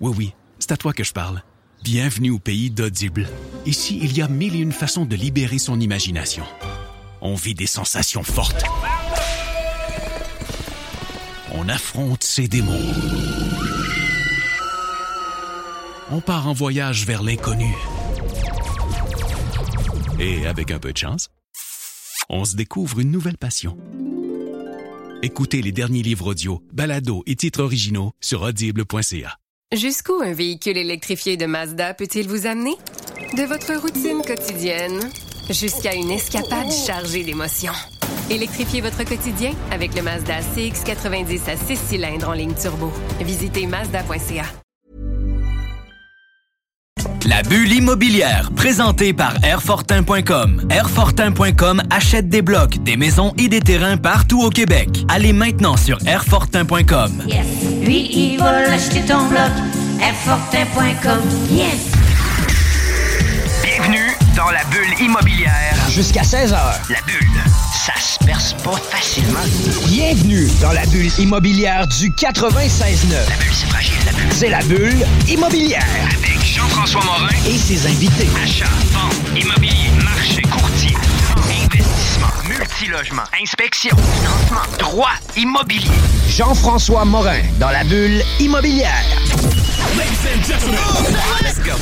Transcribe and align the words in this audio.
Oui, 0.00 0.14
oui, 0.16 0.34
c'est 0.58 0.72
à 0.72 0.76
toi 0.76 0.92
que 0.94 1.04
je 1.04 1.12
parle. 1.12 1.42
Bienvenue 1.82 2.30
au 2.30 2.38
pays 2.38 2.70
d'Audible. 2.70 3.28
Ici, 3.66 3.98
il 4.02 4.16
y 4.16 4.22
a 4.22 4.28
mille 4.28 4.54
et 4.54 4.60
une 4.60 4.72
façons 4.72 5.04
de 5.04 5.14
libérer 5.14 5.58
son 5.58 5.78
imagination. 5.78 6.44
On 7.20 7.34
vit 7.34 7.54
des 7.54 7.66
sensations 7.66 8.22
fortes. 8.22 8.64
On 11.52 11.68
affronte 11.68 12.22
ses 12.22 12.48
démons. 12.48 12.80
On 16.10 16.20
part 16.20 16.48
en 16.48 16.54
voyage 16.54 17.04
vers 17.04 17.22
l'inconnu. 17.22 17.74
Et 20.18 20.46
avec 20.46 20.70
un 20.70 20.78
peu 20.78 20.92
de 20.92 20.98
chance, 20.98 21.28
on 22.28 22.44
se 22.44 22.56
découvre 22.56 23.00
une 23.00 23.10
nouvelle 23.10 23.38
passion. 23.38 23.76
Écoutez 25.22 25.60
les 25.60 25.72
derniers 25.72 26.02
livres 26.02 26.28
audio, 26.28 26.62
balados 26.72 27.22
et 27.26 27.36
titres 27.36 27.62
originaux 27.62 28.12
sur 28.20 28.42
audible.ca. 28.42 29.39
Jusqu'où 29.76 30.14
un 30.20 30.32
véhicule 30.32 30.76
électrifié 30.76 31.36
de 31.36 31.46
Mazda 31.46 31.94
peut-il 31.94 32.26
vous 32.26 32.46
amener? 32.46 32.74
De 33.36 33.44
votre 33.44 33.72
routine 33.80 34.20
quotidienne 34.26 34.98
jusqu'à 35.48 35.94
une 35.94 36.10
escapade 36.10 36.72
chargée 36.72 37.22
d'émotions. 37.22 37.72
Électrifiez 38.30 38.80
votre 38.80 39.04
quotidien 39.04 39.52
avec 39.70 39.94
le 39.94 40.02
Mazda 40.02 40.40
CX90 40.56 41.48
à 41.48 41.56
6 41.56 41.76
cylindres 41.76 42.30
en 42.30 42.32
ligne 42.32 42.54
turbo. 42.60 42.92
Visitez 43.20 43.68
Mazda.ca. 43.68 44.42
La 47.26 47.42
bulle 47.44 47.72
immobilière, 47.72 48.50
présentée 48.56 49.12
par 49.12 49.36
Airfortin.com. 49.44 50.66
Airfortin.com 50.68 51.82
achète 51.90 52.28
des 52.28 52.42
blocs, 52.42 52.82
des 52.82 52.96
maisons 52.96 53.32
et 53.38 53.46
des 53.46 53.60
terrains 53.60 53.98
partout 53.98 54.42
au 54.42 54.50
Québec. 54.50 54.88
Allez 55.08 55.32
maintenant 55.32 55.76
sur 55.76 56.04
Airfortin.com. 56.08 57.22
Yes. 57.28 57.69
Lui, 57.80 58.10
il 58.12 58.38
va 58.38 58.72
acheter 58.72 59.00
ton 59.02 59.26
bloc. 59.26 59.50
Airfortin.com. 60.00 61.20
Yes. 61.50 61.92
Bienvenue 63.62 64.10
dans 64.36 64.50
la 64.50 64.62
bulle 64.64 65.00
immobilière. 65.00 65.74
Jusqu'à 65.88 66.22
16h. 66.22 66.58
La 66.90 67.00
bulle, 67.06 67.42
ça 67.72 67.94
se 67.98 68.22
perce 68.24 68.52
pas 68.62 68.76
facilement. 68.76 69.40
Bienvenue 69.86 70.48
dans 70.60 70.72
la 70.72 70.84
bulle 70.86 71.10
immobilière 71.18 71.86
du 71.86 72.10
96.9. 72.10 73.12
La 73.28 73.36
bulle, 73.36 73.48
c'est 73.52 73.66
fragile, 73.66 73.94
la 74.04 74.12
bulle. 74.12 74.32
C'est 74.32 74.50
la 74.50 74.62
bulle 74.62 75.06
immobilière. 75.28 75.86
Avec 76.06 76.44
Jean-François 76.44 77.02
Morin. 77.04 77.28
Et 77.46 77.56
ses 77.56 77.86
invités. 77.86 78.28
Achat, 78.42 78.66
vente, 78.92 79.14
immobilier, 79.42 79.90
marché, 80.04 80.42
courtier, 80.42 80.89
multilogement, 82.80 83.22
inspection, 83.40 83.94
financement, 83.96 84.76
droit 84.78 85.12
immobilier. 85.36 85.90
Jean-François 86.28 87.04
Morin 87.04 87.40
dans 87.58 87.70
la 87.70 87.84
bulle 87.84 88.22
immobilière. 88.38 89.04
Let's 91.42 91.58
go. 91.58 91.72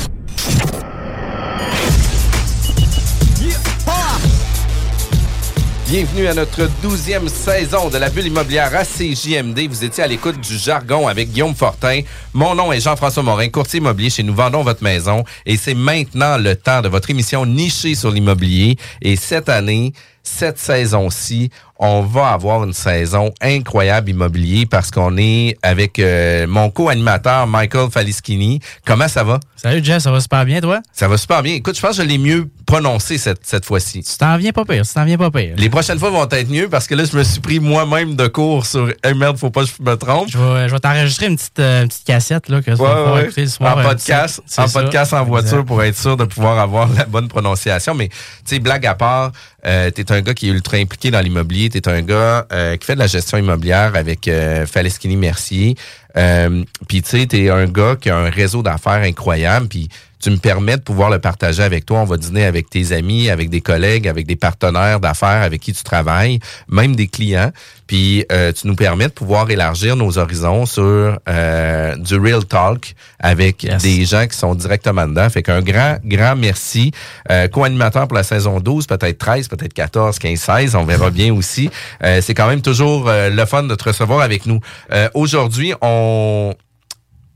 Bienvenue 5.87 6.27
à 6.27 6.33
notre 6.33 6.69
douzième 6.81 7.29
saison 7.29 7.89
de 7.89 7.97
la 7.97 8.09
bulle 8.09 8.27
immobilière 8.27 8.75
à 8.75 8.83
CJMD. 8.83 9.67
Vous 9.69 9.83
étiez 9.83 10.03
à 10.03 10.07
l'écoute 10.07 10.39
du 10.39 10.57
jargon 10.57 11.07
avec 11.07 11.31
Guillaume 11.31 11.55
Fortin. 11.55 12.01
Mon 12.33 12.53
nom 12.55 12.71
est 12.71 12.79
Jean-François 12.81 13.23
Morin, 13.23 13.49
courtier 13.49 13.79
immobilier 13.79 14.09
chez 14.09 14.23
Nous 14.23 14.35
Vendons 14.35 14.63
Votre 14.63 14.83
Maison. 14.83 15.23
Et 15.45 15.55
c'est 15.57 15.73
maintenant 15.73 16.37
le 16.37 16.55
temps 16.55 16.81
de 16.81 16.89
votre 16.89 17.09
émission 17.09 17.45
nichée 17.45 17.95
sur 17.95 18.11
l'immobilier. 18.11 18.75
Et 19.01 19.15
cette 19.15 19.49
année, 19.49 19.93
cette 20.23 20.57
saison-ci, 20.59 21.49
on 21.81 22.01
va 22.01 22.29
avoir 22.31 22.63
une 22.65 22.73
saison 22.73 23.31
incroyable 23.41 24.09
immobilier 24.09 24.65
parce 24.65 24.91
qu'on 24.91 25.17
est 25.17 25.57
avec 25.63 25.97
euh, 25.97 26.45
mon 26.45 26.69
co-animateur 26.69 27.47
Michael 27.47 27.89
Faliskini. 27.89 28.59
Comment 28.85 29.07
ça 29.07 29.23
va? 29.23 29.39
Salut 29.55 29.81
Jeff, 29.83 30.03
ça 30.03 30.11
va 30.11 30.19
super 30.19 30.43
bien 30.43 30.59
toi? 30.59 30.81
Ça 30.91 31.07
va 31.07 31.17
super 31.17 31.41
bien. 31.41 31.53
Écoute, 31.53 31.77
je 31.77 31.81
pense 31.81 31.95
que 31.97 32.03
je 32.03 32.07
l'ai 32.07 32.17
mieux 32.17 32.49
prononcé 32.65 33.17
cette, 33.17 33.45
cette 33.45 33.65
fois-ci. 33.65 34.03
Tu 34.03 34.17
t'en 34.17 34.37
viens 34.37 34.51
pas 34.51 34.65
pire, 34.65 34.85
tu 34.85 34.93
t'en 34.93 35.05
viens 35.05 35.17
pas 35.17 35.31
pire. 35.31 35.55
Les 35.57 35.69
prochaines 35.69 35.99
fois 35.99 36.09
vont 36.09 36.27
être 36.29 36.49
mieux 36.49 36.67
parce 36.67 36.85
que 36.85 36.95
là, 36.95 37.05
je 37.05 37.15
me 37.17 37.23
suis 37.23 37.39
pris 37.39 37.59
moi-même 37.61 38.15
de 38.17 38.27
cours 38.27 38.65
sur 38.65 38.89
hey, 39.03 39.13
merde, 39.15 39.37
faut 39.37 39.49
pas 39.49 39.63
que 39.63 39.69
je 39.77 39.81
me 39.83 39.95
trompe. 39.95 40.27
Je 40.29 40.37
vais, 40.37 40.67
je 40.67 40.73
vais 40.73 40.79
t'enregistrer 40.79 41.27
une 41.27 41.37
petite, 41.37 41.59
euh, 41.59 41.83
une 41.83 41.87
petite 41.87 42.05
cassette 42.05 42.49
là, 42.49 42.61
que 42.61 42.71
tu 42.71 42.77
vas 42.77 43.13
Ouais, 43.13 43.23
écouter 43.23 43.41
le 43.41 43.47
soir. 43.47 43.77
En 43.77 43.79
euh, 43.79 43.83
podcast, 43.83 44.41
c'est 44.45 44.61
en 44.61 44.67
ça. 44.67 44.81
podcast 44.81 45.13
en 45.13 45.23
voiture 45.23 45.53
Exact. 45.53 45.65
pour 45.67 45.81
être 45.83 45.97
sûr 45.97 46.17
de 46.17 46.25
pouvoir 46.25 46.59
avoir 46.59 46.89
la 46.89 47.05
bonne 47.05 47.29
prononciation. 47.29 47.93
Mais 47.95 48.09
tu 48.09 48.15
sais, 48.45 48.59
blague 48.59 48.85
à 48.85 48.95
part, 48.95 49.31
euh, 49.65 49.89
t'es 49.91 50.08
un 50.11 50.21
gars 50.21 50.33
qui 50.33 50.49
est 50.49 50.51
ultra 50.51 50.77
impliqué 50.77 51.11
dans 51.11 51.21
l'immobilier. 51.21 51.69
T'es 51.69 51.87
un 51.87 52.01
gars 52.01 52.47
euh, 52.51 52.75
qui 52.77 52.85
fait 52.85 52.95
de 52.95 52.99
la 52.99 53.07
gestion 53.07 53.37
immobilière 53.37 53.95
avec 53.95 54.27
euh, 54.27 54.65
Faleschini 54.65 55.15
Mercier. 55.15 55.75
Euh, 56.17 56.63
puis 56.87 57.01
tu 57.01 57.09
sais, 57.09 57.25
t'es 57.27 57.49
un 57.49 57.65
gars 57.65 57.95
qui 57.99 58.09
a 58.09 58.17
un 58.17 58.29
réseau 58.29 58.63
d'affaires 58.63 59.03
incroyable. 59.03 59.67
Puis 59.67 59.89
tu 60.21 60.29
me 60.31 60.37
permets 60.37 60.77
de 60.77 60.81
pouvoir 60.81 61.09
le 61.09 61.19
partager 61.19 61.63
avec 61.63 61.85
toi. 61.85 61.99
On 61.99 62.05
va 62.05 62.17
dîner 62.17 62.45
avec 62.45 62.69
tes 62.69 62.91
amis, 62.91 63.29
avec 63.29 63.49
des 63.49 63.61
collègues, 63.61 64.07
avec 64.07 64.27
des 64.27 64.35
partenaires 64.35 64.99
d'affaires 64.99 65.41
avec 65.43 65.61
qui 65.61 65.73
tu 65.73 65.83
travailles, 65.83 66.39
même 66.67 66.95
des 66.95 67.07
clients. 67.07 67.51
Puis 67.87 68.25
euh, 68.31 68.51
tu 68.51 68.67
nous 68.67 68.75
permets 68.75 69.07
de 69.07 69.13
pouvoir 69.13 69.49
élargir 69.49 69.95
nos 69.95 70.17
horizons 70.17 70.65
sur 70.65 71.17
euh, 71.27 71.95
du 71.95 72.15
real 72.17 72.45
talk 72.45 72.93
avec 73.19 73.63
Yes. 73.63 73.81
des 73.81 74.05
gens 74.05 74.25
qui 74.27 74.37
sont 74.37 74.55
directement 74.55 75.07
dedans. 75.07 75.29
Fait 75.29 75.43
qu'un 75.43 75.61
grand, 75.61 75.97
grand 76.05 76.35
merci. 76.35 76.91
Euh, 77.31 77.47
Co-animateur 77.47 78.07
pour 78.07 78.15
la 78.17 78.23
saison 78.23 78.59
12, 78.59 78.87
peut-être 78.87 79.17
13, 79.17 79.47
peut-être 79.47 79.73
14, 79.73 80.19
15, 80.19 80.39
16. 80.39 80.75
On 80.75 80.83
verra 80.85 81.09
bien 81.09 81.33
aussi. 81.33 81.69
Euh, 82.03 82.21
c'est 82.21 82.33
quand 82.33 82.47
même 82.47 82.61
toujours 82.61 83.07
euh, 83.09 83.29
le 83.29 83.45
fun 83.45 83.63
de 83.63 83.75
te 83.75 83.83
recevoir 83.85 84.21
avec 84.21 84.45
nous. 84.45 84.59
Euh, 84.91 85.09
Aujourd'hui, 85.13 85.73
on... 85.81 86.53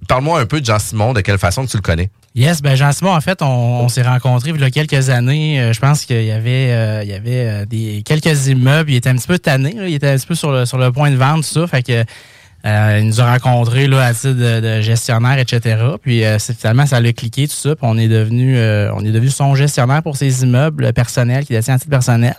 Parle-moi 0.07 0.39
un 0.39 0.45
peu 0.45 0.59
de 0.59 0.65
Jean-Simon, 0.65 1.13
de 1.13 1.21
quelle 1.21 1.37
façon 1.37 1.65
tu 1.65 1.77
le 1.77 1.81
connais. 1.81 2.09
Yes, 2.35 2.63
ben 2.63 2.75
Jean-Simon, 2.75 3.13
en 3.13 3.21
fait, 3.21 3.43
on, 3.43 3.87
s'est 3.89 4.01
rencontrés 4.01 4.49
il 4.49 4.59
y 4.59 4.63
a 4.63 4.71
quelques 4.71 5.09
années. 5.11 5.61
Euh, 5.61 5.73
je 5.73 5.79
pense 5.79 6.05
qu'il 6.05 6.23
y 6.23 6.31
avait, 6.31 6.71
euh, 6.71 7.03
il 7.03 7.09
y 7.09 7.13
avait 7.13 7.47
euh, 7.47 7.65
des, 7.65 8.01
quelques 8.03 8.47
immeubles. 8.47 8.89
Il 8.89 8.95
était 8.95 9.09
un 9.09 9.15
petit 9.15 9.27
peu 9.27 9.37
tanné. 9.37 9.75
Il 9.77 9.93
était 9.93 10.09
un 10.09 10.15
petit 10.15 10.25
peu 10.25 10.33
sur 10.33 10.51
le, 10.51 10.91
point 10.91 11.11
de 11.11 11.15
vendre, 11.15 11.43
tout 11.43 11.49
ça. 11.49 11.67
Fait 11.67 11.83
que 11.83 12.03
nous 13.01 13.21
a 13.21 13.33
rencontrés 13.33 13.87
là, 13.87 14.03
à 14.03 14.13
titre 14.13 14.33
de, 14.33 14.81
gestionnaire, 14.81 15.37
etc. 15.37 15.77
Puis 16.01 16.23
finalement, 16.57 16.87
ça 16.87 16.99
l'a 16.99 17.13
cliqué, 17.13 17.47
tout 17.47 17.53
ça. 17.53 17.75
Puis 17.75 17.85
on 17.87 17.97
est 17.99 18.07
devenu 18.07 18.57
on 18.57 19.05
est 19.05 19.11
devenu 19.11 19.29
son 19.29 19.53
gestionnaire 19.53 20.01
pour 20.01 20.17
ses 20.17 20.43
immeubles 20.43 20.91
personnels 20.93 21.45
qui 21.45 21.53
détient 21.53 21.75
à 21.75 21.77
titre 21.77 21.91
personnel. 21.91 22.35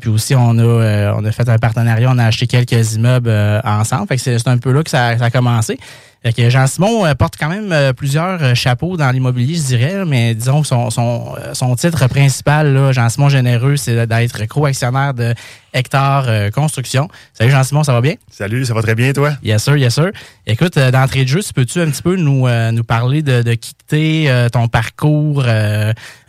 Puis 0.00 0.08
aussi, 0.08 0.34
on 0.34 0.58
a, 0.58 1.14
on 1.14 1.24
a 1.24 1.32
fait 1.32 1.48
un 1.48 1.58
partenariat, 1.58 2.10
on 2.10 2.18
a 2.18 2.24
acheté 2.24 2.46
quelques 2.46 2.94
immeubles 2.94 3.30
ensemble. 3.64 4.06
Fait 4.06 4.16
que 4.16 4.22
c'est 4.22 4.48
un 4.48 4.58
peu 4.58 4.72
là 4.72 4.82
que 4.82 4.90
ça 4.90 5.08
a 5.08 5.30
commencé. 5.30 5.78
Fait 6.24 6.32
que 6.32 6.48
Jean-Simon 6.48 7.04
euh, 7.04 7.12
porte 7.12 7.34
quand 7.38 7.50
même 7.50 7.70
euh, 7.70 7.92
plusieurs 7.92 8.42
euh, 8.42 8.54
chapeaux 8.54 8.96
dans 8.96 9.10
l'immobilier, 9.10 9.56
je 9.56 9.62
dirais, 9.76 10.06
mais 10.06 10.34
disons 10.34 10.62
que 10.62 10.66
son, 10.66 10.88
son, 10.88 11.34
son 11.52 11.76
titre 11.76 12.06
principal, 12.08 12.92
Jean-Simon 12.92 13.28
Généreux, 13.28 13.76
c'est 13.76 14.06
d'être 14.06 14.46
co-actionnaire 14.46 15.12
de 15.12 15.34
Hectare 15.74 16.24
euh, 16.26 16.50
Construction. 16.50 17.08
Salut 17.34 17.50
Jean-Simon, 17.50 17.84
ça 17.84 17.92
va 17.92 18.00
bien? 18.00 18.14
Salut, 18.30 18.64
ça 18.64 18.72
va 18.72 18.80
très 18.80 18.94
bien, 18.94 19.12
toi? 19.12 19.32
Yes 19.42 19.64
sir, 19.64 19.76
yes 19.76 19.96
sir. 19.96 20.12
Écoute, 20.46 20.78
d'entrée 20.78 21.24
de 21.24 21.28
jeu, 21.28 21.42
tu 21.42 21.52
peux-tu 21.52 21.82
un 21.82 21.90
petit 21.90 22.00
peu 22.00 22.16
nous, 22.16 22.48
nous 22.48 22.84
parler 22.84 23.20
de, 23.20 23.42
de 23.42 23.52
quitter 23.52 24.46
ton 24.50 24.66
parcours, 24.68 25.44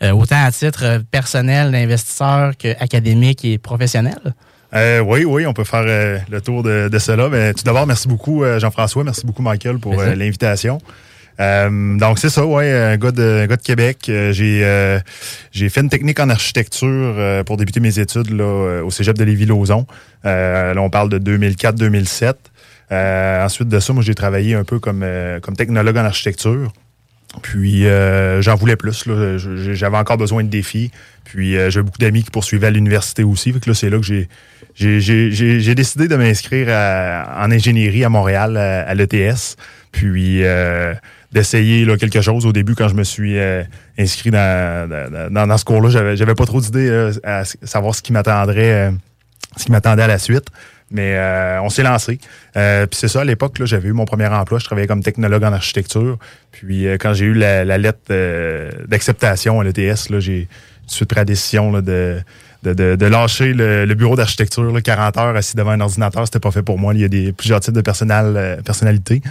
autant 0.02 0.44
à 0.44 0.52
titre 0.52 1.04
personnel, 1.10 1.72
d'investisseur 1.72 2.52
qu'académique 2.58 3.46
et 3.46 3.58
professionnel? 3.58 4.36
Euh, 4.76 5.00
oui, 5.00 5.24
oui, 5.26 5.46
on 5.46 5.54
peut 5.54 5.64
faire 5.64 5.86
euh, 5.88 6.18
le 6.30 6.42
tour 6.42 6.64
de, 6.64 6.90
de 6.90 7.00
cela. 7.00 7.30
Mais 7.30 7.54
tout 7.54 7.64
d'abord, 7.64 7.88
merci 7.88 8.08
beaucoup, 8.08 8.44
euh, 8.44 8.60
Jean-François. 8.60 9.04
Merci 9.04 9.26
beaucoup, 9.26 9.42
Michael, 9.42 9.80
pour 9.80 9.96
l'invitation. 9.96 10.80
Euh, 11.40 11.98
donc, 11.98 12.20
c'est 12.20 12.30
ça, 12.30 12.46
ouais, 12.46 12.72
un 12.72 12.98
gars 12.98 13.12
de, 13.12 13.42
un 13.44 13.48
gars 13.48 13.58
de 13.58 13.62
Québec. 13.62 14.08
Euh, 14.10 14.32
j'ai 14.32 14.62
euh, 14.64 15.00
j'ai 15.52 15.70
fait 15.70 15.82
une 15.82 15.90
technique 15.90 16.20
en 16.20 16.30
architecture 16.30 16.88
euh, 17.18 17.44
pour 17.44 17.58
débuter 17.58 17.80
mes 17.80 18.00
études 18.00 18.32
là, 18.32 18.82
au 18.84 18.92
cégep 18.92 19.18
de 19.18 19.24
Lévis-Lauzon. 19.24 19.86
Euh, 20.26 20.74
là, 20.74 20.82
on 20.82 20.90
parle 20.90 21.10
de 21.10 21.20
2004-2007. 21.20 22.34
Euh, 22.92 23.44
ensuite 23.46 23.68
de 23.68 23.80
ça, 23.80 23.94
moi, 23.94 24.04
j'ai 24.04 24.16
travaillé 24.16 24.56
un 24.56 24.64
peu 24.64 24.80
comme, 24.80 25.02
euh, 25.04 25.40
comme 25.40 25.56
technologue 25.56 25.98
en 25.98 26.06
architecture. 26.06 26.72
Puis 27.42 27.86
euh, 27.86 28.42
j'en 28.42 28.56
voulais 28.56 28.78
plus. 28.78 29.06
là. 29.08 29.38
J'avais 29.38 29.98
encore 29.98 30.18
besoin 30.18 30.44
de 30.44 30.50
défis. 30.50 30.92
Puis 31.26 31.58
euh, 31.58 31.70
j'avais 31.70 31.84
beaucoup 31.84 31.98
d'amis 31.98 32.24
qui 32.24 32.32
poursuivaient 32.32 32.68
à 32.68 32.72
l'université 32.72 33.24
aussi. 33.24 33.52
Fait 33.52 33.60
que 33.60 33.70
là, 33.70 33.74
c'est 33.74 33.90
là 33.90 33.98
que 33.98 34.06
j'ai 34.06 34.30
j'ai- 34.76 35.76
décidé 35.76 36.08
de 36.08 36.16
m'inscrire 36.16 36.68
en 36.70 37.50
ingénierie 37.52 38.04
à 38.04 38.10
Montréal, 38.10 38.58
à, 38.58 38.82
à 38.88 38.94
l'ETS. 38.94 39.56
Puis 39.92 40.44
euh, 40.44 40.94
d'essayer 41.32 41.86
quelque 41.98 42.22
chose. 42.22 42.46
Au 42.46 42.52
début, 42.52 42.76
quand 42.76 42.90
je 42.90 42.96
me 42.96 43.04
suis 43.04 43.38
euh, 43.40 43.64
inscrit 43.98 44.32
dans, 44.32 44.90
dans, 44.90 45.48
dans- 45.48 45.48
ce 45.58 45.64
cours-là, 45.66 46.16
j'avais 46.16 46.36
pas 46.36 46.46
trop 46.46 46.60
d'idées 46.60 47.12
à 47.24 47.44
savoir 47.46 47.96
ce 47.96 48.02
qui 48.02 48.12
m'attendrait, 48.12 48.90
euh, 48.90 48.92
ce 49.58 49.66
qui 49.66 49.72
m'attendait 49.72 50.04
à 50.04 50.08
la 50.08 50.20
suite. 50.20 50.48
Mais 50.92 51.16
euh, 51.16 51.62
on 51.62 51.70
s'est 51.70 51.82
lancé. 51.84 52.20
Euh, 52.58 52.86
puis 52.86 52.98
c'est 53.00 53.08
ça, 53.08 53.22
à 53.22 53.24
l'époque, 53.24 53.60
j'avais 53.64 53.88
eu 53.90 53.94
mon 53.94 54.06
premier 54.06 54.28
emploi. 54.28 54.60
Je 54.60 54.66
travaillais 54.66 54.88
comme 54.88 55.02
technologue 55.02 55.44
en 55.44 55.52
architecture. 55.54 56.18
Puis 56.52 56.86
quand 57.00 57.14
j'ai 57.14 57.26
eu 57.26 57.34
la, 57.34 57.66
la 57.66 57.78
lettre 57.78 58.12
d'acceptation 58.88 59.60
à 59.60 59.64
l'ETS, 59.64 60.10
j'ai 60.20 60.48
suite 60.88 61.10
pris 61.10 61.18
la 61.18 61.26
décision 61.26 61.72
là, 61.72 61.82
de, 61.82 62.20
de, 62.66 62.74
de, 62.74 62.96
de 62.96 63.06
lâcher 63.06 63.54
le, 63.54 63.86
le 63.86 63.96
bureau 63.96 64.16
d'architecture. 64.16 64.64
là, 64.72 64.82
40 64.82 65.18
heures 65.18 65.36
assis 65.36 65.56
devant 65.56 65.72
un 65.72 65.80
ordinateur, 65.82 66.26
c'était 66.26 66.40
pas 66.40 66.52
fait 66.52 66.64
pour 66.64 66.78
moi. 66.80 66.94
Il 66.94 67.00
y 67.02 67.04
a 67.04 67.08
des, 67.08 67.32
plusieurs 67.32 67.60
types 67.62 67.74
de 67.74 67.82
personnal, 67.82 68.34
euh, 68.36 68.62
personnalités. 68.62 69.22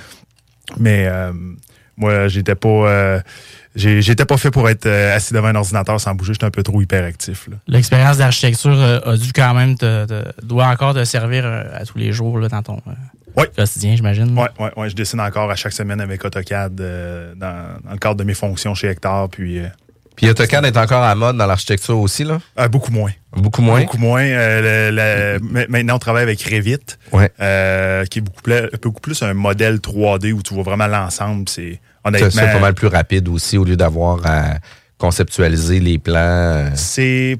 Mais 0.78 1.06
euh, 1.06 1.32
moi, 1.96 2.28
j'étais 2.28 2.54
pas. 2.54 2.68
euh, 2.68 3.20
J'étais 3.76 4.24
pas 4.24 4.36
fait 4.36 4.52
pour 4.52 4.68
être 4.70 4.86
assis 4.86 5.34
devant 5.34 5.48
un 5.48 5.56
ordinateur 5.56 6.00
sans 6.00 6.14
bouger. 6.14 6.32
J'étais 6.34 6.44
un 6.46 6.50
peu 6.52 6.62
trop 6.62 6.80
hyperactif. 6.80 7.48
L'expérience 7.66 8.18
d'architecture 8.18 8.80
a 9.04 9.16
dû 9.16 9.32
quand 9.32 9.52
même 9.52 9.76
te, 9.76 10.06
te- 10.06 10.46
doit 10.46 10.66
encore 10.68 10.94
te 10.94 11.02
servir 11.02 11.44
à 11.44 11.84
tous 11.84 11.98
les 11.98 12.12
jours 12.12 12.38
là, 12.38 12.48
dans 12.48 12.62
ton 12.62 12.80
quotidien, 13.56 13.96
j'imagine. 13.96 14.38
Ouais, 14.38 14.46
ouais, 14.60 14.70
ouais. 14.76 14.88
Je 14.90 14.94
dessine 14.94 15.20
encore 15.20 15.50
à 15.50 15.56
chaque 15.56 15.72
semaine 15.72 16.00
avec 16.00 16.24
AutoCAD 16.24 16.80
euh, 16.80 17.34
dans, 17.34 17.80
dans 17.84 17.90
le 17.90 17.98
cadre 17.98 18.14
de 18.14 18.22
mes 18.22 18.34
fonctions 18.34 18.76
chez 18.76 18.86
Hectare. 18.86 19.28
Puis 19.28 19.58
euh, 19.58 19.66
Puis 20.16 20.28
AutoCAD 20.30 20.64
est 20.66 20.76
encore 20.76 21.02
à 21.02 21.14
mode 21.14 21.36
dans 21.36 21.46
l'architecture 21.46 21.98
aussi, 21.98 22.22
là? 22.24 22.38
euh, 22.58 22.68
beaucoup 22.68 22.92
moins. 22.92 23.10
Beaucoup 23.36 23.62
moins? 23.62 23.80
Beaucoup 23.80 23.98
moins. 23.98 24.22
Euh, 24.22 24.90
le- 24.90 24.96
le- 24.96 25.40
ma- 25.40 25.66
maintenant, 25.66 25.96
on 25.96 25.98
travaille 25.98 26.22
avec 26.22 26.40
Revit, 26.42 26.78
Ouais. 27.12 27.30
euh, 27.40 28.04
qui 28.04 28.18
est 28.20 28.22
beaucoup 28.22 28.42
plus, 28.42 28.60
beaucoup 28.82 29.00
plus 29.00 29.22
un 29.22 29.34
modèle 29.34 29.80
3D 29.80 30.32
où 30.32 30.40
tu 30.42 30.54
vois 30.54 30.62
vraiment 30.62 30.86
l'ensemble. 30.86 31.48
C'est 31.48 31.80
honnêtement. 32.04 32.30
C'est 32.30 32.52
pas 32.52 32.60
mal 32.60 32.74
plus 32.74 32.86
rapide 32.86 33.28
aussi 33.28 33.58
au 33.58 33.64
lieu 33.64 33.76
d'avoir 33.76 34.20
à 34.24 34.54
conceptualiser 34.98 35.80
les 35.80 35.98
plans. 35.98 36.70
C'est 36.74 37.38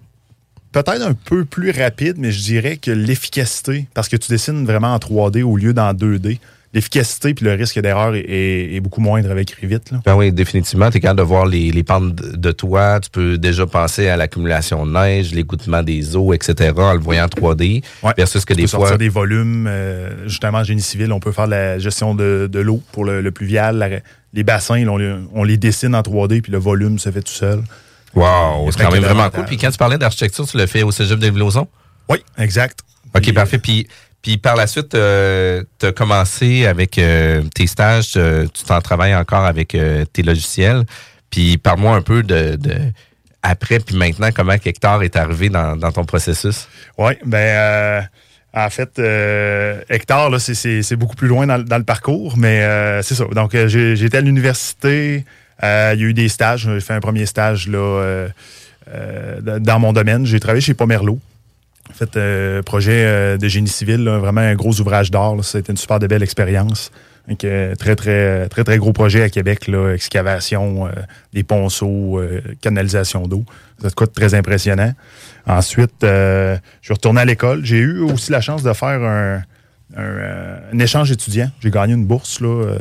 peut-être 0.73 1.03
un 1.03 1.15
peu 1.15 1.44
plus 1.44 1.70
rapide, 1.70 2.17
mais 2.19 2.32
je 2.32 2.43
dirais 2.43 2.77
que 2.77 2.91
l'efficacité, 2.91 3.87
parce 3.94 4.09
que 4.09 4.17
tu 4.17 4.31
dessines 4.32 4.67
vraiment 4.67 4.93
en 4.94 4.99
3D 4.99 5.43
au 5.44 5.56
lieu 5.56 5.73
d'en 5.73 5.93
2D, 5.94 6.41
l'efficacité 6.75 7.32
puis 7.35 7.44
le 7.47 7.53
risque 7.55 7.79
d'erreur 7.81 8.15
est, 8.15 8.21
est- 8.21 8.75
est 8.75 8.81
beaucoup 8.81 9.00
moindre 9.00 9.31
avec 9.31 9.56
Revit. 9.62 9.79
Là. 9.93 10.00
Ben 10.05 10.15
oui, 10.17 10.32
définitivement. 10.32 10.91
Tu 10.91 10.99
es 10.99 11.00
capable 11.00 11.21
de 11.21 11.25
voir 11.25 11.47
les, 11.47 11.71
les 11.71 11.82
pentes 11.82 12.15
de 12.15 12.53
toit. 12.53 13.00
Tu 13.00 13.09
peux 13.11 13.38
déjà 13.38 13.67
penser 13.67 14.09
à 14.09 14.17
l'accumulation 14.17 14.85
de 14.85 14.93
neige, 14.93 15.32
l'écoutement 15.32 15.82
des 15.82 16.17
eaux, 16.17 16.32
etc. 16.35 16.73
en 16.76 16.93
le 16.93 16.99
voyant 16.99 17.25
en 17.25 17.29
3D. 17.29 17.82
Ouais. 18.03 18.12
Versus 18.17 18.44
que 18.44 18.53
Tu 18.53 18.59
des 18.59 18.62
peux 18.65 18.69
fois. 18.71 18.81
sortir 18.81 18.99
des 18.99 19.09
volumes. 19.09 19.67
euh, 19.69 20.26
justement, 20.26 20.59
en 20.59 20.65
génie 20.65 20.82
civil, 20.82 21.12
on 21.12 21.21
peut 21.21 21.32
faire 21.32 21.47
la 21.47 21.79
gestion 21.79 22.15
de, 22.15 22.49
de 22.53 22.59
l'eau 22.61 22.82
pour 22.93 23.05
le, 23.05 23.20
le 23.23 23.31
pluvial. 23.31 23.77
La- 23.79 23.88
les 24.32 24.43
bassins, 24.43 24.85
on, 24.88 24.97
les, 24.97 25.15
on 25.32 25.44
les 25.44 25.56
dessine 25.56 25.94
en 25.94 26.00
3D, 26.00 26.41
puis 26.43 26.50
le 26.50 26.59
volume 26.59 26.99
se 26.99 27.09
fait 27.11 27.23
tout 27.23 27.32
seul. 27.32 27.62
Wow, 28.15 28.70
c'est 28.70 28.82
quand 28.82 28.91
même 28.93 29.03
vraiment 29.03 29.31
cool. 29.31 29.44
Puis 29.44 29.56
quand 29.56 29.70
tu 29.70 29.77
parlais 29.79 29.99
d'architecture, 29.99 30.47
tu 30.47 30.56
le 30.56 30.67
fais 30.67 30.82
au 30.82 30.91
Cégep 30.93 31.19
de 31.19 31.29
Villoson? 31.31 31.67
Oui, 32.09 32.19
exact. 32.38 32.81
OK, 33.15 33.32
parfait. 33.32 33.59
Puis, 33.59 33.87
puis 34.25 34.38
par 34.38 34.56
la 34.56 34.67
suite, 34.67 34.94
euh, 34.94 35.62
tu 35.79 35.85
as 35.85 35.93
commencé 35.93 36.65
avec 36.65 36.99
euh, 36.99 37.43
tes 37.55 37.67
stages, 37.67 38.15
euh, 38.17 38.47
tu 38.55 38.65
t'en 38.65 38.81
travailles 38.81 39.15
encore 39.15 39.44
avec 39.44 39.75
euh, 39.75 40.06
tes 40.11 40.23
logiciels. 40.23 40.85
Puis 41.29 41.59
parle-moi 41.59 41.94
un 41.94 42.00
peu 42.00 42.23
de, 42.23 42.59
après 43.43 43.81
puis 43.81 43.94
maintenant, 43.97 44.31
comment 44.35 44.55
Hectare 44.55 45.03
est 45.03 45.17
arrivé 45.17 45.50
dans, 45.50 45.76
ton 45.93 46.05
processus? 46.05 46.69
Oui, 46.97 47.12
ben 47.26 48.09
en 48.55 48.71
fait, 48.71 48.99
Hectare, 49.91 50.31
là, 50.31 50.38
c'est- 50.38 50.97
beaucoup 50.97 51.17
plus 51.17 51.29
loin 51.29 51.47
dans, 51.47 51.59
le- 51.59 51.85
parcours, 51.85 52.38
mais 52.38 52.62
c'est 53.03 53.17
ça. 53.17 53.25
Donc, 53.32 53.55
j'étais 53.67 54.17
à 54.17 54.20
l'université, 54.23 55.25
il 55.62 55.67
y 55.67 55.67
a 55.67 55.94
eu 55.97 56.15
des 56.15 56.29
stages. 56.29 56.62
J'ai 56.73 56.81
fait 56.81 56.94
un 56.94 57.00
premier 57.00 57.27
stage 57.27 57.69
là, 57.69 58.29
dans- 59.43 59.61
dans 59.61 59.79
mon 59.81 59.93
domaine. 59.93 60.25
J'ai 60.25 60.38
travaillé 60.38 60.61
chez 60.62 60.75
Pomerleau. 60.75 61.19
En 61.90 61.92
fait, 61.92 62.16
euh, 62.16 62.62
projet 62.62 63.04
euh, 63.04 63.36
de 63.36 63.46
génie 63.46 63.69
civil, 63.69 64.08
vraiment 64.08 64.40
un 64.40 64.54
gros 64.54 64.81
ouvrage 64.81 65.10
d'art. 65.10 65.36
là. 65.36 65.42
C'était 65.42 65.72
une 65.72 65.78
super 65.78 65.98
de 65.98 66.06
belle 66.06 66.22
expérience. 66.22 66.90
Euh, 67.44 67.75
très, 67.75 67.96
très, 67.96 68.48
très, 68.48 68.64
très 68.64 68.78
gros 68.78 68.92
projet 68.92 69.22
à 69.22 69.31
Québec, 69.31 69.70
excavation, 69.94 70.90
des 71.32 71.42
ponceaux, 71.42 72.20
canalisation 72.60 73.26
d'eau. 73.26 73.44
Ça 73.81 73.88
de 73.88 73.94
quoi 73.94 74.06
de 74.06 74.12
très 74.12 74.34
impressionnant. 74.34 74.92
Ensuite, 75.46 76.02
je 76.02 76.58
suis 76.82 76.92
retourné 76.92 77.22
à 77.22 77.25
l'école. 77.25 77.64
J'ai 77.64 77.78
eu 77.78 78.00
aussi 78.00 78.31
la 78.31 78.42
chance 78.42 78.62
de 78.62 78.72
faire 78.75 79.00
un, 79.96 80.78
échange 80.78 81.10
étudiant. 81.12 81.50
J'ai 81.60 81.70
gagné 81.70 81.94
une 81.94 82.04
bourse. 82.04 82.40
Là, 82.40 82.76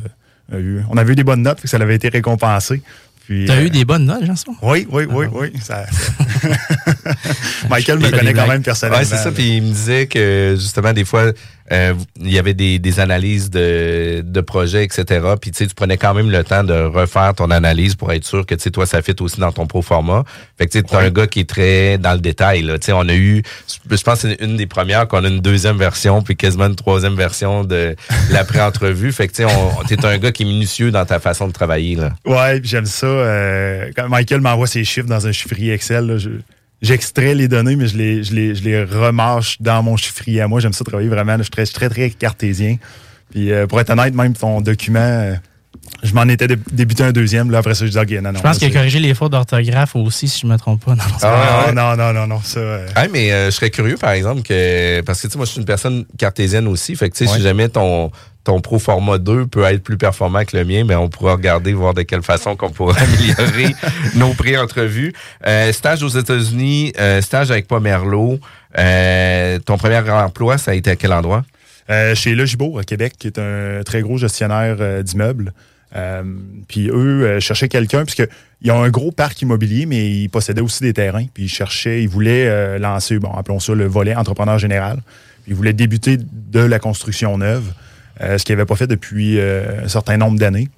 on 0.52 0.98
avait 0.98 1.14
eu 1.14 1.16
des 1.16 1.24
bonnes 1.24 1.44
notes, 1.44 1.62
que 1.62 1.70
ça 1.70 1.78
avait 1.78 1.96
été 1.96 2.10
récompensé. 2.10 2.82
Puis, 3.26 3.46
T'as 3.46 3.56
euh, 3.56 3.66
eu 3.66 3.70
des 3.70 3.86
bonnes 3.86 4.06
notes, 4.06 4.26
Jean-Simon? 4.26 4.58
Oui, 4.62 4.86
oui, 4.92 5.06
oui, 5.10 5.26
Ah. 5.30 5.36
oui. 5.40 5.52
ça- 5.62 5.86
ça- 6.42 7.68
Michael 7.70 8.00
me 8.00 8.10
connaît 8.12 8.34
quand 8.34 8.48
même 8.48 8.62
personnellement. 8.64 9.00
Ouais, 9.00 9.06
c'est 9.06 9.18
ça. 9.18 9.32
Puis 9.32 9.58
il 9.58 9.64
me 9.64 9.72
disait 9.72 10.08
que 10.08 10.56
justement, 10.58 10.92
des 10.94 11.06
fois, 11.06 11.32
euh, 11.72 11.94
il 12.20 12.32
y 12.32 12.38
avait 12.40 12.54
des, 12.54 12.78
des 12.80 13.00
analyses 13.00 13.50
de, 13.50 14.22
de 14.26 14.42
projets, 14.42 14.84
etc. 14.84 15.06
Puis 15.42 15.52
tu 15.52 15.60
sais, 15.60 15.68
tu 15.68 15.76
prenais 15.76 15.98
quand 15.98 16.14
même 16.14 16.30
le 16.30 16.44
temps 16.44 16.64
de 16.64 16.74
refaire 16.74 17.34
ton 17.36 17.50
analyse 17.52 17.96
pour 17.96 18.12
être 18.12 18.26
sûr 18.26 18.46
que 18.46 18.54
tu 18.56 18.62
sais, 18.64 18.72
toi, 18.72 18.86
ça 18.86 19.02
fit 19.02 19.16
aussi 19.22 19.40
dans 19.40 19.52
ton 19.52 19.66
pro 19.68 19.82
format. 19.82 20.24
Fait 20.58 20.68
que 20.68 20.72
tu 20.80 20.84
Ouais. 20.96 21.06
un 21.06 21.10
gars 21.10 21.28
qui 21.28 21.40
est 21.40 21.50
très 21.50 21.98
dans 21.98 22.14
le 22.14 22.20
détail. 22.20 22.62
Là. 22.64 22.78
Tu 22.78 22.88
sais, 22.88 22.92
on 22.94 23.08
a 23.08 23.14
eu, 23.16 23.42
je 23.90 24.04
pense 24.04 24.22
que 24.22 24.30
c'est 24.30 24.42
une 24.44 24.58
des 24.58 24.68
premières 24.68 25.08
qu'on 25.08 25.24
a 25.24 25.28
une 25.28 25.40
deuxième 25.40 25.78
version, 25.78 26.22
puis 26.22 26.36
quasiment 26.36 26.66
une 26.68 26.76
troisième 26.76 27.16
version 27.16 27.64
de 27.64 27.96
l'après-entrevue. 28.30 29.12
Fait 29.12 29.28
que 29.28 29.34
tu 29.34 29.44
sais, 29.44 30.06
un 30.06 30.18
gars 30.18 30.32
qui 30.32 30.44
est 30.44 30.46
minutieux 30.46 30.92
dans 30.92 31.06
ta 31.06 31.20
façon 31.20 31.48
de 31.48 31.54
travailler. 31.54 31.96
Là. 31.96 32.14
Ouais, 32.26 32.60
j'aime 32.64 32.86
ça. 32.86 33.08
euh, 33.08 33.90
quand 33.96 34.10
Michael 34.10 34.42
m'envoie 34.42 34.68
ses 34.68 34.84
chiffres 34.84 35.08
dans 35.08 35.26
un 35.28 35.32
chiffrier 35.32 35.74
Excel, 35.74 36.06
là, 36.08 36.18
je- 36.18 36.30
j'extrais 36.84 37.34
les 37.34 37.48
données, 37.48 37.76
mais 37.76 37.88
je 37.88 37.98
les, 37.98 38.24
je, 38.24 38.34
les, 38.36 38.54
je 38.56 38.64
les 38.64 38.84
remarche 38.84 39.58
dans 39.60 39.82
mon 39.82 39.98
chiffrier 39.98 40.42
à 40.42 40.48
moi. 40.48 40.60
J'aime 40.60 40.74
ça 40.74 40.84
travailler 40.84 41.10
vraiment. 41.10 41.38
je 41.38 41.44
suis 41.44 41.50
très, 41.52 41.66
très, 41.66 41.90
très 41.90 42.10
cartésien. 42.12 42.78
Puis 43.32 43.52
euh, 43.52 43.66
pour 43.66 43.80
être 43.82 43.90
honnête, 43.90 44.14
même 44.14 44.34
ton 44.34 44.62
document, 44.62 45.00
euh, 45.00 45.34
je 46.04 46.14
m'en 46.14 46.24
étais 46.28 46.48
dé- 46.48 46.58
débuté 46.72 47.04
un 47.04 47.12
deuxième. 47.12 47.50
Là, 47.50 47.58
après 47.60 47.74
ça, 47.74 47.86
je 47.88 47.92
dis, 47.92 47.98
OK, 47.98 48.12
non, 48.22 48.32
non. 48.32 48.38
Je 48.38 48.44
pense 48.44 48.58
qu'il 48.60 48.68
a 48.68 48.72
corrigé 48.72 49.00
les 49.00 49.14
fautes 49.16 49.32
d'orthographe 49.32 49.96
aussi, 49.96 50.28
si 50.28 50.42
je 50.42 50.48
me 50.48 50.56
trompe 50.58 50.86
pas. 50.86 50.92
Non, 50.96 51.04
non, 51.04 51.18
Ah, 51.24 51.72
non, 51.74 51.96
non, 51.98 52.14
non, 52.14 52.28
non, 52.28 52.40
ça. 52.44 52.60
euh, 52.60 52.88
mais 53.12 53.32
euh, 53.32 53.46
je 53.48 53.52
serais 53.52 53.70
curieux, 53.72 53.98
par 53.98 54.12
exemple, 54.12 54.44
que 54.44 55.02
parce 55.02 55.20
que 55.22 55.28
tu 55.28 55.32
sais, 55.32 55.38
moi, 55.38 55.46
je 55.46 55.52
suis 55.52 55.60
une 55.60 55.66
personne 55.66 56.06
cartésienne 56.18 56.68
aussi. 56.68 56.96
Fait 56.96 57.10
que 57.10 57.16
tu 57.16 57.26
sais, 57.26 57.32
Ouais. 57.32 57.38
si 57.38 57.44
jamais 57.44 57.70
ton 57.70 58.12
ton 58.44 58.60
Pro 58.60 58.78
Format 58.78 59.18
2 59.18 59.48
peut 59.48 59.64
être 59.64 59.84
plus 59.84 59.98
performant 59.98 60.44
que 60.44 60.58
le 60.58 60.66
mien, 60.66 60.84
ben 60.86 60.98
on 60.98 61.10
pourra 61.10 61.34
regarder, 61.34 61.74
voir 61.74 61.94
de 61.94 62.02
quelle 62.02 62.24
façon 62.24 62.56
qu'on 62.56 62.72
pourra 62.72 62.96
améliorer 63.00 63.74
nos 64.16 64.34
pré-entrevues. 64.34 65.14
Euh, 65.48 65.72
stage 65.72 66.04
aux 66.04 66.10
États-Unis, 66.10 66.94
euh, 67.00 67.22
stage 67.22 67.52
avec 67.52 67.68
Pomerleau. 67.68 68.40
Euh, 68.78 69.60
ton 69.60 69.78
premier 69.78 70.00
emploi, 70.10 70.58
ça 70.58 70.72
a 70.72 70.74
été 70.74 70.92
à 70.92 70.96
quel 70.96 71.14
endroit? 71.14 71.44
Chez 72.16 72.34
Logibo 72.34 72.80
à 72.80 72.84
Québec, 72.84 73.14
qui 73.20 73.28
est 73.28 73.38
un 73.38 73.84
très 73.84 74.02
gros 74.02 74.18
gestionnaire 74.18 75.04
d'immeubles. 75.04 75.54
Puis 76.68 76.90
eux 76.90 77.40
cherchaient 77.42 77.68
quelqu'un, 77.68 78.06
puisque 78.06 78.28
ils 78.62 78.72
ont 78.72 78.82
un 78.82 78.90
gros 78.90 79.12
parc 79.12 79.42
immobilier, 79.42 79.86
mais 79.86 80.10
ils 80.10 80.30
possédaient 80.30 80.62
aussi 80.62 80.82
des 80.82 80.94
terrains. 80.94 81.26
Puis 81.34 81.44
ils 81.44 81.50
cherchaient, 81.50 82.02
ils 82.02 82.08
voulaient 82.08 82.80
lancer, 82.80 83.20
bon, 83.20 83.34
appelons 83.34 83.60
ça 83.60 83.76
le 83.76 83.86
volet 83.86 84.16
entrepreneur 84.16 84.58
général. 84.58 85.02
Ils 85.46 85.56
voulaient 85.56 85.74
débuter 85.74 86.18
de 86.18 86.62
la 86.62 86.80
construction 86.80 87.38
neuve, 87.38 87.74
ce 88.20 88.44
qu'ils 88.44 88.56
n'avaient 88.56 88.66
pas 88.66 88.76
fait 88.76 88.88
depuis 88.88 89.40
euh, 89.40 89.84
un 89.86 89.88
certain 89.88 90.18
nombre 90.18 90.40
d'années. 90.40 90.70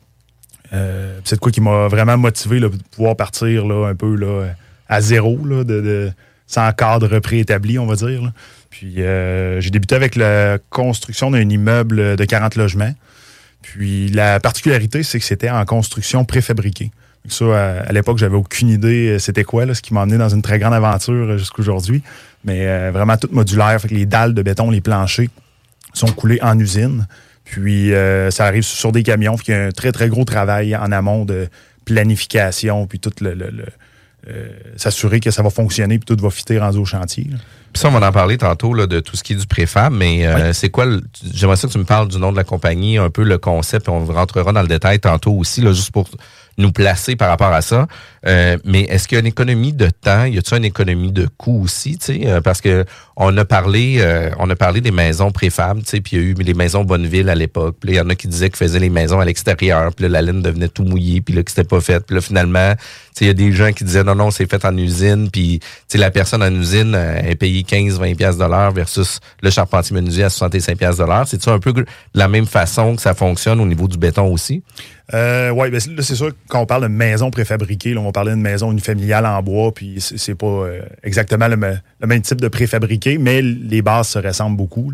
Euh, 0.73 1.19
c'est 1.23 1.35
de 1.35 1.39
quoi 1.39 1.51
qui 1.51 1.61
m'a 1.61 1.87
vraiment 1.87 2.17
motivé 2.17 2.59
de 2.59 2.67
pouvoir 2.67 3.15
partir 3.15 3.65
là, 3.65 3.87
un 3.87 3.95
peu 3.95 4.15
là, 4.15 4.47
à 4.89 5.01
zéro, 5.01 5.39
là, 5.45 5.63
sans 6.47 6.71
cadre 6.73 7.19
préétabli, 7.19 7.79
on 7.79 7.85
va 7.85 7.95
dire. 7.95 8.31
Puis 8.69 9.01
euh, 9.01 9.61
j'ai 9.61 9.69
débuté 9.69 9.95
avec 9.95 10.15
la 10.15 10.57
construction 10.69 11.31
d'un 11.31 11.47
immeuble 11.49 12.15
de 12.15 12.25
40 12.25 12.55
logements. 12.55 12.93
Puis 13.61 14.09
la 14.09 14.39
particularité, 14.39 15.01
c'est 15.03 15.19
que 15.19 15.25
c'était 15.25 15.49
en 15.49 15.63
construction 15.65 16.25
préfabriquée. 16.25 16.91
Ça, 17.27 17.45
à, 17.45 17.79
à 17.81 17.91
l'époque, 17.91 18.17
j'avais 18.17 18.35
aucune 18.35 18.69
idée 18.69 19.09
euh, 19.09 19.19
c'était 19.19 19.43
quoi, 19.43 19.65
là, 19.65 19.73
ce 19.73 19.81
qui 19.81 19.93
m'a 19.93 20.01
amené 20.01 20.17
dans 20.17 20.29
une 20.29 20.41
très 20.41 20.59
grande 20.59 20.73
aventure 20.73 21.29
euh, 21.29 21.37
jusqu'aujourd'hui. 21.37 22.03
Mais 22.43 22.67
euh, 22.67 22.91
vraiment 22.93 23.17
tout 23.17 23.29
modulaire. 23.31 23.79
Fait 23.81 23.87
que 23.87 23.95
les 23.95 24.05
dalles 24.05 24.33
de 24.33 24.41
béton, 24.41 24.69
les 24.69 24.81
planchers 24.81 25.29
sont 25.93 26.11
coulés 26.11 26.39
en 26.41 26.57
usine. 26.59 27.07
Puis 27.55 27.93
euh, 27.93 28.31
ça 28.31 28.45
arrive 28.45 28.63
sur 28.63 28.91
des 28.91 29.01
camions. 29.01 29.37
Fait 29.37 29.43
qu'il 29.45 29.53
y 29.53 29.57
a 29.57 29.63
un 29.67 29.71
très, 29.71 29.93
très 29.93 30.09
gros 30.09 30.25
travail 30.25 30.75
en 30.75 30.91
amont 30.91 31.23
de 31.23 31.47
planification, 31.85 32.85
puis 32.85 32.99
tout 32.99 33.11
le. 33.21 33.33
le- 33.33 33.49
le- 33.49 33.65
euh, 34.27 34.47
s'assurer 34.75 35.19
que 35.19 35.29
ça 35.29 35.43
va 35.43 35.51
fonctionner 35.51 35.99
puis 35.99 36.05
tout 36.15 36.19
va 36.19 36.31
fitter 36.31 36.57
rendu 36.57 36.79
au 36.79 36.85
chantier. 36.85 37.27
Puis 37.75 37.81
ça, 37.81 37.89
on 37.89 37.91
va 37.91 38.07
en 38.07 38.11
parler 38.13 38.37
tantôt 38.37 38.73
là, 38.73 38.87
de 38.87 39.01
tout 39.01 39.17
ce 39.17 39.23
qui 39.23 39.33
est 39.33 39.35
du 39.35 39.47
préfab, 39.47 39.91
mais 39.91 40.25
euh, 40.25 40.53
c'est 40.53 40.69
quoi 40.69 40.85
le- 40.85 41.01
J'aimerais 41.33 41.57
ça 41.57 41.67
que 41.67 41.73
tu 41.73 41.77
me 41.77 41.83
parles 41.83 42.07
du 42.07 42.17
nom 42.17 42.31
de 42.31 42.37
la 42.37 42.45
compagnie, 42.45 42.97
un 42.97 43.09
peu 43.09 43.23
le 43.23 43.37
concept, 43.37 43.87
puis 43.87 43.93
on 43.93 44.05
rentrera 44.05 44.53
dans 44.53 44.61
le 44.61 44.69
détail 44.69 45.01
tantôt 45.01 45.33
aussi, 45.33 45.59
là, 45.59 45.73
juste 45.73 45.91
pour 45.91 46.07
nous 46.57 46.71
placer 46.71 47.17
par 47.17 47.27
rapport 47.27 47.51
à 47.51 47.61
ça. 47.61 47.85
Euh, 48.27 48.57
mais 48.63 48.83
est-ce 48.83 49.09
qu'il 49.09 49.17
y 49.17 49.19
a 49.19 49.19
une 49.19 49.27
économie 49.27 49.73
de 49.73 49.89
temps? 49.89 50.23
Y 50.23 50.37
a-t-il 50.37 50.57
une 50.57 50.63
économie 50.63 51.11
de 51.11 51.27
coût 51.37 51.63
aussi? 51.65 51.97
tu 51.97 52.05
sais? 52.05 52.21
Euh, 52.27 52.39
parce 52.39 52.61
que 52.61 52.85
on 53.17 53.35
a 53.37 53.43
parlé, 53.43 53.97
euh, 53.99 54.29
on 54.39 54.49
a 54.49 54.55
parlé 54.55 54.79
des 54.79 54.91
maisons 54.91 55.31
préfab, 55.31 55.79
tu 55.79 55.85
sais, 55.85 55.99
puis 56.01 56.15
il 56.15 56.21
y 56.21 56.25
a 56.25 56.29
eu 56.29 56.33
les 56.33 56.53
maisons 56.53 56.85
Bonneville 56.85 57.27
à 57.29 57.35
l'époque. 57.35 57.75
Puis 57.81 57.91
il 57.91 57.95
y 57.95 57.99
en 57.99 58.09
a 58.09 58.15
qui 58.15 58.29
disaient 58.29 58.47
qu'ils 58.49 58.55
faisaient 58.57 58.79
les 58.79 58.89
maisons 58.89 59.19
à 59.19 59.25
l'extérieur, 59.25 59.93
puis 59.93 60.03
là, 60.03 60.09
la 60.09 60.21
laine 60.21 60.41
devenait 60.41 60.69
tout 60.69 60.83
mouillée, 60.85 61.19
puis 61.19 61.33
là, 61.35 61.43
que 61.43 61.51
c'était 61.51 61.65
pas 61.65 61.81
fait. 61.81 62.05
Puis 62.05 62.15
là, 62.15 62.21
finalement, 62.21 62.73
tu 62.73 62.79
sais, 63.19 63.25
il 63.25 63.27
y 63.27 63.31
a 63.31 63.33
des 63.33 63.51
gens 63.51 63.73
qui 63.73 63.83
disaient 63.83 64.03
non, 64.05 64.15
non, 64.15 64.31
c'est 64.31 64.49
fait 64.49 64.63
en 64.63 64.77
usine, 64.77 65.29
puis 65.29 65.59
tu 65.59 65.65
sais, 65.89 65.97
la 65.97 66.09
personne 66.09 66.41
en 66.41 66.53
usine 66.53 66.95
euh, 66.95 67.17
est 67.19 67.35
payée 67.35 67.63
15-20 67.65 68.15
pièces 68.15 68.37
de 68.37 68.45
l'heure 68.45 68.71
versus 68.71 69.19
le 69.41 69.49
charpentier 69.49 69.95
menuisier 69.95 70.23
à 70.23 70.29
65 70.29 70.77
pièces 70.77 70.97
de 70.97 71.03
l'heure. 71.03 71.27
C'est-tu 71.27 71.49
un 71.49 71.59
peu 71.59 71.73
la 72.13 72.27
même 72.27 72.45
façon 72.45 72.95
que 72.95 73.01
ça 73.01 73.13
fonctionne 73.13 73.59
au 73.59 73.65
niveau 73.65 73.87
du 73.87 73.97
béton 73.97 74.31
aussi? 74.31 74.63
Euh, 75.13 75.51
oui, 75.51 75.69
ben 75.69 75.79
c'est 75.79 76.15
sûr, 76.15 76.31
quand 76.47 76.61
on 76.61 76.65
parle 76.65 76.83
de 76.83 76.87
maison 76.87 77.29
préfabriquée, 77.29 77.93
là, 77.93 77.99
on 78.01 78.11
parler 78.11 78.31
d'une 78.31 78.41
maison 78.41 78.71
unifamiliale 78.71 79.25
en 79.25 79.41
bois, 79.43 79.71
puis 79.71 79.97
c'est 79.99 80.33
pas 80.35 80.47
euh, 80.47 80.81
exactement 81.03 81.47
le, 81.47 81.57
me- 81.57 81.77
le 81.99 82.07
même 82.07 82.21
type 82.21 82.41
de 82.41 82.47
préfabriqué, 82.47 83.17
mais 83.19 83.41
les 83.41 83.81
bases 83.83 84.07
se 84.09 84.19
ressemblent 84.19 84.57
beaucoup. 84.57 84.91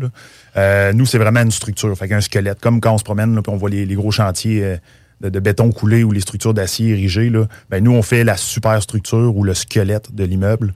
Euh, 0.56 0.92
nous, 0.92 1.06
c'est 1.06 1.18
vraiment 1.18 1.40
une 1.40 1.50
structure, 1.50 1.96
fait 1.96 2.08
qu'un 2.08 2.20
squelette. 2.20 2.60
Comme 2.60 2.80
quand 2.80 2.92
on 2.94 2.98
se 2.98 3.04
promène, 3.04 3.40
puis 3.42 3.52
on 3.52 3.56
voit 3.56 3.70
les, 3.70 3.86
gros 3.94 4.10
chantiers 4.10 4.76
de, 5.22 5.40
béton 5.40 5.72
coulé 5.72 6.04
ou 6.04 6.12
les 6.12 6.20
structures 6.20 6.52
d'acier 6.52 6.90
érigées, 6.90 7.32
ben, 7.70 7.82
nous, 7.82 7.92
on 7.92 8.02
fait 8.02 8.22
la 8.24 8.36
superstructure 8.36 9.34
ou 9.34 9.44
le 9.44 9.54
squelette 9.54 10.14
de 10.14 10.24
l'immeuble. 10.24 10.74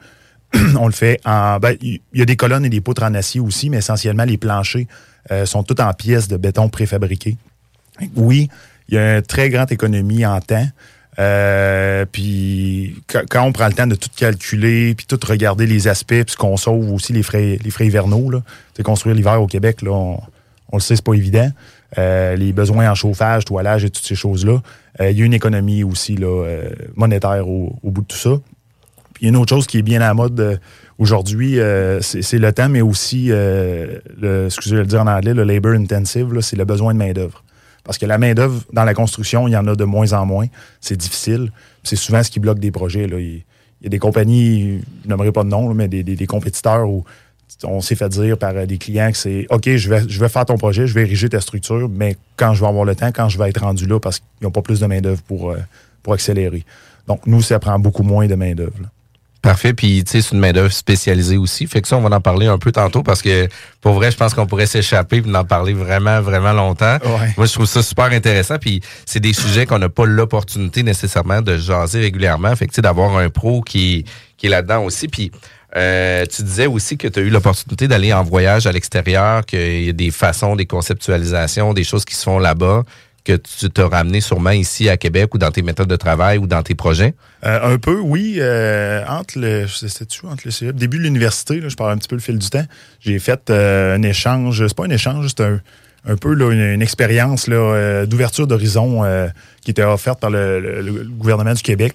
on 0.78 0.86
le 0.86 0.92
fait 0.92 1.20
en. 1.24 1.58
ben, 1.58 1.76
Il 1.82 2.00
y 2.14 2.22
a 2.22 2.24
des 2.24 2.36
colonnes 2.36 2.64
et 2.64 2.68
des 2.68 2.80
poutres 2.80 3.02
en 3.02 3.14
acier 3.14 3.40
aussi, 3.40 3.70
mais 3.70 3.78
essentiellement, 3.78 4.24
les 4.24 4.38
planchers 4.38 4.86
euh, 5.30 5.46
sont 5.46 5.62
tous 5.62 5.80
en 5.82 5.92
pièces 5.92 6.28
de 6.28 6.36
béton 6.36 6.68
préfabriqué. 6.68 7.36
Oui, 8.14 8.48
il 8.88 8.94
y 8.94 8.98
a 8.98 9.16
une 9.16 9.22
très 9.22 9.50
grande 9.50 9.72
économie 9.72 10.24
en 10.24 10.40
temps. 10.40 10.66
Euh, 11.18 12.04
puis 12.10 13.02
quand, 13.08 13.46
on 13.46 13.52
prend 13.52 13.68
le 13.68 13.72
temps 13.72 13.86
de 13.86 13.94
tout 13.94 14.10
calculer, 14.14 14.94
puis 14.94 15.06
tout 15.06 15.18
regarder 15.26 15.66
les 15.66 15.88
aspects, 15.88 16.22
puis 16.24 16.36
qu'on 16.36 16.58
sauve 16.58 16.92
aussi 16.92 17.14
les 17.14 17.22
frais, 17.22 17.58
les 17.62 17.70
frais 17.70 17.86
hivernaux, 17.86 18.30
là. 18.30 18.42
Construire 18.84 19.16
l'hiver 19.16 19.40
au 19.40 19.46
Québec, 19.46 19.80
là, 19.80 19.92
on, 19.92 20.20
le 20.74 20.80
sait, 20.80 20.96
c'est 20.96 21.04
pas 21.04 21.14
évident. 21.14 21.50
Euh, 21.96 22.36
les 22.36 22.52
besoins 22.52 22.90
en 22.90 22.94
chauffage, 22.94 23.46
toilage 23.46 23.84
et 23.84 23.90
toutes 23.90 24.04
ces 24.04 24.14
choses-là. 24.14 24.60
Il 25.00 25.18
y 25.18 25.22
a 25.22 25.24
une 25.24 25.34
économie 25.34 25.84
aussi 25.84 26.16
là, 26.16 26.46
monétaire 26.94 27.46
au 27.48 27.78
bout 27.82 28.00
de 28.00 28.06
tout 28.06 28.16
ça. 28.16 28.38
Il 29.20 29.24
y 29.24 29.26
a 29.26 29.30
une 29.30 29.36
autre 29.36 29.50
chose 29.54 29.66
qui 29.66 29.78
est 29.78 29.82
bien 29.82 30.00
à 30.00 30.08
la 30.08 30.14
mode 30.14 30.38
euh, 30.40 30.56
aujourd'hui, 30.98 31.58
euh, 31.58 32.00
c'est 32.02 32.38
le 32.38 32.52
temps, 32.52 32.68
mais 32.68 32.80
aussi, 32.82 33.28
euh, 33.30 33.98
le, 34.20 34.46
excusez-moi 34.46 34.78
de 34.80 34.82
le 34.84 34.88
dire 34.90 35.00
en 35.02 35.06
anglais, 35.06 35.34
le 35.34 35.44
labor 35.44 35.72
intensive, 35.72 36.28
c'est 36.40 36.56
le 36.56 36.64
besoin 36.64 36.92
de 36.94 36.98
main-d'œuvre. 36.98 37.42
Parce 37.84 37.98
que 37.98 38.06
la 38.06 38.18
main-d'œuvre, 38.18 38.62
dans 38.72 38.84
la 38.84 38.94
construction, 38.94 39.46
il 39.48 39.52
y 39.52 39.56
en 39.56 39.66
a 39.68 39.76
de 39.76 39.84
moins 39.84 40.12
en 40.12 40.26
moins. 40.26 40.46
C'est 40.80 40.96
difficile. 40.96 41.52
C'est 41.84 41.94
souvent 41.96 42.22
ce 42.22 42.30
qui 42.30 42.40
bloque 42.40 42.58
des 42.58 42.72
projets. 42.72 43.06
Là. 43.06 43.20
Il, 43.20 43.44
il 43.80 43.84
y 43.84 43.86
a 43.86 43.90
des 43.90 43.98
compagnies, 44.00 44.80
je 45.04 45.08
n'aimerais 45.08 45.30
pas 45.32 45.44
de 45.44 45.48
nom, 45.50 45.68
là, 45.68 45.74
mais 45.74 45.86
des, 45.86 46.02
des- 46.02 46.16
des 46.16 46.26
compétiteurs 46.26 46.88
où 46.88 47.04
on 47.62 47.80
s'est 47.80 47.94
fait 47.94 48.08
dire 48.08 48.36
par 48.38 48.56
euh, 48.56 48.66
des 48.66 48.76
clients 48.76 49.12
que 49.12 49.16
c'est 49.16 49.46
OK, 49.50 49.68
je 49.76 49.88
vais, 49.88 50.02
je 50.08 50.18
vais 50.18 50.28
faire 50.28 50.44
ton 50.44 50.56
projet, 50.58 50.86
je 50.88 50.94
vais 50.94 51.02
ériger 51.02 51.28
ta 51.28 51.40
structure, 51.40 51.88
mais 51.88 52.16
quand 52.36 52.54
je 52.54 52.60
vais 52.60 52.66
avoir 52.66 52.84
le 52.84 52.96
temps, 52.96 53.12
quand 53.12 53.28
je 53.28 53.38
vais 53.38 53.48
être 53.50 53.60
rendu 53.62 53.86
là, 53.86 54.00
parce 54.00 54.18
qu'ils 54.18 54.26
n'ont 54.42 54.50
pas 54.50 54.62
plus 54.62 54.80
de 54.80 54.86
main-d'œuvre 54.86 55.22
pour, 55.22 55.50
euh, 55.52 55.56
pour 56.02 56.12
accélérer. 56.14 56.64
Donc, 57.06 57.24
nous, 57.26 57.40
ça 57.40 57.60
prend 57.60 57.78
beaucoup 57.78 58.02
moins 58.02 58.26
de 58.26 58.34
main-d'œuvre. 58.34 58.72
Parfait. 59.46 59.74
Puis, 59.74 60.02
tu 60.02 60.10
sais, 60.10 60.22
c'est 60.22 60.34
une 60.34 60.40
main-d'œuvre 60.40 60.72
spécialisée 60.72 61.36
aussi. 61.36 61.68
Fait 61.68 61.80
que 61.80 61.86
ça, 61.86 61.96
on 61.96 62.00
va 62.00 62.14
en 62.16 62.20
parler 62.20 62.48
un 62.48 62.58
peu 62.58 62.72
tantôt 62.72 63.04
parce 63.04 63.22
que, 63.22 63.48
pour 63.80 63.92
vrai, 63.92 64.10
je 64.10 64.16
pense 64.16 64.34
qu'on 64.34 64.46
pourrait 64.46 64.66
s'échapper 64.66 65.22
et 65.24 65.36
en 65.36 65.44
parler 65.44 65.72
vraiment, 65.72 66.20
vraiment 66.20 66.52
longtemps. 66.52 66.98
Ouais. 67.04 67.32
Moi, 67.36 67.46
je 67.46 67.52
trouve 67.52 67.66
ça 67.66 67.80
super 67.84 68.06
intéressant. 68.06 68.58
Puis, 68.58 68.80
c'est 69.04 69.20
des 69.20 69.32
sujets 69.32 69.64
qu'on 69.64 69.78
n'a 69.78 69.88
pas 69.88 70.04
l'opportunité 70.04 70.82
nécessairement 70.82 71.42
de 71.42 71.56
jaser 71.58 72.00
régulièrement. 72.00 72.56
Fait 72.56 72.66
que, 72.66 72.72
tu 72.72 72.76
sais, 72.76 72.82
d'avoir 72.82 73.16
un 73.16 73.30
pro 73.30 73.60
qui, 73.60 74.04
qui 74.36 74.46
est 74.46 74.50
là-dedans 74.50 74.82
aussi. 74.82 75.06
Puis, 75.06 75.30
euh, 75.76 76.26
tu 76.26 76.42
disais 76.42 76.66
aussi 76.66 76.96
que 76.96 77.06
tu 77.06 77.20
as 77.20 77.22
eu 77.22 77.30
l'opportunité 77.30 77.86
d'aller 77.86 78.12
en 78.12 78.24
voyage 78.24 78.66
à 78.66 78.72
l'extérieur, 78.72 79.46
qu'il 79.46 79.84
y 79.84 79.90
a 79.90 79.92
des 79.92 80.10
façons, 80.10 80.56
des 80.56 80.66
conceptualisations, 80.66 81.72
des 81.72 81.84
choses 81.84 82.04
qui 82.04 82.16
se 82.16 82.24
font 82.24 82.40
là-bas 82.40 82.82
que 83.26 83.32
tu 83.32 83.68
t'as 83.70 83.88
ramené 83.88 84.20
sûrement 84.20 84.50
ici 84.50 84.88
à 84.88 84.96
Québec 84.96 85.34
ou 85.34 85.38
dans 85.38 85.50
tes 85.50 85.62
méthodes 85.62 85.88
de 85.88 85.96
travail 85.96 86.38
ou 86.38 86.46
dans 86.46 86.62
tes 86.62 86.76
projets? 86.76 87.14
Euh, 87.44 87.74
un 87.74 87.78
peu, 87.78 87.98
oui. 87.98 88.36
euh, 88.38 89.04
entre 89.08 89.38
le, 89.38 89.66
c'était-tu, 89.66 90.26
entre 90.26 90.44
le 90.46 90.72
début 90.72 90.98
de 90.98 91.02
l'université, 91.02 91.60
je 91.66 91.74
parle 91.74 91.92
un 91.92 91.96
petit 91.96 92.08
peu 92.08 92.14
le 92.14 92.22
fil 92.22 92.38
du 92.38 92.48
temps. 92.48 92.64
J'ai 93.00 93.18
fait 93.18 93.50
euh, 93.50 93.96
un 93.96 94.02
échange. 94.02 94.64
C'est 94.66 94.76
pas 94.76 94.84
un 94.84 94.90
échange, 94.90 95.26
c'est 95.36 95.42
un, 95.42 96.16
peu 96.16 96.34
là, 96.34 96.52
une, 96.52 96.82
expérience 96.82 97.48
d'ouverture 97.48 98.46
d'horizon 98.46 99.02
qui 99.62 99.72
était 99.72 99.82
offerte 99.82 100.20
par 100.20 100.30
le, 100.30 101.04
gouvernement 101.18 101.54
du 101.54 101.62
Québec. 101.62 101.94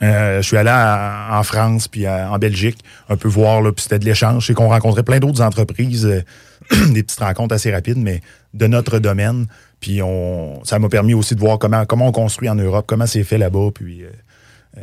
Je 0.00 0.40
suis 0.42 0.56
allé 0.56 0.70
en 0.70 1.42
France 1.44 1.86
puis 1.86 2.08
en 2.08 2.38
Belgique 2.38 2.78
un 3.08 3.16
peu 3.16 3.28
voir 3.28 3.62
là, 3.62 3.70
puis 3.70 3.84
c'était 3.84 4.00
de 4.00 4.04
l'échange. 4.04 4.48
C'est 4.48 4.54
qu'on 4.54 4.68
rencontrait 4.68 5.04
plein 5.04 5.20
d'autres 5.20 5.42
entreprises, 5.42 6.24
des 6.92 7.02
petites 7.02 7.20
rencontres 7.20 7.54
assez 7.54 7.72
rapides, 7.72 7.98
mais 7.98 8.20
de 8.54 8.66
notre 8.66 8.98
domaine. 8.98 9.46
Puis 9.80 10.02
on, 10.02 10.64
ça 10.64 10.78
m'a 10.78 10.88
permis 10.88 11.14
aussi 11.14 11.34
de 11.34 11.40
voir 11.40 11.58
comment 11.58 11.84
comment 11.84 12.08
on 12.08 12.12
construit 12.12 12.48
en 12.48 12.54
Europe, 12.54 12.86
comment 12.86 13.06
c'est 13.06 13.24
fait 13.24 13.38
là-bas, 13.38 13.70
puis 13.74 14.02
euh, 14.02 14.10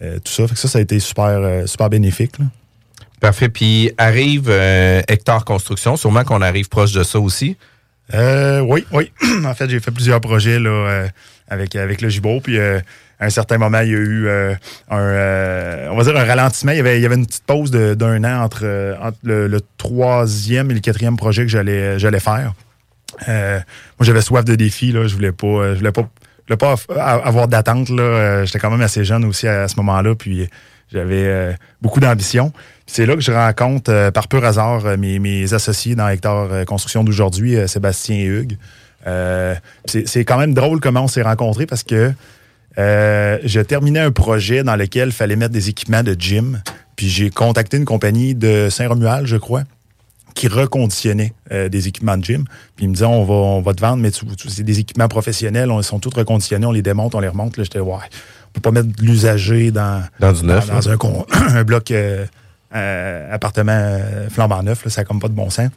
euh, 0.01 0.19
tout 0.19 0.31
ça. 0.31 0.47
Fait 0.47 0.53
que 0.53 0.59
ça, 0.59 0.67
ça 0.67 0.79
a 0.79 0.81
été 0.81 0.99
super 0.99 1.25
euh, 1.25 1.65
super 1.65 1.89
bénéfique. 1.89 2.39
là. 2.39 2.45
Parfait. 3.19 3.49
Puis 3.49 3.91
arrive 3.97 4.47
euh, 4.49 5.01
Hectare 5.07 5.45
Construction. 5.45 5.95
Sûrement 5.95 6.23
qu'on 6.23 6.41
arrive 6.41 6.67
proche 6.67 6.91
de 6.91 7.03
ça 7.03 7.19
aussi. 7.19 7.57
Euh, 8.13 8.59
oui, 8.59 8.85
oui. 8.91 9.11
en 9.45 9.53
fait, 9.53 9.69
j'ai 9.69 9.79
fait 9.79 9.91
plusieurs 9.91 10.19
projets 10.19 10.59
là, 10.59 11.07
avec, 11.47 11.75
avec 11.75 12.01
le 12.01 12.09
Gibault. 12.09 12.39
Puis 12.41 12.57
euh, 12.57 12.79
à 13.19 13.25
un 13.25 13.29
certain 13.29 13.57
moment, 13.57 13.79
il 13.81 13.89
y 13.89 13.95
a 13.95 13.97
eu 13.97 14.27
euh, 14.27 14.55
un, 14.89 14.99
euh, 14.99 15.87
on 15.91 15.95
va 15.95 16.03
dire 16.03 16.17
un 16.17 16.25
ralentissement. 16.25 16.71
Il 16.71 16.77
y 16.77 16.81
avait, 16.81 16.99
il 16.99 17.01
y 17.01 17.05
avait 17.05 17.15
une 17.15 17.25
petite 17.25 17.45
pause 17.45 17.71
d'un 17.71 18.23
an 18.23 18.43
entre, 18.43 18.97
entre 19.01 19.17
le, 19.23 19.61
troisième 19.77 20.71
et 20.71 20.73
le 20.73 20.79
quatrième 20.79 21.17
projet 21.17 21.43
que 21.43 21.49
j'allais 21.49 22.19
faire. 22.19 22.53
Moi, 23.27 23.63
j'avais 24.01 24.21
soif 24.21 24.43
de 24.45 24.55
défis. 24.55 24.91
Là. 24.91 25.07
Je 25.07 25.15
voulais 25.15 25.31
pas, 25.31 25.73
je 25.73 25.77
voulais 25.77 25.91
pas, 25.91 26.09
je 26.47 26.53
voulais 26.53 26.57
pas 26.57 26.75
av- 26.99 27.21
avoir 27.23 27.47
d'attente. 27.47 27.87
J'étais 27.87 28.59
quand 28.59 28.71
même 28.71 28.81
assez 28.81 29.03
jeune 29.03 29.25
aussi 29.25 29.47
à, 29.47 29.67
ce 29.67 29.75
moment-là. 29.77 30.15
Puis 30.15 30.49
j'avais 30.91 31.55
beaucoup 31.81 31.99
d'ambition. 31.99 32.51
C'est 32.85 33.05
là 33.05 33.15
que 33.15 33.21
je 33.21 33.31
rencontre, 33.31 34.09
par 34.11 34.27
pur 34.27 34.43
hasard, 34.43 34.97
mes, 34.97 35.19
mes 35.19 35.53
associés 35.53 35.95
dans 35.95 36.07
Hectare 36.09 36.51
euh, 36.51 36.65
Construction 36.65 37.03
d'aujourd'hui, 37.03 37.55
Sébastien 37.67 38.17
et 38.17 38.25
Hugues. 38.25 38.57
Euh, 39.07 39.55
c'est 39.85 40.25
quand 40.25 40.37
même 40.37 40.53
drôle 40.53 40.79
comment 40.79 41.03
on 41.03 41.07
s'est 41.07 41.21
rencontrés 41.21 41.65
parce 41.65 41.83
que 41.83 42.13
euh, 42.77 43.37
je 43.43 43.59
terminais 43.59 43.99
un 43.99 44.11
projet 44.11 44.63
dans 44.63 44.75
lequel 44.75 45.09
il 45.09 45.13
fallait 45.13 45.35
mettre 45.35 45.53
des 45.53 45.69
équipements 45.69 46.03
de 46.03 46.15
gym. 46.17 46.61
Puis 46.95 47.09
j'ai 47.09 47.29
contacté 47.29 47.77
une 47.77 47.85
compagnie 47.85 48.35
de 48.35 48.69
Saint-Romuald, 48.69 49.25
je 49.25 49.37
crois, 49.37 49.63
qui 50.35 50.47
reconditionnait 50.47 51.33
euh, 51.51 51.69
des 51.69 51.87
équipements 51.87 52.17
de 52.17 52.23
gym. 52.23 52.45
Puis 52.75 52.85
ils 52.85 52.89
me 52.89 52.93
disaient, 52.93 53.05
on 53.05 53.23
va, 53.23 53.33
on 53.33 53.61
va 53.61 53.73
te 53.73 53.81
vendre, 53.81 53.97
mais 53.97 54.11
c'est 54.11 54.63
des 54.63 54.79
équipements 54.79 55.07
professionnels, 55.07 55.69
on, 55.71 55.79
ils 55.79 55.83
sont 55.83 55.99
tous 55.99 56.13
reconditionnés, 56.15 56.65
on 56.65 56.71
les 56.71 56.81
démonte, 56.81 57.15
on 57.15 57.19
les 57.19 57.27
remonte. 57.27 57.57
Là, 57.57 57.63
j'étais, 57.63 57.79
ouais, 57.79 57.93
on 57.93 58.51
peut 58.53 58.61
pas 58.61 58.71
mettre 58.71 58.87
de 58.87 59.01
l'usager 59.03 59.71
dans, 59.71 60.03
Dans 60.19 60.31
du 60.31 60.43
neuf, 60.43 60.67
dans, 60.67 60.79
dans 60.79 61.25
un, 61.55 61.63
bloc 61.63 61.91
euh, 61.91 62.25
appartement 63.31 63.99
flambant 64.29 64.63
neuf, 64.63 64.85
là, 64.85 64.91
ça 64.91 65.01
n'a 65.01 65.05
comme 65.05 65.19
pas 65.19 65.27
de 65.27 65.33
bon 65.33 65.49
sens. 65.49 65.69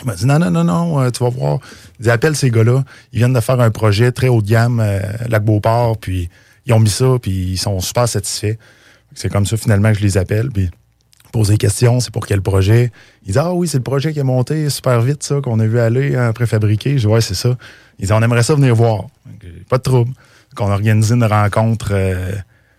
Il 0.00 0.06
m'a 0.06 0.14
dit 0.14 0.26
non, 0.26 0.38
non, 0.38 0.50
non, 0.50 0.64
non, 0.64 1.00
euh, 1.00 1.10
tu 1.10 1.24
vas 1.24 1.30
voir. 1.30 1.58
Il 1.98 2.04
dit 2.04 2.10
appelle 2.10 2.36
ces 2.36 2.50
gars-là. 2.50 2.84
Ils 3.12 3.18
viennent 3.18 3.32
de 3.32 3.40
faire 3.40 3.60
un 3.60 3.70
projet 3.70 4.12
très 4.12 4.28
haut 4.28 4.42
de 4.42 4.48
gamme, 4.48 4.80
euh, 4.80 5.00
Lac 5.28 5.44
Beauport, 5.44 5.98
puis 5.98 6.28
ils 6.66 6.72
ont 6.72 6.80
mis 6.80 6.90
ça, 6.90 7.16
puis 7.20 7.52
ils 7.52 7.58
sont 7.58 7.80
super 7.80 8.08
satisfaits. 8.08 8.56
C'est 9.14 9.30
comme 9.30 9.46
ça 9.46 9.56
finalement 9.56 9.92
que 9.92 9.98
je 9.98 10.02
les 10.02 10.18
appelle, 10.18 10.50
puis 10.50 10.70
poser 11.32 11.54
des 11.54 11.58
questions, 11.58 12.00
c'est 12.00 12.10
pour 12.10 12.26
quel 12.26 12.42
projet? 12.42 12.90
Ils 13.22 13.28
disent 13.28 13.38
Ah 13.38 13.52
oui, 13.52 13.68
c'est 13.68 13.78
le 13.78 13.82
projet 13.82 14.12
qui 14.12 14.18
est 14.18 14.24
monté 14.24 14.68
super 14.70 15.00
vite, 15.00 15.22
ça, 15.22 15.40
qu'on 15.40 15.60
a 15.60 15.66
vu 15.66 15.78
aller 15.78 16.18
en 16.18 16.32
préfabriqué. 16.32 16.98
Je 16.98 17.06
dis 17.06 17.06
Ouais, 17.06 17.20
c'est 17.20 17.34
ça. 17.34 17.56
Ils 17.98 18.02
disent 18.02 18.12
On 18.12 18.22
aimerait 18.22 18.42
ça 18.42 18.54
venir 18.54 18.74
voir. 18.74 19.06
Pas 19.68 19.78
de 19.78 19.82
trouble. 19.82 20.12
Qu'on 20.54 20.70
a 20.70 20.74
organisé 20.74 21.14
une 21.14 21.24
rencontre 21.24 21.90
euh, 21.92 22.32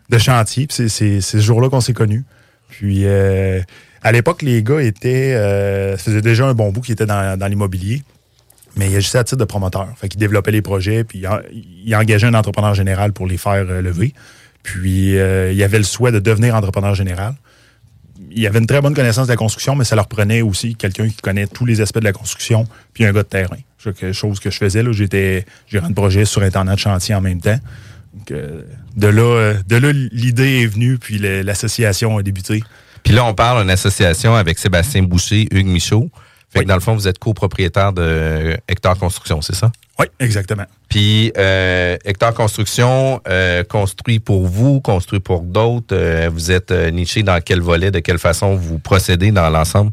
de 0.09 0.17
chantier, 0.17 0.67
puis 0.67 0.89
c'est 0.89 1.21
ce 1.21 1.37
jour-là 1.37 1.69
qu'on 1.69 1.81
s'est 1.81 1.93
connus. 1.93 2.25
Puis 2.69 3.05
euh, 3.05 3.61
à 4.03 4.11
l'époque, 4.11 4.41
les 4.41 4.63
gars 4.63 4.81
étaient. 4.81 5.33
Euh, 5.33 5.97
ça 5.97 6.03
faisait 6.03 6.21
déjà 6.21 6.45
un 6.45 6.53
bon 6.53 6.71
bout 6.71 6.81
qu'ils 6.81 6.93
étaient 6.93 7.05
dans, 7.05 7.47
l'immobilier. 7.49 8.03
Mais 8.75 8.89
il 8.89 8.95
agissait 8.95 9.17
à 9.17 9.23
titre 9.23 9.39
de 9.39 9.45
promoteur. 9.45 9.87
Fait 9.97 10.07
qu'il 10.07 10.19
développait 10.19 10.51
les 10.51 10.61
projets, 10.61 11.03
puis 11.03 11.19
il, 11.19 11.27
en- 11.27 11.39
il 11.51 11.95
engageait 11.95 12.27
un 12.27 12.35
entrepreneur 12.35 12.75
général 12.75 13.11
pour 13.11 13.25
les 13.25 13.37
faire 13.37 13.65
euh, 13.67 13.81
lever. 13.81 14.13
Puis 14.61 15.17
euh, 15.17 15.51
il 15.51 15.63
avait 15.63 15.79
le 15.79 15.83
souhait 15.83 16.11
de 16.11 16.19
devenir 16.19 16.53
entrepreneur 16.53 16.93
général. 16.93 17.33
Il 18.29 18.45
avait 18.45 18.59
une 18.59 18.67
très 18.67 18.81
bonne 18.81 18.93
connaissance 18.93 19.25
de 19.27 19.31
la 19.31 19.37
construction, 19.37 19.75
mais 19.75 19.83
ça 19.83 19.95
leur 19.95 20.07
prenait 20.07 20.41
aussi 20.41 20.75
quelqu'un 20.75 21.07
qui 21.07 21.15
connaît 21.17 21.47
tous 21.47 21.65
les 21.65 21.81
aspects 21.81 21.99
de 21.99 22.03
la 22.03 22.13
construction, 22.13 22.65
puis 22.93 23.05
un 23.05 23.13
gars 23.13 23.23
de 23.23 23.27
terrain. 23.27 23.57
Quelque 23.83 24.11
chose 24.11 24.39
que 24.39 24.51
je 24.51 24.57
faisais. 24.57 24.83
J'étais 24.91 25.45
gérant 25.67 25.89
de 25.89 25.93
projet 25.93 26.25
sur 26.25 26.41
Internet 26.43 26.77
chantier 26.77 27.15
en 27.15 27.21
même 27.21 27.39
temps. 27.39 27.57
Euh, 28.31 28.61
de 28.95 29.07
là, 29.07 29.21
euh, 29.21 29.53
de 29.67 29.75
là 29.77 29.91
l'idée 29.91 30.63
est 30.63 30.67
venue, 30.67 30.97
puis 30.97 31.19
l'association 31.19 32.17
a 32.17 32.23
débuté. 32.23 32.63
Puis 33.07 33.15
là, 33.15 33.23
on 33.23 33.33
parle 33.33 33.61
d'une 33.61 33.69
association 33.71 34.35
avec 34.35 34.59
Sébastien 34.59 35.01
Boucher, 35.01 35.47
Hugues 35.51 35.65
Michaud. 35.67 36.09
Fait 36.49 36.63
que 36.63 36.67
dans 36.67 36.73
le 36.73 36.81
fond, 36.81 36.93
vous 36.93 37.07
êtes 37.07 37.19
copropriétaire 37.19 37.93
de 37.93 38.57
Hectare 38.67 38.97
Construction, 38.97 39.41
c'est 39.41 39.55
ça? 39.55 39.71
Oui, 39.97 40.07
exactement. 40.19 40.65
Puis 40.89 41.31
euh, 41.37 41.95
Hectare 42.03 42.33
Construction, 42.33 43.21
euh, 43.29 43.63
construit 43.63 44.19
pour 44.19 44.45
vous, 44.47 44.81
construit 44.81 45.21
pour 45.21 45.39
d'autres. 45.39 45.95
euh, 45.95 46.29
vous 46.29 46.51
êtes 46.51 46.69
niché 46.91 47.23
dans 47.23 47.39
quel 47.39 47.61
volet, 47.61 47.91
de 47.91 47.99
quelle 47.99 48.17
façon 48.19 48.55
vous 48.57 48.77
procédez 48.77 49.31
dans 49.31 49.49
l'ensemble? 49.49 49.91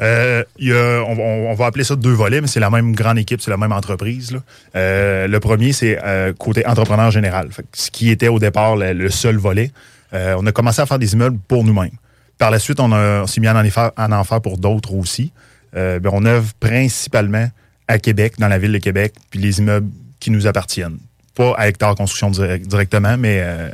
Euh, 0.00 0.42
il 0.58 0.70
y 0.70 0.72
a- 0.72 1.04
on, 1.06 1.54
va 1.54 1.66
appeler 1.66 1.84
ça 1.84 1.94
deux 1.94 2.14
volets, 2.14 2.40
mais 2.40 2.48
c'est 2.48 2.58
la 2.58 2.68
même 2.70 2.96
grande 2.96 3.18
équipe, 3.18 3.40
c'est 3.40 3.52
la 3.52 3.56
même 3.58 3.70
entreprise. 3.70 4.32
là. 4.32 4.40
Euh, 4.74 5.28
le 5.28 5.38
premier, 5.38 5.72
c'est 5.72 6.00
euh, 6.02 6.32
côté 6.32 6.66
entrepreneur 6.66 7.12
général. 7.12 7.46
Fait 7.52 7.62
que 7.62 7.68
ce 7.74 7.92
qui 7.92 8.10
était 8.10 8.26
au 8.26 8.40
départ 8.40 8.74
le, 8.74 8.92
le 8.92 9.08
seul 9.08 9.36
volet. 9.36 9.70
On 10.12 10.46
a 10.46 10.52
commencé 10.52 10.80
à 10.80 10.86
faire 10.86 10.98
des 10.98 11.12
immeubles 11.12 11.38
pour 11.46 11.62
nous-mêmes. 11.62 11.90
Par 12.38 12.50
la 12.50 12.58
suite, 12.58 12.80
on, 12.80 12.92
a- 12.92 13.22
on 13.22 13.26
s'est 13.26 13.40
mis 13.40 13.46
à 13.46 13.54
en 13.56 13.64
faire, 13.70 13.92
à 13.96 14.08
en 14.08 14.24
faire 14.24 14.40
pour 14.40 14.58
d'autres 14.58 14.94
aussi. 14.94 15.32
Euh, 15.74 15.98
ben, 15.98 16.10
on 16.12 16.24
œuvre 16.24 16.52
principalement 16.60 17.48
à 17.88 17.98
Québec, 17.98 18.34
dans 18.38 18.48
la 18.48 18.58
ville 18.58 18.72
de 18.72 18.78
Québec, 18.78 19.14
puis 19.30 19.38
les 19.40 19.58
immeubles 19.58 19.88
qui 20.20 20.30
nous 20.30 20.46
appartiennent. 20.46 20.98
Pas 21.34 21.54
à 21.56 21.68
Hectare 21.68 21.94
Construction 21.94 22.30
direct- 22.30 22.66
directement, 22.66 23.16
mais 23.18 23.40
euh, 23.42 23.68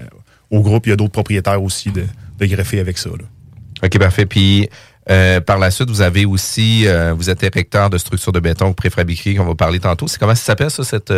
au 0.51 0.61
groupe, 0.61 0.87
il 0.87 0.91
y 0.91 0.93
a 0.93 0.97
d'autres 0.97 1.13
propriétaires 1.13 1.63
aussi 1.63 1.91
de, 1.93 2.05
de 2.39 2.47
greffer 2.47 2.81
avec 2.81 2.99
ça. 2.99 3.11
là. 3.11 3.25
OK, 3.85 3.99
parfait. 3.99 4.27
Puis 4.27 4.69
euh, 5.11 5.41
par 5.41 5.59
la 5.59 5.71
suite, 5.71 5.89
vous 5.91 6.01
avez 6.03 6.25
aussi, 6.25 6.87
vous 7.17 7.31
êtes 7.31 7.43
érecteur 7.43 7.91
de 7.91 7.99
structures 7.99 8.33
de 8.33 8.41
béton 8.41 8.73
préfabriquées 8.73 9.35
qu'on 9.35 9.45
va 9.45 9.55
parler 9.55 9.81
tantôt. 9.81 10.07
C'est 10.09 10.19
comment 10.19 10.35
ça 10.35 10.45
s'appelle 10.45 10.71
ça, 10.71 10.85
cette, 10.85 11.13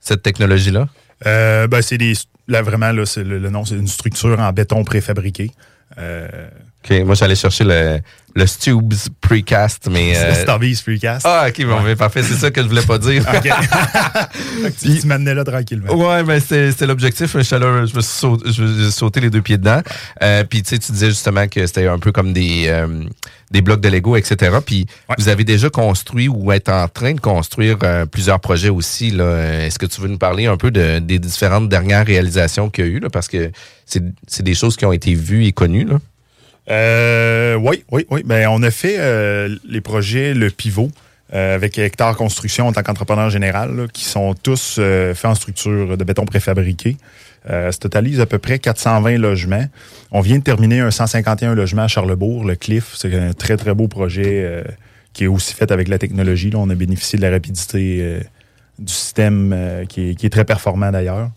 cette 0.00 0.22
technologie-là? 0.22 0.88
Ben, 1.24 1.82
c'est 1.82 1.98
des. 1.98 2.12
Là, 2.48 2.62
vraiment, 2.62 2.90
là, 2.92 3.06
c'est 3.06 3.22
le, 3.24 3.38
le 3.38 3.50
nom, 3.50 3.64
c'est 3.64 3.76
une 3.76 3.86
structure 3.88 4.38
en 4.40 4.52
béton 4.52 4.82
préfabriqué. 4.84 5.50
Euh, 5.98 6.50
OK, 6.82 7.04
moi 7.04 7.14
j'allais 7.14 7.34
chercher 7.34 7.64
le, 7.64 8.00
le 8.34 8.46
Stubes 8.46 8.94
Precast, 9.20 9.88
mais... 9.90 10.16
euh, 10.16 10.28
le 10.30 10.34
Starbies 10.34 10.76
Freecast. 10.76 11.26
Ah, 11.28 11.46
OK, 11.48 11.64
bon, 11.66 11.82
ben, 11.82 11.94
parfait. 11.96 12.22
C'est 12.22 12.34
ça 12.34 12.50
que 12.50 12.62
je 12.62 12.68
voulais 12.68 12.82
pas 12.82 12.96
dire. 12.98 13.22
OK. 13.28 13.50
Tu, 14.80 15.00
tu 15.00 15.06
m'amenais 15.06 15.34
là 15.34 15.44
tranquillement. 15.44 15.92
Ouais, 15.94 16.22
mais 16.22 16.40
c'est 16.40 16.80
l'objectif. 16.82 17.32
Je, 17.36 17.42
suis 17.42 17.54
allé- 17.54 17.86
je 17.86 17.96
me 17.96 18.00
suis 18.00 18.92
sauté, 18.92 19.20
les 19.20 19.30
deux 19.30 19.42
pieds 19.42 19.58
dedans. 19.58 19.80
Euh, 20.22 20.44
puis 20.44 20.62
tu 20.62 20.70
sais, 20.70 20.78
tu 20.78 20.92
disais 20.92 21.08
justement 21.08 21.48
que 21.48 21.66
c'était 21.66 21.86
un 21.86 21.98
peu 21.98 22.12
comme 22.12 22.32
des 22.32 22.64
euh, 22.68 23.04
des 23.50 23.62
blocs 23.62 23.80
de 23.80 23.88
Lego, 23.88 24.16
etc. 24.16 24.58
Puis 24.64 24.86
Ouais. 25.08 25.16
vous 25.18 25.28
avez 25.28 25.44
déjà 25.44 25.70
construit 25.70 26.28
ou 26.28 26.52
êtes 26.52 26.68
en 26.68 26.86
train 26.88 27.14
de 27.14 27.20
construire 27.20 27.76
euh, 27.82 28.06
plusieurs 28.06 28.40
projets 28.40 28.68
aussi. 28.68 29.10
là. 29.10 29.64
Est-ce 29.66 29.78
que 29.78 29.86
tu 29.86 30.00
veux 30.00 30.08
nous 30.08 30.18
parler 30.18 30.46
un 30.46 30.56
peu 30.56 30.70
de, 30.70 30.98
des 30.98 31.18
différentes 31.18 31.68
dernières 31.68 32.06
réalisations 32.06 32.70
qu'il 32.70 32.84
y 32.84 32.88
a 32.88 32.90
eu 32.90 33.00
là, 33.00 33.08
parce 33.10 33.28
que 33.28 33.50
c'est 33.86 34.02
c'est 34.26 34.42
des 34.42 34.54
choses 34.54 34.76
qui 34.76 34.84
ont 34.86 34.92
été 34.92 35.14
vues 35.14 35.46
et 35.46 35.52
connues 35.52 35.84
là. 35.84 35.98
Euh, 36.70 37.54
oui, 37.56 37.84
oui, 37.90 38.06
oui. 38.10 38.22
Ben, 38.24 38.48
on 38.48 38.62
a 38.62 38.70
fait 38.70 38.96
euh, 38.98 39.56
les 39.68 39.80
projets 39.80 40.34
Le 40.34 40.50
Pivot 40.50 40.90
euh, 41.34 41.54
avec 41.54 41.78
Hectare 41.78 42.16
Construction 42.16 42.68
en 42.68 42.72
tant 42.72 42.82
qu'entrepreneur 42.82 43.28
général, 43.30 43.88
qui 43.92 44.04
sont 44.04 44.34
tous 44.34 44.76
euh, 44.78 45.14
faits 45.14 45.30
en 45.30 45.34
structure 45.34 45.96
de 45.96 46.04
béton 46.04 46.24
préfabriqué. 46.24 46.96
Ça 47.48 47.72
totalise 47.72 48.20
à 48.20 48.26
peu 48.26 48.38
près 48.38 48.58
420 48.58 49.16
logements. 49.16 49.64
On 50.10 50.20
vient 50.20 50.38
de 50.38 50.42
terminer 50.42 50.80
un 50.80 50.90
151 50.90 51.54
logements 51.54 51.84
à 51.84 51.88
Charlebourg, 51.88 52.44
le 52.44 52.54
Cliff. 52.54 52.92
C'est 52.94 53.14
un 53.18 53.32
très, 53.32 53.56
très 53.56 53.72
beau 53.72 53.88
projet 53.88 54.62
qui 55.14 55.24
est 55.24 55.26
aussi 55.26 55.54
fait 55.54 55.72
avec 55.72 55.88
la 55.88 55.96
technologie. 55.96 56.50
Là. 56.50 56.58
On 56.58 56.68
a 56.68 56.74
bénéficié 56.74 57.16
de 57.16 57.22
la 57.22 57.30
rapidité 57.30 58.20
du 58.78 58.92
système 58.92 59.86
qui 59.88 60.10
est 60.10 60.30
très 60.30 60.44
performant 60.44 60.90
d'ailleurs. 60.90 61.30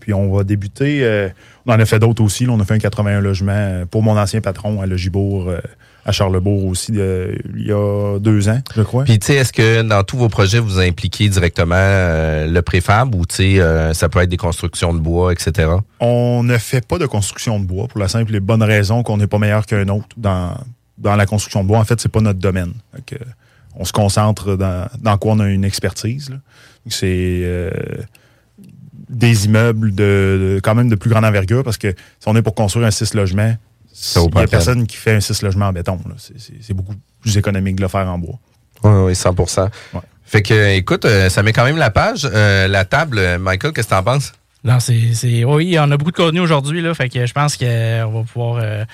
Puis 0.00 0.12
on 0.14 0.34
va 0.34 0.42
débuter. 0.44 1.04
euh, 1.04 1.28
on 1.66 1.72
en 1.72 1.78
a 1.78 1.84
fait 1.84 1.98
d'autres 1.98 2.24
aussi. 2.24 2.46
là. 2.46 2.52
on 2.52 2.60
a 2.60 2.64
fait 2.64 2.74
un 2.74 2.78
81 2.78 3.20
logements 3.20 3.52
euh, 3.54 3.84
pour 3.86 4.02
mon 4.02 4.16
ancien 4.18 4.40
patron 4.40 4.80
à 4.80 4.86
Logibourg, 4.86 5.48
euh, 5.48 5.60
à 6.06 6.12
Charlebourg 6.12 6.64
aussi, 6.64 6.92
il 6.92 7.66
y 7.66 7.72
a 7.72 8.18
deux 8.18 8.48
ans, 8.48 8.58
je 8.74 8.80
crois. 8.82 9.04
Puis 9.04 9.18
tu 9.18 9.26
sais, 9.26 9.34
est-ce 9.34 9.52
que 9.52 9.82
dans 9.82 10.02
tous 10.02 10.16
vos 10.16 10.30
projets 10.30 10.58
vous 10.58 10.80
impliquez 10.80 11.28
directement 11.28 11.74
euh, 11.76 12.46
le 12.46 12.62
préfab 12.62 13.14
ou 13.14 13.26
tu 13.26 13.34
sais, 13.36 13.60
euh, 13.60 13.92
ça 13.92 14.08
peut 14.08 14.20
être 14.20 14.30
des 14.30 14.38
constructions 14.38 14.94
de 14.94 14.98
bois, 14.98 15.30
etc. 15.32 15.68
On 16.00 16.42
ne 16.42 16.56
fait 16.56 16.84
pas 16.86 16.98
de 16.98 17.04
construction 17.04 17.60
de 17.60 17.66
bois 17.66 17.86
pour 17.86 18.00
la 18.00 18.08
simple 18.08 18.34
et 18.34 18.40
bonne 18.40 18.62
raison 18.62 19.02
qu'on 19.02 19.18
n'est 19.18 19.26
pas 19.26 19.38
meilleur 19.38 19.66
qu'un 19.66 19.86
autre 19.88 20.08
dans, 20.16 20.54
dans 20.96 21.16
la 21.16 21.26
construction 21.26 21.62
de 21.62 21.68
bois. 21.68 21.78
En 21.78 21.84
fait, 21.84 22.00
c'est 22.00 22.08
pas 22.10 22.22
notre 22.22 22.40
domaine. 22.40 22.72
On 23.76 23.84
se 23.84 23.92
concentre 23.92 24.56
dans, 24.56 24.88
dans 25.02 25.18
quoi 25.18 25.32
on 25.34 25.40
a 25.40 25.48
une 25.48 25.64
expertise. 25.64 26.30
C'est 26.88 27.40
euh, 27.44 27.70
des 29.10 29.46
immeubles 29.46 29.90
de, 29.94 30.54
de- 30.56 30.60
quand 30.62 30.74
même 30.74 30.88
de 30.88 30.94
plus 30.94 31.10
grande 31.10 31.24
envergure 31.24 31.62
parce 31.64 31.76
que 31.78 31.88
si 31.90 32.26
on 32.28 32.36
est 32.36 32.42
pour 32.42 32.54
construire 32.54 32.86
un 32.86 32.90
6 32.90 33.14
logements, 33.14 33.54
il 33.92 34.30
pas 34.30 34.38
n'y 34.40 34.44
a 34.44 34.48
personne 34.48 34.86
qui 34.86 34.96
fait 34.96 35.12
un 35.14 35.20
6 35.20 35.42
logements 35.42 35.66
en 35.66 35.72
béton. 35.72 35.98
là. 36.06 36.14
C'est- 36.16 36.38
C'est 36.38 36.54
c'est 36.62 36.74
beaucoup 36.74 36.94
plus 37.20 37.36
économique 37.36 37.76
de 37.76 37.82
le 37.82 37.88
faire 37.88 38.08
en 38.08 38.18
bois. 38.18 38.38
Oui, 38.84 38.90
oui, 39.06 39.14
100 39.14 39.34
Ouais. 39.92 40.00
Fait 40.24 40.42
que, 40.42 40.74
écoute, 40.76 41.04
euh, 41.04 41.28
ça 41.28 41.42
met 41.42 41.52
quand 41.52 41.64
même 41.64 41.76
la 41.76 41.90
page, 41.90 42.26
euh, 42.32 42.68
la 42.68 42.84
table. 42.84 43.18
Euh, 43.18 43.38
Michael, 43.38 43.72
qu'est-ce 43.72 43.88
que 43.88 43.94
t'en 43.94 44.02
penses? 44.04 44.32
Non, 44.62 44.78
c'est. 44.78 45.12
c'est- 45.12 45.44
Oui, 45.44 45.76
on 45.78 45.90
a 45.90 45.96
beaucoup 45.96 46.12
de 46.12 46.16
contenu 46.16 46.38
aujourd'hui, 46.40 46.80
là. 46.80 46.94
Fait 46.94 47.08
que 47.08 47.26
je 47.26 47.32
pense 47.32 47.56
qu'on 47.56 47.64
va 48.12 48.22
pouvoir. 48.32 48.60
euh, 48.62 48.84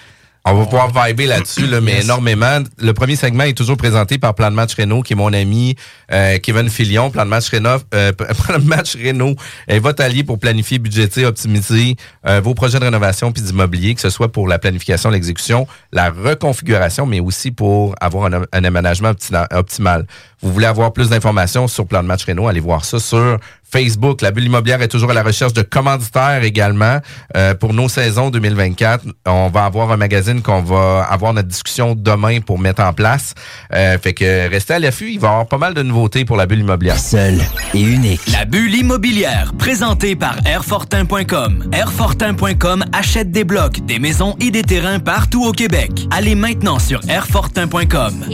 On 0.48 0.54
va 0.54 0.64
pouvoir 0.64 0.92
vibrer 1.06 1.26
là-dessus, 1.26 1.66
là, 1.66 1.80
mais 1.80 1.94
Yes. 1.94 2.04
énormément. 2.04 2.60
Le 2.78 2.92
premier 2.92 3.16
segment 3.16 3.42
est 3.42 3.52
toujours 3.56 3.76
présenté 3.76 4.16
par 4.16 4.32
Plan 4.36 4.48
de 4.50 4.54
Match 4.54 4.74
Renault, 4.78 5.02
qui 5.02 5.14
est 5.14 5.16
mon 5.16 5.32
ami 5.32 5.74
euh, 6.12 6.38
Kevin 6.38 6.68
Filion. 6.70 7.10
Plan 7.10 7.24
de 7.24 7.30
Match 7.30 7.50
Renault, 7.50 7.80
euh, 7.94 8.12
Plan 8.46 8.58
de 8.60 8.64
Match 8.64 8.94
Renault 8.96 9.34
est 9.66 9.80
votre 9.80 10.04
allié 10.04 10.22
pour 10.22 10.38
planifier, 10.38 10.78
budgéter, 10.78 11.26
optimiser 11.26 11.96
euh, 12.28 12.40
vos 12.40 12.54
projets 12.54 12.78
de 12.78 12.84
rénovation 12.84 13.32
puis 13.32 13.42
d'immobilier, 13.42 13.96
que 13.96 14.00
ce 14.00 14.08
soit 14.10 14.30
pour 14.30 14.46
la 14.46 14.60
planification, 14.60 15.10
l'exécution, 15.10 15.66
la 15.92 16.10
reconfiguration, 16.10 17.06
mais 17.06 17.18
aussi 17.18 17.50
pour 17.50 17.96
avoir 18.00 18.32
un, 18.32 18.42
un 18.52 18.64
aménagement 18.64 19.10
opti- 19.10 19.46
optimal. 19.52 20.06
Vous 20.42 20.52
voulez 20.52 20.66
avoir 20.66 20.92
plus 20.92 21.08
d'informations 21.08 21.66
sur 21.66 21.86
Plan 21.86 22.02
de 22.02 22.08
Match 22.08 22.24
Renault, 22.24 22.48
allez 22.48 22.60
voir 22.60 22.84
ça 22.84 23.00
sur 23.00 23.38
Facebook. 23.68 24.22
La 24.22 24.30
bulle 24.30 24.44
immobilière 24.44 24.80
est 24.82 24.88
toujours 24.88 25.10
à 25.10 25.14
la 25.14 25.22
recherche 25.22 25.52
de 25.52 25.62
commanditaires 25.62 26.44
également 26.44 26.98
euh, 27.36 27.54
pour 27.54 27.72
nos 27.72 27.88
saisons 27.88 28.30
2024. 28.30 29.04
On 29.26 29.48
va 29.48 29.64
avoir 29.64 29.90
un 29.90 29.96
magazine 29.96 30.42
qu'on 30.42 30.62
va 30.62 31.02
avoir 31.10 31.34
notre 31.34 31.48
discussion 31.48 31.94
demain 31.96 32.40
pour 32.40 32.58
mettre 32.58 32.82
en 32.82 32.92
place. 32.92 33.34
Euh, 33.72 33.98
fait 33.98 34.14
que 34.14 34.48
restez 34.48 34.74
à 34.74 34.78
l'affût, 34.78 35.10
il 35.10 35.18
va 35.18 35.28
y 35.28 35.30
avoir 35.30 35.46
pas 35.46 35.58
mal 35.58 35.74
de 35.74 35.82
nouveautés 35.82 36.24
pour 36.24 36.36
la 36.36 36.46
bulle 36.46 36.60
immobilière. 36.60 36.98
Seul 36.98 37.40
et 37.74 37.80
unique. 37.80 38.20
La 38.30 38.44
bulle 38.44 38.74
immobilière, 38.74 39.52
présentée 39.58 40.16
par 40.16 40.36
Airfortin.com. 40.46 41.70
Airfortin.com 41.72 42.84
achète 42.92 43.30
des 43.30 43.44
blocs, 43.44 43.84
des 43.86 43.98
maisons 43.98 44.36
et 44.40 44.50
des 44.50 44.62
terrains 44.62 45.00
partout 45.00 45.44
au 45.44 45.52
Québec. 45.52 46.06
Allez 46.10 46.34
maintenant 46.34 46.78
sur 46.78 47.00
Airfortin.com. 47.08 48.26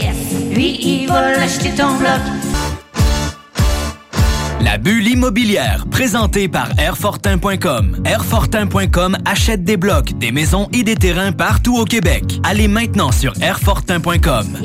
Lui, 0.53 0.77
il 0.81 1.07
va 1.07 1.31
l'acheter 1.31 1.71
ton 1.71 1.92
bloc. 1.99 2.21
La 4.63 4.77
bulle 4.77 5.07
immobilière, 5.07 5.85
présentée 5.91 6.47
par 6.47 6.69
Airfortin.com. 6.79 8.01
Airfortin.com 8.05 9.17
achète 9.25 9.63
des 9.63 9.75
blocs, 9.75 10.17
des 10.17 10.31
maisons 10.31 10.69
et 10.71 10.83
des 10.83 10.95
terrains 10.95 11.33
partout 11.33 11.77
au 11.77 11.85
Québec. 11.85 12.23
Allez 12.43 12.69
maintenant 12.69 13.11
sur 13.11 13.33
Airfortin.com. 13.41 14.57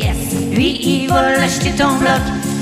Lui, 0.53 0.79
il 0.83 1.09
va 1.09 1.37
l'acheter 1.37 1.73
ton 1.73 1.99
bloc. 1.99 2.21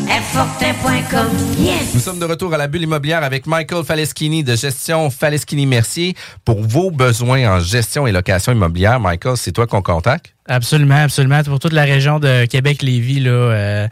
Airfortin.com. 0.09 1.27
Yes! 1.59 1.95
Nous 1.95 2.01
sommes 2.01 2.19
de 2.19 2.25
retour 2.25 2.55
à 2.55 2.57
la 2.57 2.69
bulle 2.69 2.83
immobilière 2.83 3.23
avec 3.23 3.47
Michael 3.47 3.85
Faleschini 3.85 4.43
de 4.43 4.57
Gestion 4.57 5.11
Faleschini 5.11 5.67
Mercier. 5.67 6.15
Pour 6.45 6.63
vos 6.63 6.91
besoins 6.91 7.57
en 7.57 7.61
gestion 7.61 8.07
et 8.07 8.13
location 8.13 8.53
immobilière, 8.53 8.99
Michael, 8.99 9.37
c'est 9.37 9.53
toi 9.53 9.67
qu'on 9.67 9.83
contacte? 9.83 10.33
Absolument, 10.49 11.03
absolument. 11.03 11.43
Pour 11.43 11.59
toute 11.59 11.73
la 11.73 11.83
région 11.83 12.21
de 12.21 12.47
Québec-Lévis, 12.47 13.21
là, 13.21 13.31
euh, 13.31 13.89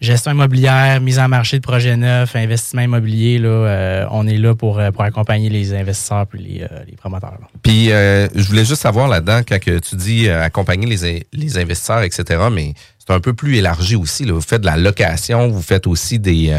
gestion 0.00 0.32
immobilière, 0.32 1.00
mise 1.00 1.18
en 1.18 1.28
marché 1.28 1.58
de 1.58 1.62
projets 1.62 1.96
neufs, 1.96 2.34
investissement 2.36 2.82
immobilier, 2.82 3.38
là, 3.38 3.48
euh, 3.48 4.06
on 4.10 4.26
est 4.26 4.36
là 4.36 4.54
pour, 4.54 4.78
euh, 4.78 4.90
pour 4.90 5.02
accompagner 5.02 5.50
les 5.50 5.74
investisseurs 5.74 6.26
et 6.34 6.38
les, 6.38 6.62
euh, 6.62 6.84
les 6.86 6.96
promoteurs. 6.96 7.38
Puis, 7.62 7.90
euh, 7.90 8.28
je 8.34 8.46
voulais 8.46 8.64
juste 8.64 8.82
savoir 8.82 9.08
là-dedans, 9.08 9.40
quand 9.48 9.58
que 9.58 9.78
tu 9.78 9.96
dis 9.96 10.28
euh, 10.28 10.42
accompagner 10.42 10.86
les, 10.86 11.26
les 11.32 11.58
investisseurs, 11.58 12.02
etc., 12.02 12.24
mais 12.52 12.74
c'est 12.98 13.12
un 13.12 13.20
peu 13.20 13.32
plus 13.32 13.56
élargi 13.56 13.96
aussi. 13.96 14.24
là. 14.24 14.34
Vous 14.34 14.40
faites 14.40 14.60
de 14.60 14.66
la 14.66 14.76
location, 14.76 15.48
vous 15.48 15.62
faites 15.62 15.86
aussi 15.86 16.18
des, 16.18 16.52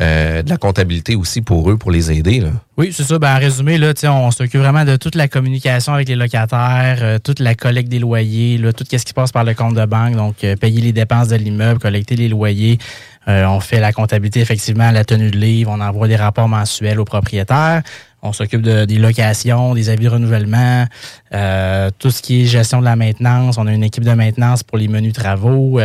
euh, 0.00 0.42
de 0.42 0.50
la 0.50 0.56
comptabilité 0.56 1.14
aussi 1.14 1.40
pour 1.40 1.70
eux, 1.70 1.76
pour 1.76 1.92
les 1.92 2.10
aider. 2.10 2.40
Là. 2.40 2.48
Oui, 2.76 2.92
c'est 2.92 3.04
ça. 3.04 3.18
Ben, 3.18 3.36
en 3.36 3.38
résumé, 3.38 3.78
là, 3.78 3.92
on 4.10 4.30
s'occupe 4.32 4.60
vraiment 4.60 4.84
de 4.84 4.96
toute 4.96 5.14
la 5.14 5.28
communication 5.28 5.94
avec 5.94 6.08
les 6.08 6.16
locataires, 6.16 6.98
euh, 7.00 7.18
toute 7.22 7.38
la 7.38 7.54
collecte 7.54 7.88
des 7.88 8.00
loyers, 8.00 8.58
là, 8.58 8.72
tout 8.72 8.84
ce 8.84 8.96
qui 8.96 8.98
se 8.98 9.14
passe 9.14 9.30
par 9.30 9.44
le 9.44 9.54
compte 9.54 9.74
de 9.74 9.84
banque, 9.86 10.16
donc 10.16 10.42
euh, 10.42 10.56
payer 10.56 10.80
les 10.80 10.92
dépenses 10.92 11.28
de 11.28 11.36
l'immeuble, 11.36 11.78
collecter 11.78 12.16
les 12.16 12.28
loyers. 12.28 12.78
On 13.26 13.58
fait 13.58 13.80
la 13.80 13.90
comptabilité, 13.92 14.40
effectivement, 14.40 14.90
la 14.90 15.02
tenue 15.02 15.30
de 15.30 15.38
livre, 15.38 15.70
on 15.70 15.80
envoie 15.80 16.08
des 16.08 16.16
rapports 16.16 16.48
mensuels 16.48 17.00
aux 17.00 17.06
propriétaires. 17.06 17.82
On 18.20 18.34
s'occupe 18.34 18.60
de, 18.60 18.84
des 18.84 18.98
locations, 18.98 19.74
des 19.74 19.88
avis 19.88 20.04
de 20.04 20.10
renouvellement, 20.10 20.84
tout 21.98 22.10
ce 22.10 22.20
qui 22.20 22.42
est 22.42 22.44
gestion 22.44 22.80
de 22.80 22.84
la 22.84 22.96
maintenance. 22.96 23.56
On 23.56 23.66
a 23.66 23.72
une 23.72 23.82
équipe 23.82 24.04
de 24.04 24.12
maintenance 24.12 24.62
pour 24.62 24.76
les 24.76 24.88
menus 24.88 25.14
travaux. 25.14 25.80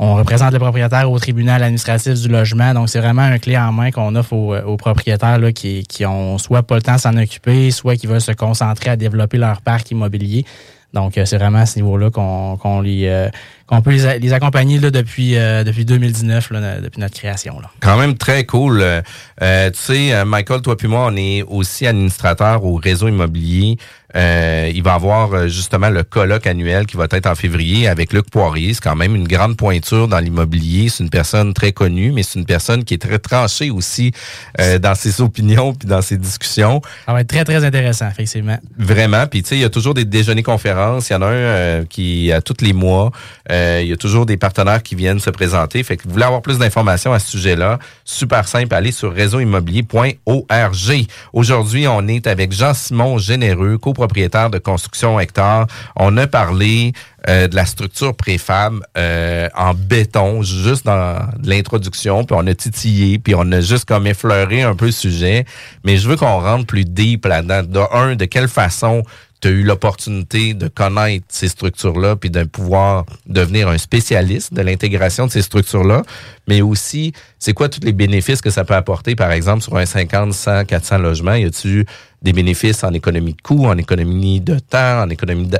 Euh, 0.00 0.04
on 0.04 0.14
représente 0.14 0.52
le 0.52 0.58
propriétaire 0.58 1.10
au 1.10 1.18
tribunal 1.18 1.62
administratif 1.62 2.14
du 2.20 2.28
logement. 2.28 2.74
Donc, 2.74 2.88
c'est 2.88 3.00
vraiment 3.00 3.22
un 3.22 3.38
clé 3.38 3.56
en 3.56 3.72
main 3.72 3.90
qu'on 3.90 4.14
offre 4.14 4.32
aux, 4.32 4.56
aux 4.56 4.76
propriétaires 4.76 5.38
là, 5.38 5.52
qui, 5.52 5.84
qui 5.84 6.04
ont 6.06 6.38
soit 6.38 6.62
pas 6.62 6.76
le 6.76 6.82
temps 6.82 6.96
de 6.96 7.00
s'en 7.00 7.16
occuper, 7.16 7.70
soit 7.70 7.96
qui 7.96 8.06
veulent 8.06 8.20
se 8.20 8.32
concentrer 8.32 8.90
à 8.90 8.96
développer 8.96 9.38
leur 9.38 9.60
parc 9.60 9.90
immobilier. 9.90 10.44
Donc, 10.92 11.16
euh, 11.16 11.24
c'est 11.24 11.38
vraiment 11.38 11.60
à 11.60 11.66
ce 11.66 11.76
niveau-là 11.76 12.10
qu'on 12.10 12.56
qu'on 12.58 12.80
les, 12.80 13.06
euh, 13.06 13.28
qu'on 13.72 13.80
peut 13.80 13.90
les, 13.90 14.18
les 14.18 14.32
accompagner 14.34 14.78
là, 14.78 14.90
depuis, 14.90 15.36
euh, 15.38 15.64
depuis 15.64 15.86
2019, 15.86 16.50
là, 16.50 16.80
depuis 16.82 17.00
notre 17.00 17.14
création. 17.14 17.58
Là. 17.58 17.70
Quand 17.80 17.96
même 17.96 18.18
très 18.18 18.44
cool. 18.44 18.82
Euh, 18.82 19.00
euh, 19.40 19.70
tu 19.70 19.78
sais, 19.78 20.12
euh, 20.12 20.26
Michael, 20.26 20.60
toi 20.60 20.76
puis 20.76 20.88
moi, 20.88 21.06
on 21.10 21.16
est 21.16 21.42
aussi 21.42 21.86
administrateur 21.86 22.64
au 22.66 22.74
réseau 22.74 23.08
immobilier 23.08 23.78
Euh, 24.14 24.70
il 24.74 24.82
va 24.82 24.94
avoir 24.94 25.32
euh, 25.32 25.48
justement 25.48 25.88
le 25.88 26.02
colloque 26.02 26.46
annuel 26.46 26.86
qui 26.86 26.96
va 26.96 27.06
être 27.10 27.26
en 27.26 27.34
février 27.34 27.88
avec 27.88 28.12
Luc 28.12 28.28
Poirier. 28.30 28.74
C'est 28.74 28.82
quand 28.82 28.96
même 28.96 29.14
une 29.16 29.26
grande 29.26 29.56
pointure 29.56 30.08
dans 30.08 30.18
l'immobilier. 30.18 30.88
C'est 30.88 31.02
une 31.02 31.10
personne 31.10 31.54
très 31.54 31.72
connue, 31.72 32.12
mais 32.12 32.22
c'est 32.22 32.38
une 32.38 32.44
personne 32.44 32.84
qui 32.84 32.94
est 32.94 33.02
très 33.02 33.18
tranchée 33.18 33.70
aussi 33.70 34.12
euh, 34.60 34.78
dans 34.78 34.94
ses 34.94 35.20
opinions 35.20 35.72
puis 35.72 35.88
dans 35.88 36.02
ses 36.02 36.18
discussions. 36.18 36.82
Ça 37.06 37.12
va 37.12 37.20
être 37.22 37.28
très, 37.28 37.44
très 37.44 37.64
intéressant, 37.64 38.08
effectivement. 38.08 38.58
Vraiment. 38.76 39.26
Puis, 39.26 39.42
tu 39.42 39.50
sais, 39.50 39.56
il 39.56 39.62
y 39.62 39.64
a 39.64 39.70
toujours 39.70 39.94
des 39.94 40.04
déjeuners 40.04 40.42
conférences. 40.42 41.08
Il 41.08 41.14
y 41.14 41.16
en 41.16 41.22
a 41.22 41.26
un 41.26 41.32
euh, 41.32 41.84
qui, 41.88 42.32
à 42.32 42.42
tous 42.42 42.60
les 42.60 42.72
mois, 42.72 43.12
euh, 43.62 43.82
il 43.82 43.88
y 43.88 43.92
a 43.92 43.96
toujours 43.96 44.26
des 44.26 44.36
partenaires 44.36 44.82
qui 44.82 44.94
viennent 44.94 45.20
se 45.20 45.30
présenter. 45.30 45.82
Fait 45.82 45.96
que 45.96 46.04
vous 46.04 46.10
voulez 46.10 46.24
avoir 46.24 46.42
plus 46.42 46.58
d'informations 46.58 47.12
à 47.12 47.18
ce 47.18 47.30
sujet-là, 47.30 47.78
super 48.04 48.48
simple, 48.48 48.74
allez 48.74 48.92
sur 48.92 49.12
réseauimmobilier.org. 49.12 51.06
Aujourd'hui, 51.32 51.86
on 51.88 52.08
est 52.08 52.26
avec 52.26 52.52
Jean-Simon 52.52 53.18
Généreux, 53.18 53.78
copropriétaire 53.78 54.50
de 54.50 54.58
Construction 54.58 55.18
Hectare. 55.20 55.66
On 55.96 56.16
a 56.16 56.26
parlé 56.26 56.92
euh, 57.28 57.46
de 57.46 57.54
la 57.54 57.66
structure 57.66 58.16
préfab 58.16 58.80
euh, 58.98 59.48
en 59.56 59.74
béton, 59.74 60.42
juste 60.42 60.84
dans 60.84 61.20
l'introduction, 61.44 62.24
puis 62.24 62.36
on 62.38 62.46
a 62.46 62.54
titillé, 62.54 63.18
puis 63.18 63.34
on 63.36 63.50
a 63.52 63.60
juste 63.60 63.84
comme 63.84 64.06
effleuré 64.08 64.62
un 64.62 64.74
peu 64.74 64.86
le 64.86 64.92
sujet. 64.92 65.44
Mais 65.84 65.98
je 65.98 66.08
veux 66.08 66.16
qu'on 66.16 66.40
rentre 66.40 66.66
plus 66.66 66.84
deep 66.84 67.26
là-dedans. 67.26 67.62
De 67.62 67.80
un, 67.92 68.16
de 68.16 68.24
quelle 68.24 68.48
façon 68.48 69.04
tu 69.42 69.48
as 69.48 69.50
eu 69.50 69.64
l'opportunité 69.64 70.54
de 70.54 70.68
connaître 70.68 71.26
ces 71.28 71.48
structures-là, 71.48 72.14
puis 72.14 72.30
de 72.30 72.44
pouvoir 72.44 73.04
devenir 73.26 73.68
un 73.68 73.76
spécialiste 73.76 74.54
de 74.54 74.62
l'intégration 74.62 75.26
de 75.26 75.32
ces 75.32 75.42
structures-là, 75.42 76.02
mais 76.46 76.62
aussi, 76.62 77.12
c'est 77.40 77.52
quoi 77.52 77.68
tous 77.68 77.80
les 77.82 77.92
bénéfices 77.92 78.40
que 78.40 78.50
ça 78.50 78.64
peut 78.64 78.74
apporter, 78.74 79.16
par 79.16 79.32
exemple, 79.32 79.62
sur 79.62 79.76
un 79.76 79.84
50, 79.84 80.32
100, 80.32 80.64
400 80.64 80.98
logements? 80.98 81.34
Y 81.34 81.44
a-tu 81.44 81.84
des 82.22 82.32
bénéfices 82.32 82.84
en 82.84 82.92
économie 82.92 83.34
de 83.34 83.42
coûts, 83.42 83.66
en 83.66 83.76
économie 83.76 84.40
de 84.40 84.60
temps, 84.60 85.02
en 85.02 85.10
économie 85.10 85.48
de, 85.48 85.58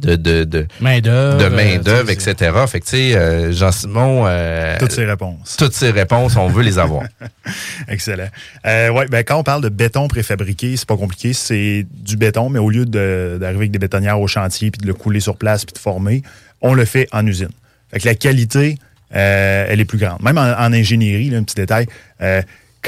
de, 0.00 0.16
de, 0.16 0.44
de 0.44 0.66
Main-d'œuvre. 0.80 1.38
de 1.38 1.44
euh, 1.44 2.04
tu 2.06 2.20
sais, 2.20 2.32
etc. 2.32 2.52
Fait 2.68 2.80
que, 2.80 2.84
tu 2.84 2.90
sais, 2.96 3.14
euh, 3.16 3.52
Jean-Simon, 3.52 4.24
euh, 4.26 4.76
Toutes 4.78 4.92
ces 4.92 5.04
réponses. 5.04 5.56
toutes 5.58 5.74
ces 5.74 5.90
réponses, 5.90 6.36
on 6.36 6.48
veut 6.48 6.62
les 6.62 6.78
avoir. 6.78 7.04
Excellent. 7.88 8.28
Euh, 8.66 8.90
ouais, 8.90 9.06
ben, 9.08 9.24
quand 9.24 9.36
on 9.38 9.42
parle 9.42 9.62
de 9.62 9.68
béton 9.68 10.08
préfabriqué, 10.08 10.76
c'est 10.76 10.86
pas 10.88 10.96
compliqué. 10.96 11.32
C'est 11.32 11.86
du 11.92 12.16
béton, 12.16 12.48
mais 12.48 12.58
au 12.58 12.70
lieu 12.70 12.84
de- 12.84 13.38
d'arriver 13.40 13.58
avec 13.62 13.70
des 13.72 13.78
bétonnières 13.78 14.20
au 14.20 14.26
chantier 14.26 14.70
puis 14.70 14.80
de 14.80 14.86
le 14.86 14.94
couler 14.94 15.20
sur 15.20 15.36
place 15.36 15.64
puis 15.64 15.72
de 15.74 15.78
former, 15.78 16.22
on 16.60 16.74
le 16.74 16.84
fait 16.84 17.08
en 17.12 17.26
usine. 17.26 17.48
Fait 17.92 18.00
que 18.00 18.06
la 18.06 18.14
qualité, 18.14 18.76
elle 19.10 19.80
est 19.80 19.84
plus 19.84 19.98
grande. 19.98 20.22
Même 20.22 20.38
en, 20.38 20.42
en 20.52 20.72
ingénierie, 20.72 21.30
là, 21.30 21.38
un 21.38 21.42
petit 21.42 21.54
détail, 21.56 21.86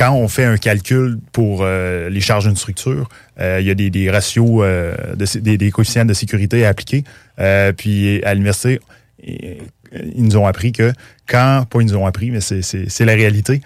quand 0.00 0.14
on 0.14 0.28
fait 0.28 0.46
un 0.46 0.56
calcul 0.56 1.18
pour 1.30 1.60
euh, 1.60 2.08
les 2.08 2.22
charges 2.22 2.46
d'une 2.46 2.56
structure, 2.56 3.10
euh, 3.38 3.58
il 3.60 3.66
y 3.66 3.70
a 3.70 3.74
des, 3.74 4.10
ratios, 4.10 4.62
euh, 4.62 4.94
des, 5.14 5.70
coefficients 5.70 6.06
de 6.06 6.14
sécurité 6.14 6.64
à 6.64 6.70
appliquer. 6.70 7.04
Puis 7.76 8.22
à 8.24 8.32
l'université, 8.32 8.80
ils 9.22 9.58
nous 10.16 10.38
ont 10.38 10.46
appris 10.46 10.72
que 10.72 10.94
quand, 11.28 11.66
pas 11.68 11.82
ils 11.82 11.88
nous 11.88 11.96
ont 11.96 12.06
appris, 12.06 12.30
mais 12.30 12.40
c'est- 12.40 13.00
la 13.00 13.12
réalité, 13.12 13.60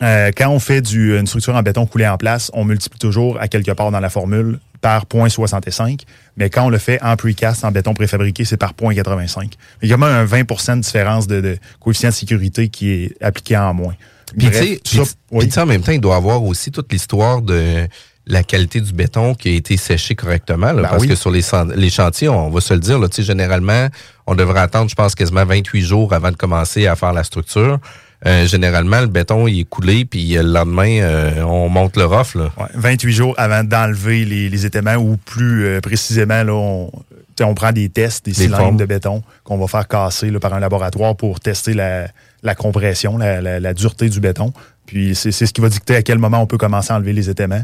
quand 0.00 0.48
on 0.48 0.58
fait 0.58 0.80
une 0.90 1.28
structure 1.28 1.54
en 1.54 1.62
béton 1.62 1.86
coulé 1.86 2.08
en 2.08 2.16
place, 2.16 2.50
on 2.54 2.64
multiplie 2.64 2.98
toujours 2.98 3.40
à 3.40 3.46
quelque 3.46 3.70
part 3.70 3.92
dans 3.92 4.00
la 4.00 4.10
formule 4.10 4.58
par 4.80 5.06
0.65. 5.06 6.00
Mais 6.36 6.50
quand 6.50 6.66
on 6.66 6.70
le 6.70 6.78
fait 6.78 7.00
en 7.04 7.14
precast, 7.14 7.64
en 7.64 7.70
béton 7.70 7.94
préfabriqué, 7.94 8.44
c'est 8.44 8.56
par 8.56 8.72
0.85. 8.74 9.52
Il 9.82 9.88
y 9.88 9.92
a 9.92 9.96
même 9.96 10.08
un 10.08 10.24
20% 10.24 10.76
de 10.78 10.80
différence 10.80 11.28
de 11.28 11.56
coefficient 11.78 12.08
de 12.08 12.14
sécurité 12.14 12.68
qui 12.68 12.90
est 12.90 13.22
appliqué 13.22 13.56
en 13.56 13.74
moins. 13.74 13.94
Puis 14.36 14.50
tu 14.50 15.50
sais, 15.50 15.60
en 15.60 15.66
même 15.66 15.82
temps, 15.82 15.92
il 15.92 16.00
doit 16.00 16.16
avoir 16.16 16.42
aussi 16.42 16.70
toute 16.70 16.92
l'histoire 16.92 17.42
de 17.42 17.86
la 18.26 18.44
qualité 18.44 18.80
du 18.80 18.92
béton 18.92 19.34
qui 19.34 19.48
a 19.48 19.52
été 19.52 19.76
séché 19.76 20.14
correctement. 20.14 20.72
là, 20.72 20.82
Ben 20.82 20.88
parce 20.88 21.02
oui. 21.02 21.08
que 21.08 21.14
sur 21.16 21.30
les, 21.32 21.42
chan- 21.42 21.66
les 21.74 21.90
chantiers, 21.90 22.28
on 22.28 22.50
va 22.50 22.60
se 22.60 22.72
le 22.72 22.80
dire, 22.80 22.98
là, 22.98 23.08
tu 23.08 23.16
sais, 23.16 23.22
généralement, 23.24 23.88
on 24.26 24.34
devrait 24.36 24.60
attendre, 24.60 24.88
je 24.88 24.94
pense, 24.94 25.14
quasiment 25.16 25.44
28 25.44 25.82
jours 25.82 26.12
avant 26.12 26.30
de 26.30 26.36
commencer 26.36 26.86
à 26.86 26.94
faire 26.94 27.12
la 27.12 27.24
structure. 27.24 27.78
Euh, 28.24 28.46
généralement, 28.46 29.00
le 29.00 29.08
béton, 29.08 29.48
il 29.48 29.60
est 29.60 29.64
coulé, 29.64 30.04
puis 30.04 30.36
euh, 30.38 30.44
le 30.44 30.52
lendemain, 30.52 31.00
euh, 31.00 31.42
on 31.42 31.68
monte 31.68 31.96
le 31.96 32.04
rough. 32.04 32.36
Là. 32.36 32.52
Ouais, 32.56 32.66
28 32.74 33.12
jours 33.12 33.34
avant 33.36 33.64
d'enlever 33.64 34.24
les, 34.24 34.48
les 34.48 34.66
étéments 34.66 34.94
ou 34.94 35.16
plus 35.16 35.64
euh, 35.66 35.80
précisément, 35.80 36.44
là, 36.44 36.52
on, 36.52 36.92
on 37.40 37.54
prend 37.54 37.72
des 37.72 37.88
tests, 37.88 38.24
des 38.24 38.30
Des 38.30 38.42
cylindres 38.44 38.62
formes. 38.62 38.76
de 38.76 38.84
béton 38.84 39.24
qu'on 39.42 39.58
va 39.58 39.66
faire 39.66 39.88
casser 39.88 40.30
là, 40.30 40.38
par 40.38 40.54
un 40.54 40.60
laboratoire 40.60 41.16
pour 41.16 41.40
tester 41.40 41.74
la, 41.74 42.06
la 42.42 42.54
compression, 42.54 43.16
la, 43.18 43.40
la- 43.40 43.60
la 43.60 43.74
dureté 43.74 44.08
du 44.08 44.20
béton. 44.20 44.52
Puis 44.86 45.14
c'est 45.14 45.30
ce 45.32 45.44
qui 45.52 45.60
va 45.60 45.68
dicter 45.68 45.94
à 45.96 46.02
quel 46.02 46.18
moment 46.18 46.40
on 46.42 46.46
peut 46.46 46.58
commencer 46.58 46.92
à 46.92 46.96
enlever 46.96 47.12
les 47.12 47.30
étéments. 47.30 47.62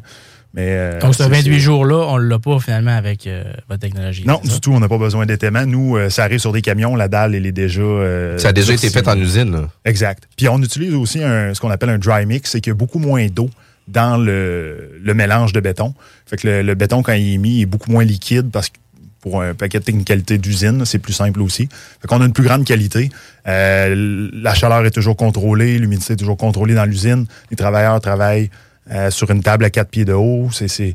Mais, 0.54 0.68
euh, 0.70 0.98
Donc, 1.00 1.14
ce 1.14 1.24
c'est- 1.24 1.28
28 1.28 1.52
c'est- 1.54 1.58
jours-là, 1.58 1.96
on 2.08 2.16
l'a 2.16 2.38
pas 2.38 2.58
finalement 2.58 2.96
avec 2.96 3.26
euh, 3.26 3.44
votre 3.68 3.80
technologie. 3.80 4.24
Non, 4.26 4.40
du 4.42 4.60
tout, 4.60 4.72
on 4.72 4.80
n'a 4.80 4.88
pas 4.88 4.96
besoin 4.96 5.26
d'étéments. 5.26 5.66
Nous, 5.66 5.96
euh, 5.98 6.08
ça 6.08 6.24
arrive 6.24 6.38
sur 6.38 6.52
des 6.52 6.62
camions, 6.62 6.96
la 6.96 7.08
dalle, 7.08 7.34
elle 7.34 7.44
est 7.44 7.52
déjà... 7.52 7.82
euh, 7.82 8.38
Ça 8.38 8.48
a 8.48 8.52
déjà 8.52 8.72
été 8.72 8.88
fait 8.88 9.06
en 9.08 9.18
usine. 9.18 9.52
là. 9.52 9.68
Exact. 9.84 10.24
Puis 10.36 10.48
on 10.48 10.58
utilise 10.62 10.94
aussi 10.94 11.22
un- 11.22 11.52
ce 11.52 11.60
qu'on 11.60 11.70
appelle 11.70 11.90
un 11.90 11.98
dry 11.98 12.24
mix, 12.24 12.50
c'est 12.52 12.60
qu'il 12.62 12.70
y 12.70 12.72
a 12.72 12.74
beaucoup 12.74 12.98
moins 12.98 13.26
d'eau 13.26 13.50
dans 13.88 14.16
le, 14.16 14.98
le 15.02 15.14
mélange 15.14 15.52
de 15.52 15.60
béton. 15.60 15.92
Fait 16.26 16.36
que 16.38 16.46
le, 16.48 16.62
le 16.62 16.74
béton, 16.74 17.02
quand 17.02 17.12
il 17.12 17.34
est 17.34 17.38
mis, 17.38 17.56
il 17.56 17.62
est 17.62 17.66
beaucoup 17.66 17.90
moins 17.90 18.04
liquide 18.04 18.50
parce 18.50 18.68
que 18.70 18.76
pour 19.20 19.42
un 19.42 19.54
paquet 19.54 19.80
de 19.80 19.84
technicalité 19.84 20.38
d'usine, 20.38 20.84
c'est 20.84 20.98
plus 20.98 21.12
simple 21.12 21.40
aussi. 21.42 21.68
Fait 22.00 22.06
qu'on 22.08 22.20
a 22.20 22.24
une 22.26 22.32
plus 22.32 22.44
grande 22.44 22.64
qualité. 22.64 23.10
Euh, 23.46 24.28
la 24.32 24.54
chaleur 24.54 24.84
est 24.86 24.90
toujours 24.90 25.16
contrôlée, 25.16 25.78
l'humidité 25.78 26.12
est 26.12 26.16
toujours 26.16 26.36
contrôlée 26.36 26.74
dans 26.74 26.84
l'usine. 26.84 27.26
Les 27.50 27.56
travailleurs 27.56 28.00
travaillent 28.00 28.50
euh, 28.90 29.10
sur 29.10 29.30
une 29.30 29.42
table 29.42 29.64
à 29.64 29.70
quatre 29.70 29.90
pieds 29.90 30.04
de 30.04 30.12
haut. 30.12 30.48
C'est- 30.52 30.68
C'est 30.68 30.94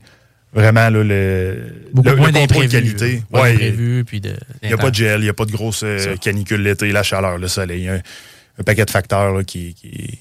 vraiment 0.53 0.89
là, 0.89 1.03
le, 1.03 1.73
Beaucoup 1.93 2.09
le, 2.09 2.15
moins 2.15 2.27
le 2.27 2.33
contrôle 2.33 2.67
de 2.67 2.71
qualité. 2.71 3.23
Ouais, 3.31 3.53
de. 4.19 4.35
il 4.61 4.67
n'y 4.67 4.73
a 4.73 4.77
pas 4.77 4.89
de 4.91 4.95
gel, 4.95 5.19
il 5.21 5.23
n'y 5.23 5.29
a 5.29 5.33
pas 5.33 5.45
de 5.45 5.51
grosse 5.51 5.81
euh, 5.83 6.15
canicule 6.17 6.61
l'été, 6.61 6.91
la 6.91 7.03
chaleur, 7.03 7.37
le 7.39 7.47
soleil. 7.47 7.81
Il 7.81 7.85
y 7.85 7.89
a 7.89 7.93
un, 7.95 8.01
un 8.59 8.63
paquet 8.63 8.85
de 8.85 8.91
facteurs 8.91 9.33
là, 9.35 9.43
qui, 9.43 9.73
qui, 9.73 10.19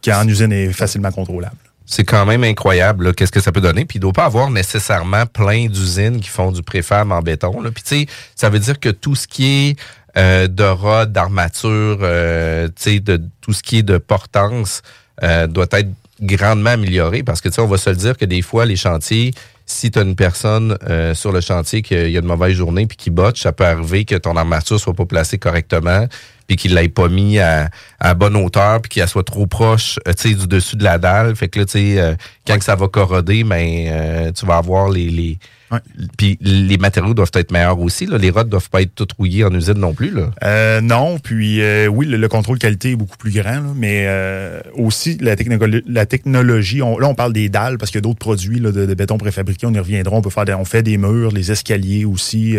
qui, 0.00 0.12
en 0.12 0.26
usine 0.28 0.52
est 0.52 0.72
facilement 0.72 1.10
contrôlable. 1.10 1.56
C'est 1.92 2.04
quand 2.04 2.24
même 2.24 2.42
incroyable, 2.42 3.14
qu'est-ce 3.14 3.30
que 3.30 3.40
ça 3.40 3.52
peut 3.52 3.60
donner. 3.60 3.84
Puis 3.84 3.98
il 3.98 4.00
doit 4.00 4.14
pas 4.14 4.24
avoir 4.24 4.48
nécessairement 4.48 5.26
plein 5.26 5.66
d'usines 5.66 6.22
qui 6.22 6.30
font 6.30 6.50
du 6.50 6.62
préfab 6.62 7.12
en 7.12 7.20
béton. 7.20 7.60
Là. 7.60 7.70
Puis 7.70 7.82
tu 7.82 7.88
sais, 7.98 8.06
ça 8.34 8.48
veut 8.48 8.60
dire 8.60 8.80
que 8.80 8.88
tout 8.88 9.14
ce 9.14 9.26
qui 9.28 9.68
est 9.68 9.76
euh, 10.16 10.48
de 10.48 10.64
rod, 10.64 11.12
d'armature, 11.12 11.98
euh, 12.00 12.68
tu 12.68 12.72
sais, 12.76 13.00
de 13.00 13.20
tout 13.42 13.52
ce 13.52 13.62
qui 13.62 13.76
est 13.76 13.82
de 13.82 13.98
portance 13.98 14.80
euh, 15.22 15.46
doit 15.46 15.66
être 15.72 15.90
grandement 16.22 16.70
amélioré 16.70 17.22
parce 17.22 17.42
que 17.42 17.50
tu 17.50 17.56
sais, 17.56 17.60
on 17.60 17.66
va 17.66 17.76
se 17.76 17.90
le 17.90 17.96
dire 17.96 18.16
que 18.16 18.24
des 18.24 18.40
fois, 18.40 18.64
les 18.64 18.76
chantiers, 18.76 19.34
si 19.66 19.90
tu 19.90 19.98
as 19.98 20.02
une 20.02 20.16
personne 20.16 20.76
euh, 20.88 21.14
sur 21.14 21.32
le 21.32 21.40
chantier 21.40 21.82
qui 21.82 21.94
a 21.94 22.06
une 22.06 22.26
mauvaise 22.26 22.54
journée 22.54 22.86
puis 22.86 22.96
qui 22.96 23.10
botte, 23.10 23.36
ça 23.36 23.52
peut 23.52 23.64
arriver 23.64 24.04
que 24.04 24.16
ton 24.16 24.36
armature 24.36 24.78
soit 24.78 24.94
pas 24.94 25.06
placée 25.06 25.38
correctement 25.38 26.06
puis 26.46 26.56
qu'il 26.56 26.74
l'ait 26.74 26.88
pas 26.88 27.08
mis 27.08 27.38
à, 27.38 27.70
à 28.00 28.14
bonne 28.14 28.36
hauteur 28.36 28.82
puis 28.82 28.90
qu'elle 28.90 29.08
soit 29.08 29.24
trop 29.24 29.46
proche 29.46 29.98
euh, 30.06 30.12
tu 30.12 30.30
sais 30.30 30.34
du 30.34 30.46
dessus 30.46 30.76
de 30.76 30.84
la 30.84 30.98
dalle. 30.98 31.34
Fait 31.36 31.48
que 31.48 31.60
là 31.60 31.64
tu 31.64 31.72
sais 31.72 32.00
euh, 32.00 32.14
quand 32.46 32.58
que 32.58 32.64
ça 32.64 32.74
va 32.74 32.88
corroder 32.88 33.44
mais 33.44 33.86
euh, 33.88 34.32
tu 34.32 34.46
vas 34.46 34.56
avoir 34.56 34.88
les 34.88 35.08
les 35.08 35.38
Ouais. 35.72 35.78
puis 36.18 36.38
les 36.42 36.76
matériaux 36.76 37.14
doivent 37.14 37.30
être 37.34 37.50
meilleurs 37.50 37.80
aussi 37.80 38.04
là. 38.06 38.18
les 38.18 38.28
rods 38.30 38.44
doivent 38.44 38.68
pas 38.68 38.82
être 38.82 38.94
tout 38.94 39.08
rouillés 39.18 39.42
en 39.44 39.54
usine 39.54 39.74
non 39.78 39.94
plus 39.94 40.10
là 40.10 40.30
Euh, 40.44 40.80
non, 40.82 41.18
puis 41.18 41.62
euh, 41.62 41.86
oui, 41.86 42.04
le, 42.06 42.16
le 42.18 42.28
contrôle 42.28 42.58
qualité 42.58 42.90
est 42.90 42.96
beaucoup 42.96 43.16
plus 43.16 43.30
grand, 43.32 43.54
là, 43.60 43.72
mais 43.74 44.04
euh, 44.06 44.60
aussi 44.74 45.16
la, 45.20 45.34
technolo- 45.34 45.82
la 45.86 46.04
technologie. 46.06 46.82
on- 46.82 46.98
là, 46.98 47.08
on 47.08 47.14
parle 47.14 47.32
des 47.32 47.48
dalles 47.48 47.78
parce 47.78 47.90
qu'il 47.90 47.98
y 47.98 48.02
a 48.04 48.06
d'autres 48.08 48.18
produits 48.18 48.60
là, 48.60 48.70
de, 48.70 48.84
de 48.86 48.94
béton 48.94 49.16
préfabriqué. 49.18 49.66
On 49.66 49.72
y 49.72 49.78
reviendra. 49.78 50.14
On 50.16 50.20
peut 50.22 50.30
faire 50.30 50.44
des- 50.44 50.54
on 50.54 50.64
fait 50.64 50.82
des 50.82 50.98
murs, 50.98 51.30
les 51.32 51.50
escaliers 51.50 52.04
aussi, 52.04 52.56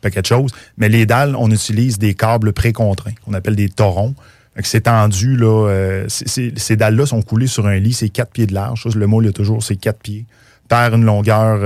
paquet 0.00 0.20
de 0.22 0.26
choses. 0.26 0.50
Mais 0.76 0.88
les 0.88 1.06
dalles, 1.06 1.36
on 1.38 1.50
utilise 1.50 1.98
des 1.98 2.14
câbles 2.14 2.52
précontraints 2.52 3.14
qu'on 3.24 3.34
appelle 3.34 3.54
des 3.56 3.68
torons. 3.68 4.14
C'est 4.62 4.82
tendu, 4.82 5.36
là. 5.36 6.04
ces 6.08 6.76
dalles-là 6.76 7.06
sont 7.06 7.22
coulées 7.22 7.46
sur 7.46 7.66
un 7.66 7.76
lit, 7.78 7.92
c'est 7.92 8.08
quatre 8.08 8.32
pieds 8.32 8.46
de 8.46 8.54
large. 8.54 8.82
Ça, 8.84 8.88
le 8.98 9.06
mot, 9.06 9.20
il 9.22 9.26
y 9.26 9.28
a 9.28 9.32
toujours, 9.32 9.62
c'est 9.62 9.76
quatre 9.76 10.00
pieds 10.00 10.24
par 10.68 10.94
une 10.94 11.04
longueur 11.04 11.60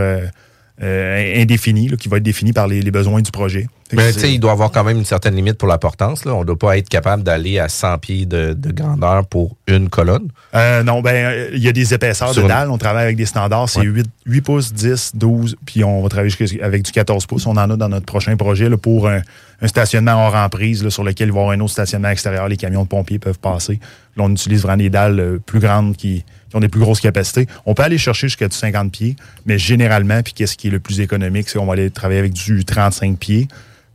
euh, 0.83 1.41
indéfinie, 1.43 1.89
là, 1.89 1.97
qui 1.97 2.09
va 2.09 2.17
être 2.19 2.23
définie 2.23 2.53
par 2.53 2.67
les, 2.67 2.81
les 2.81 2.91
besoins 2.91 3.21
du 3.21 3.31
projet. 3.31 3.67
Mais 3.93 4.13
sais 4.13 4.33
il 4.33 4.39
doit 4.39 4.53
avoir 4.53 4.71
quand 4.71 4.85
même 4.85 4.99
une 4.99 5.05
certaine 5.05 5.35
limite 5.35 5.59
pour 5.59 5.67
la 5.67 5.77
portance 5.77 6.25
là 6.25 6.33
on 6.33 6.45
doit 6.45 6.57
pas 6.57 6.79
être 6.79 6.89
capable 6.89 7.25
d'aller 7.25 7.59
à 7.59 7.69
100 7.69 7.99
pieds 7.99 8.25
de, 8.25 8.53
de 8.57 8.71
grandeur 8.71 9.27
pour 9.27 9.57
une 9.67 9.89
colonne 9.89 10.29
Euh, 10.55 10.85
non, 10.85 11.01
ben, 11.03 11.11
euh, 11.13 11.51
il 11.55 11.59
y 11.59 11.67
a 11.67 11.73
des 11.73 11.93
épaisseurs 11.93 12.29
Sur 12.33 12.43
de 12.43 12.47
une- 12.47 12.53
dalles. 12.55 12.71
On 12.71 12.79
travaille 12.79 13.03
avec 13.03 13.17
des 13.17 13.27
standards. 13.27 13.69
C'est 13.69 13.81
Ouais. 13.81 13.87
8, 13.87 14.07
8 14.27 14.41
pouces, 14.43 14.73
10, 14.73 15.11
12, 15.17 15.57
puis 15.67 15.83
on 15.83 16.03
va 16.05 16.09
travailler 16.09 16.33
avec 16.63 16.83
du 16.83 16.93
14 16.93 17.27
pouces. 17.27 17.47
On 17.47 17.57
en 17.57 17.69
a 17.69 17.77
dans 17.77 17.89
notre 17.89 18.07
prochain 18.07 18.37
projet 18.37 18.69
là, 18.69 18.77
pour 18.77 19.09
un, 19.09 19.23
un 19.61 19.67
stationnement 19.67 20.25
hors 20.25 20.37
emprise 20.37 20.85
là, 20.85 20.91
sur 20.91 21.03
lequel 21.03 21.29
il 21.29 21.33
va 21.33 21.39
y 21.39 21.43
avoir 21.43 21.57
un 21.57 21.61
autre 21.61 21.73
stationnement 21.73 22.11
extérieur. 22.11 22.47
Les 22.47 22.57
camions 22.57 22.85
de 22.85 22.89
pompiers 22.89 23.19
peuvent 23.19 23.41
passer. 23.41 23.81
Là, 24.17 24.23
on 24.25 24.31
utilise 24.31 24.63
vraiment 24.63 24.77
des 24.79 24.91
dalles 24.91 25.19
euh, 25.19 25.39
plus 25.45 25.59
grandes 25.59 25.97
qui, 25.97 26.25
qui 26.51 26.57
ont 26.57 26.61
des 26.61 26.69
plus 26.69 26.81
grosses 26.81 27.01
capacités. 27.01 27.47
On 27.65 27.75
peut 27.75 27.83
aller 27.83 27.99
chercher 27.99 28.29
jusqu'à 28.29 28.49
du 28.49 28.57
50 28.57 28.93
pieds, 28.93 29.17
mais 29.47 29.59
généralement, 29.59 30.23
puis 30.23 30.33
qu'est-ce 30.33 30.57
qui 30.57 30.69
est 30.69 30.71
le 30.71 30.81
plus 30.81 31.01
économique, 31.01 31.49
c'est 31.49 31.59
qu'on 31.59 31.67
va 31.67 31.75
aller 31.75 31.91
travailler 31.91 32.21
avec 32.21 32.33
du 32.33 32.65
35 32.65 33.17
pieds. 33.19 33.49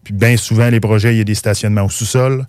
Puis 0.03 0.13
bien 0.13 0.37
souvent, 0.37 0.69
les 0.69 0.79
projets, 0.79 1.13
il 1.13 1.17
y 1.17 1.21
a 1.21 1.25
des 1.25 1.35
stationnements 1.35 1.83
au 1.83 1.89
sous-sol. 1.89 2.45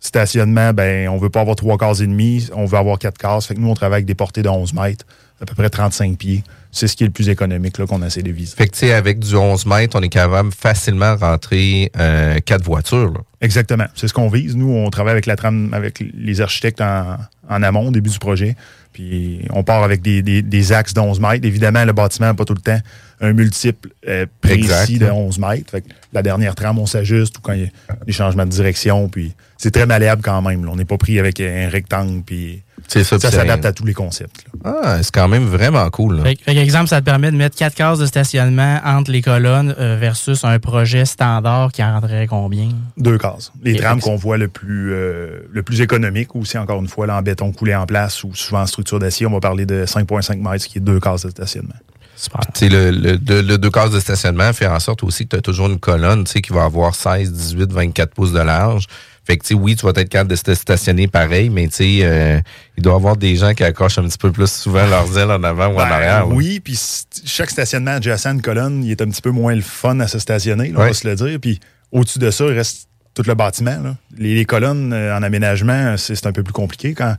Stationnement, 0.00 0.72
ben, 0.72 1.08
on 1.08 1.18
veut 1.18 1.30
pas 1.30 1.40
avoir 1.40 1.56
trois 1.56 1.76
cases 1.76 2.00
et 2.00 2.06
demie, 2.06 2.48
on 2.54 2.66
veut 2.66 2.78
avoir 2.78 2.98
quatre 2.98 3.18
cases. 3.18 3.46
Fait 3.46 3.54
que 3.54 3.60
nous, 3.60 3.68
on 3.68 3.74
travaille 3.74 3.96
avec 3.96 4.06
des 4.06 4.14
portées 4.14 4.42
de 4.42 4.48
11 4.48 4.74
mètres. 4.74 5.04
à 5.40 5.46
peu 5.46 5.54
près 5.54 5.70
35 5.70 6.16
pieds. 6.16 6.44
C'est 6.70 6.86
ce 6.86 6.96
qui 6.96 7.04
est 7.04 7.06
le 7.06 7.12
plus 7.12 7.28
économique 7.28 7.82
qu'on 7.84 8.02
essaie 8.02 8.22
de 8.22 8.30
viser. 8.30 8.54
Fait 8.54 8.66
que, 8.66 8.72
tu 8.72 8.80
sais, 8.80 8.92
avec 8.92 9.18
du 9.18 9.34
11 9.34 9.66
mètres, 9.66 9.98
on 9.98 10.02
est 10.02 10.08
capable 10.08 10.52
facilement 10.52 11.16
rentrer 11.16 11.90
euh, 11.98 12.38
quatre 12.44 12.62
voitures. 12.62 13.12
là. 13.12 13.20
Exactement. 13.40 13.86
C'est 13.94 14.06
ce 14.06 14.12
qu'on 14.12 14.28
vise. 14.28 14.54
Nous, 14.56 14.70
on 14.70 14.90
travaille 14.90 15.12
avec 15.12 15.26
la 15.26 15.36
trame, 15.36 15.72
avec 15.72 16.04
les 16.14 16.40
architectes 16.40 16.80
en, 16.80 17.16
en 17.48 17.62
amont, 17.62 17.88
au 17.88 17.90
début 17.90 18.10
du 18.10 18.18
projet. 18.18 18.54
Puis 18.98 19.42
on 19.50 19.62
part 19.62 19.84
avec 19.84 20.02
des, 20.02 20.22
des, 20.22 20.42
des 20.42 20.72
axes 20.72 20.92
d'11 20.92 21.20
mètres. 21.20 21.46
Évidemment, 21.46 21.84
le 21.84 21.92
bâtiment 21.92 22.26
n'a 22.26 22.34
pas 22.34 22.44
tout 22.44 22.54
le 22.54 22.60
temps 22.60 22.80
un 23.20 23.32
multiple 23.32 23.90
euh, 24.08 24.26
précis 24.40 24.58
Exact. 24.64 24.98
de 24.98 25.06
11 25.06 25.38
mètres. 25.38 25.70
Fait 25.70 25.82
que 25.82 25.86
la 26.12 26.20
dernière 26.20 26.56
trame, 26.56 26.80
on 26.80 26.86
s'ajuste 26.86 27.38
ou 27.38 27.40
quand 27.40 27.52
il 27.52 27.60
y 27.62 27.64
a 27.66 27.94
des 28.04 28.12
changements 28.12 28.44
de 28.44 28.50
direction. 28.50 29.08
Puis 29.08 29.34
c'est 29.56 29.70
très 29.70 29.86
malléable 29.86 30.20
quand 30.20 30.42
même. 30.42 30.64
là. 30.64 30.72
On 30.72 30.76
n'est 30.76 30.84
pas 30.84 30.98
pris 30.98 31.20
avec 31.20 31.38
un 31.40 31.68
rectangle. 31.68 32.22
Puis 32.24 32.62
C'est 32.88 33.04
ça, 33.04 33.18
ça 33.18 33.30
s'adapte 33.30 33.64
à 33.66 33.72
tous 33.72 33.84
les 33.84 33.92
concepts. 33.94 34.44
là. 34.64 34.72
Ah, 34.82 35.02
c'est 35.02 35.12
quand 35.14 35.28
même 35.28 35.44
vraiment 35.44 35.88
cool. 35.90 36.16
là. 36.16 36.22
Fait, 36.24 36.36
que- 36.36 36.42
fait 36.44 36.56
exemple, 36.56 36.88
ça 36.88 37.00
te 37.00 37.04
permet 37.04 37.30
de 37.30 37.36
mettre 37.36 37.54
quatre 37.56 37.74
cases 37.74 37.98
de 37.98 38.06
stationnement 38.06 38.80
entre 38.84 39.10
les 39.10 39.20
colonnes 39.22 39.74
euh, 39.78 39.96
versus 40.00 40.42
un 40.44 40.58
projet 40.58 41.04
standard 41.04 41.70
qui 41.70 41.84
en 41.84 41.92
rendrait 41.92 42.26
combien? 42.26 42.70
Deux 42.96 43.18
cases. 43.18 43.52
Les 43.62 43.72
Et 43.74 44.00
qu'on 44.00 44.16
voit 44.16 44.38
le 44.38 44.48
plus, 44.48 44.92
euh, 44.92 45.40
le 45.52 45.62
plus 45.62 45.80
économique 45.82 46.34
aussi, 46.34 46.56
encore 46.58 46.80
une 46.80 46.88
fois, 46.88 47.06
là, 47.06 47.16
en 47.18 47.22
béton 47.22 47.52
coulé 47.52 47.74
en 47.74 47.84
place 47.86 48.24
ou 48.24 48.34
souvent 48.34 48.62
en 48.62 48.66
structure 48.66 48.98
d'acier, 48.98 49.26
on 49.26 49.30
va 49.32 49.40
parler 49.40 49.66
de 49.66 49.84
5,5 49.84 50.36
mètres, 50.38 50.64
ce 50.64 50.68
qui 50.68 50.78
est 50.78 50.80
deux 50.82 50.98
cases 50.98 51.24
de 51.26 51.30
stationnement. 51.30 51.74
Super. 52.16 52.40
Tu 52.52 52.60
sais, 52.64 52.68
le, 52.68 52.90
le, 52.90 53.18
le- 53.28 53.42
le 53.42 53.58
deux 53.58 53.70
cases 53.70 53.90
de 53.92 54.00
stationnement 54.00 54.52
fait 54.52 54.66
en 54.66 54.80
sorte 54.80 55.04
aussi 55.04 55.24
que 55.24 55.30
tu 55.30 55.36
as 55.36 55.40
toujours 55.42 55.68
une 55.68 55.78
colonne 55.78 56.24
tu 56.24 56.32
sais, 56.32 56.40
qui 56.40 56.52
va 56.52 56.64
avoir 56.64 56.94
16, 56.96 57.32
18, 57.32 57.70
24 57.72 58.12
pouces 58.12 58.32
de 58.32 58.40
large. 58.40 58.86
Fait 59.30 59.36
que, 59.36 59.52
oui, 59.52 59.76
tu 59.76 59.84
vas 59.84 59.92
être 59.94 60.08
capable 60.08 60.30
de 60.30 60.36
te 60.36 60.54
stationner 60.54 61.06
pareil, 61.06 61.50
mais 61.50 61.68
tu 61.68 61.74
sais, 61.74 61.98
euh, 62.02 62.40
il 62.78 62.82
doit 62.82 62.94
y 62.94 62.96
avoir 62.96 63.14
des 63.18 63.36
gens 63.36 63.52
qui 63.52 63.62
accrochent 63.62 63.98
un 63.98 64.04
petit 64.08 64.16
peu 64.16 64.32
plus 64.32 64.50
souvent 64.50 64.86
leurs 64.86 65.18
ailes 65.18 65.30
en 65.30 65.42
avant 65.44 65.66
ou 65.66 65.74
en 65.74 65.76
Ben, 65.76 65.82
arrière. 65.92 66.26
là. 66.26 66.34
oui, 66.34 66.60
puis 66.60 66.80
chaque 67.26 67.50
stationnement 67.50 67.90
adjacent 67.90 68.24
à 68.24 68.30
une 68.32 68.40
colonne, 68.40 68.82
il 68.82 68.90
est 68.90 69.02
un 69.02 69.08
petit 69.10 69.20
peu 69.20 69.30
moins 69.30 69.54
le 69.54 69.60
fun 69.60 70.00
à 70.00 70.08
se 70.08 70.18
stationner, 70.18 70.68
là, 70.70 70.78
on 70.78 70.86
va 70.86 70.94
se 70.94 71.06
le 71.06 71.14
dire. 71.14 71.38
Puis 71.40 71.60
au-dessus 71.92 72.18
de 72.18 72.30
ça, 72.30 72.46
il 72.46 72.52
reste 72.54 72.88
tout 73.12 73.22
le 73.26 73.34
bâtiment. 73.34 73.78
là. 73.82 73.96
Les, 74.16 74.34
les 74.34 74.44
colonnes 74.46 74.94
euh, 74.94 75.14
en 75.14 75.22
aménagement, 75.22 75.96
c'est 75.98 76.24
un 76.26 76.32
peu 76.32 76.42
plus 76.42 76.54
compliqué. 76.54 76.94
Quand 76.94 77.14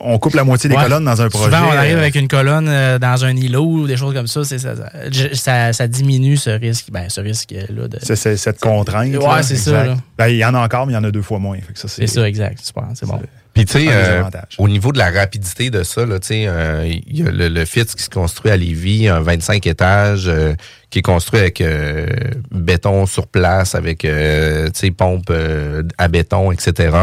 on 0.00 0.18
coupe 0.18 0.34
la 0.34 0.44
moitié 0.44 0.68
des 0.70 0.76
Ouais. 0.76 0.82
colonnes 0.84 1.04
dans 1.04 1.20
un 1.20 1.28
projet. 1.28 1.46
Souvent, 1.56 1.68
on 1.68 1.76
arrive 1.76 1.96
euh, 1.96 2.00
avec 2.00 2.14
une 2.14 2.28
colonne 2.28 2.68
euh, 2.68 2.98
dans 2.98 3.24
un 3.24 3.34
îlot 3.36 3.64
ou 3.64 3.86
des 3.86 3.96
choses 3.96 4.14
comme 4.14 4.26
ça. 4.26 4.44
c'est 4.44 4.58
Ça, 4.58 4.74
ça, 4.76 4.90
ça- 5.34 5.72
ça 5.72 5.88
diminue 5.88 6.36
ce 6.36 6.50
risque, 6.50 6.86
ben, 6.92 7.08
ce 7.08 7.20
risque-là. 7.20 7.88
de- 7.88 7.98
c'est- 8.02 8.36
cette 8.36 8.60
contrainte. 8.60 9.12
Ouais, 9.14 9.18
là, 9.26 9.42
c'est 9.42 9.56
ça. 9.56 9.96
Ben, 10.18 10.28
il 10.28 10.36
y 10.36 10.44
en 10.44 10.54
a 10.54 10.60
encore, 10.60 10.86
mais 10.86 10.92
il 10.92 10.96
y 10.96 10.98
en 10.98 11.04
a 11.04 11.10
deux 11.10 11.22
fois 11.22 11.38
moins. 11.38 11.58
C'est 11.74 12.06
ça, 12.06 12.28
exact. 12.28 12.64
Super, 12.64 12.84
c'est 12.94 13.06
bon. 13.06 13.20
Puis 13.52 13.64
tu 13.64 13.72
sais, 13.72 13.86
euh, 13.90 14.22
au 14.58 14.68
niveau 14.68 14.92
de 14.92 14.98
la 14.98 15.10
rapidité 15.10 15.70
de 15.70 15.82
ça, 15.82 16.06
là, 16.06 16.20
tu 16.20 16.28
sais, 16.28 16.44
euh, 16.46 16.86
il 16.86 17.18
y 17.18 17.26
a 17.26 17.32
le, 17.32 17.48
le 17.48 17.64
FITS 17.64 17.96
qui 17.96 18.04
se 18.04 18.08
construit 18.08 18.50
à 18.52 18.56
Lévis, 18.56 19.08
un 19.08 19.20
25 19.20 19.66
étages, 19.66 20.28
euh, 20.28 20.54
qui 20.90 20.98
est 20.98 21.02
construit 21.02 21.38
avec 21.40 21.60
euh, 21.60 22.06
béton 22.50 23.06
sur 23.06 23.28
place, 23.28 23.74
avec 23.76 24.04
euh, 24.04 24.66
tu 24.66 24.80
sais, 24.80 24.90
pompe 24.90 25.30
euh, 25.30 25.82
à 25.98 26.08
béton, 26.08 26.50
etc. 26.50 26.96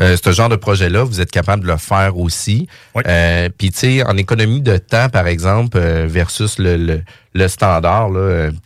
Euh, 0.00 0.16
ce 0.22 0.32
genre 0.32 0.48
de 0.48 0.56
projet-là, 0.56 1.04
vous 1.04 1.20
êtes 1.20 1.30
capable 1.30 1.62
de 1.64 1.68
le 1.68 1.76
faire 1.76 2.16
aussi. 2.18 2.68
Oui. 2.94 3.02
Puis 3.58 3.70
tu 3.70 3.78
sais, 3.78 4.02
en 4.06 4.16
économie 4.16 4.62
de 4.62 4.78
temps, 4.78 5.08
par 5.10 5.26
exemple, 5.26 5.78
versus 5.78 6.58
le, 6.58 6.76
le, 6.78 7.02
le 7.34 7.48
standard, 7.48 8.08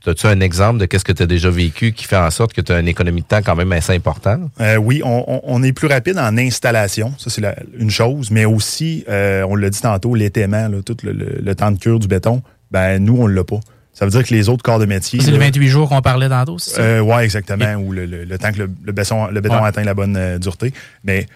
as-tu 0.06 0.26
un 0.28 0.40
exemple 0.40 0.78
de 0.78 0.86
qu'est-ce 0.86 1.04
que 1.04 1.12
tu 1.12 1.24
as 1.24 1.26
déjà 1.26 1.50
vécu 1.50 1.92
qui 1.92 2.04
fait 2.04 2.16
en 2.16 2.30
sorte 2.30 2.52
que 2.52 2.60
tu 2.60 2.70
as 2.72 2.78
une 2.78 2.88
économie 2.88 3.22
de 3.22 3.26
temps 3.26 3.42
quand 3.44 3.56
même 3.56 3.72
assez 3.72 3.94
importante? 3.94 4.42
Oui, 4.80 5.02
on, 5.04 5.62
est 5.64 5.72
plus 5.72 5.88
rapide 5.88 6.18
en 6.18 6.36
installation, 6.38 7.12
ça 7.18 7.30
c'est 7.30 7.42
une 7.78 7.90
chose, 7.90 8.30
mais 8.30 8.44
aussi, 8.44 9.04
on 9.08 9.56
l'a 9.56 9.70
dit 9.70 9.80
tantôt, 9.80 10.14
l'étaiement, 10.14 10.68
là, 10.68 10.78
tout 10.86 10.96
le, 11.02 11.12
le- 11.12 11.40
le 11.42 11.54
temps 11.56 11.72
de 11.72 11.78
cure 11.78 11.98
du 11.98 12.06
béton, 12.06 12.42
ben 12.70 12.98
nous, 13.04 13.16
on 13.20 13.26
l'a 13.26 13.44
pas. 13.44 13.60
Ça 13.92 14.04
veut 14.06 14.10
dire 14.10 14.24
que 14.24 14.32
les 14.32 14.48
autres 14.48 14.62
corps 14.62 14.78
de 14.78 14.86
métier... 14.86 15.20
C'est 15.20 15.30
le 15.30 15.36
là, 15.38 15.44
28 15.46 15.68
jours 15.68 15.88
qu'on 15.88 16.00
parlait 16.00 16.28
tantôt, 16.28 16.58
c'est 16.58 16.70
ça? 16.76 16.80
euh, 16.80 17.00
ouais, 17.00 17.24
exactement, 17.24 17.74
ou 17.74 17.92
le, 17.92 18.06
le- 18.06 18.24
le 18.24 18.38
temps 18.38 18.50
que 18.52 18.58
le, 18.60 18.70
le 18.84 18.92
béton, 18.92 19.26
le 19.28 19.40
béton 19.40 19.60
Ouais. 19.60 19.68
atteint 19.68 19.84
la 19.84 19.92
bonne 19.94 20.16
euh, 20.16 20.38
dureté. 20.38 20.72
Mais 21.04 21.26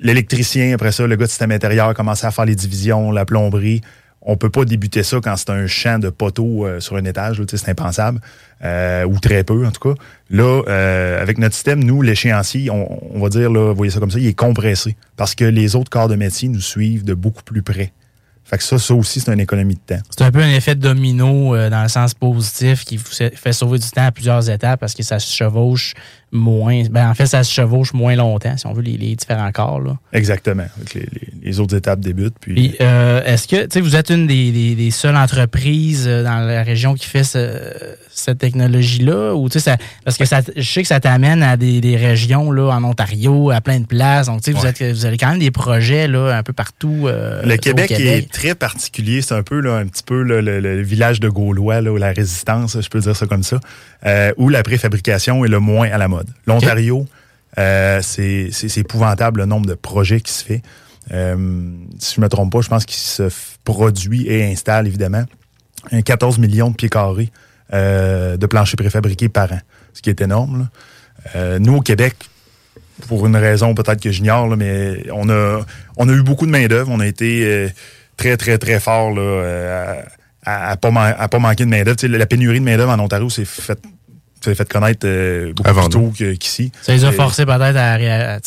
l'électricien, 0.00 0.74
après 0.74 0.92
ça, 0.92 1.06
le 1.06 1.16
gars 1.16 1.26
de 1.26 1.30
système 1.30 1.52
intérieur 1.52 1.94
commence 1.94 2.24
à 2.24 2.30
faire 2.30 2.44
les 2.44 2.54
divisions, 2.56 3.10
la 3.12 3.24
plomberie. 3.24 3.80
On 4.24 4.36
peut 4.36 4.50
pas 4.50 4.64
débuter 4.64 5.02
ça 5.02 5.18
quand 5.22 5.36
c'est 5.36 5.50
un 5.50 5.66
champ 5.66 5.98
de 5.98 6.08
poteaux 6.08 6.64
euh, 6.66 6.78
sur 6.80 6.96
un 6.96 7.04
étage, 7.04 7.42
c'est 7.48 7.68
impensable, 7.68 8.20
ou 8.62 9.18
très 9.20 9.42
peu 9.42 9.66
en 9.66 9.70
tout 9.72 9.94
cas. 9.94 10.00
Là, 10.30 10.62
avec 11.20 11.38
notre 11.38 11.54
système, 11.54 11.82
nous, 11.82 12.02
l'échéancier, 12.02 12.70
on, 12.70 13.16
on 13.16 13.20
va 13.20 13.28
dire, 13.28 13.50
là, 13.50 13.70
vous 13.70 13.76
voyez 13.76 13.90
ça 13.90 13.98
comme 14.00 14.10
ça, 14.12 14.18
il 14.20 14.26
est 14.26 14.34
compressé 14.38 14.96
parce 15.16 15.34
que 15.34 15.44
les 15.44 15.74
autres 15.76 15.90
corps 15.90 16.08
de 16.08 16.14
métier 16.16 16.48
nous 16.48 16.60
suivent 16.60 17.04
de 17.04 17.14
beaucoup 17.14 17.42
plus 17.42 17.62
près. 17.62 17.92
Fait 18.52 18.58
que 18.58 18.64
ça, 18.64 18.78
ça 18.78 18.92
aussi, 18.94 19.18
c'est 19.20 19.32
une 19.32 19.40
économie 19.40 19.76
de 19.76 19.94
temps. 19.96 20.02
C'est 20.10 20.22
un 20.24 20.30
peu 20.30 20.42
un 20.42 20.50
effet 20.50 20.74
domino 20.74 21.54
euh, 21.56 21.70
dans 21.70 21.82
le 21.82 21.88
sens 21.88 22.12
positif 22.12 22.84
qui 22.84 22.98
vous 22.98 23.04
fait 23.34 23.52
sauver 23.54 23.78
du 23.78 23.88
temps 23.88 24.04
à 24.04 24.12
plusieurs 24.12 24.50
étapes 24.50 24.78
parce 24.78 24.92
que 24.92 25.02
ça 25.02 25.18
se 25.18 25.34
chevauche 25.34 25.94
moins. 26.32 26.82
Ben, 26.90 27.08
en 27.08 27.14
fait, 27.14 27.24
ça 27.24 27.44
se 27.44 27.50
chevauche 27.52 27.94
moins 27.94 28.14
longtemps, 28.14 28.54
si 28.58 28.66
on 28.66 28.74
veut, 28.74 28.82
les, 28.82 28.98
les 28.98 29.16
différents 29.16 29.50
corps. 29.52 29.80
Là. 29.80 29.96
Exactement. 30.12 30.66
Les, 31.42 31.60
autres 31.60 31.76
étapes 31.76 32.00
débutent. 32.00 32.34
Puis, 32.40 32.52
Puis, 32.54 32.76
euh, 32.82 33.22
est-ce 33.24 33.48
que, 33.48 33.62
tu 33.62 33.68
sais, 33.72 33.80
vous 33.80 33.96
êtes 33.96 34.10
une 34.10 34.26
des, 34.26 34.52
des- 34.52 34.74
des 34.74 34.90
seules 34.90 35.16
entreprises 35.16 36.04
euh, 36.06 36.22
dans 36.22 36.40
la 36.46 36.62
région 36.62 36.92
qui 36.94 37.06
fait 37.06 37.24
ce- 37.24 37.96
cette 38.14 38.38
technologie-là? 38.38 39.34
Ou, 39.34 39.48
tu 39.48 39.54
sais, 39.58 39.70
ça- 39.70 39.76
parce 40.04 40.16
que 40.16 40.24
ça, 40.24 40.40
je 40.56 40.62
sais 40.62 40.82
que 40.82 40.88
ça 40.88 41.00
t'amène 41.00 41.42
à 41.42 41.56
des, 41.56 41.80
des 41.80 41.96
régions, 41.96 42.50
là, 42.50 42.70
en 42.70 42.84
Ontario, 42.84 43.50
à 43.50 43.60
plein 43.60 43.80
de 43.80 43.86
places. 43.86 44.26
Donc, 44.26 44.42
tu 44.42 44.52
sais, 44.52 44.56
vous, 44.58 44.62
Ouais. 44.64 44.70
êtes, 44.70 44.82
vous 44.94 45.06
avez 45.06 45.16
quand 45.16 45.30
même 45.30 45.38
des 45.38 45.50
projets, 45.50 46.08
là, 46.08 46.36
un 46.36 46.42
peu 46.42 46.52
partout. 46.52 47.06
euh, 47.06 47.42
Le 47.44 47.54
au 47.54 47.58
Québec, 47.58 47.90
est 47.90 48.30
très 48.30 48.54
particulier. 48.54 49.22
C'est 49.22 49.34
un 49.34 49.42
peu, 49.42 49.60
là, 49.60 49.76
un 49.76 49.86
petit 49.86 50.02
peu 50.02 50.22
là, 50.22 50.40
le, 50.42 50.60
le 50.60 50.82
village 50.82 51.20
de 51.20 51.28
Gaulois, 51.28 51.80
là, 51.80 51.92
ou 51.92 51.96
la 51.96 52.12
résistance, 52.12 52.78
je 52.80 52.88
peux 52.88 53.00
dire 53.00 53.16
ça 53.16 53.26
comme 53.26 53.42
ça, 53.42 53.58
euh, 54.06 54.32
où 54.36 54.48
la 54.48 54.62
préfabrication 54.62 55.44
est 55.44 55.48
le 55.48 55.58
moins 55.60 55.90
à 55.90 55.98
la 55.98 56.08
mode. 56.08 56.28
L'Ontario, 56.46 57.06
euh, 57.58 58.00
c'est 58.02 58.50
épouvantable 58.78 59.40
le 59.40 59.46
nombre 59.46 59.66
de 59.66 59.74
projets 59.74 60.20
qui 60.20 60.32
se 60.32 60.44
fait. 60.44 60.62
Euh, 61.12 61.36
si 61.98 62.14
je 62.16 62.20
me 62.20 62.28
trompe 62.28 62.52
pas, 62.52 62.60
je 62.60 62.68
pense 62.68 62.84
qu'il 62.86 62.96
se 62.98 63.24
produit 63.64 64.26
et 64.28 64.44
installe, 64.50 64.86
évidemment, 64.86 65.24
un 65.90 66.00
14 66.00 66.38
millions 66.38 66.70
de 66.70 66.76
pieds 66.76 66.88
carrés 66.88 67.30
euh, 67.72 68.36
de 68.36 68.46
planchers 68.46 68.76
préfabriqués 68.76 69.28
par 69.28 69.52
an, 69.52 69.60
ce 69.92 70.02
qui 70.02 70.10
est 70.10 70.20
énorme. 70.20 70.68
Euh, 71.36 71.58
nous, 71.58 71.76
au 71.76 71.80
Québec, 71.80 72.14
pour 73.08 73.26
une 73.26 73.36
raison 73.36 73.74
peut-être 73.74 74.00
que 74.00 74.10
j'ignore, 74.10 74.56
mais 74.56 75.06
on 75.12 75.28
a, 75.28 75.64
eu 76.12 76.22
beaucoup 76.22 76.46
de 76.46 76.50
main-d'œuvre. 76.50 76.90
On 76.90 77.00
a 77.00 77.06
été 77.06 77.44
euh, 77.44 77.68
très, 78.16 78.36
très, 78.36 78.58
très 78.58 78.78
fort 78.80 79.18
à, 79.18 80.02
à, 80.44 80.70
à 80.72 80.76
pas 80.76 81.38
manquer 81.38 81.64
de 81.64 81.70
main-d'œuvre. 81.70 82.06
La 82.06 82.26
pénurie 82.26 82.60
de 82.60 82.64
main-d'œuvre 82.64 82.92
en 82.92 82.98
Ontario 82.98 83.30
s'est 83.30 83.44
fait, 83.44 83.78
s'est 84.44 84.54
fait 84.54 84.68
connaître 84.68 85.06
euh, 85.06 85.52
beaucoup 85.54 85.68
Avant 85.68 85.82
plus 85.82 85.90
tôt 85.90 86.12
que- 86.16 86.34
qu'ici. 86.34 86.72
Ça 86.82 86.92
les 86.92 87.04
a 87.04 87.12
forcés 87.12 87.46
peut-être 87.46 87.76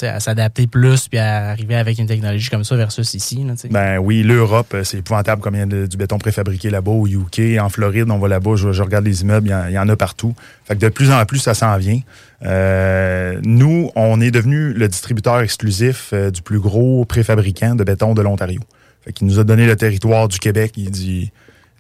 à, 0.04 0.20
s'adapter 0.20 0.68
plus 0.68 1.08
puis 1.08 1.18
à 1.20 1.50
arriver 1.50 1.76
avec 1.76 1.98
une 2.00 2.08
technologie 2.08 2.50
comme 2.50 2.64
ça 2.64 2.76
versus 2.76 3.14
ici. 3.14 3.44
Là. 3.48 3.54
Ben 3.72 3.98
oui, 4.00 4.24
l'Europe, 4.24 4.74
euh, 4.74 4.84
c'est 4.84 4.98
épouvantable 4.98 5.42
combien 5.42 5.66
il 5.66 5.72
y 5.72 5.76
a 5.76 5.82
de- 5.82 5.88
du 5.88 5.98
béton 5.98 6.18
préfabriqué 6.18 6.70
là-bas, 6.70 6.92
au 6.92 7.08
UK, 7.08 7.60
en 7.60 7.70
Floride, 7.70 8.10
on 8.10 8.18
va 8.18 8.28
là-bas, 8.28 8.56
je, 8.56 8.72
je 8.72 8.82
regarde 8.84 9.06
les 9.06 9.22
immeubles, 9.22 9.48
il 9.48 9.52
y 9.52 9.56
en- 9.56 9.68
il 9.68 9.74
y, 9.74 9.80
en 9.80 9.88
a 9.90 9.96
partout. 9.96 10.34
Fait 10.66 10.76
que 10.76 10.80
de 10.82 10.90
plus 10.90 11.12
en 11.12 11.24
plus, 11.26 11.40
ça 11.40 11.54
s'en 11.54 11.78
vient. 11.78 12.00
Euh, 12.44 13.40
nous, 13.44 13.90
on 13.96 14.22
est 14.22 14.32
devenu 14.32 14.74
le 14.74 14.88
distributeur 14.88 15.40
exclusif 15.42 16.10
euh, 16.14 16.32
du 16.32 16.42
plus 16.42 16.60
gros 16.60 17.06
préfabricant 17.06 17.76
de 17.76 17.84
béton 17.84 18.14
de 18.14 18.22
l'Ontario. 18.22 18.62
Fait 19.04 19.14
qu'il 19.14 19.28
nous 19.28 19.40
a 19.40 19.44
donné 19.44 19.66
le 19.68 19.76
territoire 19.76 20.28
du 20.28 20.40
Québec. 20.40 20.74
Il 20.78 20.92
dit 20.92 21.32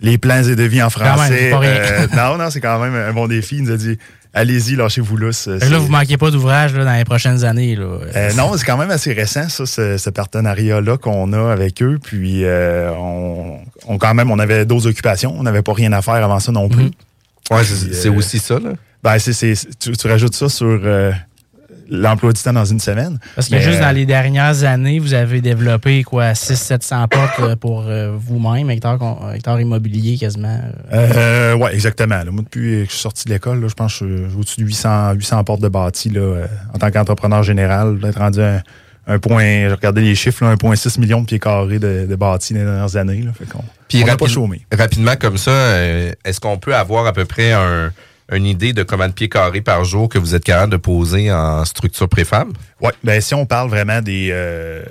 les 0.02 0.18
plans 0.18 0.44
et 0.44 0.56
devis 0.56 0.82
en 0.82 0.86
même, 0.86 0.92
français. 0.92 1.52
Euh, 1.54 2.08
non, 2.16 2.38
non, 2.38 2.50
c'est 2.50 2.62
quand 2.62 2.80
même 2.80 2.96
un 2.96 3.14
bon 3.14 3.28
défi. 3.28 3.58
Il 3.58 3.64
nous 3.64 3.72
a 3.72 3.78
dit 3.78 3.98
allez-y, 4.36 4.76
lâchez-vous 4.76 5.18
Fait 5.32 5.60
que 5.60 5.72
là, 5.72 5.78
vous 5.80 5.88
manquez 5.88 6.18
pas 6.18 6.30
d'ouvrage 6.30 6.76
là, 6.76 6.84
dans 6.84 6.94
les 6.94 7.06
prochaines 7.06 7.44
années. 7.44 7.76
Là. 7.76 8.00
euh, 8.16 8.34
non, 8.34 8.52
c'est 8.58 8.66
quand 8.66 8.78
même 8.78 8.92
assez 8.92 9.14
récent, 9.14 9.48
ça, 9.50 9.66
ce, 9.66 9.98
ce 9.98 10.10
partenariat-là 10.10 10.98
qu'on 10.98 11.32
a 11.34 11.52
avec 11.52 11.82
eux. 11.82 11.98
Puis, 12.04 12.44
euh, 12.44 12.92
on, 12.92 13.60
on, 13.88 13.98
quand 13.98 14.14
même, 14.14 14.30
on 14.30 14.40
avait 14.40 14.66
d'autres 14.66 14.88
occupations. 14.90 15.34
On 15.38 15.44
n'avait 15.44 15.62
pas 15.62 15.74
rien 15.74 15.94
à 15.94 16.02
faire 16.02 16.16
avant 16.16 16.40
ça 16.40 16.52
non 16.52 16.68
plus. 16.70 16.84
Mhm. 16.84 16.92
Ouais, 17.52 17.64
c'est 17.64 17.94
c'est 17.94 18.10
euh, 18.10 18.14
aussi 18.14 18.40
ça, 18.40 18.60
là. 18.60 18.72
Ben, 19.04 19.20
c'est, 19.20 19.34
c'est- 19.34 19.80
tu, 19.80 19.92
tu 19.92 20.08
rajoutes 20.08 20.36
ça 20.36 20.50
sur 20.50 20.66
euh, 20.84 21.12
l'emploi 21.90 22.34
du 22.34 22.42
temps 22.42 22.54
dans 22.54 22.66
une 22.66 22.80
semaine. 22.80 23.20
Parce 23.36 23.50
que 23.50 23.56
Mais, 23.56 23.62
juste 23.62 23.80
euh, 23.80 23.82
dans 23.86 23.92
les 23.92 24.06
dernières 24.06 24.64
années, 24.64 25.00
vous 25.00 25.14
avez 25.14 25.42
développé 25.42 26.04
quoi 26.04 26.32
600-700 26.34 27.08
portes 27.08 27.40
euh, 27.40 27.56
pour 27.56 27.84
euh, 27.88 28.16
vous-même, 28.18 28.70
Hector 28.70 29.60
Immobilier 29.60 30.18
quasiment. 30.18 30.60
Euh, 30.94 31.56
ouais, 31.56 31.74
exactement. 31.74 32.18
là. 32.24 32.32
Moi, 32.32 32.44
depuis 32.44 32.62
que 32.62 32.86
je 32.86 32.92
suis 32.92 33.02
sorti 33.02 33.26
de 33.26 33.34
l'école, 33.34 33.62
là, 33.62 33.68
je 33.68 33.74
pense 33.74 34.00
que 34.00 34.08
je 34.08 34.30
suis 34.30 34.38
au-dessus 34.38 34.62
de 34.62 34.66
800, 34.66 35.14
800 35.14 35.44
portes 35.44 35.62
de 35.62 35.70
bâti 35.70 36.10
là, 36.10 36.46
en 36.74 36.78
tant 36.78 36.92
qu'entrepreneur 36.92 37.44
général. 37.44 38.00
D'être 38.00 38.20
rendu 38.20 38.42
un, 38.42 38.62
un 39.08 39.20
point, 39.20 39.70
je 39.70 39.74
regardais 39.74 40.02
les 40.02 40.16
chiffres, 40.16 40.44
là, 40.44 40.56
1,6 40.56 41.00
million 41.00 41.22
de 41.22 41.26
pieds 41.26 41.40
carrés 41.40 41.80
de, 41.80 42.06
de 42.10 42.16
bâti 42.16 42.54
dans 42.54 42.60
les 42.60 42.66
dernières 42.66 42.96
années. 42.96 43.22
Là, 43.22 43.32
fait 43.38 43.46
qu'on 43.46 43.64
Puis 43.88 44.04
on 44.04 44.16
pas 44.18 44.28
chômé. 44.28 44.66
rapidement 44.76 45.16
comme 45.20 45.38
ça, 45.38 45.52
est-ce 46.24 46.40
qu'on 46.40 46.58
peut 46.58 46.76
avoir 46.76 47.06
à 47.06 47.14
peu 47.14 47.26
près 47.26 47.52
un, 47.52 47.92
une 48.32 48.46
idée 48.46 48.74
de 48.74 48.82
combien 48.84 49.08
de 49.08 49.14
pieds 49.14 49.30
carrés 49.30 49.62
par 49.62 49.84
jour 49.84 50.10
que 50.10 50.18
vous 50.18 50.34
êtes 50.34 50.44
capable 50.44 50.72
de 50.72 50.78
poser 50.78 51.32
en 51.32 51.64
structure 51.66 52.10
préfab? 52.10 52.48
Oui, 52.82 52.92
ben 53.04 53.22
si 53.22 53.34
on 53.36 53.46
parle 53.46 53.70
vraiment 53.70 54.02
des, 54.02 54.30
euh, 54.32 54.84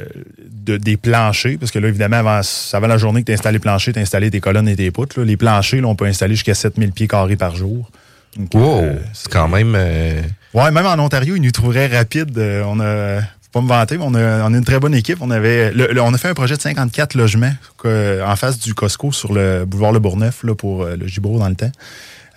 de- 0.48 0.76
des 0.76 0.96
planchers, 0.96 1.56
parce 1.58 1.72
que 1.72 1.78
là, 1.78 1.88
évidemment, 1.88 2.16
avant, 2.18 2.40
avant 2.72 2.86
la 2.86 2.96
journée 2.98 3.20
que 3.22 3.26
tu 3.26 3.32
as 3.32 3.34
installé 3.34 3.58
plancher, 3.58 3.92
tu 3.92 3.98
as 3.98 4.02
installé 4.02 4.30
tes 4.30 4.40
colonnes 4.40 4.68
et 4.68 4.76
tes 4.76 4.90
poutres. 4.90 5.18
là. 5.18 5.24
les 5.24 5.36
planchers, 5.36 5.80
là, 5.82 5.88
on 5.88 5.96
peut 5.96 6.06
installer 6.06 6.34
jusqu'à 6.34 6.54
7000 6.54 6.92
pieds 6.92 7.08
carrés 7.08 7.36
par 7.36 7.56
jour. 7.56 7.90
Donc, 8.36 8.54
Wow! 8.54 8.82
euh, 8.82 8.96
c'est 9.12 9.30
quand 9.32 9.48
même. 9.48 9.74
euh, 9.76 10.20
Ouais, 10.54 10.70
même 10.70 10.86
en 10.86 10.98
Ontario, 10.98 11.34
ils 11.36 11.42
nous 11.42 11.50
trouveraient 11.50 11.86
rapide. 11.88 12.38
On 12.66 12.78
a, 12.80 13.20
faut 13.20 13.50
pas 13.52 13.60
me 13.60 13.68
vanter, 13.68 13.98
mais 13.98 14.04
on 14.06 14.14
a, 14.14 14.42
on 14.48 14.54
a 14.54 14.56
une 14.56 14.64
très 14.64 14.78
bonne 14.80 14.94
équipe. 14.94 15.18
On 15.20 15.30
avait, 15.30 15.72
le- 15.72 15.88
le- 15.92 16.00
on 16.00 16.14
a 16.14 16.18
fait 16.18 16.28
un 16.28 16.34
projet 16.34 16.56
de 16.56 16.60
54 16.62 17.14
logements 17.14 17.52
que- 17.78 18.22
en 18.24 18.36
face 18.36 18.58
du 18.60 18.74
Costco 18.74 19.10
sur 19.12 19.32
le 19.32 19.64
boulevard 19.64 19.92
Le 19.92 19.98
Bourgneuf 20.00 20.42
là, 20.44 20.54
pour 20.54 20.84
le 20.84 21.06
Gibro 21.08 21.38
dans 21.40 21.48
le 21.48 21.54
temps. 21.56 21.70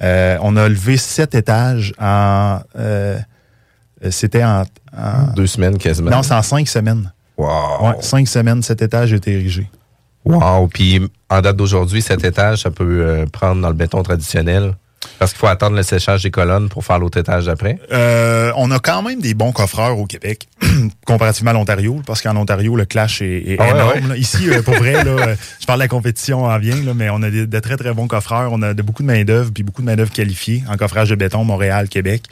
Euh, 0.01 0.37
on 0.41 0.55
a 0.57 0.67
levé 0.69 0.97
sept 0.97 1.33
étages 1.35 1.93
en, 1.99 2.59
euh, 2.77 3.17
c'était 4.11 4.43
en, 4.43 4.63
en- 4.95 5.33
deux 5.35 5.47
semaines 5.47 5.77
quasiment. 5.77 6.11
non, 6.11 6.21
c'est 6.23 6.33
en 6.35 6.41
cinq 6.43 6.67
semaines. 6.67 7.11
Wow! 7.37 7.47
Ouais, 7.81 7.95
cinq 8.01 8.27
semaines, 8.27 8.61
sept 8.63 8.81
étages 8.81 9.13
étaient 9.13 9.33
érigés. 9.33 9.69
Wow! 10.25 10.67
Puis 10.67 11.01
en 11.29 11.41
date 11.41 11.55
d'aujourd'hui, 11.55 12.01
cet 12.01 12.23
étage, 12.23 12.61
ça 12.63 12.71
peut 12.71 13.01
euh, 13.01 13.25
prendre 13.25 13.61
dans 13.61 13.69
le 13.69 13.73
béton 13.75 14.01
traditionnel. 14.03 14.75
Parce 15.19 15.31
qu'il 15.31 15.39
faut 15.39 15.47
attendre 15.47 15.75
le 15.75 15.83
séchage 15.83 16.23
des 16.23 16.31
colonnes 16.31 16.69
pour 16.69 16.83
faire 16.83 16.99
l'autre 16.99 17.17
étage 17.19 17.47
après. 17.47 17.79
Euh, 17.91 18.51
on 18.55 18.69
a 18.71 18.79
quand 18.79 19.01
même 19.03 19.19
des 19.21 19.33
bons 19.35 19.51
coffreurs 19.51 19.97
au 19.97 20.05
Québec, 20.05 20.47
comparativement 21.05 21.51
à 21.51 21.53
l'Ontario, 21.53 22.01
parce 22.05 22.21
qu'en 22.21 22.35
Ontario, 22.35 22.75
le 22.75 22.85
clash 22.85 23.21
est, 23.21 23.51
est 23.51 23.57
Ah 23.59 23.63
ouais, 23.65 23.69
énorme. 23.71 24.11
ouais. 24.11 24.19
Ici, 24.19 24.49
euh, 24.49 24.61
pour 24.61 24.73
vrai, 24.75 24.93
là, 25.03 25.11
euh, 25.27 25.35
je 25.59 25.65
parle 25.65 25.79
de 25.79 25.83
la 25.83 25.87
compétition 25.87 26.43
en 26.45 26.57
vient, 26.59 26.75
là, 26.83 26.93
mais 26.95 27.09
on 27.09 27.21
a 27.21 27.29
de 27.29 27.59
très, 27.59 27.77
très 27.77 27.93
bons 27.93 28.07
coffreurs. 28.07 28.51
On 28.51 28.61
a 28.61 28.73
de, 28.73 28.81
beaucoup 28.81 29.03
de 29.03 29.07
main-d'œuvre, 29.07 29.51
puis 29.53 29.63
beaucoup 29.63 29.81
de 29.81 29.87
main-d'œuvre 29.87 30.11
qualifiée 30.11 30.63
en 30.69 30.77
coffrage 30.77 31.09
de 31.09 31.15
béton, 31.15 31.43
Montréal, 31.43 31.89
Québec. 31.89 32.23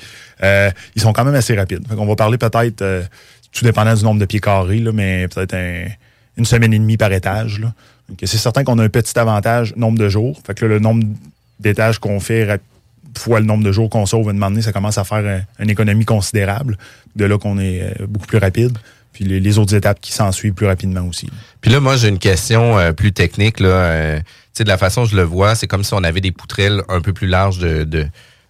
Euh, 0.43 0.69
ils 0.95 1.01
sont 1.01 1.13
quand 1.13 1.23
même 1.25 1.36
assez 1.36 1.56
rapides. 1.56 1.86
on 1.95 2.06
va 2.06 2.15
parler 2.15 2.38
peut-être, 2.38 2.82
euh, 2.82 3.04
tout 3.51 3.63
dépendant 3.63 3.93
du 3.93 4.04
nombre 4.04 4.19
de 4.19 4.25
pieds 4.25 4.41
carrés, 4.41 4.80
là, 4.80 4.91
mais 4.91 5.28
peut-être 5.28 5.54
un- 5.54 5.86
une 6.38 6.45
semaine 6.45 6.73
et 6.73 6.80
demie 6.80 6.97
par 6.97 7.12
étage. 7.13 7.60
là. 7.60 7.73
Donc, 8.10 8.19
c'est 8.23 8.38
certain 8.38 8.63
qu'on 8.63 8.78
a 8.80 8.84
un 8.84 8.89
petit 8.89 9.17
avantage, 9.17 9.73
nombre 9.78 9.97
de 9.97 10.10
jours. 10.10 10.39
Fait 10.45 10.54
que 10.54 10.65
là, 10.65 10.69
le 10.75 10.80
nombre 10.80 11.04
d'étages 11.60 12.00
qu'on 12.00 12.20
fait 12.20 12.60
fois 13.18 13.39
le 13.39 13.46
nombre 13.46 13.63
de 13.63 13.72
jours 13.72 13.89
qu'on 13.89 14.06
sauve, 14.06 14.28
à 14.28 14.32
un 14.32 14.34
moment 14.34 14.50
donné, 14.50 14.62
ça 14.62 14.74
commence 14.74 14.98
à 14.98 15.04
faire 15.06 15.26
un- 15.26 15.63
une 15.63 15.70
économie 15.70 16.04
considérable. 16.06 16.78
De 17.15 17.24
là 17.26 17.38
qu'on 17.38 17.58
est 17.60 17.82
euh, 17.82 18.06
beaucoup 18.08 18.28
plus 18.28 18.39
rapide. 18.39 18.78
Puis 19.13 19.24
les, 19.24 19.58
autres 19.58 19.74
étapes 19.74 20.02
qui 20.02 20.12
s'en 20.12 20.34
suivent 20.34 20.54
plus 20.54 20.65
rapidement 20.68 21.08
aussi. 21.08 21.30
Puis 21.62 21.72
là, 21.72 21.80
moi, 21.80 21.96
j'ai 21.96 22.10
une 22.10 22.20
question 22.20 22.78
euh, 22.78 22.91
plus 22.91 23.13
technique. 23.13 23.62
Là, 23.62 23.68
Euh, 23.70 24.20
de 24.60 24.63
la 24.70 24.78
façon 24.78 25.02
dont 25.04 25.08
je 25.08 25.15
le 25.15 25.24
vois, 25.24 25.56
c'est 25.56 25.68
comme 25.68 25.84
si 25.86 25.94
on 25.94 26.04
avait 26.04 26.20
des 26.22 26.32
poutrelles 26.34 26.82
un 26.89 27.00
peu 27.02 27.12
plus 27.13 27.28
larges 27.28 27.60
de, 27.60 27.84
de, 27.86 28.06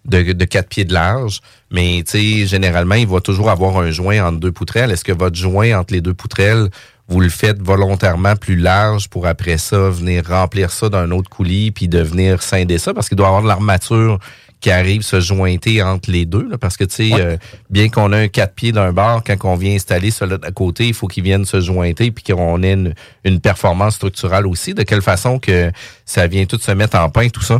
de, 0.05 0.33
de 0.33 0.45
4 0.45 0.67
pieds 0.67 0.85
de 0.85 0.93
large. 0.93 1.41
Mais 1.71 2.03
généralement, 2.47 2.95
il 2.95 3.07
va 3.07 3.21
toujours 3.21 3.49
avoir 3.51 3.77
un 3.77 3.91
joint 3.91 4.23
entre 4.25 4.39
deux 4.39 4.51
poutrelles. 4.51 4.89
Est-ce 4.91 5.03
que 5.03 5.11
votre 5.11 5.35
joint 5.35 5.77
entre 5.79 5.93
les 5.93 6.01
deux 6.01 6.13
poutrelles, 6.15 6.69
vous 7.07 7.19
le 7.19 7.29
faites 7.29 7.61
volontairement 7.61 8.35
plus 8.35 8.55
large 8.55 9.09
pour 9.09 9.27
après 9.27 9.57
ça 9.57 9.89
venir 9.89 10.23
remplir 10.27 10.71
ça 10.71 10.89
d'un 10.89 11.11
autre 11.11 11.29
coulis 11.29 11.71
puis 11.71 11.87
de 11.87 11.99
venir 11.99 12.41
scinder 12.41 12.77
ça? 12.79 12.93
Parce 12.93 13.07
qu'il 13.09 13.17
doit 13.17 13.27
y 13.27 13.29
avoir 13.29 13.43
de 13.43 13.47
l'armature 13.47 14.19
qui 14.61 14.71
arrive 14.71 15.03
se 15.03 15.19
jointer 15.19 15.83
entre 15.83 16.09
les 16.09 16.25
deux. 16.25 16.47
là, 16.49 16.57
parce 16.57 16.75
que, 16.77 16.85
tu 16.85 16.95
sais, 17.09 17.13
Ouais. 17.13 17.21
euh, 17.21 17.37
bien 17.69 17.89
qu'on 17.89 18.11
ait 18.13 18.23
un 18.23 18.27
quatre 18.27 18.55
pieds 18.55 18.71
d'un 18.71 18.91
bord, 18.91 19.23
quand 19.23 19.35
on 19.43 19.55
vient 19.55 19.75
installer 19.75 20.09
celui 20.09 20.35
à 20.41 20.51
côté, 20.51 20.87
il 20.87 20.93
faut 20.95 21.07
qu'ils 21.07 21.23
viennent 21.23 21.45
se 21.45 21.59
jointer 21.61 22.09
puis 22.09 22.23
qu'on 22.23 22.63
ait 22.63 22.73
une, 22.73 22.95
une 23.25 23.39
performance 23.39 23.95
structurale 23.95 24.47
aussi. 24.47 24.73
De 24.73 24.81
quelle 24.81 25.03
façon 25.03 25.37
que 25.37 25.71
ça 26.05 26.25
vient 26.25 26.45
tout 26.45 26.57
se 26.57 26.71
mettre 26.71 26.97
en 26.97 27.09
pain, 27.09 27.27
tout 27.29 27.43
ça? 27.43 27.59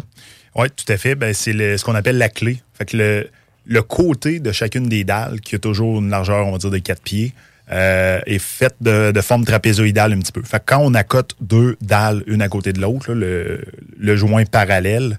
Oui, 0.55 0.67
tout 0.75 0.91
à 0.91 0.97
fait. 0.97 1.13
Ben, 1.13 1.33
c'est 1.35 1.53
le- 1.53 1.77
ce 1.77 1.83
qu'on 1.85 1.93
appelle 1.95 2.17
la 2.17 2.29
clé. 2.29 2.59
Fait 2.73 2.85
que 2.85 2.97
le, 2.97 3.29
le 3.67 3.81
côté 3.83 4.39
de 4.39 4.51
chacune 4.51 4.87
des 4.89 5.03
dalles, 5.03 5.41
qui 5.41 5.55
a 5.55 5.59
toujours 5.59 5.99
une 5.99 6.09
largeur, 6.09 6.47
on 6.47 6.53
va 6.53 6.57
dire, 6.57 6.71
de 6.71 6.77
4 6.79 7.01
pieds, 7.03 7.33
euh, 7.71 8.19
est 8.25 8.39
faite 8.39 8.75
de, 8.81 9.19
forme 9.21 9.43
trapézoïdale 9.43 10.13
un 10.13 10.19
petit 10.19 10.31
peu. 10.31 10.43
Fait 10.43 10.59
que 10.59 10.65
quand 10.67 10.79
on 10.81 10.93
accote 10.93 11.35
deux 11.41 11.77
dalles 11.81 12.23
une 12.27 12.41
à 12.41 12.47
côté 12.47 12.73
de 12.73 12.79
l'autre, 12.79 13.13
le, 13.13 13.63
le 13.97 14.15
joint 14.15 14.45
parallèle, 14.45 15.17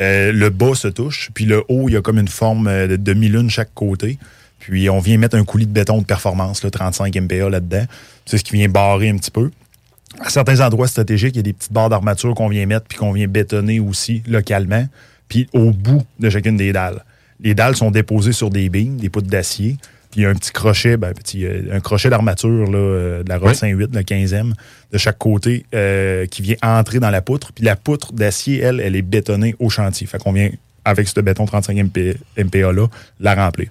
euh, 0.00 0.32
le 0.32 0.50
bas 0.50 0.74
se 0.74 0.88
touche, 0.88 1.30
puis 1.34 1.44
le 1.44 1.62
haut, 1.68 1.88
il 1.88 1.92
y 1.92 1.96
a 1.96 2.02
comme 2.02 2.18
une 2.18 2.28
forme 2.28 2.66
euh, 2.66 2.88
de 2.88 2.96
demi-lune 2.96 3.48
chaque 3.48 3.72
côté. 3.74 4.18
Puis 4.58 4.88
on 4.90 4.98
vient 4.98 5.18
mettre 5.18 5.36
un 5.36 5.44
coulis 5.44 5.66
de 5.66 5.72
béton 5.72 5.98
de 5.98 6.04
performance, 6.04 6.64
là, 6.64 6.70
35 6.70 7.14
MPa 7.14 7.48
là-dedans. 7.48 7.84
C'est 8.26 8.38
ce 8.38 8.44
qui 8.44 8.54
vient 8.54 8.68
barrer 8.68 9.10
un 9.10 9.16
petit 9.16 9.30
peu. 9.30 9.50
À 10.20 10.30
certains 10.30 10.60
endroits 10.60 10.88
stratégiques, 10.88 11.34
il 11.34 11.38
y 11.38 11.40
a 11.40 11.42
des 11.42 11.52
petites 11.52 11.72
barres 11.72 11.90
d'armature 11.90 12.34
qu'on 12.34 12.48
vient 12.48 12.66
mettre 12.66 12.86
puis 12.86 12.98
qu'on 12.98 13.12
vient 13.12 13.28
bétonner 13.28 13.78
aussi 13.78 14.22
localement, 14.26 14.86
puis 15.28 15.48
au 15.52 15.70
bout 15.70 16.02
de 16.18 16.30
chacune 16.30 16.56
des 16.56 16.72
dalles. 16.72 17.04
Les 17.40 17.54
dalles 17.54 17.76
sont 17.76 17.90
déposées 17.90 18.32
sur 18.32 18.48
des 18.48 18.68
beams, 18.68 18.96
des 18.96 19.10
poutres 19.10 19.28
d'acier, 19.28 19.76
puis 20.14 20.20
il 20.20 20.22
y 20.22 20.26
a 20.26 20.30
un 20.30 20.34
petit 20.34 20.52
crochet, 20.52 20.96
ben, 20.96 21.12
petit, 21.12 21.44
un 21.44 21.80
crochet 21.80 22.08
d'armature 22.08 22.70
là, 22.70 22.78
euh, 22.78 23.22
de 23.24 23.28
la 23.28 23.36
Rod 23.36 23.48
Oui. 23.48 23.56
58, 23.56 23.96
le 23.96 24.02
15e, 24.02 24.52
de 24.92 24.96
chaque 24.96 25.18
côté 25.18 25.66
euh, 25.74 26.26
qui 26.26 26.40
vient 26.40 26.54
entrer 26.62 27.00
dans 27.00 27.10
la 27.10 27.20
poutre. 27.20 27.52
Puis 27.52 27.64
la 27.64 27.74
poutre 27.74 28.12
d'acier, 28.12 28.60
elle, 28.60 28.78
elle 28.78 28.94
est 28.94 29.02
bétonnée 29.02 29.56
au 29.58 29.70
chantier. 29.70 30.06
Fait 30.06 30.18
qu'on 30.18 30.30
vient, 30.30 30.50
avec 30.84 31.08
ce 31.08 31.18
béton 31.18 31.46
35 31.46 31.76
MP, 31.78 32.16
MPA-là, 32.38 32.86
la 33.18 33.34
remplir. 33.34 33.70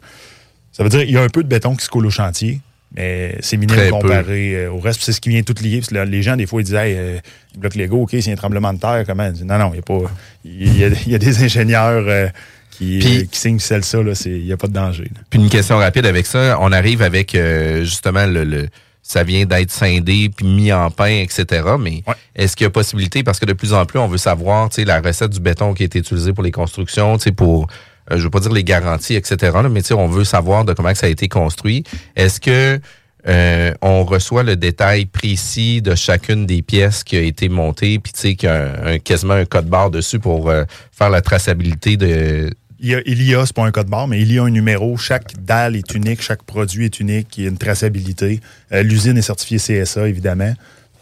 Ça 0.73 0.83
veut 0.83 0.89
dire 0.89 0.99
qu'il 0.99 1.11
y 1.11 1.17
a 1.17 1.21
un 1.21 1.29
peu 1.29 1.43
de 1.43 1.47
béton 1.47 1.77
qui 1.77 1.85
se 1.85 1.89
coule 1.89 2.07
au 2.07 2.09
chantier, 2.09 2.59
mais 2.93 3.37
c'est 3.39 3.55
minime 3.55 3.77
Très 3.77 3.89
comparé 3.89 4.55
euh, 4.55 4.71
au 4.71 4.79
reste. 4.79 5.01
C'est 5.01 5.13
ce 5.13 5.21
qui 5.21 5.29
vient 5.29 5.43
tout 5.43 5.55
lier. 5.61 5.77
Parce 5.77 5.91
que 5.91 5.95
là, 5.95 6.03
les 6.03 6.21
gens, 6.21 6.35
des 6.35 6.45
fois, 6.45 6.59
ils 6.59 6.65
disent 6.65 6.75
hey, 6.75 6.93
euh, 6.97 7.19
bloc 7.57 7.75
Lego, 7.75 8.01
OK, 8.01 8.17
c'est 8.19 8.33
un 8.33 8.35
tremblement 8.35 8.73
de 8.73 8.79
terre. 8.79 9.05
Comment? 9.07 9.31
Non, 9.45 9.59
non, 9.59 9.69
il 9.69 9.73
n'y 9.75 9.79
a 9.79 9.81
pas. 9.81 10.01
Il 10.43 10.77
y 10.77 10.83
a, 10.83 10.87
il 10.89 11.11
y 11.13 11.15
a 11.15 11.19
des 11.19 11.41
ingénieurs 11.41 12.03
euh, 12.05 12.27
qui, 12.73 12.99
Puis- 12.99 13.17
euh, 13.19 13.25
qui 13.31 13.39
signent 13.39 13.59
celle 13.59 13.83
ça. 13.83 14.01
là, 14.01 14.15
c'est- 14.15 14.29
Il 14.31 14.45
n'y 14.45 14.51
a 14.51 14.57
pas 14.57 14.67
de 14.67 14.73
danger. 14.73 15.09
Puis 15.29 15.39
une 15.39 15.49
question 15.49 15.77
rapide 15.77 16.05
avec 16.05 16.25
ça, 16.25 16.57
on 16.61 16.71
arrive 16.71 17.01
avec 17.01 17.35
euh, 17.35 17.83
justement 17.83 18.25
le, 18.25 18.43
le- 18.43 18.67
ça 19.05 19.23
vient 19.23 19.45
d'être 19.45 19.69
scindé 19.71 20.29
puis 20.35 20.45
mis 20.45 20.71
en 20.71 20.89
pain, 20.89 21.23
etc. 21.23 21.45
Mais 21.79 22.03
Ouais. 22.07 22.13
est-ce 22.35 22.55
qu'il 22.55 22.63
y 22.63 22.67
a 22.67 22.69
possibilité, 22.69 23.21
parce 23.23 23.37
que 23.39 23.45
de 23.45 23.51
plus 23.53 23.73
en 23.73 23.85
plus, 23.85 23.99
on 23.99 24.07
veut 24.07 24.17
savoir, 24.17 24.69
tu 24.69 24.75
sais, 24.75 24.85
la 24.85 25.01
recette 25.01 25.31
du 25.31 25.39
béton 25.41 25.73
qui 25.73 25.83
a 25.83 25.85
été 25.87 25.99
utilisée 25.99 26.31
pour 26.31 26.43
les 26.43 26.51
constructions, 26.51 27.17
tu 27.17 27.23
sais, 27.25 27.31
pour, 27.33 27.67
euh, 28.11 28.17
je 28.17 28.23
veux 28.23 28.29
pas 28.29 28.39
dire 28.39 28.53
les 28.53 28.63
garanties, 28.63 29.15
etc. 29.15 29.35
là, 29.61 29.67
mais 29.69 29.81
tu 29.81 29.89
sais, 29.89 29.93
on 29.93 30.07
veut 30.07 30.23
savoir 30.23 30.63
de 30.63 30.71
comment 30.73 30.91
que 30.93 30.97
ça 30.97 31.07
a 31.07 31.09
été 31.09 31.27
construit. 31.27 31.83
Est-ce 32.15 32.39
que 32.39 32.79
euh, 33.27 33.73
on 33.81 34.03
reçoit 34.03 34.43
le 34.43 34.57
détail 34.57 35.05
précis 35.05 35.81
de 35.81 35.95
chacune 35.95 36.45
des 36.45 36.61
pièces 36.61 37.05
qui 37.05 37.15
a 37.15 37.21
été 37.21 37.47
montée, 37.47 37.97
puis 37.99 38.11
tu 38.11 38.19
sais, 38.19 38.35
qu'il 38.35 38.49
y 38.49 38.51
a 38.51 38.55
un, 38.85 38.93
un- 38.95 38.99
quasiment 38.99 39.33
un 39.35 39.45
code 39.45 39.67
barre 39.67 39.91
dessus 39.91 40.19
pour 40.19 40.49
euh, 40.49 40.63
faire 40.91 41.09
la 41.09 41.21
traçabilité 41.21 41.95
de, 41.95 42.49
Il 42.83 42.89
y 42.89 42.95
a, 42.95 43.01
il 43.05 43.21
y 43.21 43.33
c'est 43.45 43.55
pas 43.55 43.63
un 43.63 43.71
code 43.71 43.87
barre, 43.87 44.09
mais 44.09 44.21
il 44.21 44.33
y 44.33 44.39
a 44.39 44.43
un 44.43 44.49
numéro. 44.49 44.97
Chaque 44.97 45.33
dalle 45.41 45.77
est 45.77 45.95
unique, 45.95 46.21
chaque 46.21 46.43
produit 46.43 46.83
est 46.83 46.99
unique, 46.99 47.37
il 47.37 47.45
y 47.45 47.47
a 47.47 47.49
une 47.49 47.57
traçabilité. 47.57 48.41
Euh, 48.73 48.83
L'usine 48.83 49.17
est 49.17 49.21
certifiée 49.21 49.57
CSA, 49.57 50.09
évidemment. 50.09 50.53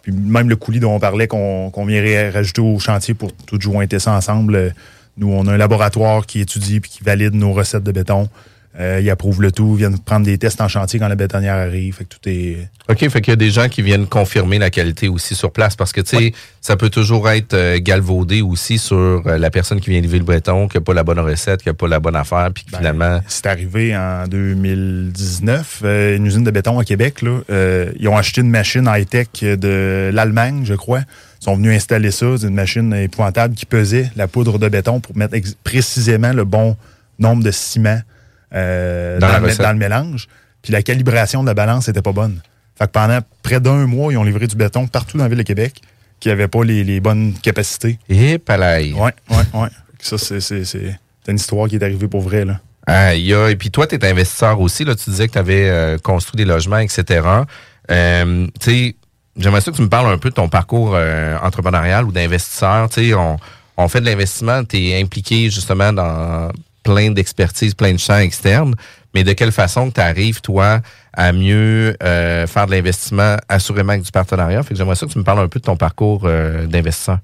Puis 0.03 0.11
même 0.11 0.47
le 0.47 0.55
coulis 0.55 0.79
dont 0.79 0.93
on 0.93 0.99
parlait, 0.99 1.27
qu'on 1.27 1.71
vient 1.87 2.31
rajouter 2.31 2.61
au 2.61 2.77
chantier 2.77 3.15
pour 3.15 3.33
tout 3.33 3.59
jointer 3.59 3.97
ça 3.97 4.13
ensemble, 4.13 4.55
euh, 4.55 4.69
nous, 5.17 5.33
on 5.33 5.47
a 5.47 5.53
un 5.53 5.57
laboratoire 5.57 6.27
qui 6.27 6.39
étudie 6.39 6.81
puis 6.81 6.91
qui 6.91 7.03
valide 7.03 7.33
nos 7.33 7.51
recettes 7.51 7.83
de 7.83 7.91
béton. 7.91 8.29
Euh, 8.79 9.01
ils 9.01 9.09
approuvent 9.09 9.41
le 9.41 9.51
tout, 9.51 9.75
viennent 9.75 9.99
prendre 9.99 10.25
des 10.25 10.37
tests 10.37 10.61
en 10.61 10.69
chantier 10.69 10.97
quand 10.97 11.09
la 11.09 11.15
bétonnière 11.15 11.55
arrive. 11.55 11.95
Fait 11.95 12.05
que 12.05 12.09
tout 12.09 12.29
est... 12.29 12.69
OK, 12.89 12.99
fait 13.09 13.21
qu'il 13.21 13.31
y 13.31 13.33
a 13.33 13.37
des 13.37 13.51
gens 13.51 13.67
qui 13.67 13.81
viennent 13.81 14.07
confirmer 14.07 14.59
la 14.59 14.69
qualité 14.69 15.09
aussi 15.09 15.35
sur 15.35 15.51
place 15.51 15.75
parce 15.75 15.91
que, 15.91 15.99
tu 15.99 16.17
sais, 16.17 16.33
ça 16.61 16.77
peut 16.77 16.89
toujours 16.89 17.29
être 17.29 17.53
euh, 17.53 17.79
galvaudé 17.81 18.41
aussi 18.41 18.77
sur 18.77 19.23
euh, 19.25 19.37
la 19.37 19.49
personne 19.49 19.81
qui 19.81 19.89
vient 19.89 19.99
livrer 19.99 20.19
le 20.19 20.23
béton, 20.23 20.69
qui 20.69 20.77
n'a 20.77 20.81
pas 20.81 20.93
la 20.93 21.03
bonne 21.03 21.19
recette, 21.19 21.63
qui 21.63 21.67
n'a 21.67 21.73
pas 21.73 21.87
la 21.87 21.99
bonne 21.99 22.15
affaire, 22.15 22.49
puis 22.53 22.63
Ben, 22.71 22.77
finalement... 22.77 23.19
C'est 23.27 23.45
arrivé 23.45 23.95
en 23.95 24.25
2019, 24.27 25.81
euh, 25.83 26.15
une 26.15 26.25
usine 26.25 26.45
de 26.45 26.51
béton 26.51 26.79
à 26.79 26.85
Québec. 26.85 27.21
Là, 27.21 27.41
ils 27.99 28.07
ont 28.07 28.15
acheté 28.15 28.41
une 28.41 28.49
machine 28.49 28.89
high-tech 28.89 29.27
de 29.41 30.11
l'Allemagne, 30.13 30.61
je 30.63 30.75
crois. 30.75 31.01
Ils 31.41 31.45
sont 31.45 31.55
venus 31.55 31.75
installer 31.75 32.11
ça. 32.11 32.27
Une 32.41 32.53
machine 32.53 32.93
épouvantable 32.93 33.55
qui 33.55 33.65
pesait 33.65 34.11
la 34.15 34.27
poudre 34.27 34.59
de 34.59 34.69
béton 34.69 34.99
pour 34.99 35.17
mettre 35.17 35.35
précisément 35.63 36.31
le 36.31 36.45
bon 36.45 36.77
nombre 37.19 37.43
de 37.43 37.51
ciment 37.51 37.99
euh, 38.53 39.19
Dans 39.19 39.39
le, 39.39 39.55
dans 39.55 39.77
mélange. 39.77 40.27
Puis 40.61 40.71
la 40.73 40.81
calibration 40.83 41.41
de 41.41 41.47
la 41.47 41.53
balance 41.53 41.87
n'était 41.87 42.01
pas 42.01 42.11
bonne. 42.13 42.39
Fait 42.77 42.85
que 42.85 42.91
pendant 42.91 43.19
près 43.43 43.59
d'un 43.59 43.85
mois, 43.87 44.11
ils 44.13 44.17
ont 44.17 44.23
livré 44.23 44.47
du 44.47 44.55
béton 44.55 44.87
partout 44.87 45.17
dans 45.17 45.23
la 45.23 45.29
ville 45.29 45.37
de 45.39 45.43
Québec 45.43 45.81
qui 46.19 46.29
n'avait 46.29 46.47
pas 46.47 46.63
les, 46.63 46.83
les 46.83 46.99
bonnes 46.99 47.33
capacités. 47.33 47.97
Et 48.09 48.37
palais. 48.37 48.93
Ouais, 48.93 49.13
ouais, 49.29 49.59
ouais. 49.61 49.67
Ça, 49.99 50.17
c'est 50.17 50.39
c'est- 50.39 50.65
c'est- 50.65 50.95
c'est 51.25 51.31
une 51.31 51.37
histoire 51.37 51.67
qui 51.67 51.75
est 51.75 51.83
arrivée 51.83 52.07
pour 52.07 52.21
vrai. 52.21 52.45
Là. 52.45 52.59
Ah, 52.87 53.13
y 53.15 53.33
a, 53.33 53.49
et 53.49 53.55
puis 53.55 53.71
toi, 53.71 53.85
tu 53.87 53.95
es 53.95 54.05
investisseur 54.05 54.59
aussi. 54.59 54.83
Là, 54.85 54.95
tu 54.95 55.09
disais 55.09 55.27
que 55.27 55.33
tu 55.33 55.39
avais 55.39 55.97
construit 56.03 56.37
des 56.37 56.45
logements, 56.45 56.79
etc. 56.79 57.21
Euh, 57.89 58.47
tu 58.59 58.71
sais, 58.71 58.95
j'aimerais 59.37 59.61
ça 59.61 59.71
que 59.71 59.75
tu 59.75 59.81
me 59.81 59.89
parles 59.89 60.11
un 60.11 60.17
peu 60.17 60.29
de 60.29 60.35
ton 60.35 60.49
parcours 60.49 60.91
euh, 60.95 61.37
entrepreneurial 61.41 62.05
ou 62.05 62.11
d'investisseur. 62.11 62.89
Tu 62.89 63.09
sais, 63.09 63.13
on, 63.13 63.37
on 63.77 63.87
fait 63.87 64.01
de 64.01 64.05
l'investissement, 64.05 64.63
tu 64.63 64.77
es 64.77 65.01
impliqué 65.01 65.49
justement 65.49 65.91
dans 65.93 66.51
plein 66.83 67.11
d'expertises, 67.11 67.73
plein 67.73 67.93
de 67.93 67.99
champs 67.99 68.17
externes, 68.19 68.75
mais 69.13 69.23
de 69.23 69.33
quelle 69.33 69.51
façon 69.51 69.91
tu 69.91 69.99
arrives, 69.99 70.41
toi, 70.41 70.81
à 71.13 71.33
mieux 71.33 71.95
euh, 72.01 72.47
faire 72.47 72.65
de 72.65 72.71
l'investissement, 72.71 73.37
assurément 73.49 73.93
avec 73.93 74.03
du 74.03 74.11
partenariat? 74.11 74.63
Fait 74.63 74.73
que 74.73 74.77
j'aimerais 74.77 74.95
ça 74.95 75.05
que 75.05 75.11
tu 75.11 75.19
me 75.19 75.23
parles 75.23 75.39
un 75.39 75.47
peu 75.47 75.59
de 75.59 75.65
ton 75.65 75.75
parcours 75.75 76.23
euh, 76.25 76.65
d'investisseur. 76.65 77.19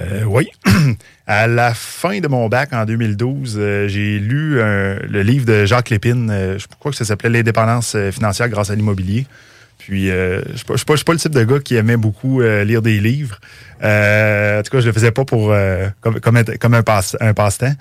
Euh, 0.00 0.24
oui. 0.24 0.48
à 1.26 1.46
la 1.46 1.74
fin 1.74 2.20
de 2.20 2.28
mon 2.28 2.48
bac 2.48 2.72
en 2.72 2.84
2012, 2.84 3.56
euh, 3.58 3.88
j'ai 3.88 4.18
lu 4.18 4.56
le 4.56 5.22
livre 5.22 5.44
de 5.44 5.66
Jacques 5.66 5.90
Lépine. 5.90 6.56
je 6.58 6.66
crois 6.78 6.90
que 6.90 6.96
ça 6.96 7.04
s'appelait 7.04 7.28
L'indépendance 7.28 7.96
financière 8.10 8.48
grâce 8.48 8.70
à 8.70 8.74
l'immobilier. 8.74 9.26
Puis, 9.78 10.08
je 10.08 10.42
ne 10.70 10.76
suis 10.76 11.04
pas, 11.04 11.12
le 11.12 11.18
type 11.18 11.32
de 11.32 11.44
gars 11.44 11.60
qui 11.60 11.76
aimait 11.76 11.96
beaucoup 11.96 12.40
lire 12.40 12.82
des 12.82 13.00
livres. 13.00 13.38
En 13.80 14.60
tout 14.62 14.70
cas, 14.70 14.80
je 14.80 14.86
le 14.86 14.92
faisais 14.92 15.12
pas 15.12 15.24
pour 15.24 15.54
comme, 16.00 16.36
un 16.36 16.82
passe-temps. 16.82 17.74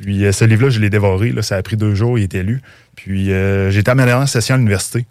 Puis, 0.00 0.24
euh, 0.24 0.32
ce 0.32 0.44
livre-là, 0.44 0.70
je 0.70 0.80
l'ai 0.80 0.90
dévoré. 0.90 1.30
Là, 1.32 1.42
ça 1.42 1.56
a 1.56 1.62
pris 1.62 1.76
deux 1.76 1.94
jours, 1.94 2.18
il 2.18 2.24
était 2.24 2.42
lu. 2.42 2.60
Puis, 2.96 3.32
euh, 3.32 3.70
j'étais 3.70 3.90
à 3.90 3.94
ma 3.94 4.06
dernière 4.06 4.28
session 4.28 4.54
à 4.54 4.58
l'université. 4.58 5.06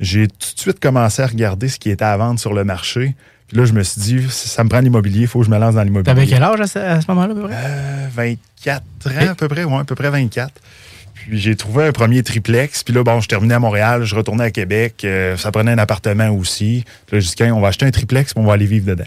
J'ai 0.00 0.26
tout 0.26 0.54
de 0.54 0.60
suite 0.60 0.80
commencé 0.80 1.22
à 1.22 1.26
regarder 1.26 1.68
ce 1.68 1.78
qui 1.78 1.90
était 1.90 2.04
à 2.04 2.16
vendre 2.16 2.38
sur 2.38 2.52
le 2.52 2.64
marché. 2.64 3.14
Puis 3.48 3.56
là, 3.56 3.64
je 3.64 3.72
me 3.72 3.82
suis 3.82 4.00
dit, 4.00 4.26
ça 4.28 4.64
me 4.64 4.68
prend 4.68 4.80
l'immobilier, 4.80 5.22
il 5.22 5.26
faut 5.28 5.38
que 5.38 5.46
je 5.46 5.50
me 5.50 5.58
lance 5.58 5.76
dans 5.76 5.82
l'immobilier. 5.82 6.14
T'avais 6.14 6.26
quel 6.26 6.42
âge 6.42 6.60
à 6.60 6.66
ce, 6.66 6.78
à 6.78 7.00
ce 7.00 7.06
moment-là, 7.08 7.32
à 7.32 7.36
peu 7.36 7.42
près? 7.42 7.54
Euh, 7.54 8.06
24 8.14 8.82
ans 9.06 9.30
à 9.30 9.34
peu 9.36 9.48
près, 9.48 9.64
ouais, 9.64 9.78
à 9.78 9.84
peu 9.84 9.94
près 9.94 10.10
24. 10.10 10.52
Puis 11.14 11.38
j'ai 11.38 11.54
trouvé 11.56 11.84
un 11.84 11.92
premier 11.92 12.22
triplex. 12.24 12.82
Puis 12.82 12.92
là, 12.92 13.04
bon, 13.04 13.20
je 13.20 13.28
terminais 13.28 13.54
à 13.54 13.60
Montréal, 13.60 14.04
je 14.04 14.14
retournais 14.16 14.44
à 14.44 14.50
Québec. 14.50 15.02
euh, 15.04 15.36
ça 15.36 15.52
prenait 15.52 15.70
un 15.70 15.78
appartement 15.78 16.28
aussi. 16.30 16.84
Puis 17.06 17.16
là, 17.16 17.20
j'ai 17.20 17.28
dit, 17.28 17.34
Tiens, 17.36 17.54
on 17.54 17.60
va 17.60 17.68
acheter 17.68 17.86
un 17.86 17.90
triplex, 17.92 18.34
puis 18.34 18.42
on 18.42 18.46
va 18.46 18.54
aller 18.54 18.66
vivre 18.66 18.86
dedans. 18.86 19.04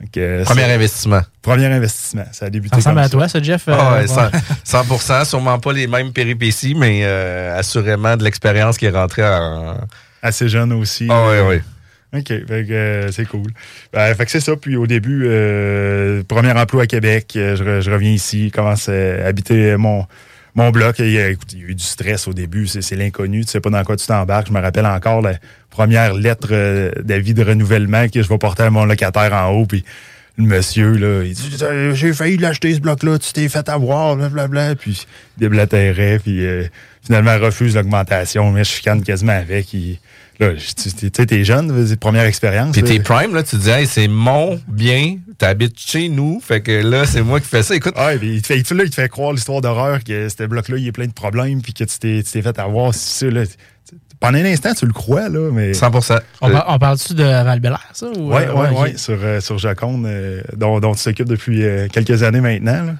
Donc, 0.00 0.16
euh, 0.18 0.44
Premier 0.44 0.64
investissement. 0.64 1.22
Premier 1.40 1.66
investissement. 1.66 2.24
Ça 2.32 2.46
a 2.46 2.50
débuté 2.50 2.74
Ça 2.74 2.76
ressemble 2.92 2.96
comme 2.96 3.04
à 3.04 3.04
ça. 3.04 3.10
toi, 3.10 3.28
ça, 3.28 3.42
Jeff? 3.42 3.64
Ah 3.68 3.94
euh, 3.96 4.00
ouais, 4.02 4.06
bon. 4.06 4.30
100, 4.64 4.82
100%, 4.82 5.24
sûrement 5.24 5.58
pas 5.58 5.72
les 5.72 5.86
mêmes 5.86 6.12
péripéties, 6.12 6.74
mais 6.74 7.00
euh, 7.04 7.58
assurément 7.58 8.16
de 8.16 8.24
l'expérience 8.24 8.76
qui 8.76 8.86
est 8.86 8.90
rentrée 8.90 9.24
en. 9.24 9.78
Assez 10.22 10.48
jeune 10.48 10.72
aussi. 10.74 11.06
Ah 11.10 11.26
ouais, 11.28 11.40
ouais. 11.40 11.62
OK, 12.14 12.30
euh, 12.30 13.08
c'est 13.12 13.26
cool. 13.26 13.50
Ben, 13.92 14.14
fait 14.14 14.24
que 14.26 14.30
c'est 14.30 14.40
ça. 14.40 14.54
Puis 14.56 14.76
au 14.76 14.86
début, 14.86 15.24
euh, 15.26 16.22
premier 16.28 16.52
emploi 16.52 16.82
à 16.84 16.86
Québec, 16.86 17.30
je, 17.34 17.62
re- 17.62 17.80
je 17.80 17.90
reviens 17.90 18.10
ici, 18.12 18.50
commence 18.50 18.88
à 18.88 19.26
habiter 19.26 19.76
mon, 19.76 20.06
mon 20.56 20.70
bloc. 20.70 20.98
Et, 21.00 21.18
euh, 21.20 21.30
écoute, 21.32 21.52
il 21.52 21.60
y 21.60 21.64
a 21.64 21.66
eu 21.68 21.74
du 21.74 21.84
stress 21.84 22.26
au 22.26 22.32
début, 22.32 22.66
c'est, 22.66 22.96
l'inconnu, 22.96 23.44
tu 23.44 23.50
sais 23.52 23.60
pas 23.60 23.70
dans 23.70 23.84
quoi 23.84 23.96
tu 23.96 24.06
t'embarques. 24.06 24.48
Je 24.48 24.52
me 24.52 24.60
rappelle 24.60 24.86
encore 24.86 25.22
la 25.22 25.34
première 25.70 26.14
lettre 26.14 26.48
euh, 26.50 26.90
d'avis 27.02 27.34
de 27.34 27.44
renouvellement 27.44 28.08
que 28.08 28.22
je 28.22 28.28
vais 28.28 28.38
porter 28.38 28.64
à 28.64 28.70
mon 28.70 28.84
locataire 28.84 29.32
en 29.32 29.50
haut. 29.50 29.66
Puis 29.66 29.84
le 30.38 30.44
monsieur, 30.44 30.92
là, 30.96 31.22
il 31.24 31.34
dit 31.34 31.56
Euh, 31.62 31.94
J'ai 31.94 32.12
failli 32.12 32.36
l'acheter 32.38 32.74
ce 32.74 32.80
bloc-là, 32.80 33.18
tu 33.18 33.32
t'es 33.32 33.48
fait 33.48 33.68
avoir, 33.68 34.16
blablabla. 34.16 34.74
Puis 34.74 35.06
il 35.36 35.40
déblatérait, 35.40 36.18
puis 36.18 36.44
euh, 36.44 36.64
finalement 37.02 37.34
il 37.36 37.44
refuse 37.44 37.74
l'augmentation, 37.76 38.50
mais 38.50 38.64
je 38.64 38.70
chicane 38.70 39.02
quasiment 39.02 39.32
avec. 39.32 39.72
Il- 39.72 39.98
là, 40.40 40.52
tu 40.54 40.90
sais, 40.90 41.10
t'es 41.26 41.44
jeune, 41.44 41.86
c'est 41.86 41.98
première 41.98 42.24
expérience. 42.24 42.72
Puis 42.72 42.82
t'es 42.82 43.00
prime, 43.00 43.34
là, 43.34 43.42
tu 43.42 43.56
te 43.56 43.62
dis, 43.62 43.70
hey, 43.70 43.86
c'est 43.86 44.08
mon 44.08 44.60
bien, 44.68 45.16
t'habites 45.38 45.78
chez 45.78 46.08
nous, 46.08 46.40
fait 46.40 46.60
que 46.60 46.72
là, 46.82 47.04
c'est 47.06 47.22
moi 47.22 47.40
qui 47.40 47.48
fais 47.48 47.62
ça. 47.62 47.74
Écoute, 47.74 47.94
Ah, 47.96 48.06
Ouais, 48.08 48.18
puis 48.18 48.34
il 48.36 48.42
te 48.42 48.46
fait, 48.48 48.56
il 48.58 48.62
te- 48.62 48.74
là, 48.74 48.84
il 48.84 48.90
te 48.90 48.94
fait 48.94 49.08
croire 49.08 49.32
l'histoire 49.32 49.60
d'horreur 49.60 50.02
que 50.04 50.28
ce 50.28 50.44
bloc-là, 50.44 50.76
il 50.78 50.86
est 50.86 50.92
plein 50.92 51.06
de 51.06 51.12
problèmes, 51.12 51.62
puis 51.62 51.72
que 51.72 51.84
tu 51.84 51.98
t'es, 51.98 52.22
tu 52.22 52.30
t'es 52.32 52.42
fait 52.42 52.58
avoir. 52.58 52.94
c'est 52.94 53.26
ça, 53.26 53.30
là. 53.30 53.44
Pendant 54.18 54.38
un 54.38 54.44
instant, 54.46 54.72
tu 54.72 54.86
le 54.86 54.92
crois, 54.94 55.28
là, 55.28 55.50
mais. 55.52 55.74
100 55.74 55.90
On, 56.40 56.50
par- 56.50 56.64
on 56.68 56.78
parle-tu 56.78 57.12
de 57.14 57.22
val 57.22 57.60
ça? 57.92 58.06
Ou, 58.06 58.32
Oui, 58.34 58.42
oui, 58.54 58.66
oui, 58.78 58.98
sur, 58.98 59.18
euh, 59.22 59.40
sur 59.40 59.58
Jaconde, 59.58 60.06
euh, 60.06 60.40
dont, 60.56 60.80
dont 60.80 60.94
tu 60.94 61.04
t'occupes 61.04 61.28
depuis 61.28 61.62
euh, 61.64 61.86
quelques 61.92 62.22
années 62.22 62.40
maintenant. 62.40 62.82
là. 62.84 62.94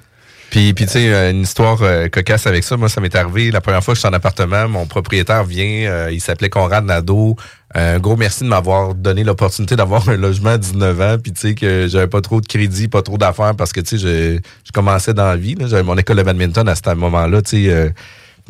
Puis, 0.49 0.73
puis 0.73 0.85
tu 0.85 0.91
sais, 0.93 1.13
euh, 1.13 1.31
une 1.31 1.41
histoire 1.41 1.81
euh, 1.81 2.07
cocasse 2.07 2.47
avec 2.47 2.63
ça. 2.63 2.77
Moi, 2.77 2.87
ça 2.87 3.01
m'est 3.01 3.13
arrivé 3.15 3.51
la 3.51 3.59
première 3.59 3.83
fois 3.83 3.93
que 3.93 3.97
je 3.97 3.99
suis 3.99 4.07
en 4.07 4.13
appartement. 4.13 4.69
Mon 4.69 4.85
propriétaire 4.85 5.43
vient, 5.43 5.89
euh, 5.89 6.09
il 6.11 6.21
s'appelait 6.21 6.49
Conrad 6.49 6.85
Nadeau. 6.85 7.35
Euh, 7.75 7.95
un 7.95 7.99
gros 7.99 8.15
merci 8.15 8.43
de 8.43 8.49
m'avoir 8.49 8.95
donné 8.95 9.25
l'opportunité 9.25 9.75
d'avoir 9.75 10.07
un 10.09 10.15
logement 10.15 10.51
à 10.51 10.57
19 10.57 11.01
ans. 11.01 11.17
Puis, 11.21 11.33
tu 11.33 11.41
sais, 11.41 11.55
que 11.55 11.87
j'avais 11.87 12.07
pas 12.07 12.21
trop 12.21 12.39
de 12.39 12.47
crédit, 12.47 12.87
pas 12.87 13.01
trop 13.01 13.17
d'affaires 13.17 13.55
parce 13.55 13.73
que, 13.73 13.81
tu 13.81 13.97
sais, 13.97 14.07
je, 14.07 14.39
je 14.63 14.71
commençais 14.71 15.13
dans 15.13 15.25
la 15.27 15.35
vie. 15.35 15.55
J'avais 15.59 15.83
mon 15.83 15.97
école 15.97 16.17
de 16.17 16.23
badminton 16.23 16.67
à 16.69 16.75
ce 16.75 16.93
moment-là, 16.93 17.41
tu 17.41 17.65
sais. 17.65 17.69
euh, 17.69 17.89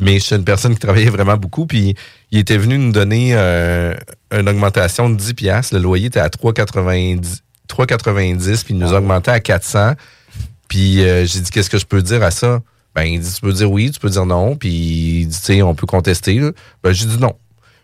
mais 0.00 0.20
je 0.20 0.24
suis 0.24 0.36
une 0.36 0.44
personne 0.44 0.74
qui 0.74 0.80
travaillait 0.80 1.10
vraiment 1.10 1.36
beaucoup. 1.36 1.66
Puis, 1.66 1.96
il 2.30 2.38
était 2.38 2.56
venu 2.56 2.78
nous 2.78 2.92
donner 2.92 3.30
euh, 3.34 3.94
une 4.30 4.48
augmentation 4.48 5.10
de 5.10 5.16
10 5.16 5.34
piastres. 5.34 5.74
Le 5.74 5.80
loyer 5.80 6.06
était 6.06 6.20
à 6.20 6.28
3,90 6.28 7.40
3,90 7.68 8.64
puis 8.64 8.74
il 8.74 8.78
nous 8.78 8.94
a 8.94 8.98
augmenté 8.98 9.30
à 9.30 9.40
400. 9.40 9.92
Puis 10.68 11.02
euh, 11.02 11.24
j'ai 11.24 11.40
dit, 11.40 11.50
qu'est-ce 11.50 11.70
que 11.70 11.78
je 11.78 11.86
peux 11.86 12.02
dire 12.02 12.22
à 12.22 12.30
ça? 12.30 12.60
Ben, 12.94 13.04
il 13.04 13.20
dit, 13.20 13.32
tu 13.32 13.40
peux 13.40 13.52
dire 13.52 13.70
oui, 13.70 13.90
tu 13.90 14.00
peux 14.00 14.10
dire 14.10 14.26
non. 14.26 14.56
Puis 14.56 15.26
tu 15.30 15.36
sais, 15.36 15.62
on 15.62 15.74
peut 15.74 15.86
contester. 15.86 16.34
là. 16.34 16.52
Ben, 16.82 16.92
j'ai 16.92 17.06
dit 17.06 17.18
non. 17.18 17.34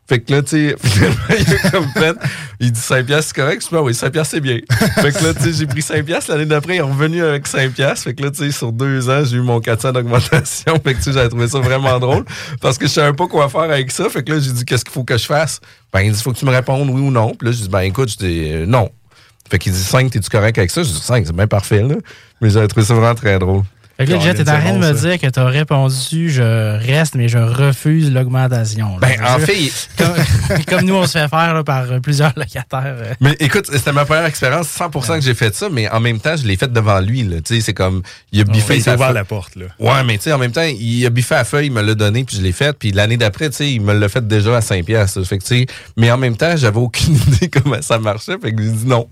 Fait 0.07 0.20
que 0.20 0.32
là, 0.32 0.43
tu 0.43 0.49
sais, 0.51 0.76
finalement, 0.82 1.16
il 1.30 1.70
comme 1.70 2.16
il 2.61 2.72
dit 2.72 2.80
5 2.80 3.07
piastres, 3.07 3.32
c'est 3.35 3.41
correct? 3.41 3.62
Je 3.62 3.68
dis, 3.68 3.74
ben 3.74 3.80
oui, 3.80 3.95
5 3.95 4.11
piastres, 4.11 4.35
c'est 4.35 4.41
bien. 4.41 4.59
Fait 4.97 5.12
que 5.12 5.24
là, 5.24 5.32
tu 5.32 5.43
sais, 5.45 5.53
j'ai 5.55 5.66
pris 5.66 5.80
5 5.80 6.05
piastres. 6.05 6.30
L'année 6.30 6.45
d'après, 6.45 6.74
il 6.74 6.78
est 6.78 6.82
revenu 6.82 7.22
avec 7.24 7.47
5 7.47 7.72
piastres. 7.72 8.05
Fait 8.05 8.14
que 8.14 8.22
là, 8.22 8.30
tu 8.30 8.45
sais, 8.45 8.51
sur 8.51 8.70
deux 8.70 9.09
ans, 9.09 9.24
j'ai 9.24 9.39
eu 9.39 9.41
mon 9.41 9.61
400 9.61 9.93
d'augmentation. 9.93 10.74
Fait 10.85 10.93
que, 10.93 10.99
tu 10.99 11.05
sais, 11.05 11.12
j'avais 11.12 11.30
trouvé 11.30 11.49
ça 11.49 11.59
vraiment 11.61 11.99
drôle 11.99 12.24
parce 12.61 12.76
que 12.76 12.87
je 12.87 12.93
savais 12.93 13.14
pas 13.14 13.26
quoi 13.26 13.49
faire 13.49 13.62
avec 13.62 13.91
ça. 13.91 14.09
Fait 14.11 14.22
que 14.22 14.32
là, 14.32 14.41
j'ai 14.41 14.53
dit, 14.53 14.64
qu'est-ce 14.66 14.85
qu'il 14.85 14.93
faut 14.93 15.05
que 15.05 15.16
je 15.16 15.24
fasse? 15.24 15.61
Ben, 15.91 16.01
il 16.03 16.12
dit, 16.12 16.22
faut 16.22 16.32
que 16.32 16.39
tu 16.39 16.45
me 16.45 16.51
répondes 16.51 16.91
oui 16.91 17.01
ou 17.01 17.11
non. 17.11 17.35
Puis 17.35 17.47
là, 17.49 17.53
j'ai 17.53 17.62
dit, 17.62 17.68
ben, 17.70 17.80
écoute, 17.80 18.11
je 18.11 18.16
dis, 18.18 18.53
euh, 18.53 18.66
non. 18.66 18.91
Fait 19.51 19.59
qu'il 19.59 19.73
dit 19.73 19.83
5, 19.83 20.11
t'es-tu 20.11 20.31
correct 20.31 20.59
avec 20.59 20.71
ça? 20.71 20.83
Je 20.83 20.89
dis 20.89 21.01
5, 21.01 21.27
c'est 21.27 21.37
bien 21.37 21.47
parfait, 21.47 21.83
là. 21.83 21.97
Mais 22.41 22.51
j'avais 22.51 22.69
trouvé 22.69 22.87
ça 22.87 22.95
vraiment 22.95 23.15
très 23.15 23.39
drôle. 23.39 23.63
Fait 23.97 24.07
que 24.07 24.11
là, 24.13 24.19
Jet, 24.19 24.35
t'es 24.35 24.51
en 24.51 24.59
train 24.59 24.73
de 24.73 24.79
me 24.79 24.93
dire 24.93 25.21
que 25.21 25.27
t'as 25.29 25.45
répondu 25.45 26.29
je 26.31 26.79
reste, 26.85 27.15
mais 27.15 27.29
je 27.29 27.39
refuse 27.39 28.13
l'augmentation. 28.13 28.97
Ben, 29.01 29.17
en 29.25 29.39
fait, 29.39 29.71
comme, 29.97 30.15
comme 30.67 30.85
nous, 30.85 30.95
on 30.95 31.07
se 31.07 31.13
fait 31.19 31.29
faire 31.29 31.55
là, 31.55 31.63
par 31.63 31.91
euh, 31.91 32.01
plusieurs 32.01 32.33
locataires. 32.37 32.97
euh. 32.99 33.15
Mais 33.21 33.37
écoute, 33.39 33.67
c'était 33.73 33.93
ma 33.93 34.05
première 34.05 34.25
expérience, 34.27 34.67
100% 34.77 35.19
que 35.19 35.21
j'ai 35.25 35.35
fait 35.35 35.55
ça, 35.55 35.69
mais 35.71 35.89
en 35.89 36.01
même 36.01 36.19
temps, 36.19 36.37
je 36.37 36.45
l'ai 36.47 36.57
fait 36.57 36.73
devant 36.73 36.99
lui. 37.01 37.25
Tu 37.45 37.55
sais, 37.57 37.61
C'est 37.61 37.75
comme, 37.75 38.03
il 38.33 38.41
a 38.41 38.45
biffé 38.45 38.77
il 38.79 38.85
t'a 38.85 38.97
ouvert 38.97 39.13
la 39.13 39.25
porte, 39.25 39.55
là. 39.57 39.67
Ouais, 39.79 40.03
mais 40.05 40.17
tu 40.19 40.25
sais, 40.25 40.33
en 40.33 40.39
même 40.39 40.53
temps, 40.53 40.63
il 40.63 41.07
a 41.07 41.11
biffé 41.11 41.35
la 41.37 41.45
feuille, 41.45 41.67
il 41.67 41.73
me 41.73 41.83
l'a 41.83 41.95
donné, 41.95 42.25
puis 42.25 42.37
je 42.37 42.43
l'ai 42.43 42.53
fait. 42.53 42.77
Puis 42.77 42.91
l'année 42.91 43.17
d'après, 43.17 43.49
tu 43.51 43.57
sais, 43.57 43.73
il 43.73 43.81
me 43.81 43.93
l'a 43.93 44.09
fait 44.09 44.27
déjà 44.27 44.57
à 44.57 44.61
5 44.61 44.85
piastres. 44.85 45.23
Fait 45.25 45.39
que, 45.39 45.45
tu 45.45 45.67
mais 45.97 46.11
en 46.11 46.19
même 46.19 46.37
temps, 46.37 46.57
j'avais 46.57 46.79
aucune 46.81 47.15
idée 47.29 47.49
comment 47.49 47.81
ça 47.81 47.99
marchait. 47.99 48.37
Fait 48.43 48.53
que 48.53 48.61
j'ai 48.63 48.71
dit 48.71 48.87
non. 48.87 49.09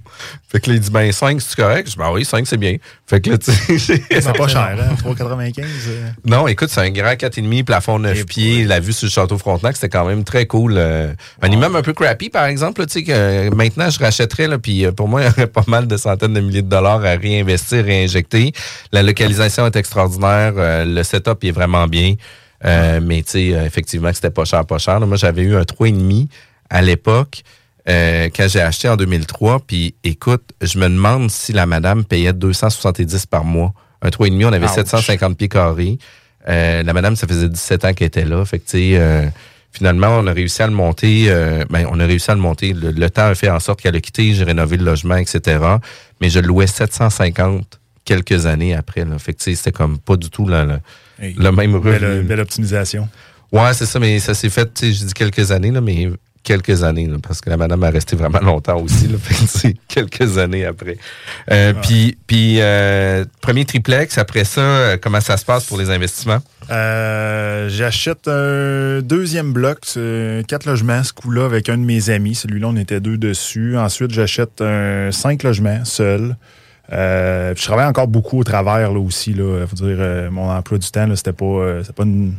Fait 0.51 0.61
que 0.61 0.70
là, 0.70 0.76
il 0.76 0.80
dit, 0.80 0.91
ben 0.91 1.11
5, 1.12 1.41
c'est 1.41 1.57
correct? 1.57 1.87
Je 1.87 1.93
dis, 1.93 1.99
ben 1.99 2.11
oui, 2.12 2.24
5, 2.24 2.47
c'est 2.47 2.57
bien. 2.59 2.76
Fait 3.07 3.20
que 3.20 3.30
là, 3.30 3.39
tu 3.39 3.53
sais, 3.53 4.03
C'est 4.11 4.37
pas 4.37 4.49
cher, 4.49 4.71
hein? 4.80 4.94
3,95. 5.04 5.60
euh. 5.88 6.08
Non, 6.24 6.46
écoute, 6.48 6.68
c'est 6.70 6.80
un 6.80 6.90
grand 6.90 7.12
4,5, 7.12 7.64
plafond 7.64 7.98
9 7.98 8.18
Et 8.20 8.24
pieds, 8.24 8.64
la 8.64 8.80
vue 8.80 8.92
sur 8.92 9.06
le 9.06 9.10
château 9.10 9.38
Frontenac, 9.38 9.76
c'était 9.76 9.88
quand 9.88 10.04
même 10.06 10.24
très 10.24 10.46
cool. 10.46 10.74
euh. 10.76 11.12
un 11.40 11.50
immeuble 11.50 11.76
un 11.76 11.82
peu 11.82 11.92
crappy, 11.92 12.30
par 12.30 12.44
exemple, 12.46 12.84
tu 12.86 12.92
sais, 12.92 13.02
que 13.04 13.12
euh, 13.12 13.50
maintenant, 13.50 13.90
je 13.90 13.98
rachèterais, 13.98 14.48
là, 14.48 14.58
puis 14.58 14.86
pour 14.96 15.08
moi, 15.08 15.22
il 15.22 15.26
y 15.26 15.28
aurait 15.28 15.46
pas 15.46 15.64
mal 15.66 15.86
de 15.86 15.96
centaines 15.96 16.34
de 16.34 16.40
milliers 16.40 16.62
de 16.62 16.68
dollars 16.68 17.04
à 17.04 17.12
réinvestir, 17.16 17.84
réinjecter. 17.84 18.52
La 18.92 19.02
localisation 19.02 19.66
est 19.66 19.76
extraordinaire, 19.76 20.52
euh, 20.56 20.84
le 20.84 21.02
setup 21.02 21.42
est 21.44 21.50
vraiment 21.50 21.86
bien, 21.86 22.14
euh, 22.64 23.00
mais 23.02 23.22
tu 23.22 23.30
sais, 23.32 23.44
effectivement, 23.48 24.10
c'était 24.12 24.30
pas 24.30 24.44
cher, 24.44 24.64
pas 24.64 24.78
cher. 24.78 25.00
là. 25.00 25.06
Moi, 25.06 25.16
j'avais 25.16 25.42
eu 25.42 25.56
un 25.56 25.62
3,5 25.62 26.28
à 26.70 26.80
l'époque. 26.82 27.42
euh, 27.88 28.28
quand 28.34 28.46
j'ai 28.48 28.60
acheté 28.60 28.88
en 28.88 28.96
2003, 28.96 29.60
puis 29.66 29.96
écoute, 30.04 30.42
je 30.60 30.78
me 30.78 30.84
demande 30.88 31.30
si 31.32 31.52
la 31.52 31.66
madame 31.66 32.04
payait 32.04 32.32
270 32.32 33.26
par 33.26 33.42
mois. 33.44 33.72
Un 34.03 34.09
3,5, 34.09 34.44
on 34.46 34.53
avait 34.53 34.66
Ouch. 34.66 34.74
750 34.74 35.36
pieds 35.38 35.48
carrés. 35.48 35.98
Euh, 36.48 36.82
la 36.82 36.92
madame, 36.92 37.14
ça 37.16 37.26
faisait 37.26 37.48
17 37.48 37.84
ans 37.84 37.92
qu'elle 37.94 38.09
était 38.09 38.24
là. 38.24 38.44
Fait 38.44 38.59
que, 38.59 38.64
tu 38.64 38.70
sais, 38.72 38.90
euh, 38.96 39.26
finalement, 39.70 40.09
on 40.18 40.26
a 40.26 40.32
réussi 40.32 40.61
à 40.62 40.66
le 40.66 40.72
monter. 40.72 41.26
euh, 41.28 41.64
ben, 41.70 41.86
on 41.90 42.00
a 42.00 42.07
réussi 42.07 42.30
à 42.30 42.34
le 42.34 42.40
monter. 42.40 42.72
Le, 42.72 42.90
le 42.90 43.11
temps 43.11 43.26
a 43.26 43.34
fait 43.34 43.48
en 43.50 43.61
sorte 43.61 43.80
qu'elle 43.80 43.94
a 43.96 44.00
quitté, 44.00 44.34
j'ai 44.34 44.44
rénové 44.44 44.76
le 44.76 44.84
logement, 44.84 45.16
etc. 45.16 45.59
Mais 46.20 46.30
je 46.30 46.40
louais 46.40 46.66
750 46.66 47.78
quelques 48.05 48.46
années 48.46 48.74
après. 48.74 49.05
Là. 49.05 49.18
Fait 49.18 49.32
que, 49.34 49.38
tu 49.38 49.44
sais, 49.50 49.55
c'était 49.55 49.72
comme 49.72 49.98
pas 49.98 50.16
du 50.16 50.30
tout 50.30 50.46
le, 50.46 50.64
le, 50.64 50.78
Hey, 51.20 51.34
le 51.38 51.53
même 51.53 51.74
revenu. 51.76 51.98
Belle, 52.00 52.22
belle 52.24 52.40
optimisation. 52.40 53.09
Ouais, 53.53 53.72
c'est 53.74 53.86
ça, 53.86 54.00
mais 54.00 54.18
ça 54.18 54.34
s'est 54.34 54.48
fait, 54.48 54.72
tu 54.74 54.86
sais, 54.86 54.92
je 54.92 55.05
dis 55.05 55.12
quelques 55.12 55.53
années, 55.53 55.70
là, 55.70 55.80
mais 55.80 56.09
quelques 56.43 56.82
années, 56.82 57.07
là, 57.07 57.16
parce 57.22 57.40
que 57.40 57.51
la 57.51 57.57
madame 57.57 57.82
a 57.84 57.90
resté 57.90 58.16
vraiment 58.16 58.40
longtemps 58.40 58.80
aussi, 58.80 59.09
là, 59.09 59.16
fait 59.22 59.76
quelques 59.88 60.38
années 60.38 60.64
après. 60.64 60.97
Euh, 61.51 61.72
Puis, 61.82 62.16
puis 62.26 62.57
euh, 62.61 63.24
premier 63.40 63.64
triplex, 63.64 64.18
après 64.18 64.45
ça, 64.45 64.61
euh, 64.61 64.97
comment 65.01 65.20
ça 65.20 65.36
se 65.36 65.45
passe 65.45 65.64
pour 65.64 65.78
les 65.78 65.90
investissements? 65.90 66.40
Euh, 66.70 67.68
J'achète 67.68 68.28
un 68.28 69.01
deuxième 69.03 69.53
bloc, 69.53 69.80
quatre 70.49 70.66
logements, 70.66 71.03
ce 71.03 71.12
coup-là, 71.12 71.45
avec 71.45 71.68
un 71.68 71.78
de 71.78 71.84
mes 71.84 72.11
amis. 72.11 72.34
Celui-là, 72.34 72.68
on 72.68 72.76
était 72.76 73.01
deux 73.01 73.18
dessus. 73.18 73.76
Ensuite, 73.76 74.11
j'achète 74.11 74.61
un 74.61 75.11
cinq 75.12 75.43
logements, 75.43 75.84
seul. 75.84 76.36
Je 76.90 77.62
travaille 77.64 77.86
encore 77.86 78.09
beaucoup 78.09 78.40
au 78.40 78.45
travers 78.45 78.93
là 78.93 79.01
aussi. 79.01 79.32
Là. 79.32 79.66
Faut 79.66 79.76
dire, 79.76 80.30
mon 80.30 80.51
emploi 80.51 80.78
du 80.78 80.90
temps, 80.90 81.09
c'était 81.16 81.32
pas, 81.32 81.78
c'était 81.82 81.93
pas 81.93 82.03
une, 82.05 82.34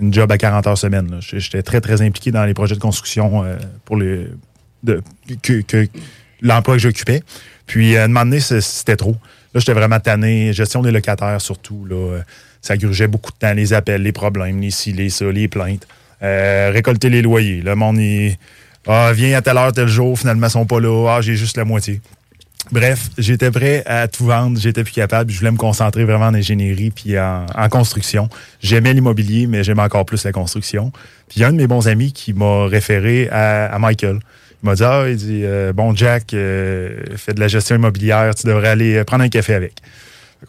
une 0.00 0.12
job 0.12 0.30
à 0.32 0.38
40 0.38 0.66
heures 0.66 0.78
semaine. 0.78 1.18
J'étais 1.20 1.62
très, 1.62 1.80
très 1.80 2.02
impliqué 2.02 2.30
dans 2.30 2.44
les 2.44 2.54
projets 2.54 2.74
de 2.74 2.80
construction 2.80 3.44
euh, 3.44 3.56
pour 3.84 3.98
que, 5.42 5.88
l'emploi 6.40 6.74
que 6.74 6.80
j'occupais. 6.80 7.22
Puis, 7.66 7.96
à 7.96 8.04
un 8.04 8.08
moment 8.08 8.24
donné, 8.24 8.40
c'était 8.40 8.96
trop. 8.96 9.16
Là, 9.54 9.60
j'étais 9.60 9.72
vraiment 9.72 10.00
tanné. 10.00 10.52
Gestion 10.52 10.82
des 10.82 10.90
locataires, 10.90 11.40
surtout. 11.40 11.86
Là, 11.86 11.94
Euh, 12.14 12.20
ça 12.60 12.78
grugeait 12.78 13.08
beaucoup 13.08 13.30
de 13.30 13.36
temps. 13.36 13.52
Les 13.52 13.74
appels, 13.74 14.02
les 14.02 14.12
problèmes, 14.12 14.58
les 14.58 14.70
ci, 14.70 14.92
les 14.92 15.10
ça, 15.10 15.26
les 15.26 15.48
plaintes. 15.48 15.86
Euh, 16.22 16.70
récolter 16.72 17.10
les 17.10 17.20
loyers. 17.20 17.60
Le 17.60 17.74
monde, 17.74 17.98
il... 17.98 18.38
Ah, 18.86 19.12
viens 19.14 19.36
à 19.36 19.42
telle 19.42 19.58
heure, 19.58 19.72
tel 19.72 19.86
jour. 19.86 20.18
Finalement, 20.18 20.46
ils 20.46 20.50
sont 20.50 20.64
pas 20.64 20.80
là. 20.80 21.16
Ah, 21.16 21.20
j'ai 21.20 21.36
juste 21.36 21.58
la 21.58 21.66
moitié. 21.66 22.00
Bref, 22.72 23.10
j'étais 23.18 23.50
prêt 23.50 23.82
à 23.86 24.08
tout 24.08 24.24
vendre, 24.24 24.58
j'étais 24.58 24.84
plus 24.84 24.92
capable, 24.92 25.30
je 25.30 25.38
voulais 25.38 25.50
me 25.50 25.56
concentrer 25.56 26.04
vraiment 26.04 26.26
en 26.26 26.34
ingénierie 26.34 26.90
puis 26.90 27.18
en, 27.18 27.46
construction. 27.70 28.28
J'aimais 28.62 28.94
l'immobilier, 28.94 29.46
mais 29.46 29.62
j'aimais 29.62 29.82
encore 29.82 30.06
plus 30.06 30.24
la 30.24 30.32
construction. 30.32 30.90
Puis 31.28 31.38
il 31.38 31.42
y 31.42 31.44
a 31.44 31.48
un 31.48 31.52
de 31.52 31.58
mes 31.58 31.66
bons 31.66 31.88
amis 31.88 32.12
qui 32.12 32.32
m'a 32.32 32.66
référé 32.66 33.28
à, 33.30 33.76
Michael. 33.78 34.18
Il 34.62 34.66
m'a 34.66 34.74
dit 34.74 34.82
Ah, 34.82 35.02
euh, 35.02 35.72
Bon, 35.74 35.94
Jack, 35.94 36.32
euh, 36.32 37.00
fait 37.16 37.34
de 37.34 37.40
la 37.40 37.48
gestion 37.48 37.76
immobilière, 37.76 38.34
tu 38.34 38.46
devrais 38.46 38.68
aller 38.68 38.96
euh, 38.96 39.04
prendre 39.04 39.24
un 39.24 39.28
café 39.28 39.54
avec. 39.54 39.74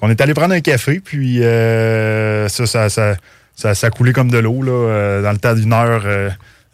On 0.01 0.09
est 0.09 0.22
allé 0.22 0.34
prendre 0.34 0.53
un 0.53 0.61
café, 0.61 1.01
puis 1.01 1.39
ça, 1.39 2.66
ça, 2.66 2.89
ça, 2.89 3.76
ça, 3.76 3.89
coulait 3.89 4.13
comme 4.13 4.32
de 4.32 4.38
l'eau. 4.38 4.63
dans 4.63 5.32
le 5.32 5.38
temps 5.38 5.53
d'une 5.53 5.74
heure, 5.74 6.05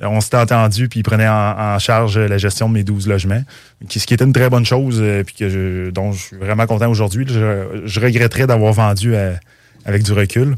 on 0.02 0.22
s'était 0.22 0.38
entendu, 0.38 0.90
puis 0.90 1.02
il 1.02 1.04
prenait 1.04 1.28
en, 1.28 1.78
charge 1.80 2.18
la 2.18 2.38
gestion 2.38 2.68
de 2.68 2.74
mes 2.74 2.84
12 2.84 3.08
logements, 3.08 3.44
ce 3.88 4.06
qui 4.06 4.14
était 4.14 4.26
une 4.26 4.34
très 4.34 4.50
bonne 4.50 4.66
chose, 4.66 5.00
euh, 5.02 5.24
puis 5.24 5.36
que 5.36 5.50
je, 5.50 5.90
dont 5.92 6.12
je 6.12 6.20
suis 6.22 6.38
vraiment 6.38 6.66
content 6.66 6.90
aujourd'hui. 6.90 7.26
Je, 7.28 8.00
regretterais 8.00 8.48
d'avoir 8.48 8.74
vendu 8.74 9.16
à- 9.16 9.40
avec 9.86 10.04
du 10.04 10.12
recul. 10.14 10.56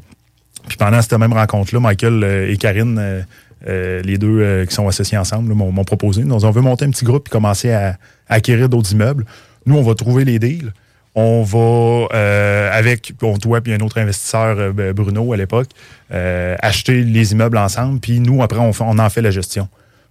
Puis 0.68 0.78
pendant 0.78 1.02
cette 1.02 1.14
même 1.14 1.34
rencontre-là, 1.34 1.80
Michael 1.80 2.24
euh, 2.24 2.52
et 2.52 2.58
Karine, 2.58 2.98
euh, 2.98 3.22
euh, 3.68 4.02
les 4.02 4.18
deux 4.18 4.40
euh, 4.42 4.66
qui 4.66 4.74
sont 4.74 4.88
associés 4.88 5.18
ensemble, 5.18 5.54
m'ont 5.54 5.84
proposé. 5.84 6.24
Nous, 6.24 6.46
on 6.46 6.52
veut 6.52 6.62
monter 6.62 6.86
un 6.86 6.90
petit 6.90 7.06
groupe 7.06 7.28
et 7.28 7.32
commencer 7.32 7.72
à 7.72 7.98
acquérir 8.28 8.70
d'autres 8.70 8.92
immeubles. 8.92 9.26
Nous, 9.66 9.78
on 9.78 9.84
va 9.84 9.96
trouver 9.96 10.26
les 10.26 10.40
deals. 10.40 10.74
On 11.16 11.44
va, 11.44 12.08
euh, 12.16 12.70
avec 12.72 13.14
on, 13.22 13.38
toi 13.38 13.62
puis 13.62 13.74
un 13.74 13.80
autre 13.82 14.00
investisseur, 14.00 14.58
euh, 14.58 14.72
ben, 14.72 14.94
Bruno, 14.94 15.32
à 15.32 15.38
l'époque, 15.38 15.68
euh, 16.12 16.56
acheter 16.60 17.04
les 17.04 17.34
immeubles 17.34 17.58
ensemble. 17.58 18.00
Puis 18.00 18.20
nous, 18.20 18.42
après, 18.42 18.60
on, 18.60 18.72
en 19.00 19.10
fait 19.10 19.22
la 19.22 19.30
gestion. 19.30 19.68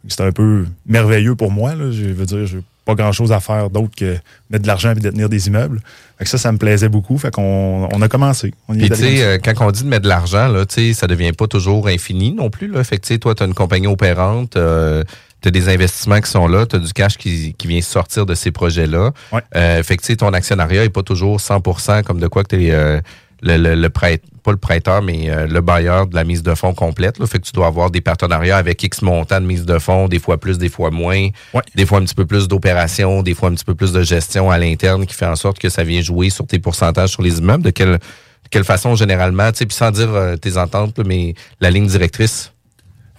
C'est 0.09 0.21
un 0.21 0.33
peu 0.33 0.65
merveilleux 0.87 1.35
pour 1.35 1.51
moi. 1.51 1.75
Là. 1.75 1.91
Je 1.91 2.05
veux 2.05 2.27
dire, 2.27 2.47
j'ai 2.47 2.61
pas 2.85 2.95
grand-chose 2.95 3.33
à 3.33 3.41
faire 3.41 3.71
d'autre 3.71 3.95
que 3.97 4.17
mettre 4.51 4.63
de 4.63 4.67
l'argent 4.69 4.93
et 4.93 4.95
détenir 4.95 5.29
des 5.29 5.49
immeubles. 5.49 5.81
Fait 6.19 6.25
que 6.25 6.31
ça, 6.31 6.39
ça 6.39 6.53
me 6.53 6.59
plaisait 6.59 6.89
beaucoup. 6.89 7.19
Fait 7.19 7.33
qu'on 7.33 7.89
on 7.93 8.03
a 8.03 8.09
commencé. 8.09 8.55
On 8.69 8.75
y 8.75 8.79
Puis, 8.79 8.91
tu 8.91 8.97
sais, 8.97 9.41
quand 9.45 9.55
on 9.61 9.71
dit 9.71 9.83
de 9.83 9.89
mettre 9.89 10.03
de 10.03 10.09
l'argent, 10.09 10.49
là, 10.49 10.67
tu 10.67 10.75
sais, 10.75 10.93
ça 10.93 11.07
devient 11.09 11.33
pas 11.33 11.47
toujours 11.47 11.89
infini 11.89 12.33
non 12.33 12.51
plus. 12.51 12.69
Là. 12.69 12.83
Fait 12.85 12.99
que, 12.99 13.03
tu 13.03 13.15
sais, 13.15 13.19
toi, 13.19 13.35
tu 13.35 13.43
as 13.43 13.47
une 13.47 13.55
compagnie 13.55 13.87
opérante, 13.87 14.57
euh, 14.57 15.05
tu 15.43 15.49
as 15.49 15.51
des 15.51 15.68
investissements 15.68 16.20
qui 16.20 16.30
sont 16.30 16.47
là, 16.47 16.66
tu 16.66 16.76
as 16.76 16.78
du 16.78 16.93
cash 16.93 17.16
qui, 17.18 17.55
qui 17.55 17.66
vient 17.66 17.80
sortir 17.82 18.26
de 18.26 18.34
ces 18.34 18.51
projets-là. 18.53 19.11
Ouais. 19.32 19.40
Euh, 19.57 19.82
fait 19.82 19.97
que, 19.97 20.03
tu 20.03 20.07
sais, 20.09 20.16
ton 20.16 20.32
actionnariat 20.32 20.84
est 20.84 20.88
pas 20.90 21.03
toujours 21.03 21.38
100% 21.38 22.03
comme 22.05 22.20
de 22.20 22.28
quoi 22.28 22.45
que 22.45 22.57
tu 22.57 22.66
es 22.68 23.01
le, 23.45 23.57
le, 23.57 23.74
le 23.74 23.90
prête, 23.90 24.22
pas 24.45 24.53
le 24.53 24.57
prêteur, 24.57 25.03
mais 25.03 25.28
euh, 25.28 25.49
le 25.49 25.61
bailleur 25.61 26.07
de 26.07 26.14
la 26.14 26.22
mise 26.22 26.45
de 26.45 26.55
fonds 26.55 26.74
complète. 26.74 27.18
Là. 27.18 27.26
Fait 27.26 27.40
que 27.40 27.45
tu 27.45 27.51
dois 27.53 27.66
avoir 27.66 27.90
des 27.90 28.01
partenariats 28.01 28.57
avec 28.57 28.80
X 28.82 29.03
montant 29.03 29.40
de 29.40 29.47
mise 29.47 29.64
de 29.66 29.78
fonds, 29.80 30.07
des 30.07 30.20
fois 30.20 30.38
plus, 30.38 30.59
des 30.59 30.68
fois 30.68 30.90
moins, 30.93 31.28
Ouais. 31.53 31.62
des 31.74 31.84
fois 31.84 31.99
un 31.99 32.05
petit 32.05 32.14
peu 32.14 32.24
plus 32.24 32.47
d'opérations, 32.47 33.22
des 33.24 33.34
fois 33.34 33.49
un 33.49 33.55
petit 33.55 33.64
peu 33.64 33.74
plus 33.74 33.93
de 33.93 34.03
gestion 34.03 34.49
à 34.51 34.59
l'interne 34.59 35.07
qui 35.07 35.14
fait 35.14 35.26
en 35.26 35.34
sorte 35.34 35.59
que 35.59 35.68
ça 35.68 35.82
vient 35.82 36.01
jouer 36.01 36.30
sur 36.30 36.47
tes 36.47 36.61
pourcentages 36.61 37.11
sur 37.11 37.22
les 37.22 37.38
immeubles. 37.38 37.64
De 37.64 37.70
quelle, 37.70 37.95
de 37.95 38.49
quelle 38.49 38.64
façon 38.64 38.95
généralement, 38.95 39.51
tu 39.51 39.59
sais, 39.59 39.66
puis 39.66 39.74
sans 39.76 39.90
dire 39.90 40.14
euh, 40.14 40.36
tes 40.36 40.57
ententes, 40.57 40.97
là, 40.99 41.05
mais 41.05 41.34
la 41.61 41.70
ligne 41.70 41.88
directrice. 41.88 42.52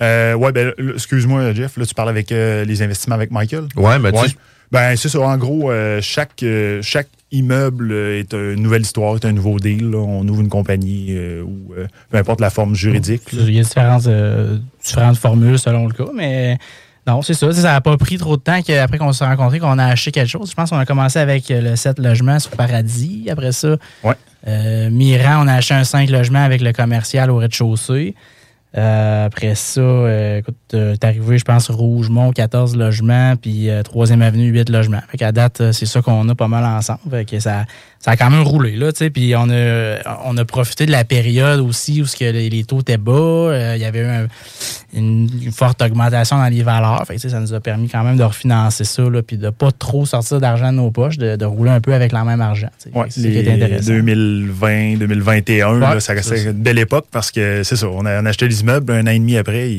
Euh, 0.04 0.34
ouais, 0.36 0.52
ben, 0.52 0.74
excuse-moi, 0.96 1.54
Jeff, 1.54 1.78
là, 1.78 1.86
tu 1.86 1.94
parles 1.96 2.10
avec 2.10 2.32
euh, 2.32 2.66
les 2.66 2.82
investissements 2.82 3.16
avec 3.16 3.32
Michael? 3.32 3.66
Ouais, 3.76 3.98
mais 4.00 4.12
tu 4.12 4.18
Ouais. 4.20 4.28
Ben, 4.72 4.96
c'est 4.96 5.10
ça. 5.10 5.20
En 5.20 5.38
gros, 5.38 5.70
euh, 5.72 6.00
chaque, 6.02 6.42
euh, 6.42 6.80
chaque 6.82 7.08
immeuble 7.32 7.94
est 7.94 8.34
une 8.34 8.62
nouvelle 8.64 8.82
histoire, 8.82 9.16
est 9.16 9.26
un 9.26 9.32
nouveau 9.32 9.60
deal. 9.60 9.92
là. 9.92 9.98
On 10.00 10.28
ouvre 10.28 10.42
une 10.42 10.50
compagnie 10.50 11.08
euh, 11.12 11.44
ou 11.44 11.74
euh, 11.78 11.86
peu 12.10 12.18
importe 12.18 12.42
la 12.42 12.50
forme 12.50 12.74
juridique. 12.76 13.22
Il 13.34 13.54
y 13.54 13.60
a 13.60 13.64
différentes, 13.64 14.08
euh, 14.08 14.58
différentes 14.84 15.18
formules 15.18 15.60
selon 15.60 15.86
le 15.88 15.94
cas, 15.94 16.10
mais 16.16 16.58
non, 17.06 17.22
c'est 17.22 17.36
ça. 17.36 17.52
Ça 17.52 17.62
n'a 17.62 17.82
pas 17.82 17.98
pris 17.98 18.18
trop 18.18 18.36
de 18.36 18.42
temps 18.42 18.62
qu'après 18.64 18.98
qu'on 18.98 19.14
s'est 19.14 19.26
rencontrés, 19.26 19.60
qu'on 19.60 19.78
a 19.78 19.86
acheté 19.86 20.12
quelque 20.12 20.30
chose. 20.30 20.50
Je 20.50 20.56
pense 20.56 20.72
qu'on 20.72 20.78
a 20.80 20.86
commencé 20.86 21.20
avec 21.20 21.46
le 21.50 21.76
7 21.76 22.00
logements 22.00 22.40
sur 22.40 22.52
Paradis. 22.52 23.28
Après 23.30 23.52
ça, 23.52 23.78
Ouais. 24.04 24.14
euh, 24.48 24.90
Miran, 24.90 25.44
on 25.44 25.48
a 25.48 25.54
acheté 25.54 25.76
un 25.76 25.84
5 25.84 26.10
logements 26.10 26.44
avec 26.44 26.62
le 26.62 26.72
commercial 26.74 27.30
au 27.30 27.38
rez-de-chaussée. 27.38 28.16
Euh, 28.76 29.26
après 29.26 29.56
ça, 29.56 29.82
euh, 29.82 30.38
écoute, 30.40 30.58
t'es 30.74 31.06
arrivé, 31.08 31.38
je 31.38 31.44
pense, 31.46 31.70
Rougemont, 31.70 32.32
14 32.32 32.76
logements, 32.76 33.36
puis 33.36 33.70
euh, 33.70 33.82
3e 33.84 34.22
Avenue, 34.22 34.48
8 34.50 34.70
logements. 34.70 35.02
Fait 35.10 35.18
qu'à 35.18 35.32
date, 35.32 35.62
euh, 35.62 35.72
c'est 35.72 35.86
ça 35.86 36.02
qu'on 36.02 36.28
a 36.30 36.36
pas 36.36 36.48
mal 36.48 36.64
ensemble. 36.66 37.00
Fait 37.10 37.26
que 37.26 37.40
ça, 37.40 37.66
ça 38.00 38.12
a 38.12 38.18
quand 38.18 38.30
même 38.30 38.44
roulé, 38.44 38.76
là, 38.76 38.92
tu 38.92 38.98
sais. 39.00 39.10
Puis 39.10 39.34
on 39.36 39.50
a, 39.50 39.98
on 40.26 40.36
a 40.38 40.46
profité 40.46 40.86
de 40.86 40.92
la 40.92 41.04
période 41.06 41.60
aussi 41.60 42.02
où 42.02 42.06
ce 42.06 42.16
que 42.18 42.26
les, 42.26 42.50
les 42.50 42.64
taux 42.64 42.80
étaient 42.82 42.98
bas. 42.98 43.12
Euh, 43.14 43.74
Il 43.76 43.82
y 43.82 43.86
avait 43.86 44.00
eu 44.00 44.06
un- 44.06 44.28
une, 44.96 45.28
une 45.44 45.52
forte 45.52 45.82
augmentation 45.82 46.38
dans 46.38 46.48
les 46.48 46.62
valeurs. 46.64 47.04
Fait 47.08 47.16
que, 47.16 47.28
ça 47.30 47.40
nous 47.40 47.54
a 47.54 47.60
permis 47.60 47.88
quand 47.90 48.04
même 48.04 48.18
de 48.18 48.24
refinancer 48.24 48.84
ça, 48.84 49.02
là, 49.10 49.22
puis 49.24 49.38
de 49.38 49.50
pas 49.50 49.72
trop 49.72 50.06
sortir 50.06 50.40
d'argent 50.40 50.72
de 50.72 50.78
nos 50.78 50.92
poches, 50.92 51.18
de, 51.18 51.36
de 51.36 51.46
rouler 51.46 51.72
un 51.72 51.82
peu 51.82 51.94
avec 51.94 52.12
le 52.12 52.24
même 52.24 52.42
argent. 52.42 52.70
Ouais, 52.94 53.06
c'est 53.10 53.22
ça 53.22 53.28
qui 53.30 53.38
est 53.38 53.42
les 53.44 53.52
intéressant. 53.64 53.88
2020, 53.92 54.98
2021, 54.98 55.80
là, 55.80 55.94
Ouais, 55.96 56.00
ça 56.00 56.14
restait 56.14 56.44
une 56.44 56.52
belle 56.54 56.80
époque 56.80 57.06
parce 57.12 57.32
que 57.32 57.64
c'est 57.64 57.76
ça. 57.76 57.88
On 57.90 58.06
a, 58.06 58.22
on 58.22 58.26
a 58.26 58.30
acheté 58.30 58.48
les 58.48 58.62
immeubles 58.62 58.92
un 58.94 59.08
an 59.08 59.12
et 59.12 59.20
demi 59.20 59.38
après. 59.38 59.70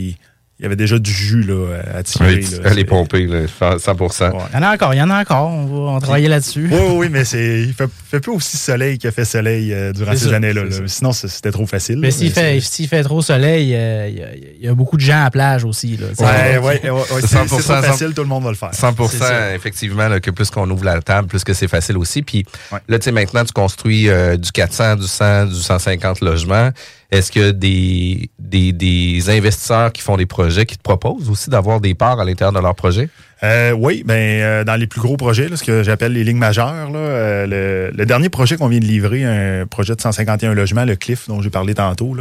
Il 0.60 0.62
y 0.62 0.66
avait 0.66 0.76
déjà 0.76 0.98
du 1.00 1.10
jus 1.10 1.42
là, 1.42 1.78
à 1.94 2.02
tirer. 2.04 2.26
ouais, 2.36 2.40
là. 2.40 2.46
C'est- 2.74 2.84
pompée, 2.84 3.26
là, 3.26 3.40
100 3.48 3.94
Ouais. 4.00 4.08
Il 4.52 4.54
y 4.54 4.58
en 4.58 4.62
a 4.62 4.74
encore, 4.74 4.94
il 4.94 4.98
y 4.98 5.02
en 5.02 5.10
a 5.10 5.20
encore. 5.20 5.48
On 5.48 5.66
va 5.66 5.74
on 5.96 5.98
travailler 5.98 6.28
là-dessus. 6.28 6.68
Oui, 6.70 6.78
oui, 6.80 6.94
oui, 6.96 7.08
mais 7.10 7.24
c'est, 7.24 7.62
il 7.62 7.72
fait, 7.72 7.88
fait 8.10 8.20
plus 8.20 8.30
aussi 8.32 8.56
soleil 8.56 8.98
qu'il 8.98 9.08
a 9.08 9.12
fait 9.12 9.24
soleil 9.24 9.72
euh, 9.72 9.92
durant 9.92 10.14
ces 10.14 10.32
années-là. 10.32 10.62
Sinon, 10.86 11.12
c'était 11.12 11.50
trop 11.50 11.66
facile. 11.66 11.98
Mais 11.98 12.12
s'il 12.12 12.30
fait, 12.30 12.60
fait 12.60 13.02
trop 13.02 13.20
soleil, 13.20 13.74
euh, 13.74 14.08
il 14.08 14.18
y, 14.18 14.22
a- 14.22 14.34
il 14.60 14.64
y 14.64 14.68
a 14.68 14.74
beaucoup 14.74 14.96
de 14.96 15.02
gens 15.02 15.20
à 15.20 15.24
la 15.24 15.30
plage 15.32 15.64
aussi. 15.64 15.96
Là. 15.96 16.06
Ouais, 16.18 16.58
ouais, 16.58 16.80
ouais, 16.84 16.90
ouais, 16.90 17.00
c'est, 17.20 17.26
100%, 17.36 17.46
trop 17.48 17.58
facile, 17.82 18.12
tout 18.14 18.22
le 18.22 18.28
monde 18.28 18.44
va 18.44 18.50
le 18.50 18.56
faire. 18.56 18.72
100 18.74 18.94
C'est 19.08 19.16
ça. 19.18 19.54
effectivement, 19.56 20.06
là, 20.08 20.20
que 20.20 20.30
plus 20.30 20.50
qu'on 20.50 20.70
ouvre 20.70 20.84
la 20.84 21.02
table, 21.02 21.26
plus 21.26 21.42
que 21.42 21.52
c'est 21.52 21.68
facile 21.68 21.98
aussi. 21.98 22.22
Puis 22.22 22.44
Ouais. 22.70 22.78
là, 22.88 22.98
tu 23.00 23.06
sais, 23.06 23.12
maintenant, 23.12 23.44
tu 23.44 23.52
construis 23.52 24.08
euh, 24.08 24.36
du 24.36 24.52
400, 24.52 24.96
du 24.96 25.06
100, 25.08 25.46
du 25.46 25.54
150 25.56 26.20
logements. 26.20 26.70
Est-ce 27.14 27.30
que 27.30 27.52
des, 27.52 28.28
des, 28.40 28.72
des 28.72 29.30
investisseurs 29.30 29.92
qui 29.92 30.02
font 30.02 30.16
des 30.16 30.26
projets 30.26 30.66
qui 30.66 30.76
te 30.76 30.82
proposent 30.82 31.30
aussi 31.30 31.48
d'avoir 31.48 31.80
des 31.80 31.94
parts 31.94 32.18
à 32.18 32.24
l'intérieur 32.24 32.52
de 32.52 32.58
leur 32.58 32.74
projet? 32.74 33.08
Euh, 33.44 33.70
oui, 33.70 34.02
ben, 34.04 34.14
euh, 34.14 34.64
dans 34.64 34.74
les 34.74 34.88
plus 34.88 35.00
gros 35.00 35.16
projets, 35.16 35.48
ce 35.54 35.62
que 35.62 35.84
j'appelle 35.84 36.12
les 36.12 36.24
lignes 36.24 36.38
majeures, 36.38 36.90
euh, 36.92 37.92
le, 37.94 38.04
dernier 38.04 38.30
projet 38.30 38.56
qu'on 38.56 38.66
vient 38.66 38.80
de 38.80 38.84
livrer, 38.84 39.22
un 39.24 39.64
projet 39.64 39.94
de 39.94 40.00
151 40.00 40.54
logements, 40.54 40.84
le 40.84 40.96
Cliff, 40.96 41.28
dont 41.28 41.40
j'ai 41.40 41.50
parlé 41.50 41.74
tantôt, 41.74 42.16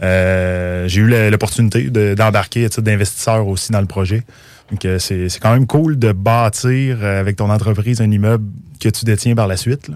j'ai 0.00 1.00
eu 1.00 1.30
l'opportunité 1.30 1.90
de- 1.90 2.14
d'embarquer 2.14 2.64
à 2.64 2.68
titre 2.70 2.80
d'investisseur 2.80 3.46
aussi 3.46 3.70
dans 3.70 3.80
le 3.80 3.86
projet. 3.86 4.22
Donc, 4.70 4.86
c'est 4.98 5.28
quand 5.40 5.52
même 5.52 5.66
cool 5.66 5.98
de 5.98 6.12
bâtir 6.12 7.04
avec 7.04 7.36
ton 7.36 7.50
entreprise 7.50 8.00
un 8.00 8.10
immeuble 8.10 8.44
que 8.80 8.88
tu 8.88 9.04
détiens 9.04 9.34
par 9.34 9.46
la 9.46 9.58
suite. 9.58 9.90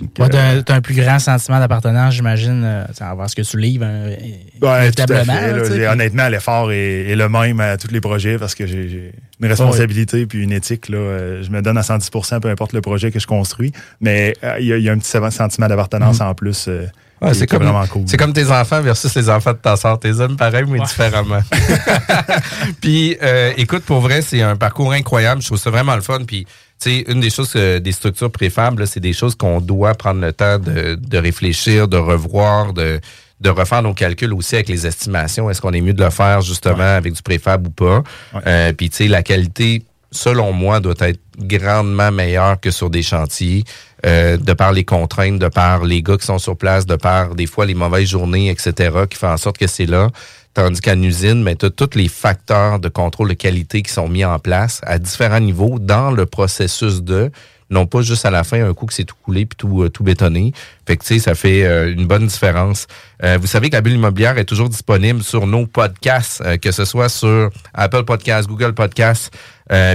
Ouais, 0.00 0.24
euh, 0.24 0.28
t'as, 0.28 0.62
t'as 0.62 0.74
un 0.74 0.80
plus 0.80 0.94
grand 0.96 1.20
sentiment 1.20 1.60
d'appartenance, 1.60 2.14
j'imagine, 2.14 2.62
euh, 2.64 2.84
tu 2.96 3.04
voir 3.14 3.30
ce 3.30 3.36
que 3.36 3.42
tu 3.42 3.56
livres. 3.58 3.84
euh, 3.86 4.08
Ouais, 4.16 4.16
tout 4.60 4.66
à 4.66 4.82
inévitablement, 4.86 5.32
fait. 5.34 5.40
là, 5.52 5.56
là. 5.56 5.60
tu 5.62 5.66
sais, 5.68 5.72
Et 5.74 5.76
puis- 5.78 5.86
honnêtement, 5.86 6.28
l'effort 6.28 6.72
est, 6.72 7.10
est 7.10 7.14
le 7.16 7.28
même 7.28 7.60
à 7.60 7.76
tous 7.76 7.92
les 7.92 8.00
projets 8.00 8.36
parce 8.38 8.56
que 8.56 8.66
j'ai 8.66 9.12
une 9.40 9.46
responsabilité 9.48 10.26
puis 10.26 10.42
une 10.42 10.50
éthique. 10.52 10.88
Là. 10.88 10.98
Euh, 10.98 11.42
Je 11.44 11.50
me 11.50 11.62
donne 11.62 11.78
à 11.78 11.82
110% 11.82 12.40
peu 12.40 12.48
importe 12.50 12.72
le 12.72 12.80
projet 12.80 13.12
que 13.12 13.20
je 13.20 13.26
construis. 13.28 13.70
Mais 14.00 14.34
euh, 14.42 14.56
il 14.58 14.66
y, 14.66 14.72
a- 14.72 14.76
il 14.78 14.82
y 14.82 14.88
a 14.88 14.92
un 14.92 14.98
petit 14.98 15.10
sentiment 15.30 15.68
d'appartenance 15.68 16.20
en 16.20 16.34
plus. 16.34 16.66
euh, 16.66 16.86
Ouais, 17.22 17.32
c'est 17.32 17.46
comme, 17.46 17.62
vraiment 17.62 17.86
cool. 17.86 18.02
c'est 18.06 18.16
comme 18.18 18.32
tes 18.34 18.50
enfants 18.50 18.82
versus 18.82 19.14
les 19.14 19.30
enfants 19.30 19.52
de 19.52 19.58
ta 19.58 19.76
soeur. 19.76 19.98
Tes 20.00 20.18
hommes 20.20 20.36
pareil, 20.36 20.64
mais 20.68 20.80
différemment. 20.80 21.40
Puis, 22.80 23.16
euh, 23.22 23.52
écoute, 23.56 23.84
pour 23.84 24.00
vrai, 24.00 24.20
c'est 24.22 24.42
un 24.42 24.56
parcours 24.56 24.92
incroyable. 24.92 25.40
Je 25.40 25.46
trouve 25.46 25.58
ça 25.58 25.70
vraiment 25.70 25.94
le 25.94 26.02
fun. 26.02 26.18
Puis, 26.26 26.44
tu 26.44 26.50
sais, 26.90 27.04
une 27.08 27.20
des 27.20 27.30
choses, 27.30 27.52
euh, 27.56 27.80
des 27.80 27.92
structures 27.92 28.30
préfables, 28.30 28.86
c'est 28.86 29.00
des 29.00 29.12
choses 29.12 29.34
qu'on 29.34 29.60
doit 29.60 29.94
prendre 29.94 30.20
le 30.20 30.32
temps 30.32 30.58
de, 30.58 30.94
de 30.94 31.18
réfléchir, 31.18 31.88
de 31.88 31.96
revoir, 31.96 32.72
de, 32.72 33.00
de 33.40 33.50
refaire 33.50 33.82
nos 33.82 33.94
calculs 33.94 34.32
aussi 34.32 34.54
avec 34.54 34.68
les 34.68 34.86
estimations. 34.86 35.50
Est-ce 35.50 35.60
qu'on 35.60 35.72
est 35.72 35.80
mieux 35.80 35.92
de 35.92 36.02
le 36.02 36.10
faire 36.10 36.40
justement 36.40 36.96
avec 36.96 37.12
du 37.12 37.22
préfab 37.22 37.66
ou 37.66 37.70
pas? 37.70 38.02
Ouais. 38.32 38.40
Euh, 38.46 38.72
puis, 38.72 38.90
tu 38.90 38.96
sais, 38.96 39.08
la 39.08 39.22
qualité, 39.22 39.82
selon 40.10 40.52
moi, 40.52 40.80
doit 40.80 40.94
être 41.00 41.20
grandement 41.38 42.12
meilleure 42.12 42.60
que 42.60 42.70
sur 42.70 42.90
des 42.90 43.02
chantiers, 43.02 43.64
euh, 44.06 44.36
de 44.36 44.52
par 44.52 44.72
les 44.72 44.84
contraintes, 44.84 45.38
de 45.38 45.48
par 45.48 45.84
les 45.84 46.02
gars 46.02 46.16
qui 46.16 46.26
sont 46.26 46.38
sur 46.38 46.56
place, 46.56 46.86
de 46.86 46.96
par 46.96 47.34
des 47.34 47.46
fois 47.46 47.66
les 47.66 47.74
mauvaises 47.74 48.08
journées, 48.08 48.50
etc., 48.50 48.72
qui 49.10 49.18
font 49.18 49.28
en 49.28 49.36
sorte 49.36 49.58
que 49.58 49.66
c'est 49.66 49.86
là. 49.86 50.08
Tandis 50.54 50.80
qu'en 50.80 51.02
usine, 51.02 51.42
mais 51.42 51.56
tu 51.56 51.68
tous 51.70 51.96
les 51.96 52.08
facteurs 52.08 52.78
de 52.78 52.88
contrôle 52.88 53.28
de 53.28 53.34
qualité 53.34 53.82
qui 53.82 53.92
sont 53.92 54.08
mis 54.08 54.24
en 54.24 54.38
place 54.38 54.80
à 54.84 54.98
différents 54.98 55.40
niveaux 55.40 55.80
dans 55.80 56.12
le 56.12 56.26
processus 56.26 57.02
de, 57.02 57.32
non 57.70 57.86
pas 57.86 58.02
juste 58.02 58.24
à 58.24 58.30
la 58.30 58.44
fin, 58.44 58.64
un 58.64 58.72
coup 58.72 58.86
que 58.86 58.94
c'est 58.94 59.04
tout 59.04 59.16
coulé 59.20 59.46
puis 59.46 59.56
tout, 59.56 59.82
euh, 59.82 59.88
tout 59.88 60.04
bétonné. 60.04 60.52
Fait 60.86 60.96
que, 60.96 61.02
tu 61.02 61.14
sais, 61.14 61.18
ça 61.18 61.34
fait 61.34 61.64
euh, 61.64 61.92
une 61.92 62.06
bonne 62.06 62.26
différence. 62.28 62.86
Euh, 63.24 63.36
vous 63.40 63.48
savez 63.48 63.68
que 63.68 63.74
la 63.74 63.80
bulle 63.80 63.94
immobilière 63.94 64.38
est 64.38 64.44
toujours 64.44 64.68
disponible 64.68 65.24
sur 65.24 65.46
nos 65.46 65.66
podcasts, 65.66 66.40
euh, 66.44 66.56
que 66.56 66.70
ce 66.70 66.84
soit 66.84 67.08
sur 67.08 67.50
Apple 67.72 68.04
Podcasts, 68.04 68.48
Google 68.48 68.74
Podcasts, 68.74 69.34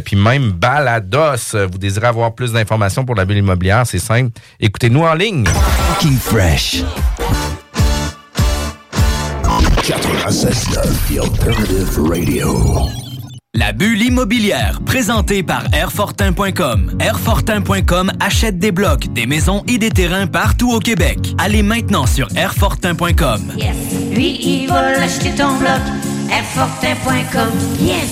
puis 0.04 0.16
même 0.16 0.52
Balados. 0.52 1.56
Vous 1.72 1.78
désirez 1.78 2.08
avoir 2.08 2.34
plus 2.34 2.52
d'informations 2.52 3.06
pour 3.06 3.16
la 3.16 3.24
bulle 3.24 3.38
immobilière, 3.38 3.86
c'est 3.86 4.00
simple. 4.00 4.32
Écoutez-nous 4.60 5.04
en 5.04 5.14
ligne. 5.14 5.46
Fresh. 6.22 6.84
96.9 10.30 11.08
The 11.08 11.20
Alternative 11.24 12.04
Radio. 12.08 12.88
La 13.56 13.72
bulle 13.72 14.00
immobilière, 14.04 14.80
présentée 14.86 15.42
par 15.42 15.64
Airfortin.com. 15.74 16.98
Airfortin.com 17.00 18.12
achète 18.20 18.60
des 18.60 18.72
blocs, 18.72 19.12
des 19.12 19.26
maisons 19.26 19.64
et 19.68 19.80
des 19.80 19.90
terrains 19.90 20.28
partout 20.28 20.72
au 20.72 20.78
Québec. 20.78 21.34
Allez 21.40 21.64
maintenant 21.64 22.06
sur 22.06 22.28
Airfortin.com. 22.36 23.42
Lui, 24.12 24.40
il 24.40 24.68
va 24.68 24.92
l'acheter 24.92 25.32
ton 25.32 25.58
bloc. 25.58 25.82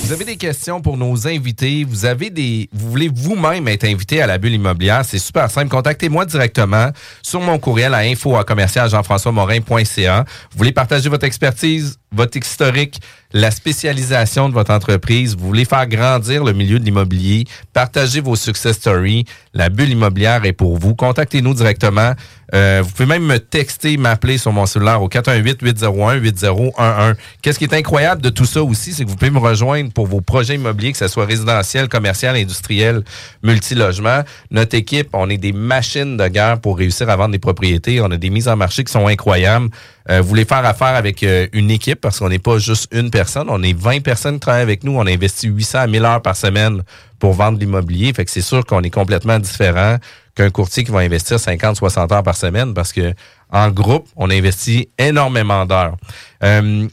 Vous 0.04 0.12
avez 0.12 0.26
des 0.26 0.38
questions 0.38 0.82
pour 0.82 0.98
nos 0.98 1.28
invités, 1.28 1.84
vous 1.84 2.06
avez 2.06 2.30
des 2.30 2.68
vous 2.74 2.90
voulez 2.90 3.10
vous-même 3.14 3.68
être 3.68 3.84
invité 3.84 4.22
à 4.22 4.28
la 4.28 4.38
bulle 4.38 4.54
immobilière, 4.54 5.06
c'est 5.06 5.20
super 5.20 5.52
simple, 5.52 5.70
contactez-moi 5.70 6.26
directement 6.26 6.90
sur 7.22 7.42
mon 7.42 7.60
courriel 7.60 7.94
à 7.94 8.00
info 8.00 8.36
à 8.36 8.44
commercial. 8.44 8.90
Vous 8.90 10.58
voulez 10.58 10.72
partager 10.72 11.10
votre 11.10 11.26
expertise, 11.26 12.00
votre 12.12 12.38
historique, 12.38 13.00
la 13.34 13.52
spécialisation 13.52 14.50
de 14.50 14.54
votre 14.54 14.72
entreprise, 14.72 15.36
vous 15.36 15.46
voulez 15.46 15.66
faire 15.66 15.88
grandir 15.88 16.44
le 16.44 16.54
milieu 16.54 16.80
de 16.80 16.86
l'immobilier, 16.86 17.46
partagez 17.74 18.22
vos 18.22 18.36
success 18.36 18.78
stories, 18.78 19.26
la 19.54 19.70
bulle 19.70 19.90
immobilière 19.90 20.46
est 20.46 20.54
pour 20.54 20.78
vous. 20.78 20.96
Contactez-nous 20.96 21.54
directement. 21.54 22.14
Euh, 22.54 22.82
vous 22.84 22.92
pouvez 22.92 23.06
même 23.06 23.26
me 23.26 23.40
texter, 23.40 23.98
m'appeler 23.98 24.38
sur 24.38 24.54
mon 24.54 24.66
cellulaire 24.66 25.02
au 25.02 25.10
418-801-8011. 25.10 27.16
Qu'est-ce 27.42 27.60
qui 27.60 27.66
est 27.66 27.74
incroyable 27.74 28.22
de 28.22 28.30
tout 28.30 28.46
ça 28.46 28.64
aussi, 28.64 28.94
c'est 28.94 29.04
que 29.04 29.10
vous 29.10 29.18
pouvez 29.18 29.32
me 29.32 29.40
rejoindre 29.40 29.92
pour 29.92 30.08
vos 30.08 30.22
projets 30.22 30.56
immobiliers, 30.56 30.94
que 30.94 30.98
ce 30.98 31.10
soit 31.10 31.26
résidentiel, 31.26 31.90
commercial, 31.90 32.38
industriel, 32.38 33.04
multilogement. 33.44 34.22
Notre 34.52 34.76
équipe, 34.76 35.10
on 35.14 35.30
est 35.30 35.38
des 35.38 35.52
machines 35.52 36.16
de 36.16 36.28
guerre 36.30 36.62
pour 36.62 36.78
réussir 36.78 37.10
à 37.10 37.18
vendre 37.18 37.32
des 37.32 37.40
propriétés. 37.40 38.00
On 38.00 38.12
a 38.12 38.18
des 38.18 38.30
mises 38.30 38.48
en 38.48 38.56
marché 38.56 38.86
qui 38.86 38.94
sont 38.94 39.08
incroyables. 39.08 39.70
Euh, 40.10 40.22
vous 40.22 40.30
voulez 40.30 40.46
faire 40.46 40.66
affaire 40.66 40.96
avec 40.96 41.22
euh, 41.24 41.48
une 41.52 41.70
équipe 41.70 42.00
parce 42.00 42.20
qu'on 42.20 42.30
n'est 42.30 42.40
pas 42.40 42.60
juste 42.60 42.88
une 42.94 43.10
personne, 43.10 43.17
on 43.48 43.64
est 43.64 43.78
20 43.78 44.02
personnes 44.02 44.36
qui 44.36 44.40
travaillent 44.42 44.62
avec 44.62 44.84
nous. 44.84 44.98
On 44.98 45.06
investit 45.08 45.48
800 45.48 45.80
à 45.80 45.88
1000 45.88 46.06
heures 46.06 46.22
par 46.22 46.36
semaine 46.36 46.82
pour 47.20 47.34
vendre 47.34 47.60
l'immobilier. 47.60 48.14
Fait 48.14 48.26
que 48.26 48.32
c'est 48.32 48.42
sûr 48.42 48.66
qu'on 48.66 48.82
est 48.84 48.90
complètement 48.90 49.40
différent 49.40 49.98
qu'un 50.36 50.50
courtier 50.50 50.84
qui 50.84 50.92
va 50.92 51.00
investir 51.00 51.40
50, 51.40 51.76
60 51.76 52.12
heures 52.12 52.24
par 52.24 52.36
semaine 52.36 52.74
parce 52.74 52.94
que 52.94 53.14
en 53.52 53.70
groupe, 53.70 54.08
on 54.16 54.30
investit 54.30 54.90
énormément 54.98 55.66
d'heures. 55.66 55.96
Euh, 56.44 56.88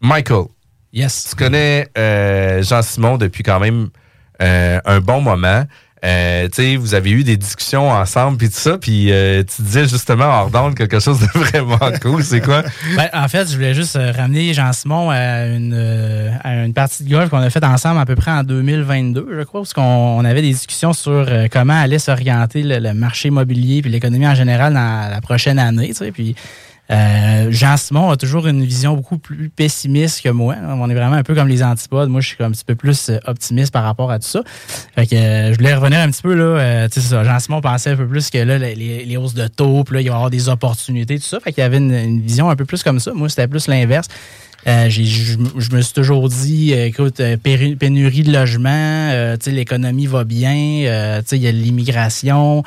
Michael. 0.00 0.44
Yes. 0.92 1.28
Tu 1.30 1.36
connais 1.36 1.88
euh, 1.98 2.62
Jean-Simon 2.62 3.18
depuis 3.18 3.42
quand 3.42 3.60
même 3.60 3.88
euh, 4.42 4.80
un 4.84 5.00
bon 5.00 5.20
moment. 5.20 5.64
Euh, 6.06 6.48
vous 6.78 6.94
avez 6.94 7.10
eu 7.10 7.24
des 7.24 7.36
discussions 7.36 7.90
ensemble 7.90 8.38
puis 8.38 8.48
tout 8.48 8.58
ça, 8.58 8.78
puis 8.78 9.10
euh, 9.10 9.42
tu 9.42 9.62
disais 9.62 9.88
justement 9.88 10.24
hors 10.24 10.74
quelque 10.74 11.00
chose 11.00 11.18
de 11.20 11.26
vraiment 11.34 11.90
cool. 12.00 12.22
C'est 12.22 12.40
quoi? 12.40 12.62
Ben, 12.96 13.08
en 13.12 13.26
fait, 13.26 13.50
je 13.50 13.54
voulais 13.56 13.74
juste 13.74 13.96
euh, 13.96 14.12
ramener 14.12 14.54
Jean-Simon 14.54 15.10
à 15.10 15.46
une, 15.46 15.74
à 16.44 16.64
une 16.64 16.74
partie 16.74 17.02
de 17.02 17.10
golf 17.10 17.28
qu'on 17.28 17.38
a 17.38 17.50
faite 17.50 17.64
ensemble 17.64 17.98
à 17.98 18.06
peu 18.06 18.14
près 18.14 18.30
en 18.30 18.44
2022, 18.44 19.26
je 19.36 19.42
crois, 19.42 19.62
parce 19.62 19.72
qu'on 19.72 19.82
on 19.82 20.24
avait 20.24 20.42
des 20.42 20.52
discussions 20.52 20.92
sur 20.92 21.28
comment 21.50 21.78
allait 21.78 21.98
s'orienter 21.98 22.62
le, 22.62 22.78
le 22.78 22.94
marché 22.94 23.28
immobilier 23.28 23.82
puis 23.82 23.90
l'économie 23.90 24.28
en 24.28 24.34
général 24.34 24.74
dans 24.74 25.10
la 25.10 25.20
prochaine 25.20 25.58
année. 25.58 25.88
Tu 25.88 25.94
sais, 25.94 26.12
puis 26.12 26.36
euh, 26.90 27.48
Jean-Simon 27.50 28.10
a 28.10 28.16
toujours 28.16 28.46
une 28.46 28.64
vision 28.64 28.94
beaucoup 28.94 29.18
plus 29.18 29.48
pessimiste 29.48 30.22
que 30.22 30.28
moi. 30.28 30.54
On 30.64 30.88
est 30.88 30.94
vraiment 30.94 31.16
un 31.16 31.22
peu 31.22 31.34
comme 31.34 31.48
les 31.48 31.62
antipodes. 31.62 32.08
Moi, 32.08 32.20
je 32.20 32.28
suis 32.28 32.44
un 32.44 32.50
petit 32.50 32.64
peu 32.64 32.76
plus 32.76 33.08
euh, 33.08 33.18
optimiste 33.26 33.72
par 33.72 33.82
rapport 33.82 34.10
à 34.10 34.18
tout 34.18 34.28
ça. 34.28 34.42
Fait 34.94 35.06
que 35.06 35.16
euh, 35.16 35.52
je 35.52 35.58
voulais 35.58 35.74
revenir 35.74 35.98
un 35.98 36.10
petit 36.10 36.22
peu 36.22 36.34
là. 36.34 36.44
euh, 36.44 36.88
tu 36.88 37.00
sais. 37.00 37.24
Jean-Simon 37.24 37.60
pensait 37.60 37.90
un 37.90 37.96
peu 37.96 38.06
plus 38.06 38.30
que 38.30 38.38
là, 38.38 38.58
les, 38.58 39.16
hausses 39.16 39.34
de 39.34 39.48
taux, 39.48 39.82
puis 39.84 39.94
là, 39.94 40.00
il 40.00 40.08
va 40.08 40.12
y 40.12 40.14
avoir 40.14 40.30
des 40.30 40.48
opportunités, 40.48 41.18
tout 41.18 41.24
ça. 41.24 41.40
Fait 41.40 41.52
qu'il 41.52 41.62
y 41.62 41.64
avait 41.64 41.78
une, 41.78 42.20
vision 42.20 42.50
un 42.50 42.56
peu 42.56 42.64
plus 42.64 42.82
comme 42.82 43.00
ça. 43.00 43.12
Moi, 43.12 43.28
c'était 43.28 43.48
plus 43.48 43.66
l'inverse. 43.66 44.08
Euh, 44.66 44.88
je 44.88 45.76
me 45.76 45.80
suis 45.80 45.92
toujours 45.92 46.28
dit, 46.28 46.72
écoute, 46.72 47.20
pénurie 47.42 48.22
de 48.22 48.32
logement, 48.32 49.36
l'économie 49.46 50.06
va 50.06 50.24
bien, 50.24 50.54
il 50.54 51.38
y 51.38 51.46
a 51.46 51.52
l'immigration, 51.52 52.64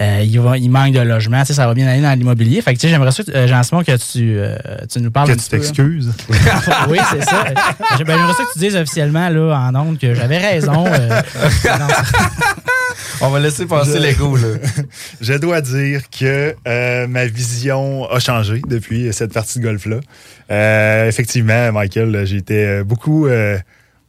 euh, 0.00 0.20
il, 0.24 0.38
va- 0.40 0.56
il 0.58 0.70
manque 0.70 0.92
de 0.92 1.00
logement, 1.00 1.40
tu 1.40 1.46
sais, 1.48 1.54
ça 1.54 1.66
va 1.66 1.74
bien 1.74 1.86
aller 1.88 2.00
dans 2.02 2.16
l'immobilier. 2.16 2.62
Fait 2.62 2.72
que, 2.74 2.78
tu 2.78 2.86
sais, 2.86 2.88
j'aimerais 2.90 3.10
ça, 3.10 3.22
euh, 3.34 3.46
Jean-Simon, 3.48 3.82
que 3.82 3.96
tu, 3.96 4.36
euh, 4.38 4.56
tu 4.90 5.00
nous 5.00 5.10
parles 5.10 5.26
Que 5.28 5.32
un 5.32 5.36
tu 5.36 5.40
petit 5.42 5.50
peu, 5.50 5.56
t'excuses. 5.58 6.12
oui, 6.88 6.98
c'est 7.10 7.24
ça. 7.24 7.44
Ben, 7.44 7.84
J'aimerais 7.98 8.32
ça 8.32 8.44
que 8.44 8.52
tu 8.52 8.58
dises 8.60 8.76
officiellement, 8.76 9.28
là, 9.28 9.54
en 9.70 9.74
ondes, 9.74 9.98
que 9.98 10.14
j'avais 10.14 10.38
raison. 10.38 10.84
euh, 10.86 11.20
On 13.20 13.30
va 13.30 13.40
laisser 13.40 13.66
passer 13.66 13.98
l'ego, 13.98 14.36
là. 14.36 14.48
Je 15.20 15.34
dois 15.34 15.60
dire 15.60 16.02
que 16.16 16.54
euh, 16.66 17.06
ma 17.08 17.26
vision 17.26 18.08
a 18.10 18.20
changé 18.20 18.62
depuis 18.68 19.12
cette 19.12 19.32
partie 19.32 19.58
de 19.58 19.64
golf-là. 19.64 19.96
Euh, 20.50 21.08
effectivement, 21.08 21.72
Michael, 21.72 22.24
j'étais 22.26 22.84
beaucoup, 22.84 23.26
euh, 23.26 23.58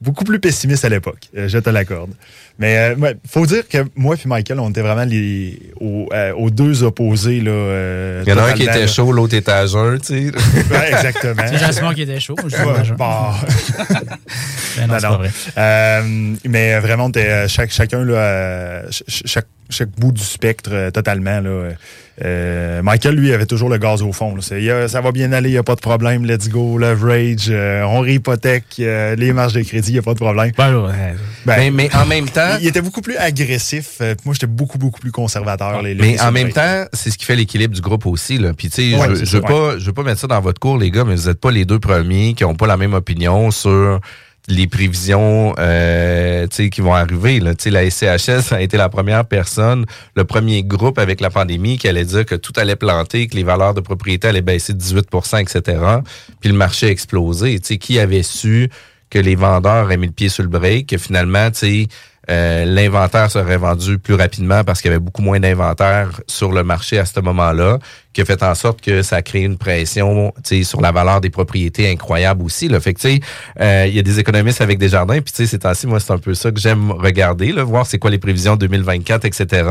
beaucoup 0.02 0.24
plus 0.24 0.40
pessimiste 0.40 0.86
à 0.86 0.90
l'époque. 0.90 1.30
Euh, 1.38 1.48
je 1.48 1.58
te 1.58 1.70
l'accorde. 1.70 2.12
Mais 2.58 2.78
euh, 2.78 2.96
ouais, 2.96 3.16
faut 3.30 3.46
dire 3.46 3.68
que 3.68 3.78
moi 3.96 4.16
et 4.16 4.28
Michael, 4.28 4.60
on 4.60 4.70
était 4.70 4.82
vraiment 4.82 5.06
les, 5.06 5.60
aux, 5.80 6.08
euh, 6.14 6.34
aux 6.34 6.50
deux 6.50 6.84
opposés. 6.84 7.40
Là, 7.42 7.52
euh, 7.52 8.24
Il 8.26 8.30
y 8.30 8.34
en 8.34 8.38
a 8.38 8.44
un 8.50 8.54
qui 8.54 8.64
était 8.64 8.80
là. 8.82 8.88
chaud, 8.88 9.12
l'autre 9.12 9.34
était 9.36 9.52
à 9.52 9.66
jeun, 9.66 10.00
tu 10.00 10.08
sais. 10.08 10.32
Ouais, 10.72 10.92
exactement. 10.92 11.42
c'est 11.48 11.58
Jean-Simon 11.58 11.94
qui 11.94 12.02
était 12.04 12.20
chaud. 12.20 12.36
Je 12.44 12.48
dis 12.48 12.56
Ouais, 12.56 12.96
bah. 12.98 13.36
Ben 14.78 14.88
non, 14.88 14.94
Non, 14.94 15.00
c'est 15.00 15.08
non. 15.08 15.12
pas 15.14 15.18
vrai. 15.18 15.30
Euh, 15.58 16.36
mais 16.46 16.80
vraiment, 16.80 17.06
on 17.06 17.10
était, 17.10 17.28
euh, 17.30 17.48
chaque, 17.48 17.72
chacun, 17.72 18.04
là, 18.04 18.14
euh, 18.16 18.82
ch- 18.84 19.04
ch- 19.08 19.24
chaque, 19.26 19.48
chaque 19.70 19.90
bout 19.98 20.12
du 20.12 20.24
spectre, 20.24 20.70
euh, 20.74 20.92
totalement. 20.92 21.40
Là, 21.42 21.70
euh, 22.24 22.82
Michael, 22.82 23.16
lui, 23.16 23.34
avait 23.34 23.46
toujours 23.46 23.70
le 23.70 23.78
gaz 23.78 24.02
au 24.02 24.12
fond. 24.12 24.36
a- 24.38 24.88
ça 24.88 25.02
va 25.02 25.12
bien 25.12 25.32
aller, 25.32 25.50
il 25.50 25.54
n'y 25.54 25.58
a 25.58 25.64
pas 25.64 25.76
de 25.76 25.80
problème, 25.82 26.26
let's 26.26 26.50
go, 26.50 26.78
leverage, 26.78 27.48
euh, 27.50 27.84
on 27.84 28.00
réhypothèque, 28.02 28.66
euh, 28.80 29.16
les 29.16 29.32
marges 29.34 29.54
de 29.54 29.62
crédit, 29.62 29.90
il 29.92 29.94
n'y 29.94 30.00
a 30.00 30.02
pas 30.02 30.14
de 30.14 30.20
problème. 30.20 30.52
Ben. 30.58 30.88
Ben, 31.46 31.56
mais, 31.58 31.72
mais 31.72 31.96
en 31.96 32.06
même 32.06 32.30
temps, 32.30 32.58
il 32.62 32.68
était 32.68 32.82
beaucoup 32.82 33.02
plus 33.02 33.16
agressif. 33.18 33.98
euh, 34.02 34.16
moi, 34.26 34.34
j'étais 34.34 34.48
beaucoup, 34.48 34.78
beaucoup 34.78 35.00
plus 35.00 35.12
conservateur. 35.12 35.82
les- 35.82 35.94
les 35.94 36.02
mais 36.02 36.22
en 36.22 36.32
même 36.32 36.52
temps, 36.52 36.86
c'est 36.94 37.10
ce 37.12 37.18
qui 37.18 37.26
fait 37.26 37.36
l'équilibre 37.36 37.74
du 37.74 37.82
groupe 37.82 38.06
aussi. 38.06 38.38
Là. 38.38 38.54
Puis 38.54 38.70
tu 38.70 38.92
sais, 38.92 38.98
Ouais, 38.98 39.16
je, 39.16 39.26
ça, 39.26 39.38
veux 39.38 39.42
pas, 39.44 39.78
je 39.78 39.86
veux 39.86 39.94
pas 39.94 40.04
mettre 40.04 40.20
ça 40.20 40.28
dans 40.28 40.42
votre 40.42 40.60
cours, 40.60 40.78
les 40.78 40.92
gars, 40.92 41.04
mais 41.06 41.16
vous 41.16 41.28
n'êtes 41.28 41.40
pas 41.40 41.52
les 41.52 41.66
deux 41.66 41.80
premiers 41.80 42.34
qui 42.34 42.44
ont 42.44 42.56
pas 42.56 42.68
la 42.68 42.78
même 42.78 42.94
opinion 42.94 43.52
sur 43.52 44.00
les 44.48 44.68
prévisions 44.68 45.54
euh, 45.60 46.48
qui 46.48 46.82
vont 46.82 46.94
arriver. 46.94 47.40
Là. 47.40 47.54
La 47.66 47.90
SCHS 47.90 48.54
a 48.54 48.62
été 48.62 48.78
la 48.78 48.90
première 48.90 49.26
personne, 49.26 49.86
le 50.16 50.24
premier 50.24 50.64
groupe 50.64 50.98
avec 50.98 51.22
la 51.22 51.30
pandémie 51.30 51.78
qui 51.78 51.88
allait 51.88 52.06
dire 52.06 52.26
que 52.26 52.36
tout 52.36 52.54
allait 52.56 52.76
planter, 52.76 53.28
que 53.28 53.36
les 53.36 53.44
valeurs 53.44 53.74
de 53.74 53.82
propriété 53.82 54.28
allaient 54.28 54.42
baisser 54.42 54.74
de 54.74 54.82
18% 54.82 55.40
etc. 55.40 55.82
Puis 56.40 56.50
le 56.50 56.56
marché 56.56 56.88
a 56.88 56.90
explosé. 56.90 57.60
Tu 57.60 57.68
sais, 57.68 57.78
Qui 57.78 58.00
avait 58.00 58.24
su 58.24 58.70
que 59.10 59.20
les 59.20 59.36
vendeurs 59.36 59.86
auraient 59.86 59.98
mis 59.98 60.08
le 60.08 60.14
pied 60.14 60.30
sur 60.30 60.44
le 60.44 60.50
break, 60.50 60.88
que 60.88 60.98
finalement, 60.98 61.50
tu 61.52 61.58
sais, 61.60 61.88
euh, 62.30 62.66
l'inventaire 62.66 63.32
serait 63.32 63.58
vendu 63.58 63.98
plus 63.98 64.14
rapidement 64.14 64.64
parce 64.64 64.82
qu'il 64.82 64.92
y 64.92 64.94
avait 64.94 65.04
beaucoup 65.04 65.22
moins 65.22 65.40
d'inventaire 65.40 66.22
sur 66.28 66.52
le 66.52 66.64
marché 66.64 67.00
à 67.00 67.06
ce 67.06 67.20
moment-là, 67.20 67.80
qui 68.14 68.22
a 68.22 68.26
fait 68.26 68.44
en 68.44 68.56
sorte 68.56 68.82
que 68.82 69.02
ça 69.02 69.18
a 69.18 69.22
créé 69.22 69.44
une 69.44 69.58
pression 69.58 70.34
sur 70.64 70.82
la 70.82 70.92
valeur 70.92 71.22
des 71.22 71.30
propriétés 71.30 71.90
incroyable 71.90 72.44
aussi. 72.44 72.68
Là. 72.68 72.80
Fait 72.80 72.94
que, 72.94 73.08
euh, 73.08 73.86
il 73.88 73.96
y 73.96 74.00
a 74.00 74.02
des 74.02 74.20
économistes 74.20 74.62
avec 74.62 74.78
des 74.78 74.90
jardins, 74.90 75.20
puis 75.22 75.48
ces 75.48 75.60
temps-ci, 75.60 75.88
moi, 75.88 76.00
c'est 76.00 76.14
un 76.14 76.18
peu 76.18 76.34
ça 76.34 76.52
que 76.52 76.60
j'aime 76.60 76.92
regarder, 76.92 77.52
là, 77.52 77.64
voir 77.64 77.86
c'est 77.86 78.00
quoi 78.00 78.10
les 78.10 78.18
prévisions 78.18 78.56
2024, 78.56 79.26
etc. 79.26 79.70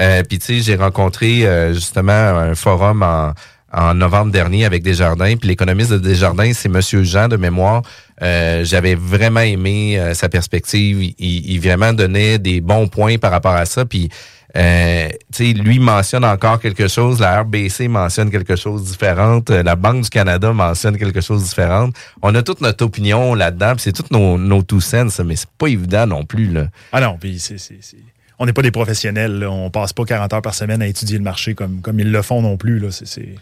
Euh, 0.00 0.22
puis, 0.22 0.40
j'ai 0.62 0.76
rencontré 0.76 1.46
euh, 1.46 1.72
justement 1.72 2.12
un 2.12 2.54
forum 2.54 3.02
en 3.02 3.32
en 3.72 3.94
novembre 3.94 4.32
dernier 4.32 4.64
avec 4.64 4.82
Desjardins. 4.82 5.36
Puis 5.36 5.48
l'économiste 5.48 5.92
de 5.92 5.98
Desjardins, 5.98 6.52
c'est 6.54 6.68
Monsieur 6.68 7.02
Jean 7.02 7.28
de 7.28 7.36
mémoire. 7.36 7.82
Euh, 8.22 8.64
J'avais 8.64 8.94
vraiment 8.94 9.40
aimé 9.40 9.98
euh, 9.98 10.14
sa 10.14 10.28
perspective. 10.28 11.02
Il, 11.02 11.14
il- 11.52 11.60
vraiment 11.60 11.92
donnait 11.92 12.38
des 12.38 12.60
bons 12.60 12.88
points 12.88 13.18
par 13.18 13.30
rapport 13.30 13.52
à 13.54 13.66
ça. 13.66 13.84
Puis 13.84 14.08
euh, 14.56 15.08
tu 15.34 15.48
sais, 15.48 15.52
lui 15.52 15.78
mentionne 15.78 16.24
encore 16.24 16.60
quelque 16.60 16.88
chose, 16.88 17.20
la 17.20 17.42
RBC 17.42 17.88
mentionne 17.88 18.30
quelque 18.30 18.56
chose 18.56 18.84
de 18.84 18.88
différent, 18.88 19.40
euh, 19.50 19.62
la 19.62 19.76
Banque 19.76 20.04
du 20.04 20.08
Canada 20.08 20.50
mentionne 20.52 20.96
quelque 20.96 21.20
chose 21.20 21.42
de 21.42 21.48
différent. 21.48 21.90
On 22.22 22.34
a 22.34 22.42
toute 22.42 22.62
notre 22.62 22.82
opinion 22.86 23.34
là-dedans, 23.34 23.74
c'est 23.76 23.92
toutes 23.92 24.10
nos, 24.10 24.38
nos 24.38 24.62
two 24.62 24.80
cents, 24.80 25.08
mais 25.26 25.36
c'est 25.36 25.50
pas 25.58 25.66
évident 25.66 26.06
non 26.06 26.24
plus. 26.24 26.46
Là. 26.46 26.68
Ah 26.92 27.00
non, 27.02 27.18
puis 27.20 27.38
c'est. 27.38 27.58
c'est- 27.58 27.78
c'est- 27.82 27.96
On 28.38 28.46
n'est 28.46 28.52
pas 28.54 28.62
des 28.62 28.70
professionnels. 28.70 29.38
là. 29.40 29.50
On 29.50 29.70
passe 29.70 29.92
pas 29.92 30.04
40 30.04 30.32
heures 30.32 30.42
par 30.42 30.54
semaine 30.54 30.80
à 30.82 30.86
étudier 30.86 31.18
le 31.18 31.24
marché 31.24 31.54
comme, 31.54 31.80
comme 31.82 31.98
ils 32.00 32.10
le 32.12 32.22
font 32.22 32.40
non 32.42 32.56
plus. 32.56 32.78
Là. 32.78 32.90
C'est, 32.90 33.06
c'est- 33.06 33.34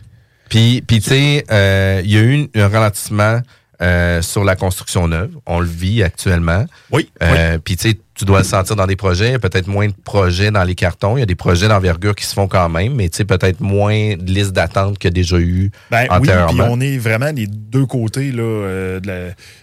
Puis, 0.48 0.82
puis 0.86 1.00
tu 1.00 1.10
sais, 1.10 1.44
euh, 1.50 2.00
il 2.04 2.10
y 2.12 2.16
a 2.16 2.22
eu 2.22 2.48
un 2.54 2.68
ralentissement 2.68 3.40
euh, 3.82 4.22
sur 4.22 4.44
la 4.44 4.56
construction 4.56 5.08
neuve. 5.08 5.30
On 5.46 5.60
le 5.60 5.66
vit 5.66 6.02
actuellement. 6.02 6.64
Oui. 6.92 7.10
Euh, 7.22 7.58
Puis 7.64 7.76
tu 7.76 7.90
sais, 7.90 7.98
tu 8.16 8.24
dois 8.24 8.38
le 8.38 8.44
sentir 8.44 8.76
dans 8.76 8.86
des 8.86 8.94
projets. 8.94 9.26
Il 9.30 9.32
y 9.32 9.34
a 9.34 9.38
peut-être 9.40 9.66
moins 9.66 9.88
de 9.88 9.92
projets 10.04 10.52
dans 10.52 10.62
les 10.62 10.76
cartons. 10.76 11.16
Il 11.16 11.20
y 11.20 11.22
a 11.24 11.26
des 11.26 11.34
projets 11.34 11.66
d'envergure 11.66 12.14
qui 12.14 12.24
se 12.24 12.32
font 12.32 12.46
quand 12.46 12.68
même, 12.68 12.94
mais 12.94 13.08
tu 13.08 13.16
sais, 13.16 13.24
peut-être 13.24 13.60
moins 13.60 14.14
de 14.16 14.22
listes 14.32 14.52
d'attente 14.52 14.98
qu'il 14.98 15.08
y 15.08 15.12
a 15.12 15.14
déjà 15.14 15.36
eu 15.38 15.72
Ben 15.90 16.02
oui, 16.02 16.06
puis 16.08 16.16
antérieurement. 16.30 16.68
on 16.70 16.80
est 16.80 16.96
vraiment 16.98 17.32
des 17.32 17.48
deux 17.48 17.86
côtés. 17.86 18.30
Là, 18.30 18.42
euh, 18.42 19.00
de 19.00 19.08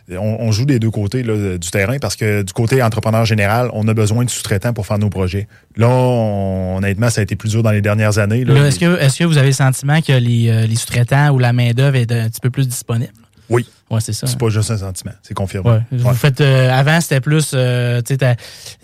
la- 0.10 0.22
on, 0.22 0.36
on 0.42 0.52
joue 0.52 0.66
des 0.66 0.80
deux 0.80 0.92
côtés 0.92 1.24
là, 1.24 1.58
du 1.58 1.72
terrain 1.72 1.98
parce 2.00 2.18
que 2.18 2.42
du 2.42 2.52
côté 2.52 2.84
entrepreneur 2.84 3.24
général, 3.24 3.70
on 3.72 3.88
a 3.88 3.94
besoin 3.94 4.26
de 4.26 4.30
sous-traitants 4.30 4.74
pour 4.74 4.86
faire 4.86 5.00
nos 5.00 5.10
projets. 5.10 5.48
Là, 5.78 5.88
on- 5.88 6.76
honnêtement, 6.78 7.10
ça 7.10 7.22
a 7.22 7.24
été 7.24 7.38
plus 7.38 7.52
dur 7.52 7.64
dans 7.64 7.72
les 7.72 7.82
dernières 7.82 8.18
années. 8.18 8.44
là. 8.44 8.54
Là, 8.54 8.68
Est-ce 8.68 8.80
que, 8.80 9.00
est 9.00 9.18
que 9.18 9.24
vous 9.24 9.38
avez 9.38 9.48
le 9.48 9.54
sentiment 9.54 10.02
que 10.02 10.12
les, 10.12 10.68
les 10.68 10.76
sous-traitants 10.76 11.30
ou 11.32 11.40
la 11.40 11.54
main-d'œuvre 11.54 11.96
est 11.96 12.12
un 12.12 12.28
petit 12.30 12.42
peu 12.42 12.50
plus 12.50 12.68
disponible? 12.68 13.14
Oui. 13.52 13.68
Ouais, 13.92 14.00
c'est 14.00 14.14
ça. 14.14 14.26
C'est 14.26 14.40
pas 14.40 14.48
juste 14.50 14.72
un 14.72 14.78
sentiment, 14.78 15.12
c'est 15.22 15.34
confirmé. 15.34 15.70
Ouais. 15.70 15.80
Vous 15.92 16.08
Ouais. 16.08 16.16
faites, 16.16 16.40
euh, 16.42 16.72
avant, 16.72 17.00
c'était 17.02 17.20
plus, 17.20 17.52
euh, 17.54 18.02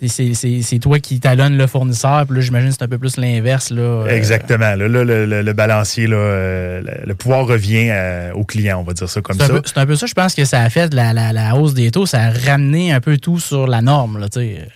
c'est- 0.06 0.78
toi 0.80 0.98
qui 1.00 1.18
talonnes 1.18 1.56
le 1.56 1.66
fournisseur, 1.66 2.26
puis 2.26 2.36
là, 2.36 2.40
j'imagine 2.42 2.68
que 2.68 2.74
c'est 2.78 2.84
un 2.84 2.88
peu 2.88 2.98
plus 2.98 3.16
l'inverse, 3.16 3.70
là. 3.70 3.80
euh, 3.80 4.06
Exactement. 4.08 4.74
Là, 4.74 4.86
là, 4.88 5.04
le, 5.04 5.24
le- 5.26 5.42
le 5.42 5.52
balancier, 5.54 6.06
là, 6.06 6.16
euh, 6.16 6.82
le, 7.06 7.14
pouvoir 7.14 7.46
revient 7.46 7.90
au 8.34 8.44
client, 8.44 8.78
on 8.80 8.82
va 8.84 8.92
dire 8.92 9.08
ça 9.08 9.20
comme 9.22 9.38
ça. 9.38 9.46
c'est 9.64 9.78
un 9.78 9.86
peu 9.86 9.96
ça, 9.96 10.06
je 10.06 10.14
pense 10.14 10.34
que 10.34 10.44
ça 10.44 10.60
a 10.62 10.68
fait 10.70 10.92
la, 10.92 11.12
la, 11.14 11.32
la 11.32 11.56
hausse 11.56 11.72
des 11.74 11.90
taux, 11.90 12.04
ça 12.06 12.20
a 12.24 12.30
ramené 12.30 12.92
un 12.92 13.00
peu 13.00 13.16
tout 13.16 13.40
sur 13.40 13.66
la 13.66 13.80
norme, 13.80 14.18
là, 14.18 14.28
tu 14.28 14.40
sais. 14.40 14.68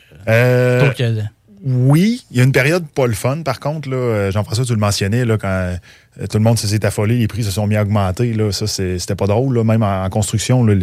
Oui, 1.65 2.25
il 2.31 2.39
y 2.39 2.41
a 2.41 2.45
une 2.45 2.53
période 2.53 2.87
pas 2.89 3.07
le 3.07 3.15
fun, 3.15 3.43
par 3.43 3.61
contre. 3.61 3.89
là, 3.89 3.97
euh, 3.97 4.31
Jean-François, 4.33 4.65
tu 4.65 4.73
le 4.73 4.81
mentionnais, 4.81 5.25
là, 5.25 5.39
quand 5.39 5.49
euh, 5.49 6.27
tout 6.29 6.39
le 6.39 6.45
monde 6.45 6.59
s'est 6.59 6.85
affolé, 6.85 7.19
les 7.19 7.29
prix 7.29 7.45
se 7.45 7.53
sont 7.53 7.67
mis 7.67 7.77
à 7.77 7.83
augmenter. 7.83 8.33
Là, 8.35 8.51
ça, 8.51 8.67
c'était 8.67 9.15
pas 9.15 9.27
drôle. 9.27 9.55
Là, 9.55 9.65
même 9.65 9.83
en, 9.83 10.05
en 10.05 10.11
construction, 10.11 10.65
là, 10.65 10.75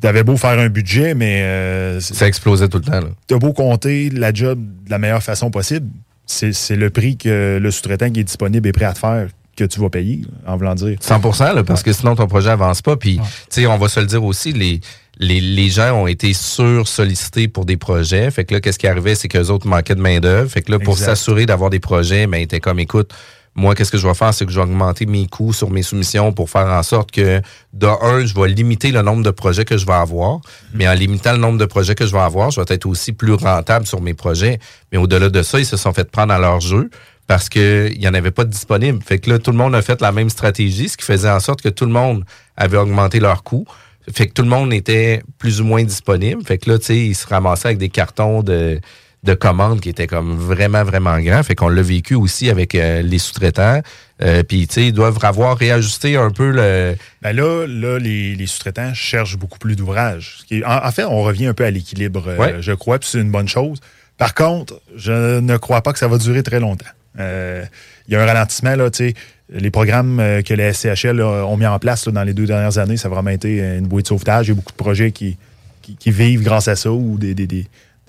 tu 0.00 0.06
avais 0.06 0.22
beau 0.22 0.36
faire 0.36 0.58
un 0.58 0.68
budget, 0.68 1.14
mais 1.14 1.42
euh, 1.42 2.00
Ça 2.00 2.26
explosait 2.26 2.68
tout 2.68 2.78
le 2.78 2.84
temps. 2.84 3.00
Là. 3.00 3.08
tu 3.26 3.34
as 3.34 3.38
beau 3.38 3.52
compter 3.52 4.10
la 4.10 4.32
job 4.32 4.58
de 4.84 4.90
la 4.90 4.98
meilleure 4.98 5.22
façon 5.22 5.50
possible, 5.50 5.88
c'est 6.26 6.52
c'est 6.52 6.76
le 6.76 6.90
prix 6.90 7.16
que 7.16 7.58
le 7.60 7.70
sous-traitant 7.70 8.10
qui 8.10 8.20
est 8.20 8.24
disponible 8.24 8.66
est 8.68 8.72
prêt 8.72 8.86
à 8.86 8.92
te 8.92 8.98
faire 8.98 9.28
que 9.56 9.64
tu 9.64 9.80
vas 9.80 9.88
payer, 9.88 10.22
en 10.46 10.56
voulant 10.56 10.74
dire. 10.74 10.96
100 11.00 11.20
là, 11.54 11.62
parce 11.62 11.82
que 11.82 11.92
sinon 11.92 12.16
ton 12.16 12.26
projet 12.26 12.50
avance 12.50 12.82
pas. 12.82 12.96
Puis, 12.96 13.18
tu 13.18 13.22
sais, 13.50 13.66
on 13.66 13.78
va 13.78 13.88
se 13.88 14.00
le 14.00 14.06
dire 14.06 14.24
aussi, 14.24 14.52
les, 14.52 14.80
les, 15.18 15.40
les 15.40 15.68
gens 15.68 15.92
ont 15.92 16.06
été 16.06 16.32
sur-sollicités 16.32 17.48
pour 17.48 17.64
des 17.64 17.76
projets. 17.76 18.30
Fait 18.30 18.44
que 18.44 18.54
là, 18.54 18.60
qu'est-ce 18.60 18.78
qui 18.78 18.86
arrivait, 18.86 19.14
c'est 19.14 19.28
qu'eux 19.28 19.48
autres 19.48 19.66
manquaient 19.66 19.94
de 19.94 20.00
main-d'œuvre. 20.00 20.50
Fait 20.50 20.62
que 20.62 20.72
là, 20.72 20.78
pour 20.78 20.98
s'assurer 20.98 21.46
d'avoir 21.46 21.70
des 21.70 21.80
projets, 21.80 22.26
ben, 22.26 22.38
ils 22.38 22.42
étaient 22.44 22.60
comme, 22.60 22.80
écoute, 22.80 23.12
moi, 23.56 23.76
qu'est-ce 23.76 23.92
que 23.92 23.98
je 23.98 24.06
vais 24.06 24.14
faire, 24.14 24.34
c'est 24.34 24.46
que 24.46 24.50
je 24.50 24.56
vais 24.56 24.64
augmenter 24.64 25.06
mes 25.06 25.28
coûts 25.28 25.52
sur 25.52 25.70
mes 25.70 25.82
soumissions 25.82 26.32
pour 26.32 26.50
faire 26.50 26.66
en 26.66 26.82
sorte 26.82 27.12
que, 27.12 27.40
de 27.72 27.86
un, 27.86 28.26
je 28.26 28.34
vais 28.34 28.48
limiter 28.48 28.90
le 28.90 29.02
nombre 29.02 29.22
de 29.22 29.30
projets 29.30 29.64
que 29.64 29.76
je 29.76 29.86
vais 29.86 29.92
avoir. 29.92 30.40
Mais 30.72 30.88
en 30.88 30.94
limitant 30.94 31.32
le 31.32 31.38
nombre 31.38 31.58
de 31.58 31.64
projets 31.64 31.94
que 31.94 32.04
je 32.04 32.12
vais 32.12 32.20
avoir, 32.20 32.50
je 32.50 32.60
vais 32.60 32.66
être 32.74 32.86
aussi 32.86 33.12
plus 33.12 33.34
rentable 33.34 33.86
sur 33.86 34.00
mes 34.00 34.14
projets. 34.14 34.58
Mais 34.90 34.98
au-delà 34.98 35.28
de 35.28 35.42
ça, 35.42 35.60
ils 35.60 35.66
se 35.66 35.76
sont 35.76 35.92
fait 35.92 36.10
prendre 36.10 36.32
à 36.32 36.38
leur 36.40 36.60
jeu 36.60 36.90
parce 37.28 37.48
qu'il 37.48 37.96
n'y 37.98 38.08
en 38.08 38.14
avait 38.14 38.32
pas 38.32 38.44
de 38.44 38.50
disponible. 38.50 39.00
Fait 39.04 39.18
que 39.18 39.30
là, 39.30 39.38
tout 39.38 39.52
le 39.52 39.56
monde 39.56 39.74
a 39.76 39.82
fait 39.82 40.00
la 40.00 40.10
même 40.10 40.30
stratégie, 40.30 40.88
ce 40.88 40.96
qui 40.96 41.04
faisait 41.04 41.30
en 41.30 41.40
sorte 41.40 41.62
que 41.62 41.68
tout 41.68 41.86
le 41.86 41.92
monde 41.92 42.24
avait 42.56 42.76
augmenté 42.76 43.20
leurs 43.20 43.44
coûts. 43.44 43.66
Fait 44.12 44.26
que 44.26 44.32
tout 44.32 44.42
le 44.42 44.48
monde 44.48 44.72
était 44.72 45.22
plus 45.38 45.60
ou 45.60 45.64
moins 45.64 45.82
disponible. 45.82 46.42
Fait 46.44 46.58
que 46.58 46.70
là, 46.70 46.78
tu 46.78 46.86
sais, 46.86 46.98
ils 46.98 47.14
se 47.14 47.26
ramassaient 47.26 47.68
avec 47.68 47.78
des 47.78 47.88
cartons 47.88 48.42
de, 48.42 48.80
de 49.22 49.34
commandes 49.34 49.80
qui 49.80 49.88
étaient 49.88 50.06
comme 50.06 50.36
vraiment, 50.36 50.84
vraiment 50.84 51.18
grands. 51.20 51.42
Fait 51.42 51.54
qu'on 51.54 51.68
l'a 51.68 51.82
vécu 51.82 52.14
aussi 52.14 52.50
avec 52.50 52.74
euh, 52.74 53.00
les 53.02 53.18
sous-traitants. 53.18 53.80
Euh, 54.22 54.42
Puis, 54.42 54.66
tu 54.66 54.74
sais, 54.74 54.86
ils 54.88 54.92
doivent 54.92 55.18
avoir 55.22 55.56
réajusté 55.56 56.16
un 56.16 56.30
peu 56.30 56.50
le... 56.50 56.96
Ben 57.22 57.34
là, 57.34 57.66
là 57.66 57.98
les, 57.98 58.34
les 58.34 58.46
sous-traitants 58.46 58.92
cherchent 58.94 59.38
beaucoup 59.38 59.58
plus 59.58 59.74
d'ouvrages. 59.74 60.40
En, 60.66 60.86
en 60.86 60.90
fait, 60.92 61.04
on 61.04 61.22
revient 61.22 61.46
un 61.46 61.54
peu 61.54 61.64
à 61.64 61.70
l'équilibre, 61.70 62.24
euh, 62.28 62.60
je 62.60 62.72
crois, 62.72 62.98
puis 62.98 63.08
c'est 63.10 63.20
une 63.20 63.30
bonne 63.30 63.48
chose. 63.48 63.80
Par 64.18 64.34
contre, 64.34 64.80
je 64.94 65.40
ne 65.40 65.56
crois 65.56 65.80
pas 65.82 65.92
que 65.92 65.98
ça 65.98 66.08
va 66.08 66.18
durer 66.18 66.42
très 66.42 66.60
longtemps. 66.60 66.84
Il 67.16 68.12
y 68.12 68.16
a 68.16 68.22
un 68.22 68.26
ralentissement, 68.26 68.76
là, 68.76 68.90
tu 68.90 69.08
sais. 69.08 69.14
Les 69.52 69.70
programmes 69.70 70.20
euh, 70.20 70.42
que 70.42 70.54
les 70.54 70.72
SCHL 70.72 71.20
ont 71.20 71.56
mis 71.56 71.66
en 71.66 71.78
place 71.78 72.08
dans 72.08 72.22
les 72.24 72.32
deux 72.32 72.46
dernières 72.46 72.78
années, 72.78 72.96
ça 72.96 73.08
a 73.08 73.10
vraiment 73.10 73.30
été 73.30 73.58
une 73.78 73.86
bouée 73.86 74.02
de 74.02 74.06
sauvetage. 74.08 74.46
Il 74.46 74.50
y 74.50 74.52
a 74.52 74.54
beaucoup 74.54 74.72
de 74.72 74.76
projets 74.76 75.12
qui, 75.12 75.36
qui, 75.82 76.10
vivent 76.10 76.42
grâce 76.42 76.66
à 76.68 76.76
ça 76.76 76.90
ou 76.90 77.18
des, 77.18 77.34
des, 77.34 77.46
des, 77.46 77.66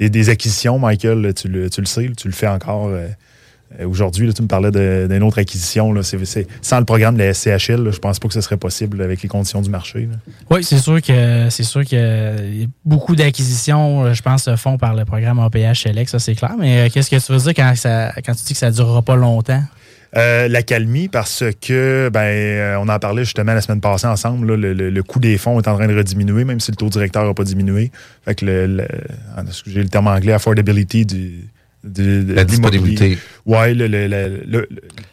des- 0.10 0.30
acquisitions. 0.30 0.80
Michael, 0.80 1.34
tu 1.36 1.50
le, 1.50 1.70
tu 1.70 1.82
le 1.82 1.88
sais, 1.88 2.10
tu 2.18 2.28
le 2.30 2.34
fais 2.34 2.48
encore. 2.48 2.88
euh, 2.88 3.08
euh, 3.82 3.88
Aujourd'hui, 3.88 4.34
tu 4.34 4.44
me 4.44 4.48
parlais 4.48 4.72
d'une 4.72 5.24
autre 5.24 5.40
acquisition. 5.40 5.94
Sans 6.62 6.80
le 6.80 6.86
programme 6.86 7.18
de 7.18 7.24
la 7.24 7.34
SCHL, 7.34 7.84
là, 7.84 7.92
je 7.92 8.00
pense 8.00 8.18
pas 8.20 8.28
que 8.30 8.34
ce 8.34 8.40
serait 8.40 8.56
possible 8.58 9.02
avec 9.02 9.22
les 9.22 9.28
conditions 9.28 9.62
du 9.62 9.70
marché. 9.70 10.08
Oui, 10.50 10.64
c'est 10.64 10.78
sûr 10.78 11.02
que 11.02 11.50
c'est 11.50 11.64
sûr 11.64 11.84
que 11.84 12.66
beaucoup 12.86 13.16
d'acquisitions, 13.18 14.14
je 14.14 14.22
pense, 14.22 14.44
se 14.44 14.56
font 14.56 14.78
par 14.78 14.96
le 14.96 15.04
programme 15.04 15.40
APH 15.40 15.82
Select, 15.84 16.10
ça 16.10 16.20
c'est 16.20 16.36
clair. 16.36 16.54
Mais 16.58 16.90
qu'est-ce 16.92 17.10
que 17.10 17.18
tu 17.18 17.32
veux 17.34 17.40
dire 17.40 17.54
quand, 17.56 17.74
ça, 17.76 18.14
quand 18.26 18.34
tu 18.36 18.44
dis 18.46 18.54
que 18.54 18.60
ça 18.60 18.70
ne 18.70 18.76
durera 18.76 19.02
pas 19.02 19.16
longtemps? 19.18 19.64
Euh, 20.18 20.48
la 20.48 20.62
calmie, 20.64 21.10
parce 21.10 21.44
que 21.60 22.10
ben 22.12 22.22
euh, 22.22 22.78
on 22.80 22.88
en 22.88 23.00
parlait 23.00 23.26
justement 23.26 23.54
la 23.54 23.60
semaine 23.60 23.82
passée 23.82 24.08
ensemble, 24.08 24.56
le, 24.56 24.74
le- 24.74 25.04
coût 25.04 25.20
des 25.20 25.38
fonds 25.38 25.60
est 25.60 25.68
en 25.68 25.76
train 25.76 25.88
de 25.88 25.96
rediminuer, 25.98 26.46
même 26.46 26.62
si 26.62 26.72
le 26.72 26.78
taux 26.78 26.88
directeur 26.88 27.26
n'a 27.26 27.34
pas 27.34 27.44
diminué. 27.44 27.92
Fait 28.24 28.34
que 28.34 28.46
le, 28.46 28.66
le- 28.68 28.88
j'ai 29.68 29.84
le 29.84 29.90
terme 29.90 30.08
anglais, 30.08 30.32
affordability 30.32 31.06
du, 31.06 31.50
de 31.86 32.34
La 32.34 32.44
disponibilité. 32.44 33.18
Ouais, 33.46 33.74
le, 33.74 33.88
le- 33.88 34.68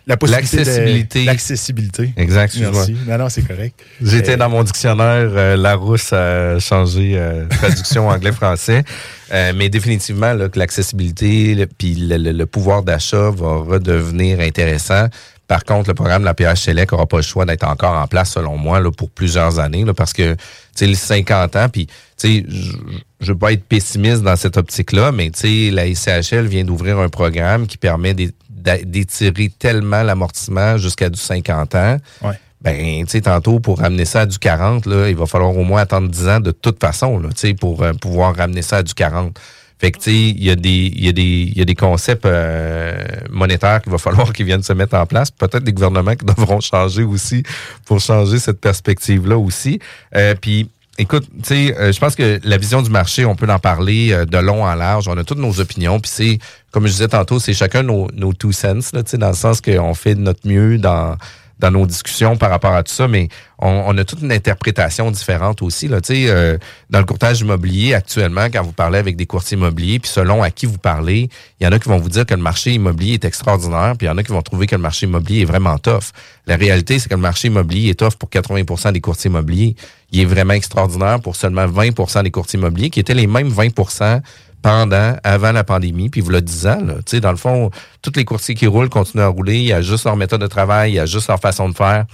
la 0.06 0.16
possibilité. 0.16 0.56
L'accessibilité. 0.56 1.24
L'accessibilité. 1.24 2.12
Exact, 2.16 2.44
excuse-moi. 2.46 2.72
Merci. 2.72 2.96
Non, 3.06 3.18
non, 3.18 3.28
c'est 3.28 3.42
correct. 3.46 3.78
J'étais 4.02 4.32
Euh, 4.32 4.36
dans 4.38 4.48
mon 4.48 4.62
dictionnaire, 4.64 5.30
euh, 5.34 5.56
Larousse 5.56 6.12
a 6.12 6.58
changé 6.58 7.12
euh, 7.16 7.44
traduction 7.48 8.08
anglais-français. 8.08 8.84
Euh, 9.32 9.52
mais 9.54 9.68
définitivement, 9.68 10.32
là, 10.32 10.48
que 10.48 10.58
l'accessibilité 10.58 11.66
puis 11.78 11.94
le 11.98 12.44
pouvoir 12.46 12.82
d'achat 12.82 13.30
va 13.30 13.56
redevenir 13.56 14.40
intéressant. 14.40 15.06
Par 15.48 15.64
contre, 15.64 15.88
le 15.90 15.94
programme 15.94 16.22
de 16.22 16.26
la 16.26 16.34
PH 16.34 16.62
Select 16.62 16.92
n'aura 16.92 17.06
pas 17.06 17.18
le 17.18 17.22
choix 17.22 17.44
d'être 17.44 17.64
encore 17.64 17.94
en 17.94 18.06
place, 18.06 18.32
selon 18.32 18.56
moi, 18.56 18.80
là, 18.80 18.90
pour 18.90 19.10
plusieurs 19.10 19.58
années, 19.58 19.84
là, 19.84 19.92
parce 19.92 20.12
que, 20.12 20.34
tu 20.34 20.38
sais, 20.74 20.86
les 20.86 20.94
50 20.94 21.56
ans, 21.56 21.68
puis, 21.68 21.86
tu 21.86 21.92
sais, 22.16 22.44
je 22.48 22.72
je 23.20 23.32
veux 23.32 23.38
pas 23.38 23.52
être 23.52 23.64
pessimiste 23.64 24.22
dans 24.22 24.34
cette 24.34 24.56
optique-là, 24.56 25.12
mais, 25.12 25.30
tu 25.30 25.40
sais, 25.40 25.70
la 25.70 25.86
ICHL 25.86 26.46
vient 26.46 26.64
d'ouvrir 26.64 26.98
un 26.98 27.08
programme 27.08 27.68
qui 27.68 27.78
permet 27.78 28.14
d'étirer 28.14 29.52
tellement 29.56 30.02
l'amortissement 30.02 30.76
jusqu'à 30.76 31.08
du 31.08 31.20
50 31.20 31.74
ans. 31.76 31.98
Ouais. 32.22 32.38
Ben, 32.62 33.04
tu 33.04 33.10
sais, 33.10 33.20
tantôt, 33.22 33.58
pour 33.58 33.78
ramener 33.78 34.04
ça 34.04 34.20
à 34.20 34.26
du 34.26 34.38
40, 34.38 34.86
là, 34.86 35.08
il 35.08 35.16
va 35.16 35.26
falloir 35.26 35.56
au 35.56 35.64
moins 35.64 35.80
attendre 35.80 36.08
10 36.08 36.28
ans 36.28 36.40
de 36.40 36.52
toute 36.52 36.80
façon, 36.80 37.18
là, 37.18 37.28
tu 37.30 37.48
sais, 37.48 37.54
pour 37.54 37.82
euh, 37.82 37.92
pouvoir 37.92 38.36
ramener 38.36 38.62
ça 38.62 38.78
à 38.78 38.82
du 38.82 38.94
40. 38.94 39.38
Fait 39.82 39.90
que, 39.90 39.98
tu 39.98 40.04
sais, 40.04 40.14
il 40.16 40.44
y, 40.44 40.48
a 40.48 40.54
des- 40.54 40.92
il 40.94 41.00
y, 41.18 41.58
y 41.58 41.60
a 41.60 41.64
des 41.64 41.74
concepts 41.74 42.24
euh, 42.24 42.94
monétaires 43.30 43.82
qu'il 43.82 43.90
va 43.90 43.98
falloir 43.98 44.32
qu'ils 44.32 44.46
viennent 44.46 44.62
se 44.62 44.72
mettre 44.72 44.94
en 44.94 45.06
place. 45.06 45.32
Peut-être 45.32 45.64
des 45.64 45.72
gouvernements 45.72 46.14
qui 46.14 46.24
devront 46.36 46.60
changer 46.60 47.02
aussi 47.02 47.42
pour 47.84 47.98
changer 47.98 48.38
cette 48.38 48.60
perspective-là 48.60 49.36
aussi. 49.36 49.80
Euh, 50.14 50.36
Puis, 50.40 50.68
écoute, 50.98 51.24
tu 51.42 51.48
sais, 51.48 51.76
euh, 51.76 51.90
je 51.92 51.98
pense 51.98 52.14
que 52.14 52.38
la 52.44 52.58
vision 52.58 52.80
du 52.80 52.90
marché, 52.90 53.24
on 53.24 53.34
peut 53.34 53.50
en 53.50 53.58
parler 53.58 54.12
euh, 54.12 54.24
de 54.24 54.38
long 54.38 54.64
en 54.64 54.74
large. 54.76 55.08
On 55.08 55.16
a 55.18 55.24
toutes 55.24 55.38
nos 55.38 55.58
opinions. 55.58 55.98
Puis 55.98 56.12
c'est, 56.14 56.38
comme 56.70 56.86
je 56.86 56.92
disais 56.92 57.08
tantôt, 57.08 57.40
c'est 57.40 57.52
chacun 57.52 57.82
nos, 57.82 58.06
nos 58.14 58.32
two 58.32 58.52
cents, 58.52 58.92
là, 58.92 59.02
dans 59.02 59.28
le 59.30 59.34
sens 59.34 59.60
qu'on 59.60 59.94
fait 59.94 60.14
de 60.14 60.20
notre 60.20 60.46
mieux 60.46 60.78
dans 60.78 61.16
dans 61.62 61.70
nos 61.70 61.86
discussions 61.86 62.36
par 62.36 62.50
rapport 62.50 62.74
à 62.74 62.82
tout 62.82 62.92
ça, 62.92 63.06
mais 63.06 63.28
on, 63.58 63.84
on 63.86 63.96
a 63.96 64.04
toute 64.04 64.20
une 64.20 64.32
interprétation 64.32 65.10
différente 65.10 65.62
aussi. 65.62 65.86
Là. 65.86 66.00
Tu 66.00 66.14
sais, 66.14 66.24
euh, 66.28 66.58
dans 66.90 66.98
le 66.98 67.04
courtage 67.04 67.40
immobilier, 67.40 67.94
actuellement, 67.94 68.46
quand 68.52 68.62
vous 68.62 68.72
parlez 68.72 68.98
avec 68.98 69.16
des 69.16 69.26
courtiers 69.26 69.56
immobiliers, 69.56 70.00
puis 70.00 70.10
selon 70.10 70.42
à 70.42 70.50
qui 70.50 70.66
vous 70.66 70.78
parlez, 70.78 71.30
il 71.60 71.64
y 71.64 71.66
en 71.66 71.72
a 71.72 71.78
qui 71.78 71.88
vont 71.88 71.98
vous 71.98 72.08
dire 72.08 72.26
que 72.26 72.34
le 72.34 72.42
marché 72.42 72.72
immobilier 72.72 73.14
est 73.14 73.24
extraordinaire, 73.24 73.94
puis 73.96 74.06
il 74.06 74.10
y 74.10 74.12
en 74.12 74.18
a 74.18 74.24
qui 74.24 74.32
vont 74.32 74.42
trouver 74.42 74.66
que 74.66 74.74
le 74.74 74.82
marché 74.82 75.06
immobilier 75.06 75.42
est 75.42 75.46
vraiment 75.46 75.78
tough. 75.78 76.10
La 76.48 76.56
réalité, 76.56 76.98
c'est 76.98 77.08
que 77.08 77.14
le 77.14 77.20
marché 77.20 77.46
immobilier 77.46 77.90
est 77.90 77.98
tough 77.98 78.16
pour 78.18 78.28
80% 78.28 78.92
des 78.92 79.00
courtiers 79.00 79.30
immobiliers. 79.30 79.76
Il 80.10 80.20
est 80.20 80.24
vraiment 80.24 80.54
extraordinaire 80.54 81.20
pour 81.20 81.36
seulement 81.36 81.66
20% 81.66 82.24
des 82.24 82.32
courtiers 82.32 82.58
immobiliers, 82.58 82.90
qui 82.90 82.98
étaient 82.98 83.14
les 83.14 83.28
mêmes 83.28 83.48
20 83.48 83.68
pendant, 84.62 85.16
avant 85.24 85.52
la 85.52 85.64
pandémie, 85.64 86.08
puis 86.08 86.20
vous 86.20 86.30
le 86.30 86.40
10 86.40 86.66
ans, 86.68 86.80
là. 86.84 87.20
Dans 87.20 87.30
le 87.30 87.36
fond, 87.36 87.70
tous 88.00 88.12
les 88.16 88.24
courtiers 88.24 88.54
qui 88.54 88.66
roulent 88.66 88.88
continuent 88.88 89.22
à 89.22 89.28
rouler. 89.28 89.58
Il 89.58 89.64
y 89.64 89.72
a 89.72 89.82
juste 89.82 90.04
leur 90.04 90.16
méthode 90.16 90.40
de 90.40 90.46
travail, 90.46 90.92
il 90.92 90.94
y 90.94 90.98
a 91.00 91.06
juste 91.06 91.28
leur 91.28 91.40
façon 91.40 91.68
de 91.68 91.74
faire. 91.74 92.06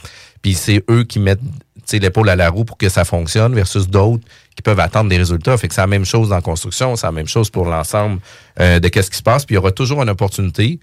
Puis 0.42 0.54
c'est 0.54 0.82
eux 0.90 1.04
qui 1.04 1.18
mettent 1.20 1.40
l'épaule 1.92 2.28
à 2.28 2.36
la 2.36 2.50
roue 2.50 2.64
pour 2.64 2.76
que 2.76 2.88
ça 2.88 3.04
fonctionne 3.04 3.54
versus 3.54 3.88
d'autres 3.88 4.24
qui 4.56 4.62
peuvent 4.62 4.80
attendre 4.80 5.08
des 5.08 5.16
résultats. 5.16 5.56
Fait 5.56 5.68
que 5.68 5.74
c'est 5.74 5.80
la 5.80 5.86
même 5.86 6.04
chose 6.04 6.28
dans 6.28 6.40
construction, 6.40 6.96
c'est 6.96 7.06
la 7.06 7.12
même 7.12 7.28
chose 7.28 7.48
pour 7.48 7.66
l'ensemble 7.66 8.20
euh, 8.60 8.78
de 8.80 8.88
qu'est-ce 8.88 9.10
qui 9.10 9.16
se 9.16 9.22
passe. 9.22 9.46
Puis 9.46 9.54
il 9.54 9.56
y 9.56 9.58
aura 9.58 9.72
toujours 9.72 10.02
une 10.02 10.10
opportunité 10.10 10.78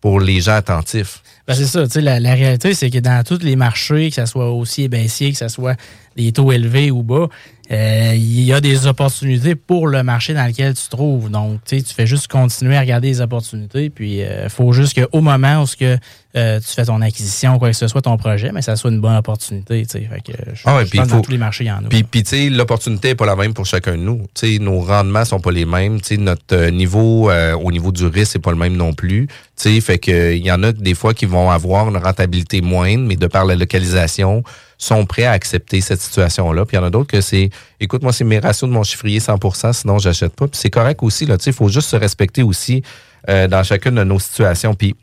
pour 0.00 0.20
les 0.20 0.40
gens 0.40 0.54
attentifs. 0.54 1.22
Ben, 1.46 1.54
c'est 1.54 1.66
ça, 1.66 1.84
tu 1.84 1.94
sais, 1.94 2.00
la, 2.00 2.20
la 2.20 2.34
réalité, 2.34 2.74
c'est 2.74 2.90
que 2.90 2.98
dans 2.98 3.24
tous 3.24 3.42
les 3.42 3.56
marchés, 3.56 4.10
que 4.10 4.14
ce 4.14 4.26
soit 4.26 4.50
haussier, 4.50 4.88
baissier, 4.88 5.32
que 5.32 5.38
ce 5.38 5.48
soit 5.48 5.76
des 6.16 6.32
taux 6.32 6.52
élevés 6.52 6.90
ou 6.90 7.02
bas, 7.02 7.28
euh, 7.70 8.12
il 8.14 8.40
y 8.44 8.52
a 8.52 8.60
des 8.60 8.86
opportunités 8.86 9.54
pour 9.54 9.88
le 9.88 10.02
marché 10.02 10.32
dans 10.34 10.46
lequel 10.46 10.74
tu 10.74 10.84
te 10.84 10.90
trouves. 10.90 11.30
Donc, 11.30 11.60
tu 11.66 11.82
fais 11.94 12.06
juste 12.06 12.26
continuer 12.28 12.76
à 12.76 12.80
regarder 12.80 13.08
les 13.08 13.20
opportunités, 13.20 13.90
puis 13.90 14.20
il 14.20 14.48
faut 14.48 14.72
juste 14.72 14.98
qu'au 14.98 15.20
moment 15.20 15.62
où 15.62 15.66
ce 15.66 15.76
que, 15.76 15.98
euh, 16.36 16.60
tu 16.60 16.66
fais 16.74 16.84
ton 16.84 17.00
acquisition, 17.02 17.58
quoi 17.58 17.70
que 17.70 17.76
ce 17.76 17.86
soit, 17.88 18.00
ton 18.02 18.16
projet, 18.16 18.52
mais 18.52 18.62
ça 18.62 18.76
soit 18.76 18.90
une 18.90 19.00
bonne 19.00 19.16
opportunité, 19.16 19.84
tu 19.84 19.98
sais. 19.98 20.08
Fait 20.10 20.20
que 20.20 20.32
je, 20.54 20.62
Ah 20.64 20.76
ouais, 20.76 20.86
je 20.86 20.90
pense 20.96 21.04
que 21.06 21.10
dans 21.10 21.16
faut- 21.16 21.22
tous 21.22 21.30
les 21.30 21.38
marchés, 21.38 21.64
il 21.64 21.68
y 21.68 21.70
en 21.70 21.84
a. 21.84 21.88
Puis, 21.88 22.04
puis 22.04 22.22
tu 22.22 22.30
sais, 22.30 22.48
l'opportunité 22.50 23.08
n'est 23.08 23.14
pas 23.14 23.26
la 23.26 23.36
même 23.36 23.52
pour 23.54 23.66
chacun 23.66 23.92
de 23.92 24.02
nous. 24.02 24.26
Tu 24.34 24.54
sais, 24.54 24.58
nos 24.58 24.80
rendements 24.80 25.24
sont 25.24 25.40
pas 25.40 25.50
les 25.50 25.64
mêmes. 25.66 26.00
Tu 26.00 26.14
sais, 26.14 26.16
notre 26.16 26.54
euh, 26.56 26.70
niveau 26.70 27.30
euh, 27.30 27.54
au 27.54 27.70
niveau 27.72 27.92
du 27.92 28.06
risque 28.06 28.32
c'est 28.32 28.38
pas 28.38 28.50
le 28.52 28.56
même 28.58 28.76
non 28.76 28.92
plus. 28.94 29.26
Tu 29.26 29.34
sais, 29.56 29.80
fait 29.80 29.98
que 29.98 30.34
il 30.34 30.44
y 30.44 30.52
en 30.52 30.62
a 30.62 30.72
des 30.72 30.94
fois 30.94 31.12
qui 31.14 31.26
vont 31.26 31.50
avoir 31.50 31.88
une 31.88 31.96
rentabilité 31.96 32.60
moindre, 32.60 33.04
mais 33.06 33.16
de 33.16 33.26
par 33.26 33.44
la 33.44 33.56
localisation, 33.56 34.42
sont 34.78 35.04
prêts 35.04 35.24
à 35.24 35.32
accepter 35.32 35.80
cette 35.80 36.00
situation-là. 36.00 36.64
Puis 36.64 36.76
il 36.76 36.80
y 36.80 36.82
en 36.82 36.86
a 36.86 36.90
d'autres 36.90 37.10
que 37.10 37.20
c'est, 37.20 37.50
écoute, 37.80 38.02
moi 38.02 38.12
c'est 38.12 38.24
mes 38.24 38.38
ratios 38.38 38.68
de 38.70 38.74
mon 38.74 38.84
chiffrier 38.84 39.18
100%, 39.18 39.72
sinon 39.72 39.98
j'achète 39.98 40.34
pas. 40.34 40.46
Puis 40.46 40.58
c'est 40.60 40.70
correct 40.70 41.02
aussi 41.02 41.26
là. 41.26 41.36
Tu 41.36 41.44
sais, 41.44 41.50
il 41.50 41.56
faut 41.56 41.68
juste 41.68 41.88
se 41.90 41.96
respecter 41.96 42.42
aussi 42.42 42.82
euh, 43.28 43.48
dans 43.48 43.62
chacune 43.64 43.96
de 43.96 44.04
nos 44.04 44.18
situations. 44.18 44.74
Puis 44.74 44.94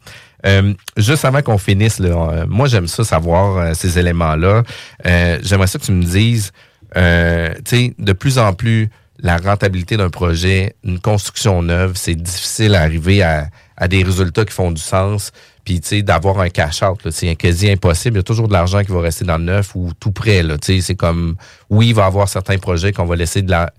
Euh, 0.45 0.73
juste 0.95 1.25
avant 1.25 1.41
qu'on 1.41 1.57
finisse, 1.57 1.97
là, 1.97 2.09
euh, 2.09 2.45
moi 2.47 2.67
j'aime 2.67 2.87
ça 2.87 3.03
savoir 3.03 3.57
euh, 3.57 3.73
ces 3.73 3.97
éléments-là. 3.97 4.61
Euh, 5.07 5.39
J'aimerais 5.41 5.65
ça 5.67 5.79
que 5.79 5.85
tu 5.85 5.91
me 5.91 6.03
dises, 6.03 6.51
euh, 6.95 7.51
tu 7.65 7.77
sais, 7.77 7.93
de 7.97 8.13
plus 8.13 8.37
en 8.37 8.53
plus, 8.53 8.89
la 9.19 9.37
rentabilité 9.37 9.97
d'un 9.97 10.11
projet, 10.11 10.75
une 10.83 10.99
construction 10.99 11.63
neuve, 11.63 11.93
c'est 11.95 12.13
difficile 12.15 12.73
d'arriver 12.73 13.23
à, 13.23 13.47
à 13.75 13.87
des 13.87 14.03
résultats 14.03 14.45
qui 14.45 14.53
font 14.53 14.71
du 14.71 14.81
sens. 14.81 15.31
Puis, 15.65 15.81
tu 15.81 15.87
sais, 15.87 16.01
d'avoir 16.03 16.39
un 16.39 16.49
cash-out, 16.49 17.09
c'est 17.09 17.35
quasi 17.35 17.71
impossible. 17.71 18.17
Il 18.17 18.19
y 18.19 18.21
a 18.21 18.23
toujours 18.23 18.47
de 18.47 18.53
l'argent 18.53 18.83
qui 18.83 18.91
va 18.91 19.01
rester 19.01 19.25
dans 19.25 19.37
le 19.37 19.45
neuf 19.45 19.75
ou 19.75 19.91
tout 19.99 20.11
près. 20.11 20.43
Tu 20.43 20.57
sais, 20.61 20.81
c'est 20.81 20.95
comme, 20.95 21.35
oui, 21.69 21.87
il 21.87 21.95
va 21.95 22.03
y 22.03 22.05
avoir 22.05 22.29
certains 22.29 22.59
projets 22.59 22.93
qu'on 22.93 23.05
va 23.05 23.15
laisser 23.15 23.41
de 23.41 23.49
la, 23.49 23.71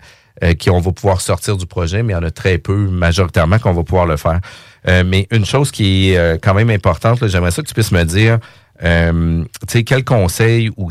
euh, 0.43 0.53
qu'on 0.53 0.79
va 0.79 0.91
pouvoir 0.91 1.19
sortir 1.19 1.57
du 1.57 1.65
projet, 1.65 2.03
mais 2.03 2.13
il 2.13 2.15
y 2.15 2.19
en 2.19 2.23
a 2.23 2.29
très 2.29 2.59
peu, 2.59 2.75
majoritairement, 2.75 3.57
qu'on 3.57 3.73
va 3.73 3.83
pouvoir 3.83 4.05
le 4.05 4.17
faire. 4.17 4.39
Euh, 4.87 5.03
mais 5.03 5.27
une 5.31 5.45
chose 5.45 5.71
qui 5.71 6.11
est 6.11 6.17
euh, 6.17 6.37
quand 6.39 6.53
même 6.53 6.69
importante, 6.69 7.25
j'aimerais 7.25 7.49
ça 7.49 7.63
que 7.63 7.67
tu 7.67 7.73
puisses 7.73 7.91
me 7.91 8.03
dire, 8.03 8.37
tu 8.79 9.45
sais, 9.67 9.83
quel 9.83 10.03
conseil 10.03 10.69
ou 10.77 10.89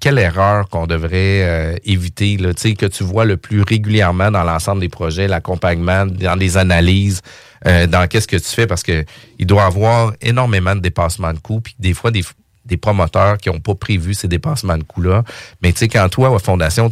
quelle 0.00 0.18
erreur 0.18 0.68
qu'on 0.68 0.88
devrait 0.88 1.78
éviter, 1.84 2.36
là, 2.38 2.52
que 2.52 2.86
tu 2.86 3.04
vois 3.04 3.24
le 3.24 3.36
plus 3.36 3.62
régulièrement 3.62 4.32
dans 4.32 4.42
l'ensemble 4.42 4.80
des 4.80 4.88
projets, 4.88 5.28
l'accompagnement, 5.28 6.06
dans 6.06 6.34
les 6.34 6.56
analyses, 6.56 7.20
euh, 7.66 7.86
dans 7.86 8.06
qu'est-ce 8.08 8.28
que 8.28 8.36
tu 8.36 8.48
fais, 8.48 8.66
parce 8.66 8.82
que 8.82 9.04
il 9.38 9.46
doit 9.46 9.64
avoir 9.64 10.12
énormément 10.20 10.74
de 10.74 10.80
dépassements 10.80 11.32
de 11.32 11.38
coûts, 11.38 11.60
puis 11.60 11.74
des 11.78 11.94
fois, 11.94 12.10
des, 12.10 12.22
des 12.64 12.76
promoteurs 12.76 13.38
qui 13.38 13.50
n'ont 13.50 13.60
pas 13.60 13.74
prévu 13.74 14.14
ces 14.14 14.28
dépassements 14.28 14.78
de 14.78 14.82
coûts-là. 14.84 15.24
Mais 15.62 15.72
tu 15.72 15.80
sais, 15.80 15.88
quand 15.88 16.08
toi, 16.08 16.34
à 16.34 16.38
Fondation, 16.38 16.90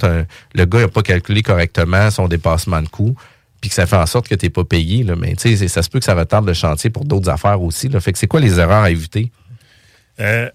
le 0.55 0.65
gars 0.65 0.81
n'a 0.81 0.89
pas 0.89 1.03
calculé 1.03 1.43
correctement 1.43 2.11
son 2.11 2.29
dépassement 2.29 2.83
de 2.83 2.89
coûts, 2.89 3.15
puis 3.61 3.71
que 3.71 3.75
ça 3.75 3.87
fait 3.87 3.97
en 3.97 4.07
sorte 4.07 4.29
que 4.29 4.35
tu 4.35 4.47
n'es 4.47 4.51
pas 4.51 4.65
payé, 4.65 5.03
là, 5.03 5.17
mais 5.17 5.35
tu 5.35 5.57
sais, 5.57 5.69
ça 5.69 5.83
se 5.83 5.91
peut 5.91 5.99
que 5.99 6.05
ça 6.05 6.15
retarde 6.15 6.47
le 6.47 6.55
chantier 6.55 6.91
pour 6.91 7.05
d'autres 7.05 7.29
affaires 7.29 7.61
aussi. 7.63 7.89
Là. 7.89 8.01
Fait 8.01 8.13
que 8.13 8.19
c'est 8.19 8.27
quoi 8.27 8.41
les 8.41 8.61
erreurs 8.61 8.85
à 8.85 8.91
éviter? 8.91 9.33
Euh, 10.21 10.49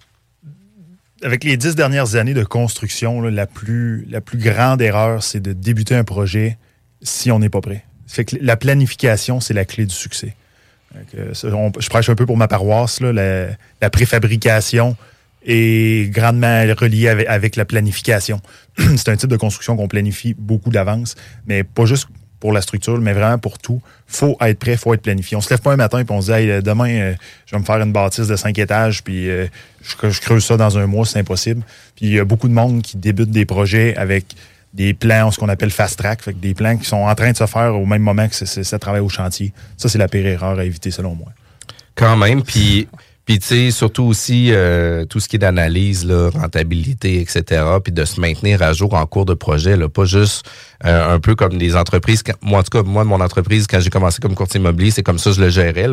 avec 1.22 1.44
les 1.44 1.58
dix 1.58 1.76
dernières 1.76 2.16
années 2.16 2.34
de 2.34 2.44
construction, 2.44 3.22
là, 3.22 3.30
la, 3.30 3.48
plus, 3.48 4.06
la 4.10 4.22
plus 4.22 4.38
grande 4.38 4.82
erreur, 4.82 5.24
c'est 5.24 5.40
de 5.40 5.54
débuter 5.54 5.96
un 5.96 6.04
projet 6.04 6.58
si 7.02 7.32
on 7.32 7.40
n'est 7.40 7.50
pas 7.50 7.62
prêt. 7.62 7.86
La 8.42 8.58
planification, 8.58 9.40
c'est 9.40 9.54
la 9.54 9.66
clé 9.66 9.86
du 9.86 9.96
succès. 9.96 10.36
Je 11.16 11.90
prêche 11.90 12.10
un 12.10 12.16
peu 12.16 12.26
pour 12.26 12.38
ma 12.38 12.48
paroisse. 12.48 13.02
La, 13.02 13.90
préfabrication 13.90 14.96
est 15.46 16.12
grandement 16.12 16.64
reliée 16.78 17.08
avec, 17.08 17.56
la 17.56 17.66
planification. 17.66 18.42
c'est 18.78 19.10
un 19.10 19.16
type 19.16 19.30
de 19.30 19.38
construction 19.38 19.76
qu'on 19.76 19.88
planifie 19.88 20.36
beaucoup 20.38 20.70
d'avance, 20.70 21.16
mais 21.48 21.64
pas 21.64 21.86
juste 21.86 22.08
pour 22.40 22.52
la 22.52 22.62
structure, 22.62 23.00
mais 23.00 23.14
vraiment 23.14 23.38
pour 23.38 23.58
tout. 23.58 23.82
faut 24.06 24.36
être 24.42 24.60
prêt, 24.60 24.76
faut 24.76 24.94
être 24.94 25.02
planifié. 25.02 25.38
On 25.38 25.42
se 25.42 25.50
lève 25.50 25.62
pas 25.62 25.72
un 25.72 25.78
matin 25.78 26.00
et 26.00 26.06
on 26.10 26.22
se 26.22 26.28
dit 26.28 26.38
Hey, 26.38 26.62
demain, 26.62 26.90
euh, 26.90 27.14
je 27.46 27.56
vais 27.56 27.60
me 27.60 27.66
faire 27.66 27.78
une 27.78 27.94
bâtisse 27.94 28.28
de 28.28 28.36
cinq 28.36 28.60
étages, 28.60 29.02
puis 29.02 29.30
euh, 29.30 29.48
je, 29.82 30.10
je 30.10 30.20
creuse 30.20 30.44
ça 30.44 30.58
dans 30.58 30.78
un 30.78 30.86
mois, 30.86 31.06
c'est 31.06 31.20
impossible. 31.20 31.64
Puis 31.96 32.08
il 32.08 32.14
y 32.14 32.20
a 32.20 32.26
beaucoup 32.26 32.50
de 32.50 32.54
monde 32.54 32.82
qui 32.82 32.98
débute 32.98 33.32
des 33.32 33.46
projets 33.46 33.96
avec 33.96 34.36
des 34.74 34.94
plans, 34.94 35.30
ce 35.32 35.40
qu'on 35.40 35.50
appelle 35.50 35.72
fast 35.72 35.98
track, 36.00 36.22
des 36.40 36.54
plans 36.54 36.78
qui 36.78 36.86
sont 36.86 36.98
en 36.98 37.16
train 37.16 37.32
de 37.32 37.38
se 37.38 37.46
faire 37.46 37.76
au 37.76 37.86
même 37.86 38.02
moment 38.02 38.28
que 38.28 38.34
ça 38.34 38.80
travaille 38.80 39.02
au 39.02 39.10
chantier. 39.10 39.54
Ça, 39.78 39.90
c'est 39.90 40.00
la 40.00 40.08
pire 40.08 40.26
erreur 40.26 40.58
à 40.58 40.66
éviter, 40.66 40.92
selon 40.92 41.16
moi. 41.16 41.30
Quand 41.96 42.18
même, 42.18 42.42
puis 42.42 42.88
puis 43.26 43.40
tu 43.40 43.46
sais 43.46 43.72
surtout 43.72 44.04
aussi 44.04 44.50
euh, 44.52 45.06
tout 45.06 45.22
ce 45.22 45.30
qui 45.30 45.38
est 45.38 45.40
d'analyse 45.40 46.06
rentabilité 46.34 47.22
etc. 47.22 47.64
Puis 47.82 47.94
de 47.94 48.04
se 48.04 48.20
maintenir 48.20 48.62
à 48.62 48.74
jour 48.74 48.94
en 48.96 49.06
cours 49.06 49.24
de 49.24 49.34
projet 49.34 49.78
là, 49.78 49.88
pas 49.88 50.04
juste 50.04 50.46
euh, 50.84 51.16
un 51.16 51.20
peu 51.22 51.34
comme 51.34 51.58
des 51.58 51.78
entreprises. 51.78 52.22
moi 52.42 52.60
en 52.60 52.64
tout 52.64 52.78
cas 52.78 52.84
moi 52.84 53.06
mon 53.06 53.22
entreprise 53.22 53.66
quand 53.68 53.80
j'ai 53.80 53.90
commencé 53.90 54.20
comme 54.20 54.36
courtier 54.36 54.60
immobilier 54.60 54.92
c'est 54.92 55.04
comme 55.04 55.20
ça 55.20 55.30
que 55.30 55.38
je 55.38 55.42
le 55.42 55.50
gérais. 55.50 55.88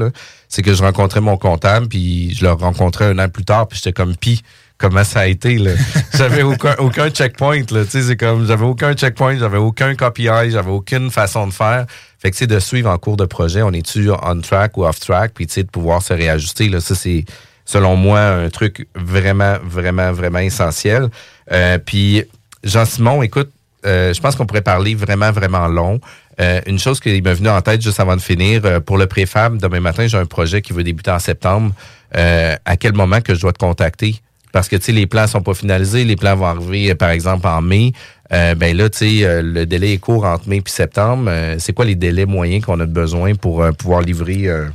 C'est 0.49 0.62
que 0.62 0.74
je 0.74 0.83
rencontrais 0.83 1.20
mon 1.20 1.37
comptable 1.37 1.87
puis 1.87 2.35
je 2.35 2.45
le 2.45 2.51
rencontrais 2.51 3.05
un 3.05 3.18
an 3.20 3.28
plus 3.28 3.45
tard 3.45 3.68
puis 3.68 3.78
j'étais 3.78 3.93
comme 3.93 4.16
pis 4.16 4.43
comment 4.81 5.05
ça 5.05 5.20
a 5.20 5.26
été 5.26 5.59
là. 5.59 5.72
J'avais 6.16 6.43
aucun 6.43 6.74
aucun 6.78 7.11
checkpoint 7.11 7.62
là. 7.70 7.85
Tu 7.85 7.91
sais 7.91 8.03
c'est 8.03 8.16
comme 8.16 8.47
j'avais 8.47 8.64
aucun 8.64 8.95
checkpoint, 8.95 9.39
j'avais 9.39 9.59
aucun 9.59 9.95
KPI, 9.95 10.51
j'avais 10.51 10.70
aucune 10.70 11.11
façon 11.11 11.47
de 11.47 11.53
faire. 11.53 11.87
Fait 12.18 12.31
que 12.31 12.37
c'est 12.37 12.47
de 12.47 12.59
suivre 12.59 12.91
en 12.91 12.99
cours 12.99 13.16
de 13.16 13.26
projet, 13.26 13.62
on 13.62 13.72
est-tu 13.72 14.11
on 14.11 14.41
track 14.41 14.76
ou 14.76 14.85
off 14.85 14.99
track, 14.99 15.33
puis 15.35 15.47
tu 15.47 15.62
de 15.62 15.68
pouvoir 15.68 16.03
se 16.03 16.12
réajuster 16.12 16.68
là, 16.68 16.81
ça 16.81 16.95
c'est 16.95 17.24
selon 17.64 17.95
moi 17.95 18.20
un 18.20 18.49
truc 18.49 18.89
vraiment 18.95 19.57
vraiment 19.62 20.12
vraiment 20.12 20.41
essentiel. 20.41 21.09
Euh, 21.53 21.78
puis 21.78 22.24
Jean-Simon, 22.64 23.22
écoute, 23.22 23.51
euh, 23.87 24.12
je 24.12 24.20
pense 24.20 24.37
qu'on 24.37 24.47
pourrait 24.47 24.62
parler 24.62 24.95
vraiment 24.95 25.31
vraiment 25.31 25.68
long. 25.68 26.01
Euh, 26.41 26.61
une 26.66 26.78
chose 26.78 27.01
qui 27.01 27.20
m'est 27.20 27.35
venue 27.35 27.49
en 27.49 27.61
tête 27.61 27.83
juste 27.83 28.01
avant 28.01 28.16
de 28.16 28.20
finir, 28.20 28.62
euh, 28.64 28.81
pour 28.81 28.97
le 28.97 29.07
préfab, 29.07 29.59
demain 29.59 29.81
matin, 29.81 30.07
j'ai 30.07 30.16
un 30.16 30.26
projet 30.26 30.62
qui 30.62 30.72
veut 30.72 30.83
débuter 30.85 31.11
en 31.11 31.18
septembre. 31.18 31.72
Euh, 32.16 32.57
à 32.64 32.76
quel 32.76 32.95
moment 32.95 33.20
que 33.20 33.35
je 33.35 33.41
dois 33.41 33.53
te 33.53 33.59
contacter? 33.59 34.20
Parce 34.53 34.68
que 34.68 34.76
tu 34.76 34.84
sais, 34.86 34.92
les 34.92 35.07
plans 35.07 35.26
sont 35.26 35.42
pas 35.42 35.55
finalisés, 35.55 36.05
les 36.05 36.16
plans 36.16 36.34
vont 36.36 36.46
arriver, 36.46 36.90
euh, 36.90 36.94
par 36.94 37.11
exemple, 37.11 37.46
en 37.46 37.61
mai. 37.62 37.92
Euh, 38.32 38.55
ben 38.55 38.76
là, 38.76 38.88
tu 38.90 38.98
sais, 38.98 39.24
euh, 39.24 39.42
le 39.42 39.66
délai 39.66 39.92
est 39.94 39.98
court 39.98 40.24
entre 40.24 40.48
mai 40.48 40.57
et 40.59 40.62
septembre. 40.66 41.24
Euh, 41.28 41.57
c'est 41.59 41.72
quoi 41.72 41.84
les 41.84 41.94
délais 41.96 42.26
moyens 42.26 42.64
qu'on 42.64 42.78
a 42.80 42.86
besoin 42.86 43.34
pour 43.34 43.62
euh, 43.62 43.72
pouvoir 43.72 44.03
livrer? 44.03 44.46
euh, 44.48 44.66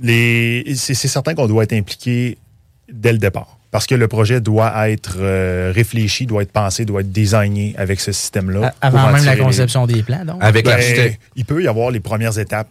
Les, 0.00 0.64
c'est, 0.76 0.94
certain 0.94 1.34
qu'on 1.34 1.46
doit 1.46 1.64
être 1.64 1.72
impliqué 1.72 2.38
dès 2.92 3.12
le 3.12 3.18
départ. 3.18 3.58
Parce 3.72 3.86
que 3.86 3.94
le 3.94 4.08
projet 4.08 4.40
doit 4.40 4.88
être 4.90 5.16
euh, 5.18 5.72
réfléchi, 5.74 6.26
doit 6.26 6.42
être 6.42 6.52
pensé, 6.52 6.84
doit 6.84 7.00
être 7.00 7.12
designé 7.12 7.74
avec 7.76 8.00
ce 8.00 8.12
système-là. 8.12 8.72
Avant 8.80 9.10
même 9.12 9.24
la 9.24 9.34
les- 9.34 9.42
conception 9.42 9.86
des 9.86 10.02
plans, 10.02 10.24
donc? 10.24 10.36
avec 10.40 10.64
Ben, 10.64 10.70
l'architecte? 10.72 11.20
Il 11.34 11.44
peut 11.44 11.62
y 11.62 11.68
avoir 11.68 11.90
les 11.90 12.00
premières 12.00 12.38
étapes 12.38 12.68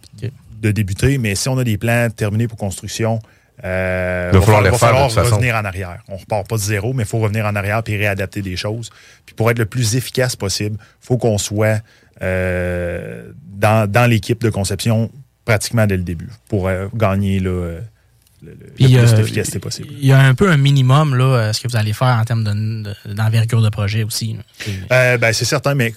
de 0.62 0.70
débuter, 0.70 1.18
mais 1.18 1.34
si 1.34 1.48
on 1.48 1.58
a 1.58 1.64
des 1.64 1.76
plans 1.76 2.08
terminés 2.14 2.48
pour 2.48 2.58
construction, 2.58 3.20
euh, 3.64 4.30
Il 4.32 4.38
va 4.38 4.44
falloir 4.44 4.62
fa- 4.64 4.70
les 4.70 4.76
faire, 4.78 4.94
de 5.02 5.08
toute 5.08 5.14
façon. 5.14 5.36
revenir 5.36 5.54
en 5.56 5.64
arrière. 5.64 5.98
On 6.08 6.16
repart 6.16 6.46
pas 6.48 6.56
de 6.56 6.60
zéro, 6.60 6.92
mais 6.92 7.02
il 7.04 7.08
faut 7.08 7.18
revenir 7.18 7.46
en 7.46 7.54
arrière 7.56 7.82
puis 7.82 7.96
réadapter 7.96 8.42
des 8.42 8.56
choses. 8.56 8.90
Puis 9.24 9.34
pour 9.34 9.50
être 9.50 9.58
le 9.58 9.66
plus 9.66 9.96
efficace 9.96 10.36
possible, 10.36 10.76
il 10.80 11.06
faut 11.06 11.16
qu'on 11.16 11.38
soit 11.38 11.80
euh, 12.22 13.30
dans, 13.48 13.90
dans 13.90 14.08
l'équipe 14.08 14.40
de 14.42 14.50
conception 14.50 15.10
pratiquement 15.44 15.86
dès 15.86 15.96
le 15.96 16.02
début 16.02 16.28
pour 16.48 16.68
euh, 16.68 16.88
gagner 16.94 17.40
le, 17.40 17.78
le- 18.42 18.50
le 18.52 18.66
Puis, 18.74 18.86
plus 18.86 18.96
euh, 19.12 19.16
d'efficacité 19.16 19.58
possible. 19.58 19.88
Il 19.92 20.04
y 20.06 20.12
a 20.12 20.18
un 20.18 20.34
peu 20.34 20.50
un 20.50 20.56
minimum, 20.56 21.14
là, 21.14 21.52
ce 21.52 21.60
que 21.60 21.68
vous 21.68 21.76
allez 21.76 21.92
faire 21.92 22.18
en 22.20 22.24
termes 22.24 22.44
de- 22.44 22.82
de- 23.08 23.14
d'envergure 23.14 23.62
de, 23.62 23.68
projet 23.70 24.02
aussi. 24.02 24.36
Euh, 24.92 25.18
ben, 25.18 25.32
c'est 25.32 25.44
certain, 25.44 25.74
mais 25.74 25.94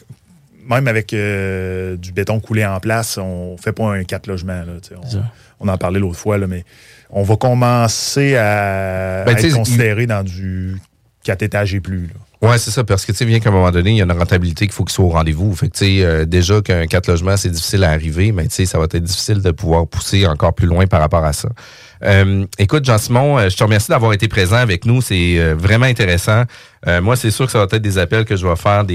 même 0.67 0.87
avec 0.87 1.13
euh, 1.13 1.97
du 1.97 2.11
béton 2.11 2.39
coulé 2.39 2.63
en 2.65 2.79
place, 2.79 3.17
on 3.17 3.57
fait 3.57 3.73
pas 3.73 3.91
un 3.91 4.03
quatre 4.03 4.27
logements. 4.27 4.61
Là, 4.63 4.73
on, 5.59 5.67
en 5.67 5.77
parlait 5.77 5.99
l'autre 5.99 6.17
fois, 6.17 6.37
là, 6.37 6.47
mais 6.47 6.63
on 7.09 7.23
va 7.23 7.35
commencer 7.35 8.35
à, 8.35 9.23
Ben, 9.25 9.35
à 9.35 9.39
sais, 9.39 9.47
être 9.47 9.55
considéré 9.55 10.07
dans 10.07 10.23
du 10.23 10.77
quatre 11.23 11.43
étages 11.43 11.73
et 11.73 11.79
plus. 11.79 12.09
Ouais, 12.41 12.57
c'est 12.57 12.71
ça, 12.71 12.85
parce 12.85 13.05
que 13.05 13.11
tu 13.11 13.17
sais, 13.17 13.25
bien 13.25 13.41
qu'à 13.41 13.49
un 13.49 13.51
moment 13.51 13.69
donné, 13.69 13.91
il 13.91 13.97
y 13.97 14.01
a 14.01 14.05
une 14.05 14.11
rentabilité 14.13 14.65
qu'il 14.65 14.73
faut 14.73 14.85
qu'il 14.85 14.93
soit 14.93 15.03
au 15.03 15.09
rendez-vous. 15.09 15.53
Fait 15.55 15.67
que 15.67 15.73
tu 15.73 15.85
sais, 15.85 16.05
euh, 16.05 16.25
déjà 16.25 16.61
qu'un 16.61 16.87
4 16.87 17.07
logements, 17.07 17.35
c'est 17.35 17.49
difficile 17.49 17.83
à 17.83 17.91
arriver, 17.91 18.31
mais 18.31 18.47
tu 18.47 18.55
sais, 18.55 18.65
ça 18.65 18.77
va 18.77 18.85
être 18.85 18.97
difficile 18.97 19.41
de 19.41 19.51
pouvoir 19.51 19.85
pousser 19.87 20.25
encore 20.25 20.53
plus 20.53 20.67
loin 20.67 20.87
par 20.87 21.01
rapport 21.01 21.25
à 21.25 21.33
ça. 21.33 21.49
Euh, 22.03 22.45
écoute, 22.57 22.83
Jean-Simon, 22.85 23.37
euh, 23.37 23.49
je 23.49 23.57
te 23.57 23.63
remercie 23.63 23.89
d'avoir 23.89 24.13
été 24.13 24.29
présent 24.29 24.55
avec 24.55 24.85
nous. 24.85 25.01
C'est 25.01 25.37
euh, 25.37 25.53
vraiment 25.55 25.85
intéressant. 25.85 26.43
Moi, 27.01 27.17
c'est 27.17 27.29
sûr 27.29 27.45
que 27.45 27.51
ça 27.51 27.59
va 27.59 27.65
être 27.65 27.75
des 27.75 27.97
appels 27.97 28.23
que 28.23 28.37
je 28.37 28.47
vais 28.47 28.55
faire. 28.55 28.85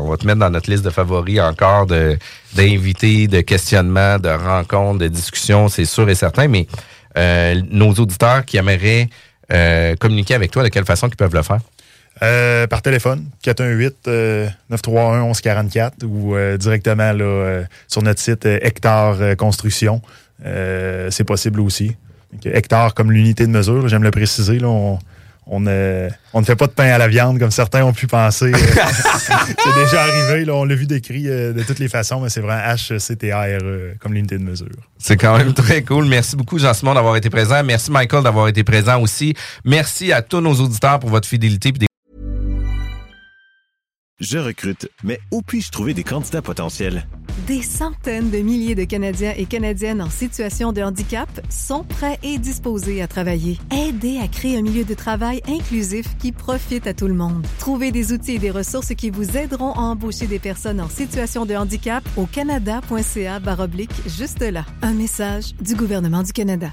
On 0.00 0.08
va 0.08 0.16
te 0.16 0.24
mettre 0.24 0.38
dans 0.38 0.50
notre 0.50 0.70
liste 0.70 0.84
de 0.84 0.90
favoris 0.90 1.40
encore 1.40 1.88
d'invités, 2.54 3.26
de 3.26 3.40
questionnements, 3.40 4.20
de 4.20 4.28
rencontres, 4.28 5.00
de 5.00 5.08
discussions. 5.08 5.68
C'est 5.68 5.86
sûr 5.86 6.08
et 6.08 6.14
certain. 6.14 6.46
Mais 6.46 6.68
nos 7.72 7.92
auditeurs 7.94 8.44
qui 8.44 8.58
aimeraient 8.58 9.08
communiquer 9.98 10.34
avec 10.34 10.52
toi, 10.52 10.62
de 10.62 10.68
quelle 10.68 10.84
façon 10.84 11.08
ils 11.08 11.16
peuvent 11.16 11.34
le 11.34 11.42
faire? 11.42 11.58
Par 12.68 12.80
téléphone, 12.80 13.24
418-931-1144 13.42 16.04
ou 16.04 16.36
directement 16.58 17.12
là, 17.12 17.64
sur 17.88 18.02
notre 18.02 18.20
site 18.20 18.46
Hectare 18.46 19.36
Construction. 19.36 20.00
C'est 20.44 21.24
possible 21.24 21.60
aussi. 21.60 21.96
Donc, 22.32 22.46
hectare 22.46 22.94
comme 22.94 23.12
l'unité 23.12 23.46
de 23.46 23.50
mesure, 23.52 23.88
j'aime 23.88 24.02
le 24.02 24.10
préciser. 24.10 24.58
Là, 24.58 24.68
on, 24.68 24.98
on, 25.46 25.60
ne- 25.60 26.08
on 26.34 26.40
ne 26.40 26.44
fait 26.44 26.56
pas 26.56 26.66
de 26.66 26.72
pain 26.72 26.86
à 26.92 26.98
la 26.98 27.06
viande 27.08 27.38
comme 27.38 27.52
certains 27.52 27.84
ont 27.84 27.92
pu 27.92 28.06
penser. 28.08 28.50
c'est 29.18 29.84
déjà 29.84 30.02
arrivé, 30.02 30.44
là, 30.44 30.54
on 30.54 30.64
l'a 30.64 30.74
vu 30.74 30.86
décrit 30.86 31.28
euh, 31.28 31.52
de 31.52 31.62
toutes 31.62 31.78
les 31.78 31.88
façons, 31.88 32.20
mais 32.20 32.28
c'est 32.28 32.40
vraiment 32.40 32.74
HCTR 32.74 33.62
euh, 33.62 33.92
comme 34.00 34.12
l'unité 34.12 34.38
de 34.38 34.42
mesure. 34.42 34.66
C'est 34.98 35.16
quand 35.16 35.36
même 35.38 35.52
très 35.54 35.82
cool. 35.82 36.06
Merci 36.06 36.36
beaucoup, 36.36 36.58
Jean-Simon, 36.58 36.94
d'avoir 36.94 37.16
été 37.16 37.30
présent. 37.30 37.62
Merci, 37.64 37.90
Michael, 37.92 38.24
d'avoir 38.24 38.48
été 38.48 38.64
présent 38.64 39.00
aussi. 39.00 39.34
Merci 39.64 40.12
à 40.12 40.20
tous 40.22 40.40
nos 40.40 40.54
auditeurs 40.54 40.98
pour 40.98 41.10
votre 41.10 41.28
fidélité. 41.28 41.72
Je 44.18 44.38
recrute, 44.38 44.88
mais 45.04 45.20
où 45.30 45.42
puis-je 45.42 45.70
trouver 45.70 45.92
des 45.92 46.02
candidats 46.02 46.40
potentiels? 46.40 47.06
Des 47.46 47.60
centaines 47.60 48.30
de 48.30 48.38
milliers 48.38 48.74
de 48.74 48.84
Canadiens 48.84 49.34
et 49.36 49.44
Canadiennes 49.44 50.00
en 50.00 50.08
situation 50.08 50.72
de 50.72 50.80
handicap 50.80 51.28
sont 51.50 51.84
prêts 51.84 52.18
et 52.22 52.38
disposés 52.38 53.02
à 53.02 53.08
travailler. 53.08 53.58
Aidez 53.70 54.18
à 54.18 54.26
créer 54.26 54.56
un 54.56 54.62
milieu 54.62 54.84
de 54.84 54.94
travail 54.94 55.42
inclusif 55.46 56.16
qui 56.18 56.32
profite 56.32 56.86
à 56.86 56.94
tout 56.94 57.08
le 57.08 57.14
monde. 57.14 57.46
Trouvez 57.58 57.92
des 57.92 58.14
outils 58.14 58.36
et 58.36 58.38
des 58.38 58.50
ressources 58.50 58.94
qui 58.94 59.10
vous 59.10 59.36
aideront 59.36 59.72
à 59.72 59.80
embaucher 59.80 60.26
des 60.26 60.38
personnes 60.38 60.80
en 60.80 60.88
situation 60.88 61.44
de 61.44 61.54
handicap 61.54 62.02
au 62.16 62.24
canada.ca 62.24 63.38
baroblique 63.38 63.92
juste 64.06 64.40
là. 64.40 64.64
Un 64.80 64.94
message 64.94 65.54
du 65.60 65.74
gouvernement 65.74 66.22
du 66.22 66.32
Canada. 66.32 66.70